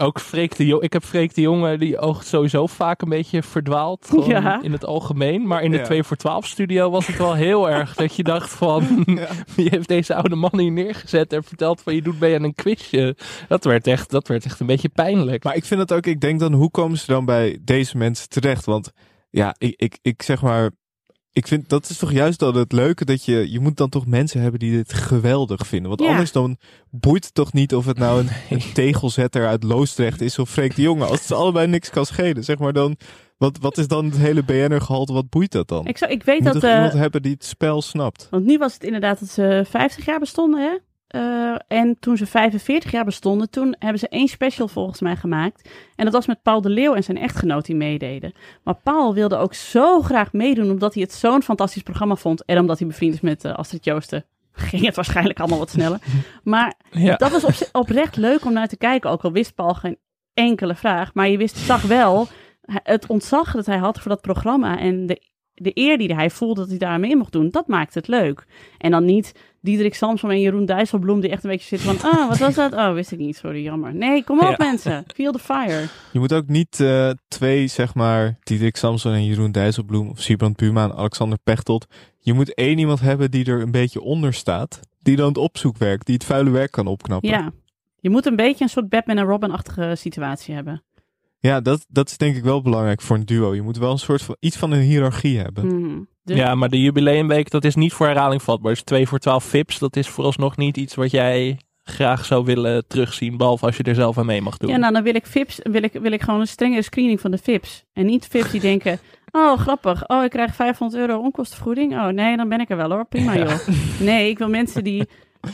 Ook 0.00 0.20
Freek 0.20 0.56
de 0.56 0.66
Jong. 0.66 0.82
Ik 0.82 0.92
heb 0.92 1.04
Freek 1.04 1.34
de 1.34 1.40
Jonge, 1.40 1.78
die 1.78 1.98
oogt 1.98 2.26
sowieso 2.26 2.66
vaak 2.66 3.02
een 3.02 3.08
beetje 3.08 3.42
verdwaald. 3.42 4.06
Gewoon 4.10 4.28
ja. 4.28 4.62
in 4.62 4.72
het 4.72 4.84
algemeen. 4.84 5.46
Maar 5.46 5.62
in 5.62 5.70
de 5.70 5.76
ja. 5.76 5.84
2 5.84 6.02
voor 6.02 6.16
12 6.16 6.46
studio 6.46 6.90
was 6.90 7.06
het 7.06 7.16
wel 7.16 7.34
heel 7.34 7.68
erg 7.78 7.94
dat 7.94 8.16
je 8.16 8.22
dacht 8.22 8.50
van... 8.50 9.02
Ja. 9.06 9.28
wie 9.56 9.68
heeft 9.68 9.88
deze 9.88 10.14
oude 10.14 10.34
man 10.34 10.58
hier 10.58 10.72
neergezet 10.72 11.32
en 11.32 11.44
vertelt 11.44 11.82
van 11.82 11.94
je 11.94 12.02
doet 12.02 12.20
mee 12.20 12.34
aan 12.34 12.42
een 12.42 12.54
quizje. 12.54 13.16
Dat 13.48 13.64
werd, 13.64 13.86
echt, 13.86 14.10
dat 14.10 14.28
werd 14.28 14.44
echt 14.44 14.60
een 14.60 14.66
beetje 14.66 14.88
pijnlijk. 14.88 15.44
Maar 15.44 15.56
ik 15.56 15.64
vind 15.64 15.80
het 15.80 15.92
ook, 15.92 16.06
ik 16.06 16.20
denk 16.20 16.40
dan, 16.40 16.52
hoe 16.52 16.70
komen 16.70 16.98
ze 16.98 17.06
dan 17.06 17.24
bij 17.24 17.58
deze 17.60 17.96
mensen 17.96 18.28
terecht? 18.28 18.64
Want 18.64 18.92
ja, 19.30 19.54
ik, 19.58 19.74
ik, 19.76 19.98
ik 20.02 20.22
zeg 20.22 20.42
maar, 20.42 20.70
ik 21.32 21.46
vind 21.46 21.68
dat 21.68 21.88
is 21.88 21.98
toch 21.98 22.12
juist 22.12 22.38
dan 22.38 22.56
het 22.56 22.72
leuke 22.72 23.04
dat 23.04 23.24
je, 23.24 23.50
je 23.50 23.60
moet 23.60 23.76
dan 23.76 23.88
toch 23.88 24.06
mensen 24.06 24.40
hebben 24.40 24.60
die 24.60 24.72
dit 24.72 24.92
geweldig 24.92 25.66
vinden. 25.66 25.88
Want 25.88 26.10
anders 26.10 26.32
dan 26.32 26.56
boeit 26.90 27.24
het 27.24 27.34
toch 27.34 27.52
niet 27.52 27.74
of 27.74 27.86
het 27.86 27.98
nou 27.98 28.20
een, 28.20 28.28
een 28.50 28.72
tegelzetter 28.72 29.46
uit 29.46 29.62
Loosdrecht 29.62 30.20
is 30.20 30.38
of 30.38 30.50
Freek 30.50 30.74
de 30.74 30.82
Jonge. 30.82 31.04
Als 31.04 31.20
het 31.20 31.32
allebei 31.32 31.66
niks 31.66 31.90
kan 31.90 32.06
schelen, 32.06 32.44
zeg 32.44 32.58
maar 32.58 32.72
dan. 32.72 32.96
Wat, 33.38 33.58
wat 33.60 33.78
is 33.78 33.88
dan 33.88 34.04
het 34.04 34.16
hele 34.16 34.42
BNR 34.42 34.80
gehalte? 34.80 35.12
Wat 35.12 35.28
boeit 35.28 35.52
dat 35.52 35.68
dan? 35.68 35.86
Ik, 35.86 35.98
zou, 35.98 36.12
ik 36.12 36.22
weet 36.22 36.40
moet 36.40 36.52
dat... 36.52 36.64
Uh, 36.64 36.74
iemand 36.74 36.92
hebben 36.92 37.22
die 37.22 37.32
het 37.32 37.44
spel 37.44 37.82
snapt. 37.82 38.26
Want 38.30 38.44
nu 38.44 38.58
was 38.58 38.74
het 38.74 38.84
inderdaad 38.84 39.20
dat 39.20 39.28
ze 39.28 39.64
50 39.68 40.04
jaar 40.04 40.18
bestonden, 40.18 40.60
hè? 40.60 40.76
Uh, 41.14 41.54
en 41.68 41.96
toen 42.00 42.16
ze 42.16 42.26
45 42.26 42.90
jaar 42.90 43.04
bestonden, 43.04 43.50
toen 43.50 43.74
hebben 43.78 43.98
ze 43.98 44.08
één 44.08 44.28
special 44.28 44.68
volgens 44.68 45.00
mij 45.00 45.16
gemaakt. 45.16 45.68
En 45.96 46.04
dat 46.04 46.14
was 46.14 46.26
met 46.26 46.42
Paul 46.42 46.60
de 46.60 46.68
Leeuw 46.68 46.94
en 46.94 47.04
zijn 47.04 47.18
echtgenoot 47.18 47.66
die 47.66 47.76
meededen. 47.76 48.32
Maar 48.62 48.74
Paul 48.82 49.14
wilde 49.14 49.36
ook 49.36 49.54
zo 49.54 50.02
graag 50.02 50.32
meedoen, 50.32 50.70
omdat 50.70 50.94
hij 50.94 51.02
het 51.02 51.12
zo'n 51.12 51.42
fantastisch 51.42 51.82
programma 51.82 52.14
vond. 52.14 52.44
En 52.44 52.58
omdat 52.58 52.78
hij 52.78 52.88
bevriend 52.88 53.14
is 53.14 53.20
met 53.20 53.44
uh, 53.44 53.54
Astrid 53.54 53.84
Joosten. 53.84 54.24
Ging 54.52 54.84
het 54.84 54.96
waarschijnlijk 54.96 55.38
allemaal 55.38 55.58
wat 55.58 55.70
sneller. 55.70 55.98
Maar 56.42 56.74
ja. 56.90 57.16
dat 57.16 57.30
was 57.30 57.44
op, 57.44 57.68
oprecht 57.72 58.16
leuk 58.16 58.44
om 58.44 58.52
naar 58.52 58.68
te 58.68 58.76
kijken. 58.76 59.10
Ook 59.10 59.24
al 59.24 59.32
wist 59.32 59.54
Paul 59.54 59.74
geen 59.74 59.98
enkele 60.34 60.74
vraag. 60.74 61.14
Maar 61.14 61.28
je 61.28 61.38
wist, 61.38 61.56
zag 61.56 61.82
wel 61.82 62.28
het 62.62 63.06
ontzag 63.06 63.52
dat 63.52 63.66
hij 63.66 63.78
had 63.78 64.00
voor 64.00 64.10
dat 64.10 64.20
programma. 64.20 64.78
En 64.78 65.06
de, 65.06 65.22
de 65.60 65.70
eer 65.74 65.98
die 65.98 66.14
hij 66.14 66.30
voelde 66.30 66.60
dat 66.60 66.68
hij 66.68 66.78
daar 66.78 67.00
mee 67.00 67.16
mocht 67.16 67.32
doen. 67.32 67.50
Dat 67.50 67.66
maakte 67.66 67.98
het 67.98 68.08
leuk. 68.08 68.46
En 68.78 68.90
dan 68.90 69.04
niet 69.04 69.32
Diederik 69.60 69.94
Samsom 69.94 70.30
en 70.30 70.40
Jeroen 70.40 70.64
Dijsselbloem 70.64 71.20
die 71.20 71.30
echt 71.30 71.44
een 71.44 71.50
beetje 71.50 71.76
zitten 71.76 71.98
van, 71.98 72.10
ah, 72.10 72.28
wat 72.28 72.38
was 72.38 72.54
dat? 72.54 72.72
Oh, 72.72 72.92
wist 72.92 73.12
ik 73.12 73.18
niet, 73.18 73.36
sorry, 73.36 73.62
jammer. 73.62 73.94
Nee, 73.94 74.24
kom 74.24 74.40
op 74.40 74.48
ja. 74.48 74.54
mensen, 74.58 75.04
feel 75.14 75.32
the 75.32 75.38
fire. 75.38 75.86
Je 76.12 76.18
moet 76.18 76.32
ook 76.32 76.48
niet 76.48 76.78
uh, 76.80 77.10
twee, 77.28 77.66
zeg 77.66 77.94
maar, 77.94 78.38
Diederik 78.42 78.76
Samson 78.76 79.12
en 79.12 79.24
Jeroen 79.24 79.52
Dijsselbloem 79.52 80.08
of 80.08 80.20
Siebrand 80.20 80.56
Buma 80.56 80.84
en 80.84 80.94
Alexander 80.94 81.38
Pechtold. 81.44 81.86
Je 82.18 82.32
moet 82.32 82.54
één 82.54 82.78
iemand 82.78 83.00
hebben 83.00 83.30
die 83.30 83.44
er 83.44 83.60
een 83.60 83.70
beetje 83.70 84.00
onder 84.00 84.34
staat, 84.34 84.80
die 85.02 85.16
dan 85.16 85.28
het 85.28 85.38
opzoekwerk, 85.38 86.04
die 86.04 86.14
het 86.14 86.24
vuile 86.24 86.50
werk 86.50 86.70
kan 86.70 86.86
opknappen. 86.86 87.28
Ja, 87.28 87.52
je 88.00 88.10
moet 88.10 88.26
een 88.26 88.36
beetje 88.36 88.64
een 88.64 88.70
soort 88.70 88.88
Batman 88.88 89.18
en 89.18 89.24
Robin-achtige 89.24 89.94
situatie 89.96 90.54
hebben. 90.54 90.82
Ja, 91.40 91.60
dat, 91.60 91.86
dat 91.88 92.08
is 92.08 92.16
denk 92.16 92.36
ik 92.36 92.42
wel 92.42 92.62
belangrijk 92.62 93.00
voor 93.00 93.16
een 93.16 93.24
duo. 93.24 93.54
Je 93.54 93.62
moet 93.62 93.78
wel 93.78 93.90
een 93.90 93.98
soort 93.98 94.22
van 94.22 94.36
iets 94.40 94.56
van 94.56 94.70
een 94.70 94.80
hiërarchie 94.80 95.38
hebben. 95.38 95.66
Mm. 95.66 96.08
Dus... 96.22 96.36
Ja, 96.36 96.54
maar 96.54 96.68
de 96.68 96.80
jubileumweek, 96.80 97.50
dat 97.50 97.64
is 97.64 97.74
niet 97.74 97.92
voor 97.92 98.06
herhaling 98.06 98.42
vatbaar. 98.42 98.72
Dus 98.72 98.82
2 98.82 99.06
voor 99.06 99.18
12 99.18 99.44
VIPs, 99.44 99.78
dat 99.78 99.96
is 99.96 100.08
vooralsnog 100.08 100.56
niet 100.56 100.76
iets 100.76 100.94
wat 100.94 101.10
jij 101.10 101.58
graag 101.88 102.24
zou 102.24 102.44
willen 102.44 102.86
terugzien, 102.86 103.36
behalve 103.36 103.66
als 103.66 103.76
je 103.76 103.82
er 103.82 103.94
zelf 103.94 104.18
aan 104.18 104.26
mee 104.26 104.42
mag 104.42 104.56
doen. 104.56 104.70
Ja, 104.70 104.76
nou 104.76 104.92
dan 104.92 105.02
wil 105.02 105.14
ik 105.14 105.26
VIPs, 105.26 105.60
wil 105.62 105.82
ik, 105.82 105.92
wil 105.92 106.12
ik 106.12 106.22
gewoon 106.22 106.40
een 106.40 106.48
strenge 106.48 106.82
screening 106.82 107.20
van 107.20 107.30
de 107.30 107.38
VIPs. 107.38 107.84
En 107.92 108.06
niet 108.06 108.26
VIPs 108.26 108.50
die 108.50 108.60
denken, 108.60 108.98
oh 109.30 109.58
grappig, 109.58 110.08
oh 110.08 110.24
ik 110.24 110.30
krijg 110.30 110.54
500 110.54 111.00
euro 111.00 111.20
onkostenvergoeding. 111.20 111.92
Oh 111.92 112.06
nee, 112.06 112.36
dan 112.36 112.48
ben 112.48 112.60
ik 112.60 112.70
er 112.70 112.76
wel 112.76 112.90
hoor, 112.90 113.04
prima 113.04 113.36
joh. 113.36 113.68
Nee, 114.00 114.30
ik 114.30 114.38
wil 114.38 114.48
mensen 114.48 114.84
die 114.84 115.08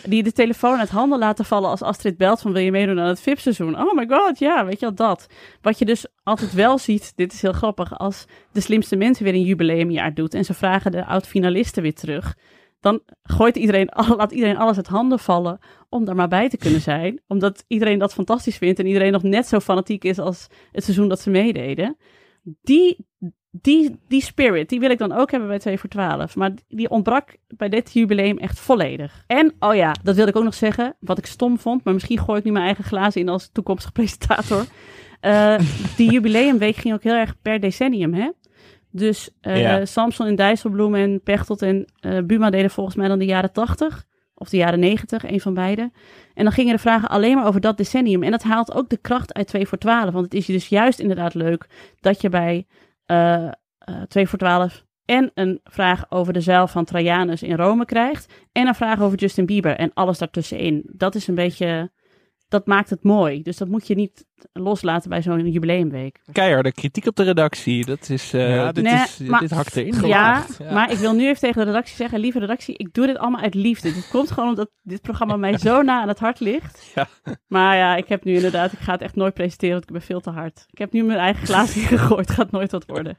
die 0.05 0.23
de 0.23 0.33
telefoon 0.33 0.79
uit 0.79 0.91
handen 0.91 1.19
laten 1.19 1.45
vallen 1.45 1.71
als 1.71 1.83
Astrid 1.83 2.17
belt 2.17 2.41
van 2.41 2.53
wil 2.53 2.63
je 2.63 2.71
meedoen 2.71 3.01
aan 3.01 3.09
het 3.09 3.21
VIP-seizoen. 3.21 3.79
Oh 3.81 3.95
my 3.95 4.07
god, 4.09 4.39
ja, 4.39 4.65
weet 4.65 4.81
je 4.81 4.87
wel, 4.87 4.95
dat. 4.95 5.27
Wat 5.63 5.79
je 5.79 5.85
dus 5.85 6.07
altijd 6.23 6.53
wel 6.53 6.79
ziet, 6.79 7.13
dit 7.17 7.33
is 7.33 7.43
heel 7.43 7.53
grappig, 7.53 7.99
als 7.99 8.25
de 8.53 8.61
slimste 8.61 8.97
mensen 8.97 9.25
weer 9.25 9.35
een 9.35 9.43
jubileumjaar 9.43 10.15
doet 10.15 10.35
en 10.35 10.45
ze 10.45 10.55
vragen 10.55 10.93
de 10.93 11.07
oud-finalisten 11.07 11.83
weer 11.83 11.95
terug, 11.95 12.37
dan 12.81 13.01
gooit 13.23 13.57
iedereen, 13.57 13.89
laat 14.17 14.33
iedereen 14.33 14.57
alles 14.57 14.77
uit 14.77 14.87
handen 14.87 15.19
vallen 15.19 15.59
om 15.89 16.05
daar 16.05 16.15
maar 16.15 16.29
bij 16.29 16.49
te 16.49 16.57
kunnen 16.57 16.81
zijn. 16.81 17.21
Omdat 17.27 17.65
iedereen 17.67 17.99
dat 17.99 18.15
fantastisch 18.15 18.57
vindt 18.57 18.79
en 18.79 18.87
iedereen 18.87 19.13
nog 19.13 19.23
net 19.23 19.47
zo 19.47 19.61
fanatiek 19.61 20.05
is 20.05 20.19
als 20.19 20.47
het 20.73 20.85
seizoen 20.85 21.09
dat 21.09 21.21
ze 21.21 21.31
meededen. 21.31 21.97
Die, 22.63 23.07
die, 23.63 24.01
die 24.09 24.23
spirit, 24.23 24.69
die 24.69 24.81
wil 24.81 24.91
ik 24.91 24.99
dan 24.99 25.13
ook 25.13 25.31
hebben 25.31 25.49
bij 25.49 25.59
2 25.59 25.79
voor 25.79 25.89
12. 25.89 26.37
Maar 26.37 26.53
die 26.69 26.91
ontbrak 26.91 27.37
bij 27.49 27.69
dit 27.69 27.93
jubileum 27.93 28.39
echt 28.39 28.61
volledig. 28.61 29.25
En, 29.27 29.55
oh 29.59 29.75
ja, 29.75 29.95
dat 30.03 30.15
wilde 30.15 30.31
ik 30.31 30.37
ook 30.37 30.45
nog 30.45 30.55
zeggen. 30.55 30.97
Wat 31.01 31.19
ik 31.19 31.27
stom 31.27 31.59
vond, 31.59 31.85
maar 31.85 31.95
misschien 31.95 32.19
gooi 32.19 32.39
ik 32.39 32.45
nu 32.45 32.53
mijn 32.53 32.65
eigen 32.65 32.85
glazen 32.85 33.21
in 33.21 33.29
als 33.29 33.51
toekomstige 33.53 33.93
presentator. 33.93 34.65
Uh, 35.21 35.59
die 35.97 36.11
jubileumweek 36.11 36.77
ging 36.77 36.95
ook 36.95 37.03
heel 37.03 37.15
erg 37.15 37.35
per 37.43 37.61
decennium, 37.61 38.15
hè? 38.15 38.31
Dus 38.91 39.31
eh, 39.41 39.61
Ja. 39.61 39.85
Samson 39.85 40.27
en 40.27 40.35
Dijsselbloem 40.35 40.95
en 40.95 41.21
Pechtold 41.23 41.63
en 41.63 41.85
eh, 42.01 42.19
Buma 42.25 42.51
deden 42.51 42.71
volgens 42.71 42.97
mij 42.97 43.09
dan 43.09 43.19
de 43.19 43.25
jaren 43.25 43.53
80 43.53 44.05
of 44.35 44.49
de 44.49 44.57
jaren 44.57 44.81
90, 44.81 45.31
een 45.31 45.41
van 45.41 45.55
beide. 45.55 45.91
En 46.35 46.45
dan 46.45 46.53
gingen 46.53 46.75
de 46.75 46.81
vragen 46.81 47.09
alleen 47.09 47.35
maar 47.35 47.47
over 47.47 47.61
dat 47.61 47.77
decennium. 47.77 48.23
En 48.23 48.31
dat 48.31 48.43
haalt 48.43 48.75
ook 48.75 48.89
de 48.89 48.97
kracht 48.97 49.35
uit 49.35 49.47
2 49.47 49.67
voor 49.67 49.79
12. 49.79 50.13
Want 50.13 50.25
het 50.25 50.35
is 50.35 50.47
dus 50.47 50.69
juist 50.69 50.99
inderdaad 50.99 51.35
leuk 51.35 51.67
dat 52.01 52.21
je 52.21 52.29
bij 52.29 52.67
eh, 53.07 53.47
eh, 53.79 54.03
2 54.09 54.29
voor 54.29 54.39
12 54.39 54.85
en 55.05 55.31
een 55.35 55.61
vraag 55.65 56.11
over 56.11 56.33
de 56.33 56.41
zuil 56.41 56.67
van 56.67 56.85
Trajanus 56.85 57.43
in 57.43 57.57
Rome 57.57 57.85
krijgt. 57.85 58.33
En 58.53 58.67
een 58.67 58.75
vraag 58.75 59.01
over 59.01 59.19
Justin 59.19 59.47
Bieber 59.47 59.77
en 59.77 59.91
alles 59.95 60.19
daartussenin. 60.19 60.91
Dat 60.93 61.15
is 61.15 61.27
een 61.27 61.35
beetje, 61.35 61.91
dat 62.55 62.67
maakt 62.67 62.91
het 62.91 63.03
mooi. 63.03 63.43
Dus 63.43 63.57
dat 63.57 63.69
moet 63.69 63.87
je 63.87 63.95
niet 63.95 64.25
loslaten 64.53 65.11
bij 65.11 65.23
zo'n 65.23 65.51
jubileumweek. 65.51 66.21
Keiharde 66.33 66.73
kritiek 66.73 67.07
op 67.07 67.17
de 67.17 67.23
redactie. 67.23 67.85
Dat 67.85 68.09
is, 68.09 68.33
eh, 68.33 68.55
Ja, 68.55 68.73
dit, 68.73 68.85
Nee, 68.85 68.95
is, 68.95 69.19
maar- 69.19 69.41
dit 69.41 69.51
hakt 69.51 69.77
erin. 69.77 69.93
Ja, 70.07 70.35
gewaagd. 70.41 70.73
maar 70.73 70.91
ik 70.93 70.99
wil 70.99 71.13
nu 71.15 71.27
even 71.27 71.41
tegen 71.41 71.61
de 71.61 71.67
redactie 71.67 71.97
zeggen, 71.97 72.21
lieve 72.21 72.39
redactie, 72.39 72.75
ik 72.77 72.93
doe 72.93 73.07
dit 73.07 73.19
allemaal 73.19 73.41
uit 73.41 73.55
liefde. 73.55 73.93
Dit 73.93 74.09
komt 74.11 74.31
gewoon 74.31 74.49
omdat 74.49 74.71
dit 74.83 75.03
programma 75.03 75.37
mij 75.37 75.59
zo 75.69 75.83
na 75.83 76.01
aan 76.01 76.09
het 76.09 76.19
hart 76.19 76.41
ligt. 76.41 76.93
Ja. 76.95 77.07
Maar 77.47 77.77
ja, 77.77 77.97
ik 77.97 78.09
heb 78.09 78.25
nu 78.25 78.35
inderdaad, 78.35 78.73
ik 78.73 78.79
ga 78.79 78.93
het 78.93 79.01
echt 79.03 79.17
nooit 79.17 79.35
presenteren, 79.35 79.73
want 79.75 79.85
ik 79.87 79.93
ben 79.93 80.03
veel 80.03 80.21
te 80.21 80.31
hard. 80.31 80.65
Ik 80.71 80.79
heb 80.79 80.93
nu 80.93 81.03
mijn 81.05 81.19
eigen 81.19 81.47
glaas 81.47 81.77
ingegooid, 81.83 82.31
gaat 82.31 82.51
nooit 82.51 82.71
wat 82.73 82.87
worden. 82.87 83.19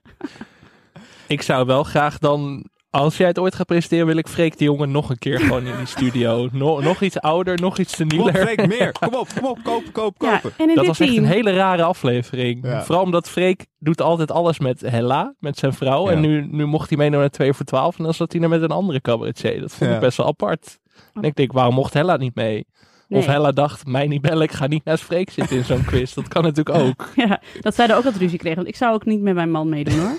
Ik 1.27 1.41
zou 1.41 1.65
wel 1.65 1.83
graag 1.83 2.17
dan, 2.17 2.69
als 3.01 3.17
jij 3.17 3.27
het 3.27 3.39
ooit 3.39 3.55
gaat 3.55 3.65
presenteren, 3.67 4.05
wil 4.05 4.17
ik 4.17 4.27
Freek 4.27 4.57
de 4.57 4.63
Jonge 4.63 4.85
nog 4.85 5.09
een 5.09 5.17
keer 5.17 5.39
gewoon 5.39 5.65
in 5.65 5.77
die 5.77 5.85
studio. 5.85 6.47
No- 6.51 6.79
nog 6.79 7.01
iets 7.01 7.19
ouder, 7.19 7.61
nog 7.61 7.77
iets 7.77 7.95
Kom 7.95 8.05
op, 8.05 8.11
senieler. 8.11 8.35
Freek, 8.41 8.67
meer. 8.67 8.91
Kom 8.99 9.13
op, 9.13 9.27
kom 9.39 9.45
op, 9.49 9.59
kopen, 9.63 9.91
kopen, 9.91 10.27
Ja, 10.27 10.37
kopen. 10.37 10.57
en 10.57 10.69
in 10.69 10.75
Dat 10.75 10.85
was 10.85 10.99
echt 10.99 11.11
team, 11.11 11.23
een 11.23 11.29
hele 11.29 11.53
rare 11.53 11.83
aflevering. 11.83 12.65
Ja. 12.65 12.83
Vooral 12.83 13.03
omdat 13.03 13.29
Freek 13.29 13.65
doet 13.79 14.01
altijd 14.01 14.31
alles 14.31 14.59
met 14.59 14.81
Hella, 14.81 15.33
met 15.39 15.57
zijn 15.57 15.73
vrouw. 15.73 16.05
Ja. 16.05 16.11
En 16.11 16.21
nu, 16.21 16.47
nu 16.51 16.65
mocht 16.65 16.89
hij 16.89 16.97
meedoen 16.97 17.19
naar 17.19 17.29
2 17.29 17.53
voor 17.53 17.65
12 17.65 17.97
en 17.97 18.03
dan 18.03 18.13
zat 18.13 18.31
hij 18.33 18.41
er 18.41 18.49
met 18.49 18.61
een 18.61 18.69
andere 18.71 19.01
cabaretier. 19.01 19.61
Dat 19.61 19.71
vond 19.73 19.89
Ja. 19.89 19.95
ik 19.95 20.01
best 20.01 20.17
wel 20.17 20.27
apart. 20.27 20.79
En 21.13 21.21
ik 21.23 21.35
denk, 21.35 21.51
waarom 21.51 21.73
mocht 21.75 21.93
Hella 21.93 22.17
niet 22.17 22.35
mee? 22.35 22.65
Nee. 23.07 23.19
Of 23.19 23.25
Hella 23.25 23.51
dacht, 23.51 23.85
mij 23.85 24.07
niet 24.07 24.21
bellen, 24.21 24.43
ik 24.43 24.51
ga 24.51 24.67
niet 24.67 24.83
naast 24.85 25.03
Freek 25.03 25.29
zitten 25.29 25.57
in 25.57 25.63
zo'n 25.63 25.85
quiz. 25.91 26.13
Dat 26.13 26.27
kan 26.27 26.43
natuurlijk 26.43 26.77
ook. 26.77 27.09
Ja, 27.15 27.41
dat 27.61 27.75
zij 27.75 27.87
er 27.87 27.95
ook 27.97 28.03
wat 28.03 28.15
ruzie 28.15 28.37
kregen, 28.37 28.57
want 28.57 28.67
ik 28.69 28.75
zou 28.75 28.93
ook 28.93 29.05
niet 29.05 29.21
met 29.21 29.33
mijn 29.35 29.51
man 29.51 29.69
meedoen 29.69 29.99
hoor. 29.99 30.17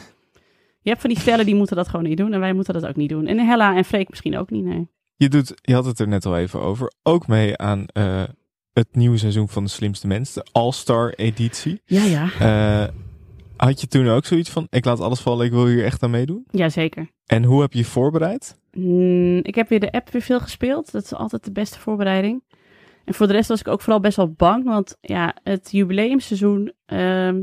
Je 0.86 0.92
hebt 0.92 1.04
van 1.04 1.10
die 1.14 1.20
stellen 1.20 1.44
die 1.44 1.54
moeten 1.54 1.76
dat 1.76 1.88
gewoon 1.88 2.04
niet 2.04 2.16
doen 2.16 2.32
en 2.32 2.40
wij 2.40 2.52
moeten 2.52 2.74
dat 2.74 2.86
ook 2.86 2.96
niet 2.96 3.08
doen. 3.08 3.26
En 3.26 3.38
Hella 3.38 3.76
en 3.76 3.84
Freek 3.84 4.08
misschien 4.08 4.38
ook 4.38 4.50
niet, 4.50 4.64
nee. 4.64 4.88
Je, 5.16 5.28
doet, 5.28 5.54
je 5.62 5.74
had 5.74 5.84
het 5.84 5.98
er 5.98 6.08
net 6.08 6.26
al 6.26 6.36
even 6.36 6.60
over. 6.60 6.92
Ook 7.02 7.26
mee 7.26 7.56
aan 7.56 7.86
eh, 7.86 8.22
het 8.72 8.86
nieuwe 8.92 9.16
seizoen 9.16 9.48
van 9.48 9.64
De 9.64 9.70
Slimste 9.70 10.06
Mens. 10.06 10.32
De 10.32 10.46
All-Star 10.52 11.10
editie. 11.10 11.80
Ja, 11.84 12.04
ja. 12.04 12.28
Eh, 12.38 12.88
had 13.56 13.80
je 13.80 13.86
toen 13.86 14.08
ook 14.08 14.24
zoiets 14.24 14.50
van, 14.50 14.66
ik 14.70 14.84
laat 14.84 15.00
alles 15.00 15.20
vallen, 15.20 15.46
ik 15.46 15.52
wil 15.52 15.66
hier 15.66 15.84
echt 15.84 16.02
aan 16.02 16.10
meedoen? 16.10 16.44
Jazeker. 16.50 17.10
En 17.26 17.44
hoe 17.44 17.60
heb 17.60 17.72
je 17.72 17.78
je 17.78 17.84
voorbereid? 17.84 18.58
Mm, 18.72 19.38
ik 19.42 19.54
heb 19.54 19.68
weer 19.68 19.80
de 19.80 19.92
app 19.92 20.10
weer 20.10 20.22
veel 20.22 20.40
gespeeld. 20.40 20.92
Dat 20.92 21.04
is 21.04 21.14
altijd 21.14 21.44
de 21.44 21.52
beste 21.52 21.78
voorbereiding. 21.78 22.42
En 23.04 23.14
voor 23.14 23.26
de 23.26 23.32
rest 23.32 23.48
was 23.48 23.60
ik 23.60 23.68
ook 23.68 23.80
vooral 23.80 24.00
best 24.00 24.16
wel 24.16 24.32
bang. 24.32 24.64
Want 24.64 24.96
ja, 25.00 25.34
het 25.42 25.70
jubileumseizoen. 25.70 26.72
ehm, 26.86 27.42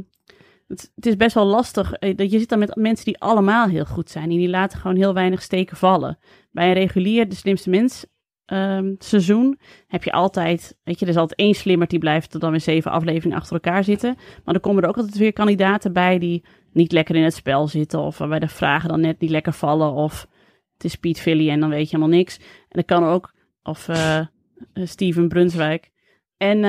het, 0.68 1.06
is 1.06 1.16
best 1.16 1.36
wel 1.36 1.46
lastig. 1.46 1.94
Eh, 1.94 2.16
dat 2.16 2.32
Je 2.32 2.40
zit 2.40 2.50
dan 2.50 2.60
met 2.60 2.76
mensen 2.76 3.06
die 3.06 3.20
allemaal 3.20 3.68
heel 3.68 3.86
goed 3.86 4.10
zijn. 4.10 4.32
En 4.32 4.38
die 4.38 4.50
laten 4.50 4.80
gewoon 4.80 4.98
heel 4.98 5.14
weinig 5.14 5.42
steken 5.42 5.78
vallen. 5.78 6.18
Bij 6.52 6.68
een 6.68 6.74
regulier, 6.74 7.30
de 7.30 7.36
slimste 7.36 7.70
mens 7.70 8.06
ehm, 8.46 8.94
seizoen. 8.98 9.60
heb 9.88 10.04
je 10.04 10.12
altijd. 10.12 10.78
Weet 10.84 11.00
je, 11.00 11.06
er 11.06 11.12
is 11.12 11.18
altijd 11.18 11.40
één 11.40 11.54
slimmer 11.54 11.88
die 11.88 12.00
blijft 12.00 12.34
er 12.34 12.40
dan 12.40 12.52
weer 12.52 12.60
zeven 12.60 12.92
afleveringen 12.92 13.38
achter 13.38 13.54
elkaar 13.54 13.84
zitten. 13.84 14.16
Maar 14.16 14.54
dan 14.54 14.60
komen 14.60 14.84
er 14.84 14.90
ook 14.90 14.98
altijd 14.98 15.18
weer 15.18 15.34
kandidaten 15.34 15.94
bij 15.94 16.20
die 16.20 16.46
niet 16.72 16.92
lekker 16.92 17.16
in 17.16 17.24
het 17.24 17.34
spel 17.34 17.68
zitten. 17.68 18.00
Of 18.00 18.18
waarbij 18.18 18.40
de 18.40 18.48
vragen 18.48 18.90
dan 18.90 19.02
net 19.02 19.20
niet 19.20 19.30
lekker 19.30 19.54
vallen. 19.54 19.92
Of 19.92 20.28
het 20.74 20.84
is 20.84 20.96
Piet 20.96 21.26
en 21.26 21.60
dan 21.60 21.70
weet 21.70 21.90
je 21.90 21.96
helemaal 21.96 22.18
niks. 22.18 22.38
En 22.38 22.46
dat 22.70 22.86
kan 22.86 23.04
ook, 23.04 23.34
of 23.64 23.88
eh, 23.88 24.18
eh, 24.18 24.28
Steven 24.74 25.28
Brunswijk. 25.28 25.92
En 26.38 26.62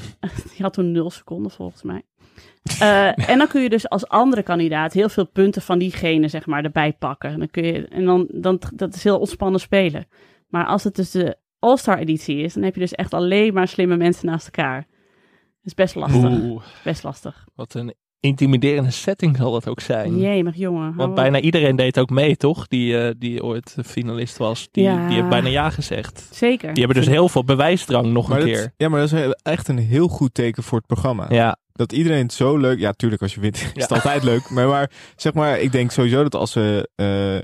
die 0.50 0.62
had 0.62 0.72
toen 0.72 0.92
nul 0.92 1.10
seconden 1.10 1.50
volgens 1.50 1.82
mij. 1.82 2.02
Eh, 2.80 3.28
en 3.28 3.38
dan 3.38 3.46
kun 3.48 3.62
je 3.62 3.68
dus 3.68 3.88
als 3.88 4.08
andere 4.08 4.42
kandidaat 4.42 4.92
heel 4.92 5.08
veel 5.08 5.26
punten 5.26 5.62
van 5.62 5.78
diegene 5.78 6.28
zeg 6.28 6.46
maar 6.46 6.64
erbij 6.64 6.92
pakken. 6.92 7.30
En 7.30 7.38
dan 7.38 7.50
kun 7.50 7.64
je, 7.64 7.88
en 7.88 8.04
dan, 8.04 8.26
dan, 8.32 8.60
dat 8.74 8.94
is 8.94 9.04
heel 9.04 9.18
ontspannen 9.18 9.60
spelen. 9.60 10.06
Maar 10.48 10.66
als 10.66 10.84
het 10.84 10.94
dus 10.94 11.10
de 11.10 11.36
All-Star 11.58 11.98
editie 11.98 12.38
is, 12.38 12.54
dan 12.54 12.62
heb 12.62 12.74
je 12.74 12.80
dus 12.80 12.92
echt 12.94 13.14
alleen 13.14 13.54
maar 13.54 13.68
slimme 13.68 13.96
mensen 13.96 14.26
naast 14.26 14.44
elkaar. 14.46 14.86
Dat 14.86 15.64
is 15.64 15.74
best 15.74 15.94
lastig. 15.94 16.30
Oeh, 16.42 16.62
Best 16.84 17.02
lastig. 17.02 17.46
wat 17.54 17.74
een 17.74 17.94
intimiderende 18.20 18.90
setting 18.90 19.36
zal 19.36 19.52
dat 19.52 19.68
ook 19.68 19.80
zijn. 19.80 20.18
Jee, 20.18 20.44
mag 20.44 20.54
jongen. 20.56 20.94
Want 20.94 21.08
op. 21.10 21.16
bijna 21.16 21.40
iedereen 21.40 21.76
deed 21.76 21.98
ook 21.98 22.10
mee, 22.10 22.36
toch? 22.36 22.66
Die, 22.68 22.98
eh, 22.98 23.14
die 23.18 23.42
ooit 23.44 23.76
finalist 23.84 24.36
was. 24.36 24.68
Die, 24.70 24.82
Ja. 24.84 25.06
die 25.06 25.16
heeft 25.16 25.28
bijna 25.28 25.48
ja 25.48 25.70
gezegd. 25.70 26.28
Zeker. 26.30 26.74
Die 26.74 26.84
hebben 26.84 27.02
dus 27.02 27.12
heel 27.12 27.28
veel 27.28 27.44
bewijsdrang 27.44 28.06
nog 28.06 28.28
Maar 28.28 28.40
een 28.40 28.46
dat- 28.46 28.54
keer. 28.56 28.72
ja, 28.76 28.88
maar 28.88 29.00
dat 29.00 29.12
is 29.12 29.32
echt 29.42 29.68
een 29.68 29.78
heel 29.78 30.08
goed 30.08 30.34
teken 30.34 30.62
voor 30.62 30.78
het 30.78 30.86
programma. 30.86 31.26
Ja, 31.28 31.56
Dat 31.72 31.92
iedereen 31.92 32.22
het 32.22 32.32
zo 32.32 32.56
leuk... 32.56 32.78
Ja, 32.78 32.92
tuurlijk, 32.92 33.22
als 33.22 33.34
je 33.34 33.40
wint 33.40 33.56
is 33.74 33.82
het 33.82 33.92
altijd 33.92 34.22
leuk. 34.22 34.50
Maar, 34.50 34.68
maar 34.68 34.90
zeg 35.16 35.34
maar, 35.34 35.60
ik 35.60 35.72
denk 35.72 35.90
sowieso 35.90 36.22
dat 36.22 36.34
als 36.34 36.52
ze 36.52 36.88
eh, 36.94 37.34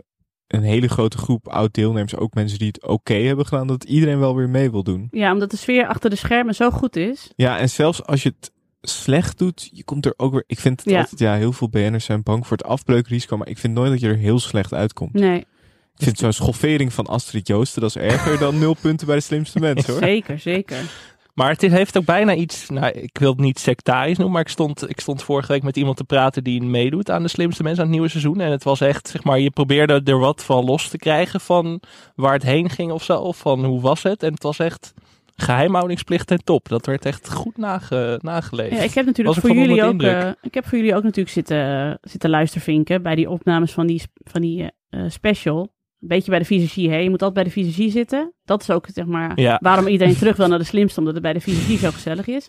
een 0.58 0.62
hele 0.66 0.88
grote 0.88 1.18
groep 1.18 1.48
oud-deelnemers... 1.48 2.16
ook 2.16 2.34
mensen 2.34 2.58
die 2.58 2.66
het 2.68 2.86
oké 2.86 3.14
hebben 3.14 3.46
gedaan... 3.46 3.66
dat 3.66 3.84
iedereen 3.84 4.18
wel 4.18 4.36
weer 4.36 4.48
mee 4.48 4.70
wil 4.70 4.82
doen. 4.82 5.08
Ja, 5.10 5.32
omdat 5.32 5.50
de 5.50 5.56
sfeer 5.56 5.86
achter 5.86 6.10
de 6.10 6.16
schermen 6.16 6.54
zo 6.54 6.70
goed 6.70 6.96
is. 6.96 7.32
Ja, 7.36 7.58
en 7.58 7.70
zelfs 7.70 8.04
als 8.04 8.22
je 8.22 8.32
het 8.38 8.50
slecht 8.82 9.38
doet, 9.38 9.68
je 9.72 9.84
komt 9.84 10.06
er 10.06 10.14
ook 10.16 10.32
weer... 10.32 10.44
Ik 10.46 10.60
vind 10.60 10.80
het 10.80 10.90
Ja. 10.90 10.98
altijd... 11.00 11.18
Ja, 11.20 11.34
heel 11.34 11.52
veel 11.52 11.68
BN'ers 11.68 12.04
zijn 12.04 12.22
bang 12.22 12.46
voor 12.46 12.56
het 12.56 12.66
afbreukrisico... 12.66 13.36
maar 13.36 13.48
ik 13.48 13.58
vind 13.58 13.74
nooit 13.74 13.90
dat 13.90 14.00
je 14.00 14.08
er 14.08 14.16
heel 14.16 14.38
slecht 14.38 14.74
uitkomt. 14.74 15.12
Nee, 15.12 15.38
Ik 15.38 16.04
vind 16.04 16.18
zo'n 16.18 16.32
schoffering 16.32 16.92
van 16.92 17.06
Astrid 17.06 17.46
Joosten... 17.46 17.80
dat 17.80 17.90
is 17.90 18.02
erger 18.02 18.38
dan 18.38 18.58
nul 18.58 18.76
punten 18.80 19.06
bij 19.06 19.16
de 19.16 19.22
slimste 19.22 19.58
mensen, 19.68 19.92
hoor. 19.92 20.02
zeker, 20.02 20.38
zeker. 20.38 20.76
maar 21.34 21.50
het 21.50 21.60
heeft 21.60 21.98
ook 21.98 22.04
bijna 22.04 22.34
iets, 22.34 22.68
nou, 22.68 22.92
ik 22.92 23.18
wil 23.18 23.30
het 23.30 23.40
niet 23.40 23.58
sectarisch 23.58 24.16
noemen, 24.16 24.34
maar 24.34 24.42
ik 24.42 24.48
stond, 24.52 24.88
ik 24.90 25.00
stond 25.00 25.22
vorige 25.22 25.52
week 25.52 25.62
met 25.62 25.76
iemand 25.76 25.96
te 25.96 26.04
praten 26.04 26.44
die 26.44 26.62
meedoet 26.62 27.10
aan 27.10 27.22
de 27.22 27.28
slimste 27.28 27.62
mensen 27.62 27.80
aan 27.82 27.88
het 27.88 27.96
nieuwe 27.96 28.10
seizoen. 28.12 28.40
En 28.40 28.50
het 28.50 28.64
was 28.64 28.80
echt, 28.80 29.08
zeg 29.08 29.24
maar, 29.24 29.38
je 29.38 29.50
probeerde 29.50 30.00
er 30.04 30.18
wat 30.18 30.44
van 30.44 30.64
los 30.64 30.88
te 30.88 30.96
krijgen 30.98 31.40
van 31.40 31.80
waar 32.14 32.32
het 32.32 32.42
heen 32.42 32.70
ging 32.70 32.92
of 32.92 33.04
zo, 33.04 33.18
of 33.18 33.36
van 33.36 33.64
hoe 33.64 33.80
was 33.80 34.02
het. 34.02 34.22
En 34.22 34.32
het 34.32 34.42
was 34.42 34.58
echt 34.58 34.94
geheimhoudingsplicht 35.36 36.26
ten 36.26 36.44
top. 36.44 36.68
Dat 36.68 36.86
werd 36.86 37.06
echt 37.06 37.32
goed 37.32 37.56
nage, 37.56 38.18
nageleefd. 38.22 38.76
Ja, 38.76 38.82
ik 38.82 38.92
heb 38.94 39.06
natuurlijk 39.06 39.38
voor 39.40 39.50
jullie 39.54 39.82
ook, 39.84 40.02
eh, 40.02 40.30
ik 40.42 40.54
heb 40.54 40.66
voor 40.66 40.78
jullie 40.78 40.94
ook 40.94 41.02
natuurlijk 41.02 41.34
zitten, 41.34 41.98
zitten 42.02 42.30
luistervinken 42.30 43.02
bij 43.02 43.14
die 43.14 43.30
opnames 43.30 43.72
van 43.72 43.86
die, 43.86 44.02
van 44.14 44.40
die 44.40 44.70
eh, 44.88 45.00
special. 45.08 45.60
Een 46.00 46.08
beetje 46.08 46.30
bij 46.30 46.38
de 46.38 46.44
visagie, 46.44 46.90
hè? 46.90 46.96
Je 46.96 47.10
moet 47.10 47.22
altijd 47.22 47.44
bij 47.44 47.54
de 47.54 47.60
visagie 47.60 47.90
zitten. 47.90 48.32
Dat 48.44 48.60
is 48.62 48.70
ook, 48.70 48.86
zeg 48.92 49.04
maar, 49.06 49.40
Ja. 49.40 49.58
waarom 49.62 49.86
iedereen 49.86 50.16
terug 50.16 50.36
wil 50.36 50.48
naar 50.48 50.58
de 50.58 50.64
slimste, 50.64 50.98
omdat 50.98 51.14
het 51.14 51.22
bij 51.22 51.32
de 51.32 51.40
visagie 51.40 51.78
zo 51.78 51.90
gezellig 51.90 52.26
is. 52.26 52.48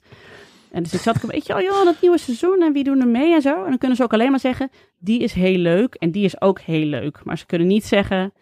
En 0.71 0.83
dus 0.83 0.93
ik 0.93 0.99
zat 0.99 1.15
ook 1.15 1.23
een 1.23 1.29
beetje, 1.29 1.55
oh 1.55 1.61
joh, 1.61 1.85
dat 1.85 1.95
nieuwe 2.01 2.17
seizoen 2.17 2.61
en 2.61 2.73
wie 2.73 2.83
doen 2.83 2.99
er 3.01 3.07
mee 3.07 3.33
en 3.33 3.41
zo. 3.41 3.63
En 3.63 3.69
dan 3.69 3.77
kunnen 3.77 3.97
ze 3.97 4.03
ook 4.03 4.13
alleen 4.13 4.31
maar 4.31 4.39
zeggen, 4.39 4.69
die 4.97 5.19
is 5.19 5.33
heel 5.33 5.57
leuk 5.57 5.93
en 5.95 6.11
die 6.11 6.23
is 6.25 6.41
ook 6.41 6.59
heel 6.59 6.85
leuk. 6.85 7.19
Maar 7.23 7.37
ze 7.37 7.45
kunnen 7.45 7.67
niet 7.67 7.85
zeggen, 7.85 8.33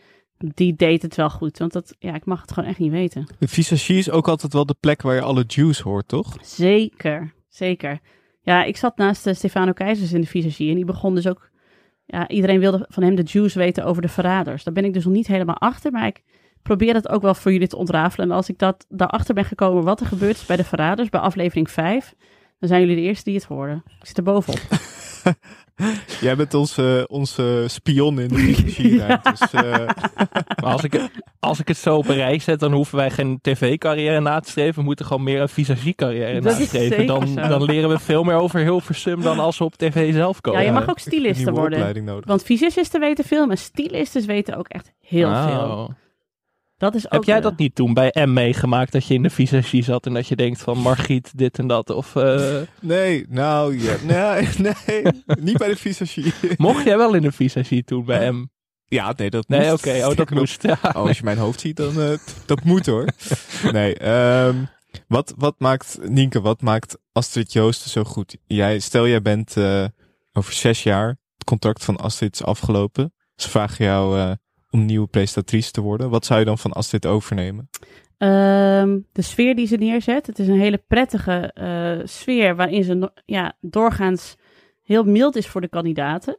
die 0.53 0.75
deed 0.75 1.01
het 1.01 1.15
wel 1.15 1.29
goed. 1.29 1.57
Want 1.57 1.73
dat, 1.73 1.95
ja, 1.99 2.15
ik 2.15 2.25
mag 2.25 2.41
het 2.41 2.51
gewoon 2.51 2.69
echt 2.69 2.79
niet 2.79 2.91
weten. 2.91 3.27
De 3.39 3.47
visagie 3.47 3.97
is 3.97 4.09
ook 4.09 4.27
altijd 4.27 4.53
wel 4.53 4.65
de 4.65 4.75
plek 4.79 5.01
waar 5.01 5.15
je 5.15 5.21
alle 5.21 5.43
juice 5.47 5.83
hoort, 5.83 6.07
toch? 6.07 6.37
Zeker, 6.41 7.33
zeker. 7.47 7.99
Ja, 8.41 8.63
ik 8.63 8.77
zat 8.77 8.97
naast 8.97 9.27
eh, 9.27 9.33
Stefano 9.33 9.71
Keizers 9.71 10.13
in 10.13 10.21
de 10.21 10.27
visagie 10.27 10.69
en 10.69 10.75
die 10.75 10.85
begon 10.85 11.15
dus 11.15 11.27
ook... 11.27 11.49
Ja, 12.05 12.27
iedereen 12.27 12.59
wilde 12.59 12.85
van 12.89 13.03
hem 13.03 13.15
de 13.15 13.23
juice 13.23 13.59
weten 13.59 13.85
over 13.85 14.01
de 14.01 14.07
verraders. 14.07 14.63
Daar 14.63 14.73
ben 14.73 14.85
ik 14.85 14.93
dus 14.93 15.05
nog 15.05 15.13
niet 15.13 15.27
helemaal 15.27 15.57
achter, 15.57 15.91
maar 15.91 16.07
ik 16.07 16.23
probeer 16.61 16.93
dat 16.93 17.09
ook 17.09 17.21
wel 17.21 17.35
voor 17.35 17.51
jullie 17.51 17.67
te 17.67 17.77
ontrafelen. 17.77 18.29
En 18.29 18.35
als 18.35 18.49
ik 18.49 18.57
dat 18.57 18.85
daarachter 18.89 19.33
ben 19.33 19.45
gekomen 19.45 19.83
wat 19.83 19.99
er 19.99 20.05
gebeurd 20.05 20.35
is 20.35 20.45
bij 20.45 20.55
de 20.55 20.63
verraders, 20.63 21.09
bij 21.09 21.19
aflevering 21.19 21.69
5, 21.69 22.15
dan 22.59 22.69
zijn 22.69 22.81
jullie 22.81 22.95
de 22.95 23.01
eerste 23.01 23.23
die 23.23 23.35
het 23.39 23.43
horen. 23.43 23.83
Ik 23.99 24.05
zit 24.05 24.17
er 24.17 24.23
bovenop. 24.23 24.59
Jij 26.21 26.35
bent 26.35 26.53
onze, 26.53 27.05
onze 27.09 27.63
spion 27.67 28.19
in 28.19 28.27
de 28.27 28.35
visagie. 28.53 28.95
Ja. 28.95 29.21
Dus, 29.23 29.51
eh, 29.51 29.61
Maar 30.61 30.71
als 30.71 30.83
ik, 30.83 31.01
als 31.39 31.59
ik 31.59 31.67
het 31.67 31.77
zo 31.77 31.97
op 31.97 32.07
een 32.07 32.15
rij 32.15 32.39
zet, 32.39 32.59
dan 32.59 32.71
hoeven 32.73 32.97
wij 32.97 33.09
geen 33.11 33.39
tv-carrière 33.41 34.19
na 34.19 34.39
te 34.39 34.49
streven. 34.49 34.75
We 34.79 34.83
moeten 34.85 35.05
gewoon 35.05 35.23
meer 35.23 35.41
een 35.41 35.49
visagie-carrière 35.49 36.41
nastreven. 36.41 37.05
Dan, 37.05 37.27
zo. 37.27 37.33
dan 37.47 37.63
leren 37.63 37.89
we 37.89 37.99
veel 37.99 38.23
meer 38.23 38.35
over 38.35 38.59
Hilversum 38.59 39.21
dan 39.21 39.39
als 39.39 39.57
we 39.57 39.63
op 39.63 39.75
tv 39.75 40.13
zelf 40.13 40.41
komen. 40.41 40.59
Ja, 40.61 40.65
je 40.65 40.71
mag 40.73 40.89
ook 40.89 40.99
stylisten 40.99 41.53
worden. 41.53 42.23
Want 42.25 42.43
fysicisten 42.43 42.99
weten 42.99 43.23
veel, 43.25 43.47
maar 43.47 43.57
stylisten 43.57 44.25
weten 44.25 44.57
ook 44.57 44.67
echt 44.67 44.91
heel 45.01 45.27
Oh. 45.29 45.45
veel. 45.47 45.93
Dat 46.81 46.95
is 46.95 47.05
ook 47.05 47.11
Heb 47.11 47.23
jij 47.23 47.37
eh, 47.37 47.43
dat 47.43 47.57
niet 47.57 47.75
toen 47.75 47.93
bij 47.93 48.15
M 48.25 48.33
meegemaakt, 48.33 48.91
dat 48.91 49.05
je 49.05 49.13
in 49.13 49.23
de 49.23 49.29
visagie 49.29 49.83
zat 49.83 50.05
en 50.05 50.13
dat 50.13 50.27
je 50.27 50.35
denkt 50.35 50.61
van 50.61 50.77
Margriet 50.77 51.31
dit 51.37 51.59
en 51.59 51.67
dat? 51.67 51.89
Of 51.89 52.15
eh, 52.15 52.61
Nee, 52.79 53.25
nou 53.29 53.81
ja, 53.81 53.95
nee, 54.03 54.47
nee, 54.85 55.03
niet 55.39 55.57
bij 55.57 55.67
de 55.67 55.75
visagie. 55.75 56.33
mocht 56.57 56.83
jij 56.83 56.97
wel 56.97 57.13
in 57.13 57.21
de 57.21 57.31
visagie 57.31 57.83
toen 57.83 58.05
bij 58.05 58.31
M? 58.31 58.47
Ja, 58.85 59.13
nee, 59.15 59.29
dat 59.29 59.47
Nee, 59.47 59.71
oké, 59.71 60.07
oh, 60.07 60.15
dat 60.15 60.29
moest. 60.29 60.63
Ja. 60.63 60.79
Oh, 60.81 60.95
als 60.95 61.17
je 61.17 61.23
mijn 61.23 61.37
hoofd 61.37 61.59
ziet, 61.59 61.75
dan 61.75 61.99
uh, 61.99 62.17
dat 62.45 62.63
moet 62.63 62.85
hoor. 62.85 63.07
Nee, 63.71 63.97
ehm, 63.97 64.55
wat, 65.07 65.33
wat 65.37 65.55
maakt, 65.57 65.99
Nienke, 66.01 66.41
wat 66.41 66.61
maakt 66.61 66.97
Astrid 67.11 67.53
Joosten 67.53 67.89
zo 67.89 68.03
goed? 68.03 68.37
Jij, 68.47 68.79
stel 68.79 69.07
jij 69.07 69.21
bent 69.21 69.55
uh, 69.57 69.85
over 70.33 70.53
zes 70.53 70.83
jaar 70.83 71.07
het 71.07 71.43
contract 71.43 71.85
van 71.85 71.97
Astrid 71.97 72.33
is 72.33 72.43
afgelopen. 72.43 73.13
Ze 73.35 73.49
vragen 73.49 73.85
jou 73.85 74.17
uh, 74.17 74.31
om 74.71 74.85
nieuwe 74.85 75.07
presentatrice 75.07 75.71
te 75.71 75.81
worden. 75.81 76.09
Wat 76.09 76.25
zou 76.25 76.39
je 76.39 76.45
dan 76.45 76.57
van 76.57 76.71
Astrid 76.71 77.05
overnemen? 77.05 77.69
Um, 78.17 79.07
de 79.11 79.21
sfeer 79.21 79.55
die 79.55 79.67
ze 79.67 79.75
neerzet. 79.75 80.27
Het 80.27 80.39
is 80.39 80.47
een 80.47 80.59
hele 80.59 80.83
prettige 80.87 81.55
uh, 81.61 82.07
sfeer 82.07 82.55
waarin 82.55 82.83
ze 82.83 83.11
ja, 83.25 83.53
doorgaans 83.61 84.35
heel 84.83 85.03
mild 85.03 85.35
is 85.35 85.47
voor 85.47 85.61
de 85.61 85.69
kandidaten. 85.69 86.37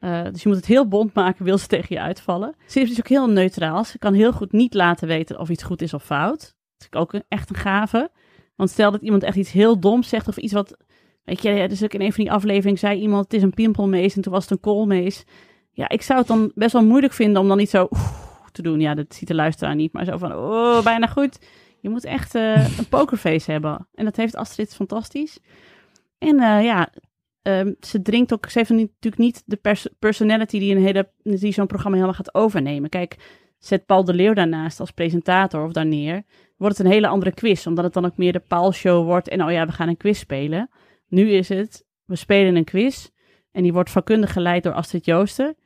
Uh, 0.00 0.24
dus 0.24 0.42
je 0.42 0.48
moet 0.48 0.56
het 0.56 0.66
heel 0.66 0.88
bond 0.88 1.14
maken, 1.14 1.44
wil 1.44 1.58
ze 1.58 1.66
tegen 1.66 1.96
je 1.96 2.02
uitvallen. 2.02 2.54
Ze 2.66 2.80
is 2.80 2.88
dus 2.88 2.98
ook 2.98 3.08
heel 3.08 3.30
neutraal. 3.30 3.84
Ze 3.84 3.98
kan 3.98 4.14
heel 4.14 4.32
goed 4.32 4.52
niet 4.52 4.74
laten 4.74 5.08
weten 5.08 5.38
of 5.38 5.48
iets 5.48 5.62
goed 5.62 5.82
is 5.82 5.94
of 5.94 6.04
fout. 6.04 6.40
Dat 6.76 6.88
is 6.90 6.98
ook 6.98 7.12
een, 7.12 7.24
echt 7.28 7.50
een 7.50 7.56
gave. 7.56 8.10
Want 8.56 8.70
stel 8.70 8.90
dat 8.90 9.02
iemand 9.02 9.22
echt 9.22 9.36
iets 9.36 9.52
heel 9.52 9.80
doms 9.80 10.08
zegt 10.08 10.28
of 10.28 10.36
iets 10.36 10.52
wat... 10.52 10.76
Weet 11.24 11.42
je, 11.42 11.68
dus 11.68 11.84
ook 11.84 11.94
in 11.94 12.00
een 12.00 12.12
van 12.12 12.24
die 12.24 12.32
afleveringen 12.32 12.78
zei 12.78 13.00
iemand 13.00 13.24
het 13.24 13.32
is 13.32 13.42
een 13.42 13.54
pimpelmees 13.54 14.16
en 14.16 14.22
toen 14.22 14.32
was 14.32 14.42
het 14.42 14.50
een 14.50 14.60
koolmees. 14.60 15.24
Ja, 15.78 15.88
ik 15.88 16.02
zou 16.02 16.18
het 16.18 16.28
dan 16.28 16.52
best 16.54 16.72
wel 16.72 16.84
moeilijk 16.84 17.12
vinden 17.12 17.42
om 17.42 17.48
dan 17.48 17.56
niet 17.56 17.70
zo 17.70 17.88
te 18.52 18.62
doen. 18.62 18.80
Ja, 18.80 18.94
dat 18.94 19.14
ziet 19.14 19.28
de 19.28 19.34
luisteraar 19.34 19.74
niet, 19.74 19.92
maar 19.92 20.04
zo 20.04 20.16
van, 20.16 20.32
oh, 20.32 20.82
bijna 20.82 21.06
goed. 21.06 21.38
Je 21.80 21.88
moet 21.88 22.04
echt 22.04 22.34
uh, 22.34 22.78
een 22.78 22.88
pokerface 22.98 23.50
hebben. 23.50 23.88
En 23.94 24.04
dat 24.04 24.16
heeft 24.16 24.36
Astrid 24.36 24.74
fantastisch. 24.74 25.38
En 26.18 26.34
uh, 26.34 26.64
ja, 26.64 26.88
um, 27.42 27.76
ze 27.80 28.02
drinkt 28.02 28.32
ook, 28.32 28.48
ze 28.50 28.58
heeft 28.58 28.70
natuurlijk 28.70 29.18
niet 29.18 29.42
de 29.46 29.56
pers 29.56 29.88
personality 29.98 30.58
die, 30.58 30.74
een 30.74 30.82
hele, 30.82 31.10
die 31.22 31.52
zo'n 31.52 31.66
programma 31.66 31.96
helemaal 31.96 32.18
gaat 32.18 32.34
overnemen. 32.34 32.90
Kijk, 32.90 33.16
zet 33.58 33.86
Paul 33.86 34.04
de 34.04 34.14
Leeuw 34.14 34.34
daarnaast 34.34 34.80
als 34.80 34.90
presentator 34.90 35.64
of 35.64 35.72
daar 35.72 35.86
neer, 35.86 36.22
wordt 36.56 36.78
het 36.78 36.86
een 36.86 36.92
hele 36.92 37.08
andere 37.08 37.32
quiz. 37.32 37.66
Omdat 37.66 37.84
het 37.84 37.92
dan 37.94 38.04
ook 38.04 38.16
meer 38.16 38.32
de 38.32 38.42
Paul-show 38.48 39.04
wordt 39.04 39.28
en 39.28 39.44
oh 39.44 39.50
ja, 39.50 39.66
we 39.66 39.72
gaan 39.72 39.88
een 39.88 39.96
quiz 39.96 40.18
spelen. 40.18 40.70
Nu 41.08 41.30
is 41.30 41.48
het, 41.48 41.86
we 42.04 42.16
spelen 42.16 42.56
een 42.56 42.64
quiz 42.64 43.08
en 43.52 43.62
die 43.62 43.72
wordt 43.72 43.90
vakkundig 43.90 44.32
geleid 44.32 44.62
door 44.62 44.72
Astrid 44.72 45.04
Joosten. 45.04 45.56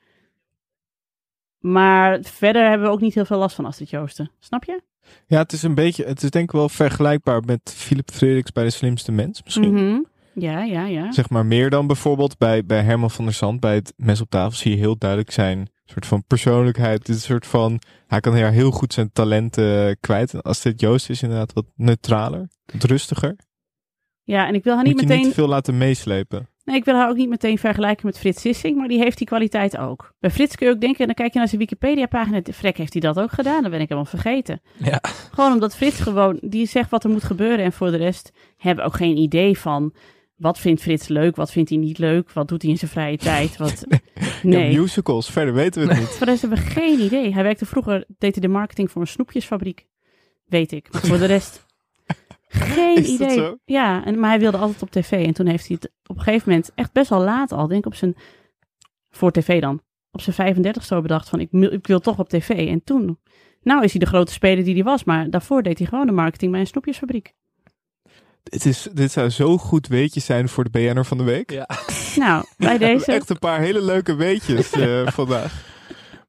Maar 1.62 2.18
verder 2.22 2.68
hebben 2.68 2.86
we 2.86 2.92
ook 2.92 3.00
niet 3.00 3.14
heel 3.14 3.24
veel 3.24 3.38
last 3.38 3.54
van 3.54 3.64
Astrid 3.64 3.90
Joosten. 3.90 4.30
Snap 4.38 4.64
je? 4.64 4.82
Ja, 5.26 5.38
het 5.38 5.52
is 5.52 5.62
een 5.62 5.74
beetje, 5.74 6.04
het 6.04 6.22
is 6.22 6.30
denk 6.30 6.44
ik 6.44 6.52
wel 6.52 6.68
vergelijkbaar 6.68 7.42
met 7.44 7.74
Philip 7.76 8.10
Frederiks 8.10 8.52
bij 8.52 8.64
De 8.64 8.70
Slimste 8.70 9.12
Mens 9.12 9.42
misschien. 9.42 9.70
Mm 9.70 9.76
-hmm. 9.76 10.06
Ja, 10.34 10.62
ja, 10.62 10.86
ja. 10.86 11.12
Zeg 11.12 11.30
maar 11.30 11.46
meer 11.46 11.70
dan 11.70 11.86
bijvoorbeeld 11.86 12.38
bij, 12.38 12.64
bij 12.64 12.82
Herman 12.82 13.10
van 13.10 13.24
der 13.24 13.34
Zand. 13.34 13.60
Bij 13.60 13.74
het 13.74 13.92
mes 13.96 14.20
op 14.20 14.30
tafel 14.30 14.56
zie 14.58 14.70
je 14.70 14.76
heel 14.76 14.98
duidelijk 14.98 15.30
zijn 15.30 15.68
soort 15.92 16.06
van 16.06 16.24
persoonlijkheid. 16.26 17.08
Een 17.08 17.14
soort 17.14 17.46
van, 17.46 17.80
hij 18.06 18.20
kan 18.20 18.34
heel, 18.34 18.46
heel 18.46 18.70
goed 18.70 18.92
zijn 18.92 19.12
talenten 19.12 19.96
kwijt. 20.00 20.34
En 20.34 20.42
Astrid 20.42 20.80
Joost 20.80 21.10
is 21.10 21.22
inderdaad 21.22 21.52
wat 21.52 21.66
neutraler, 21.74 22.48
wat 22.72 22.84
rustiger. 22.84 23.36
Ja, 24.22 24.46
en 24.46 24.54
ik 24.54 24.64
wil 24.64 24.74
haar 24.74 24.84
niet 24.84 24.92
Moet 24.92 25.02
je 25.02 25.08
meteen... 25.08 25.24
niet 25.24 25.34
veel 25.34 25.48
laten 25.48 25.78
meeslepen. 25.78 26.48
Nee, 26.64 26.76
ik 26.76 26.84
wil 26.84 26.94
haar 26.94 27.08
ook 27.08 27.16
niet 27.16 27.28
meteen 27.28 27.58
vergelijken 27.58 28.06
met 28.06 28.18
Frits 28.18 28.40
Sissing, 28.40 28.76
maar 28.76 28.88
die 28.88 28.98
heeft 28.98 29.18
die 29.18 29.26
kwaliteit 29.26 29.76
ook. 29.76 30.14
Bij 30.20 30.30
Frits 30.30 30.56
kun 30.56 30.66
je 30.66 30.72
ook 30.72 30.80
denken, 30.80 31.06
dan 31.06 31.14
kijk 31.14 31.32
je 31.32 31.38
naar 31.38 31.48
zijn 31.48 31.60
Wikipedia-pagina, 31.60 32.40
Frek 32.52 32.76
heeft 32.76 32.92
hij 32.92 33.02
dat 33.02 33.18
ook 33.20 33.32
gedaan, 33.32 33.62
dan 33.62 33.70
ben 33.70 33.80
ik 33.80 33.88
helemaal 33.88 34.10
vergeten. 34.10 34.62
Ja. 34.76 35.00
Gewoon 35.32 35.52
omdat 35.52 35.76
Frits 35.76 36.00
gewoon, 36.00 36.38
die 36.40 36.66
zegt 36.66 36.90
wat 36.90 37.04
er 37.04 37.10
moet 37.10 37.24
gebeuren 37.24 37.64
en 37.64 37.72
voor 37.72 37.90
de 37.90 37.96
rest 37.96 38.32
hebben 38.56 38.84
we 38.84 38.90
ook 38.90 38.96
geen 38.96 39.16
idee 39.16 39.58
van 39.58 39.94
wat 40.36 40.58
vindt 40.58 40.82
Frits 40.82 41.08
leuk, 41.08 41.36
wat 41.36 41.52
vindt 41.52 41.70
hij 41.70 41.78
niet 41.78 41.98
leuk, 41.98 42.32
wat 42.32 42.48
doet 42.48 42.62
hij 42.62 42.70
in 42.70 42.78
zijn 42.78 42.90
vrije 42.90 43.16
tijd. 43.16 43.56
Wat... 43.56 43.84
Nee. 44.42 44.72
Ja, 44.72 44.80
musicals, 44.80 45.30
verder 45.30 45.54
weten 45.54 45.82
we 45.82 45.88
het 45.88 45.98
niet. 45.98 46.08
Voor 46.08 46.26
de 46.26 46.32
rest 46.32 46.40
hebben 46.40 46.58
we 46.58 46.64
geen 46.64 47.00
idee. 47.00 47.34
Hij 47.34 47.42
werkte 47.42 47.66
vroeger, 47.66 48.04
deed 48.18 48.32
hij 48.34 48.40
de 48.40 48.48
marketing 48.48 48.90
voor 48.90 49.00
een 49.00 49.08
snoepjesfabriek, 49.08 49.86
weet 50.44 50.72
ik. 50.72 50.92
Maar 50.92 51.02
voor 51.02 51.18
de 51.18 51.24
rest... 51.24 51.66
Geen 52.52 52.96
Is 52.96 53.08
idee. 53.08 53.36
Dat 53.36 53.36
zo? 53.36 53.56
Ja, 53.64 54.04
en, 54.04 54.18
maar 54.18 54.30
hij 54.30 54.38
wilde 54.38 54.56
altijd 54.56 54.82
op 54.82 54.90
tv. 54.90 55.26
En 55.26 55.32
toen 55.32 55.46
heeft 55.46 55.66
hij 55.66 55.76
het 55.80 55.92
op 56.06 56.16
een 56.16 56.22
gegeven 56.22 56.48
moment, 56.48 56.70
echt 56.74 56.92
best 56.92 57.10
wel 57.10 57.22
laat 57.22 57.52
al, 57.52 57.66
denk 57.66 57.80
ik 57.80 57.86
op 57.86 57.94
zijn, 57.94 58.16
voor 59.10 59.32
tv 59.32 59.60
dan, 59.60 59.82
op 60.10 60.20
zijn 60.20 60.34
35 60.34 60.84
zo 60.84 61.00
bedacht 61.00 61.28
van 61.28 61.40
ik, 61.40 61.52
ik 61.52 61.86
wil 61.86 62.00
toch 62.00 62.18
op 62.18 62.28
tv. 62.28 62.48
En 62.48 62.84
toen, 62.84 63.18
nou 63.62 63.84
is 63.84 63.90
hij 63.90 64.00
de 64.00 64.06
grote 64.06 64.32
speler 64.32 64.64
die 64.64 64.74
hij 64.74 64.82
was, 64.82 65.04
maar 65.04 65.30
daarvoor 65.30 65.62
deed 65.62 65.78
hij 65.78 65.86
gewoon 65.86 66.06
de 66.06 66.12
marketing 66.12 66.50
bij 66.50 66.60
een 66.60 66.66
snoepjesfabriek. 66.66 67.32
Dit, 68.42 68.64
is, 68.64 68.88
dit 68.92 69.12
zou 69.12 69.28
zo 69.28 69.58
goed 69.58 69.86
weetje 69.86 70.20
zijn 70.20 70.48
voor 70.48 70.64
de 70.64 70.70
BN'er 70.70 71.04
van 71.04 71.18
de 71.18 71.24
week. 71.24 71.50
Ja. 71.50 71.68
Nou, 72.16 72.44
bij 72.56 72.78
deze. 72.78 73.12
Echt 73.12 73.30
een 73.30 73.38
paar 73.38 73.60
hele 73.60 73.82
leuke 73.82 74.14
weetjes 74.14 74.76
uh, 74.76 75.06
vandaag. 75.18 75.70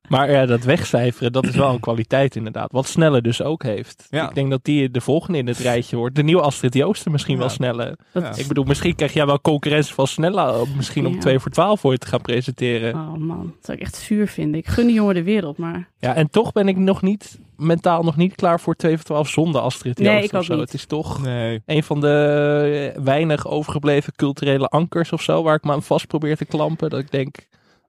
Maar 0.09 0.31
ja, 0.31 0.45
dat 0.45 0.63
wegcijferen, 0.63 1.31
dat 1.31 1.45
is 1.47 1.55
wel 1.55 1.69
een 1.73 1.79
kwaliteit 1.79 2.35
inderdaad. 2.35 2.71
Wat 2.71 2.87
Snelle 2.87 3.21
dus 3.21 3.41
ook 3.41 3.63
heeft. 3.63 4.07
Ja. 4.09 4.29
Ik 4.29 4.35
denk 4.35 4.49
dat 4.49 4.63
die 4.63 4.91
de 4.91 5.01
volgende 5.01 5.37
in 5.37 5.47
het 5.47 5.57
rijtje 5.57 5.95
wordt. 5.95 6.15
De 6.15 6.23
nieuwe 6.23 6.41
Astrid 6.41 6.73
Joosten 6.73 7.11
misschien 7.11 7.33
Ja. 7.33 7.39
wel 7.39 7.49
Snelle. 7.49 7.97
Ja. 8.13 8.35
Ik 8.35 8.47
bedoel, 8.47 8.63
misschien 8.63 8.95
krijg 8.95 9.13
jij 9.13 9.25
wel 9.25 9.41
concurrentie 9.41 9.93
van 9.93 10.07
Snelle. 10.07 10.65
Misschien 10.75 11.05
om 11.07 11.13
Ja. 11.13 11.19
2 11.19 11.39
voor 11.39 11.51
12 11.51 11.79
voor 11.79 11.91
je 11.91 11.97
te 11.97 12.07
gaan 12.07 12.21
presenteren. 12.21 12.93
Oh 12.93 13.13
man, 13.13 13.43
dat 13.55 13.65
zou 13.65 13.77
ik 13.77 13.83
echt 13.83 13.95
zuur 13.95 14.27
vinden. 14.27 14.59
Ik 14.59 14.67
gun 14.67 14.85
die 14.85 14.95
jongen 14.95 15.15
de 15.15 15.23
wereld, 15.23 15.57
maar 15.57 15.89
Ja, 15.99 16.15
en 16.15 16.29
toch 16.29 16.51
ben 16.51 16.67
ik 16.67 16.77
nog 16.77 17.01
niet, 17.01 17.39
mentaal 17.57 18.03
nog 18.03 18.15
niet 18.17 18.35
klaar 18.35 18.59
voor 18.59 18.75
2 18.75 18.95
voor 18.95 19.05
12 19.05 19.29
zonder 19.29 19.61
Astrid 19.61 19.97
Nee, 19.97 20.07
Joosten 20.07 20.29
ik 20.33 20.39
of 20.39 20.45
zo. 20.45 20.53
niet. 20.53 20.61
Het 20.61 20.73
is 20.73 20.85
toch 20.85 21.21
Nee. 21.23 21.61
een 21.65 21.83
van 21.83 21.99
de 22.01 22.91
eh, 22.95 23.03
weinig 23.03 23.47
overgebleven 23.47 24.13
culturele 24.15 24.67
ankers 24.67 25.11
of 25.11 25.21
zo. 25.21 25.43
Waar 25.43 25.55
ik 25.55 25.63
me 25.63 25.71
aan 25.71 25.83
vast 25.83 26.07
probeer 26.07 26.37
te 26.37 26.45
klampen. 26.45 26.89
Dat 26.89 26.99
ik 26.99 27.11
denk, 27.11 27.35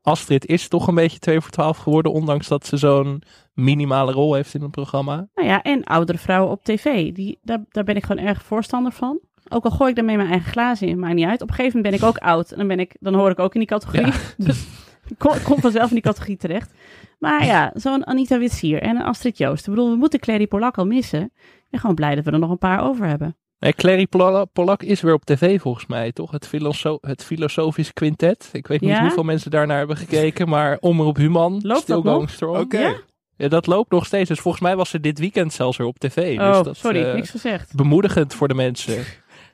Astrid 0.05 0.47
is 0.47 0.69
toch 0.69 0.87
een 0.87 0.95
beetje 0.95 1.19
2 1.19 1.41
voor 1.41 1.51
12 1.51 1.77
geworden. 1.77 2.13
Ondanks 2.13 2.49
dat 2.49 2.67
ze 2.67 2.77
zo'n 2.77 3.23
minimale 3.53 4.13
rol 4.13 4.35
heeft 4.35 4.55
in 4.55 4.63
het 4.63 4.71
programma. 4.71 5.27
nou 5.35 5.49
ja, 5.49 5.63
en 5.63 5.85
oudere 5.85 6.19
vrouwen 6.19 6.51
op 6.51 6.65
tv. 6.65 7.13
Die, 7.13 7.39
daar, 7.43 7.65
daar 7.69 7.85
ben 7.85 7.97
ik 7.97 8.05
gewoon 8.05 8.25
erg 8.25 8.43
voorstander 8.43 8.93
van. 8.93 9.19
Ook 9.49 9.65
al 9.65 9.71
gooi 9.71 9.91
ik 9.91 9.97
daarmee 9.97 10.17
mijn 10.17 10.31
eigen 10.31 10.51
glazen 10.53 10.89
in, 10.89 10.99
maakt 10.99 11.15
niet 11.15 11.27
uit. 11.27 11.43
Op 11.43 11.49
een 11.49 11.55
gegeven 11.55 11.77
moment 11.77 12.01
ben 12.01 12.09
ik 12.09 12.15
ook 12.15 12.23
oud. 12.23 12.51
En 12.51 12.59
dan, 12.59 12.67
ben 12.67 12.81
ik, 12.81 12.97
dan 13.01 13.15
hoor 13.15 13.31
ik 13.31 13.39
ook 13.39 13.55
in 13.55 13.61
die 13.61 13.69
categorie. 13.69 14.13
Dus 14.37 14.67
ik 15.07 15.19
kom, 15.19 15.61
vanzelf 15.61 15.89
in 15.89 15.95
die 15.95 16.03
categorie 16.03 16.37
terecht. 16.37 16.73
Maar 17.19 17.45
ja, 17.45 17.71
zo'n 17.75 18.07
Anita 18.07 18.39
Witsier 18.39 18.83
en 18.83 18.97
een 18.97 19.03
Astrid 19.03 19.39
Joost. 19.39 19.67
Ik 19.67 19.75
bedoel, 19.75 19.91
we 19.91 19.97
moeten 19.97 20.21
Clary 20.21 20.47
Polak 20.47 20.79
al 20.79 20.87
missen. 20.87 21.23
Ik 21.23 21.67
ben 21.71 21.81
gewoon 21.81 21.95
blij 21.95 22.15
dat 22.15 22.25
we 22.25 22.31
er 22.31 22.39
nog 22.39 22.51
een 22.51 22.59
paar 22.59 22.81
over 22.81 23.07
hebben. 23.07 23.37
Nee, 23.65 23.73
Clary 23.75 24.07
Polak 24.53 24.83
is 24.83 25.01
weer 25.01 25.15
op 25.15 25.25
tv 25.25 25.61
volgens 25.61 25.87
mij, 25.87 26.13
toch? 26.13 26.31
Het, 26.31 26.47
filoso 26.47 26.99
het 27.01 27.25
filosofisch 27.25 27.93
quintet. 27.93 28.49
Ik 28.53 28.67
weet 28.67 28.81
niet 28.81 28.91
Ja? 28.91 29.01
hoeveel 29.01 29.23
mensen 29.23 29.51
daarnaar 29.51 29.79
hebben 29.79 29.97
gekeken, 29.97 30.49
maar 30.49 30.77
Omroep 30.81 31.17
Human, 31.17 31.59
dat 31.61 31.79
Still? 31.81 32.01
Going 32.01 32.31
Strong. 32.31 32.59
Oké. 32.59 32.79
Ja? 32.79 32.95
Ja, 33.37 33.49
dat 33.49 33.67
loopt 33.67 33.91
nog 33.91 34.07
steeds. 34.07 34.29
Dus 34.29 34.41
volgens 34.41 34.63
mij 34.63 34.77
was 34.77 34.91
ze 34.91 35.01
dit 35.01 35.19
weekend 35.19 35.53
zelfs 35.53 35.77
weer 35.77 35.87
op 35.87 35.99
tv. 35.99 36.39
oh, 36.39 36.53
dus 36.53 36.63
dat, 36.63 36.77
sorry, 36.77 37.03
eh, 37.03 37.15
niks 37.15 37.31
gezegd. 37.31 37.75
bemoedigend 37.75 38.35
voor 38.35 38.49
de 38.49 38.55
mensen. 38.55 39.05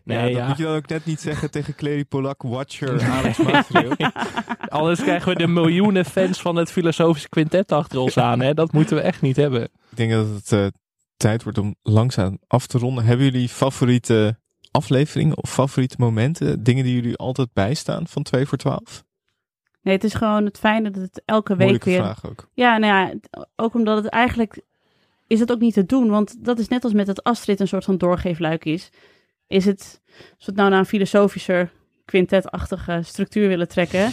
Nee, 0.04 0.18
ja, 0.18 0.24
dat 0.24 0.32
ja. 0.36 0.46
moet 0.46 0.56
je 0.56 0.62
dan 0.62 0.76
ook 0.76 0.88
net 0.88 1.04
niet 1.04 1.20
zeggen 1.20 1.50
tegen 1.50 1.74
Clary 1.74 2.04
Polak, 2.04 2.42
Watcher, 2.42 3.02
Alex. 3.18 3.38
Anders 4.68 5.02
krijgen 5.02 5.32
we 5.32 5.38
de 5.38 5.46
miljoenen 5.46 6.04
fans 6.04 6.40
van 6.40 6.56
het 6.56 6.70
filosofisch 6.72 7.28
quintet 7.28 7.72
achter 7.72 7.98
ons 7.98 8.16
aan. 8.18 8.40
Hè? 8.40 8.54
Dat 8.54 8.72
moeten 8.72 8.96
we 8.96 9.02
echt 9.02 9.22
niet 9.22 9.36
hebben. 9.36 9.62
Ik 9.62 9.96
denk 9.96 10.10
dat 10.12 10.26
het 10.28 10.52
eh, 10.52 10.66
tijd 11.20 11.42
wordt 11.42 11.58
om 11.58 11.74
langzaam 11.82 12.38
af 12.46 12.66
te 12.66 12.78
ronden. 12.78 13.04
Hebben 13.04 13.26
jullie 13.26 13.48
favoriete 13.48 14.38
afleveringen 14.70 15.36
of 15.36 15.52
favoriete 15.52 15.96
momenten? 15.98 16.62
Dingen 16.62 16.84
die 16.84 16.94
jullie 16.94 17.16
altijd 17.16 17.52
bijstaan 17.52 18.06
van 18.06 18.22
2 18.22 18.46
voor 18.46 18.58
12? 18.58 19.04
Nee, 19.82 19.94
het 19.94 20.04
is 20.04 20.14
gewoon 20.14 20.44
het 20.44 20.58
fijne 20.58 20.90
dat 20.90 21.02
het 21.02 21.22
elke 21.24 21.56
week 21.56 21.58
Moeilijke 21.58 21.90
weer... 21.90 21.98
vraag 21.98 22.26
ook. 22.26 22.48
Ja, 22.54 22.78
nou 22.78 22.92
ja, 22.92 23.14
ook 23.56 23.74
omdat 23.74 23.96
het 23.96 24.12
eigenlijk 24.12 24.60
is 25.26 25.40
het 25.40 25.52
ook 25.52 25.60
niet 25.60 25.74
te 25.74 25.86
doen, 25.86 26.08
want 26.08 26.44
dat 26.44 26.58
is 26.58 26.68
net 26.68 26.84
als 26.84 26.92
met 26.92 27.06
het 27.06 27.22
Astrid 27.22 27.60
een 27.60 27.68
soort 27.68 27.84
van 27.84 27.98
doorgeefluik 27.98 28.64
is. 28.64 28.90
Is 29.46 29.64
het, 29.64 30.00
als 30.08 30.18
we 30.18 30.44
het 30.44 30.56
nou 30.56 30.70
naar 30.70 30.78
een 30.78 30.86
filosofischer, 30.86 31.72
quintetachtige 32.04 33.00
structuur 33.04 33.48
willen 33.48 33.68
trekken, 33.68 34.10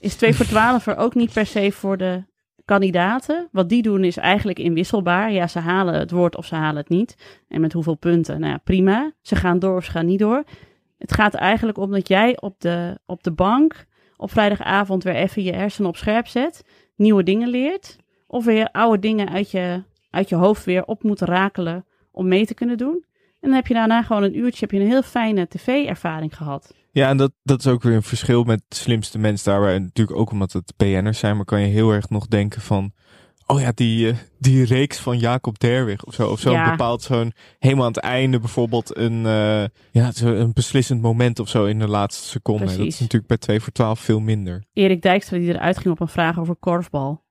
is 0.00 0.14
2 0.14 0.34
voor 0.34 0.46
12 0.46 0.86
er 0.86 0.96
ook 0.96 1.14
niet 1.14 1.32
per 1.32 1.46
se 1.46 1.72
voor 1.72 1.96
de 1.96 2.24
kandidaten. 2.68 3.48
Wat 3.52 3.68
die 3.68 3.82
doen 3.82 4.04
is 4.04 4.16
eigenlijk 4.16 4.58
inwisselbaar. 4.58 5.32
Ja, 5.32 5.46
ze 5.46 5.58
halen 5.58 5.94
het 5.94 6.10
woord 6.10 6.36
of 6.36 6.46
ze 6.46 6.54
halen 6.54 6.76
het 6.76 6.88
niet. 6.88 7.16
En 7.48 7.60
met 7.60 7.72
hoeveel 7.72 7.94
punten? 7.94 8.40
Nou 8.40 8.52
ja, 8.52 8.58
prima. 8.58 9.12
Ze 9.22 9.36
gaan 9.36 9.58
door 9.58 9.76
of 9.76 9.84
ze 9.84 9.90
gaan 9.90 10.06
niet 10.06 10.18
door. 10.18 10.44
Het 10.98 11.12
gaat 11.12 11.34
eigenlijk 11.34 11.78
om 11.78 11.90
dat 11.90 12.08
jij 12.08 12.40
op 12.40 12.60
de, 12.60 12.98
op 13.06 13.22
de 13.22 13.32
bank 13.32 13.86
op 14.16 14.30
vrijdagavond 14.30 15.04
weer 15.04 15.14
even 15.14 15.42
je 15.42 15.52
hersenen 15.52 15.88
op 15.88 15.96
scherp 15.96 16.26
zet 16.26 16.64
nieuwe 16.96 17.22
dingen 17.22 17.48
leert. 17.48 17.96
Of 18.26 18.44
weer 18.44 18.68
oude 18.72 18.98
dingen 18.98 19.28
uit 19.28 19.50
je, 19.50 19.82
uit 20.10 20.28
je 20.28 20.34
hoofd 20.34 20.64
weer 20.64 20.84
op 20.84 21.02
moet 21.02 21.20
rakelen 21.20 21.84
om 22.10 22.28
mee 22.28 22.46
te 22.46 22.54
kunnen 22.54 22.78
doen. 22.78 23.04
En 23.40 23.48
dan 23.48 23.52
heb 23.52 23.66
je 23.66 23.74
daarna 23.74 24.02
gewoon 24.02 24.22
een 24.22 24.38
uurtje, 24.38 24.60
heb 24.60 24.70
je 24.70 24.80
een 24.80 24.90
heel 24.90 25.02
fijne 25.02 25.48
tv-ervaring 25.48 26.36
gehad. 26.36 26.74
Ja, 26.98 27.08
en 27.08 27.16
dat, 27.16 27.32
dat 27.42 27.58
is 27.58 27.66
ook 27.66 27.82
weer 27.82 27.94
een 27.94 28.02
verschil 28.02 28.44
met 28.44 28.62
de 28.68 28.76
slimste 28.76 29.18
mens 29.18 29.42
daarbij. 29.42 29.74
En 29.74 29.82
natuurlijk 29.82 30.18
ook 30.18 30.30
omdat 30.30 30.52
het 30.52 30.72
BN'ers 30.76 31.18
zijn, 31.18 31.36
maar 31.36 31.44
kan 31.44 31.60
je 31.60 31.66
heel 31.66 31.90
erg 31.90 32.08
nog 32.08 32.26
denken 32.26 32.60
van... 32.60 32.92
Oh 33.46 33.60
ja, 33.60 33.72
die, 33.74 34.08
eh, 34.08 34.16
die 34.38 34.64
reeks 34.64 34.98
van 34.98 35.18
Jacob 35.18 35.58
Derwig 35.58 36.04
of 36.04 36.14
zo. 36.14 36.28
Of 36.28 36.40
zo'n 36.40 36.52
Ja. 36.52 36.70
bepaald 36.70 37.02
zo'n, 37.02 37.32
helemaal 37.58 37.84
aan 37.84 37.92
het 37.92 38.02
einde 38.02 38.38
bijvoorbeeld 38.38 38.96
een, 38.96 39.26
eh, 39.26 39.64
ja, 39.90 40.12
zo 40.12 40.34
een 40.34 40.52
beslissend 40.52 41.02
moment 41.02 41.38
of 41.38 41.48
zo 41.48 41.64
in 41.64 41.78
de 41.78 41.88
laatste 41.88 42.28
seconde. 42.28 42.64
Dat 42.64 42.78
is 42.78 43.00
natuurlijk 43.00 43.26
bij 43.26 43.36
2 43.36 43.60
voor 43.60 43.72
12 43.72 44.00
veel 44.00 44.20
minder. 44.20 44.64
Erik 44.72 45.02
Dijkstra 45.02 45.38
die 45.38 45.48
eruit 45.48 45.78
ging 45.78 45.90
op 45.94 46.00
een 46.00 46.08
vraag 46.08 46.38
over 46.38 46.56
korfbal. 46.56 47.24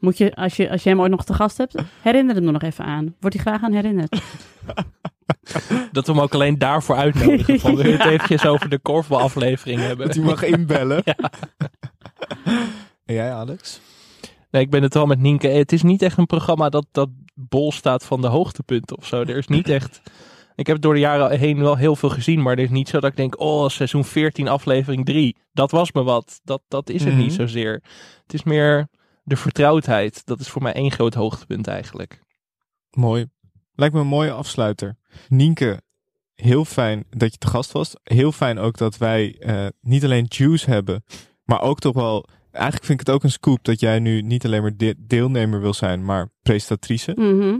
Moet 0.00 0.18
je 0.18 0.34
als, 0.34 0.56
je, 0.56 0.70
als 0.70 0.82
je 0.82 0.88
hem 0.88 1.00
ooit 1.00 1.10
nog 1.10 1.24
te 1.24 1.34
gast 1.34 1.58
hebt, 1.58 1.74
herinner 2.02 2.34
hem 2.34 2.46
er 2.46 2.52
nog 2.52 2.62
even 2.62 2.84
aan. 2.84 3.14
Wordt 3.20 3.36
hij 3.36 3.44
graag 3.44 3.62
aan 3.62 3.72
herinnerd. 3.72 4.22
dat 5.92 6.06
we 6.06 6.12
hem 6.12 6.20
ook 6.20 6.34
alleen 6.34 6.58
daarvoor 6.58 6.96
uitnodigen. 6.96 7.60
Van, 7.60 7.76
wil 7.76 7.86
je 7.86 7.96
het 7.96 8.06
eventjes 8.06 8.46
over 8.46 8.68
de 8.68 8.78
korfbalaflevering 8.78 9.80
hebben? 9.80 10.06
Dat 10.06 10.16
hij 10.16 10.24
mag 10.24 10.42
inbellen. 10.42 11.02
En 13.04 13.14
jij, 13.16 13.32
Alex? 13.32 13.80
Nee, 14.50 14.62
ik 14.62 14.70
ben 14.70 14.82
het 14.82 14.94
wel 14.94 15.06
met 15.06 15.18
Nienke. 15.18 15.48
Het 15.48 15.72
is 15.72 15.82
niet 15.82 16.02
echt 16.02 16.18
een 16.18 16.26
programma 16.26 16.68
dat, 16.68 16.86
dat 16.92 17.08
bol 17.34 17.72
staat 17.72 18.04
van 18.04 18.20
de 18.20 18.26
hoogtepunten 18.26 18.96
of 18.96 19.06
zo. 19.06 19.20
Er 19.20 19.36
is 19.36 19.46
niet 19.46 19.68
echt... 19.68 20.02
Ik 20.54 20.66
heb 20.66 20.80
door 20.80 20.94
de 20.94 21.00
jaren 21.00 21.38
heen 21.38 21.58
wel 21.60 21.76
heel 21.76 21.96
veel 21.96 22.08
gezien, 22.08 22.42
maar 22.42 22.54
het 22.56 22.64
is 22.64 22.70
niet 22.70 22.88
zo 22.88 23.00
dat 23.00 23.10
ik 23.10 23.16
denk, 23.16 23.40
oh, 23.40 23.68
seizoen 23.68 24.04
14, 24.04 24.48
aflevering 24.48 25.04
3. 25.04 25.36
Dat 25.52 25.70
was 25.70 25.92
me 25.92 26.02
wat. 26.02 26.40
Dat, 26.44 26.62
dat 26.68 26.90
is 26.90 27.04
het 27.04 27.12
Mhm. 27.12 27.22
niet 27.22 27.32
zozeer. 27.32 27.72
Het 28.22 28.34
is 28.34 28.42
meer 28.42 28.88
de 29.24 29.36
vertrouwdheid. 29.36 30.26
Dat 30.26 30.40
is 30.40 30.48
voor 30.48 30.62
mij 30.62 30.72
één 30.72 30.90
groot 30.92 31.14
hoogtepunt 31.14 31.66
eigenlijk. 31.66 32.22
Mooi. 32.90 33.26
Lijkt 33.74 33.94
me 33.94 34.00
een 34.00 34.06
mooie 34.06 34.32
afsluiter. 34.32 34.96
Nienke, 35.28 35.80
heel 36.34 36.64
fijn 36.64 37.04
dat 37.10 37.32
je 37.32 37.38
te 37.38 37.46
gast 37.46 37.72
was. 37.72 37.94
Heel 38.02 38.32
fijn 38.32 38.58
ook 38.58 38.76
dat 38.78 38.96
wij 38.98 39.36
eh, 39.38 39.66
niet 39.80 40.04
alleen 40.04 40.26
Juice 40.28 40.70
hebben, 40.70 41.04
maar 41.44 41.60
ook 41.62 41.78
toch 41.78 41.94
wel... 41.94 42.26
Eigenlijk 42.50 42.84
vind 42.84 43.00
ik 43.00 43.06
het 43.06 43.14
ook 43.16 43.22
een 43.24 43.30
scoop 43.30 43.64
dat 43.64 43.80
jij 43.80 43.98
nu 43.98 44.22
niet 44.22 44.44
alleen 44.44 44.62
maar 44.62 44.76
de- 44.76 44.94
deelnemer 44.98 45.60
wil 45.60 45.74
zijn, 45.74 46.04
maar 46.04 46.28
presentatrice. 46.42 47.12
Mhm. 47.16 47.56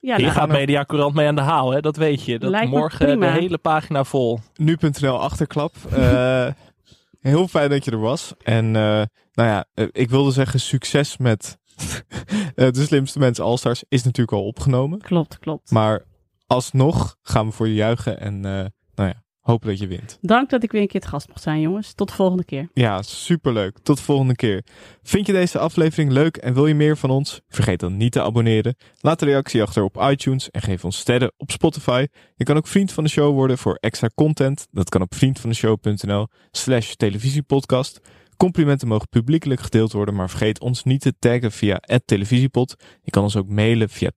Ja, 0.00 0.16
Hier 0.16 0.24
nou, 0.26 0.38
gaat 0.38 0.48
Media 0.48 0.84
Courant 0.84 1.14
mee 1.14 1.26
aan 1.26 1.34
de 1.34 1.40
haal, 1.40 1.70
hè? 1.70 1.80
dat 1.80 1.96
weet 1.96 2.24
je. 2.24 2.38
Dat 2.38 2.50
Lijkt 2.50 2.70
morgen 2.70 3.20
de 3.20 3.26
hele 3.30 3.58
pagina 3.58 4.04
vol. 4.04 4.38
Nu.nl 4.54 5.20
achterklap. 5.20 5.74
Eh, 5.92 6.46
heel 7.20 7.48
fijn 7.48 7.70
dat 7.70 7.84
je 7.84 7.90
er 7.90 7.98
was. 8.00 8.34
En 8.42 8.64
eh, 8.76 9.02
nou 9.32 9.48
ja, 9.48 9.64
ik 9.92 10.10
wilde 10.10 10.30
zeggen 10.30 10.60
succes 10.60 11.16
met 11.16 11.58
de 12.54 12.70
slimste 12.84 13.18
mensen 13.18 13.44
Allstars 13.44 13.84
is 13.88 14.02
natuurlijk 14.04 14.36
al 14.36 14.46
opgenomen. 14.46 14.98
klopt, 15.00 15.38
klopt. 15.38 15.70
Maar 15.70 16.04
alsnog 16.46 17.16
gaan 17.22 17.46
we 17.46 17.52
voor 17.52 17.68
je 17.68 17.74
juichen 17.74 18.20
en 18.20 18.34
eh, 18.44 18.64
nou 18.94 19.08
ja, 19.08 19.24
hopen 19.46 19.68
dat 19.68 19.78
je 19.78 19.86
wint. 19.86 20.18
Dank 20.20 20.50
dat 20.50 20.62
ik 20.62 20.72
weer 20.72 20.80
een 20.80 20.86
keer 20.86 21.00
te 21.00 21.08
gast 21.08 21.28
mocht 21.28 21.42
zijn, 21.42 21.60
jongens. 21.60 21.94
Tot 21.94 22.08
de 22.08 22.14
volgende 22.14 22.44
keer. 22.44 22.68
Ja, 22.72 23.02
superleuk. 23.02 23.78
Tot 23.82 23.96
de 23.96 24.02
volgende 24.02 24.34
keer. 24.34 24.64
Vind 25.02 25.26
je 25.26 25.32
deze 25.32 25.58
aflevering 25.58 26.10
leuk 26.10 26.36
en 26.36 26.54
wil 26.54 26.66
je 26.66 26.74
meer 26.74 26.96
van 26.96 27.10
ons? 27.10 27.40
Vergeet 27.48 27.80
dan 27.80 27.96
niet 27.96 28.12
te 28.12 28.22
abonneren. 28.22 28.76
Laat 29.00 29.22
een 29.22 29.28
reactie 29.28 29.62
achter 29.62 29.82
op 29.82 30.02
iTunes 30.10 30.50
en 30.50 30.62
geef 30.62 30.84
ons 30.84 30.98
sterren 30.98 31.32
op 31.36 31.50
Spotify. 31.50 32.06
Je 32.34 32.44
kan 32.44 32.56
ook 32.56 32.66
vriend 32.66 32.92
van 32.92 33.04
de 33.04 33.10
show 33.10 33.34
worden 33.34 33.58
voor 33.58 33.74
extra 33.74 34.08
content. 34.14 34.66
Dat 34.70 34.88
kan 34.88 35.02
op 35.02 35.14
vriendvandeshow.nl 35.14 36.28
slash 36.50 36.92
televisiepodcast. 36.92 38.00
Complimenten 38.36 38.88
mogen 38.88 39.08
publiekelijk 39.08 39.60
gedeeld 39.60 39.92
worden, 39.92 40.14
maar 40.14 40.30
vergeet 40.30 40.60
ons 40.60 40.82
niet 40.82 41.00
te 41.00 41.14
taggen 41.18 41.52
via 41.52 41.80
televisiepod. 42.04 42.74
Je 43.02 43.10
kan 43.10 43.22
ons 43.22 43.36
ook 43.36 43.48
mailen 43.48 43.88
via 43.88 44.10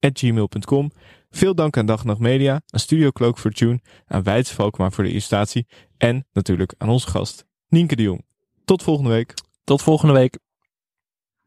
televisiepodcast.gmail.com. 0.00 0.90
Veel 1.30 1.54
dank 1.54 1.76
aan 1.76 1.86
Dag 1.86 2.04
Nacht 2.04 2.18
Media, 2.18 2.52
aan 2.52 2.80
Studio 2.80 3.10
Cloak 3.10 3.38
voor 3.38 3.50
Tune, 3.50 3.80
aan 4.06 4.22
Weidse 4.22 4.54
Valkma 4.54 4.90
voor 4.90 5.04
de 5.04 5.10
illustratie 5.10 5.66
en 5.96 6.26
natuurlijk 6.32 6.74
aan 6.78 6.88
onze 6.88 7.08
gast 7.08 7.46
Nienke 7.68 7.96
de 7.96 8.02
Jong. 8.02 8.24
Tot 8.64 8.82
volgende 8.82 9.10
week. 9.10 9.34
Tot 9.64 9.82
volgende 9.82 10.14
week. 10.14 10.38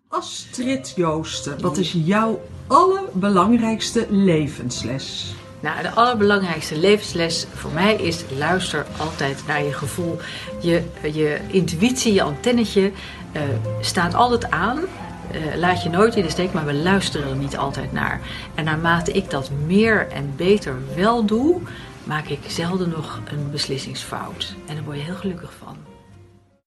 Astrid 0.07 0.94
Joosten, 0.95 1.61
wat 1.61 1.78
is 1.78 1.91
jouw 1.91 2.41
allerbelangrijkste 2.68 4.07
levensles? 4.10 5.34
Nou, 5.60 5.82
de 5.82 5.91
allerbelangrijkste 5.91 6.78
levensles 6.80 7.45
voor 7.53 7.72
mij 7.72 7.95
is 7.95 8.23
luister 8.38 8.86
altijd 8.98 9.44
naar 9.48 9.64
je 9.64 9.73
gevoel. 9.73 10.18
Je, 10.61 10.84
je 11.14 11.40
intuïtie, 11.48 12.14
je 12.14 12.22
antennetje 12.22 12.91
eh, 13.32 13.41
staat 13.82 14.14
altijd 14.14 14.49
aan. 14.49 14.80
Eh, 15.34 15.58
laat 15.58 15.84
je 15.84 15.90
nooit 15.90 16.16
in 16.16 16.24
de 16.24 16.30
steek, 16.30 16.53
maar 16.53 16.66
we 16.66 16.74
luisteren 16.74 17.30
er 17.30 17.36
niet 17.36 17.58
altijd 17.58 17.91
naar. 17.91 18.22
En 18.56 18.64
naarmate 18.64 19.12
ik 19.12 19.30
dat 19.30 19.52
meer 19.66 20.08
en 20.10 20.34
beter 20.36 20.76
wel 20.95 21.26
doe, 21.26 21.62
maak 22.03 22.28
ik 22.28 22.40
zelden 22.48 22.90
nog 22.90 23.20
een 23.26 23.52
beslissingsfout. 23.52 24.56
En 24.68 24.76
daar 24.76 24.84
word 24.84 24.98
je 24.98 25.03
heel 25.03 25.16
gelukkig 25.16 25.53
van. 25.60 25.81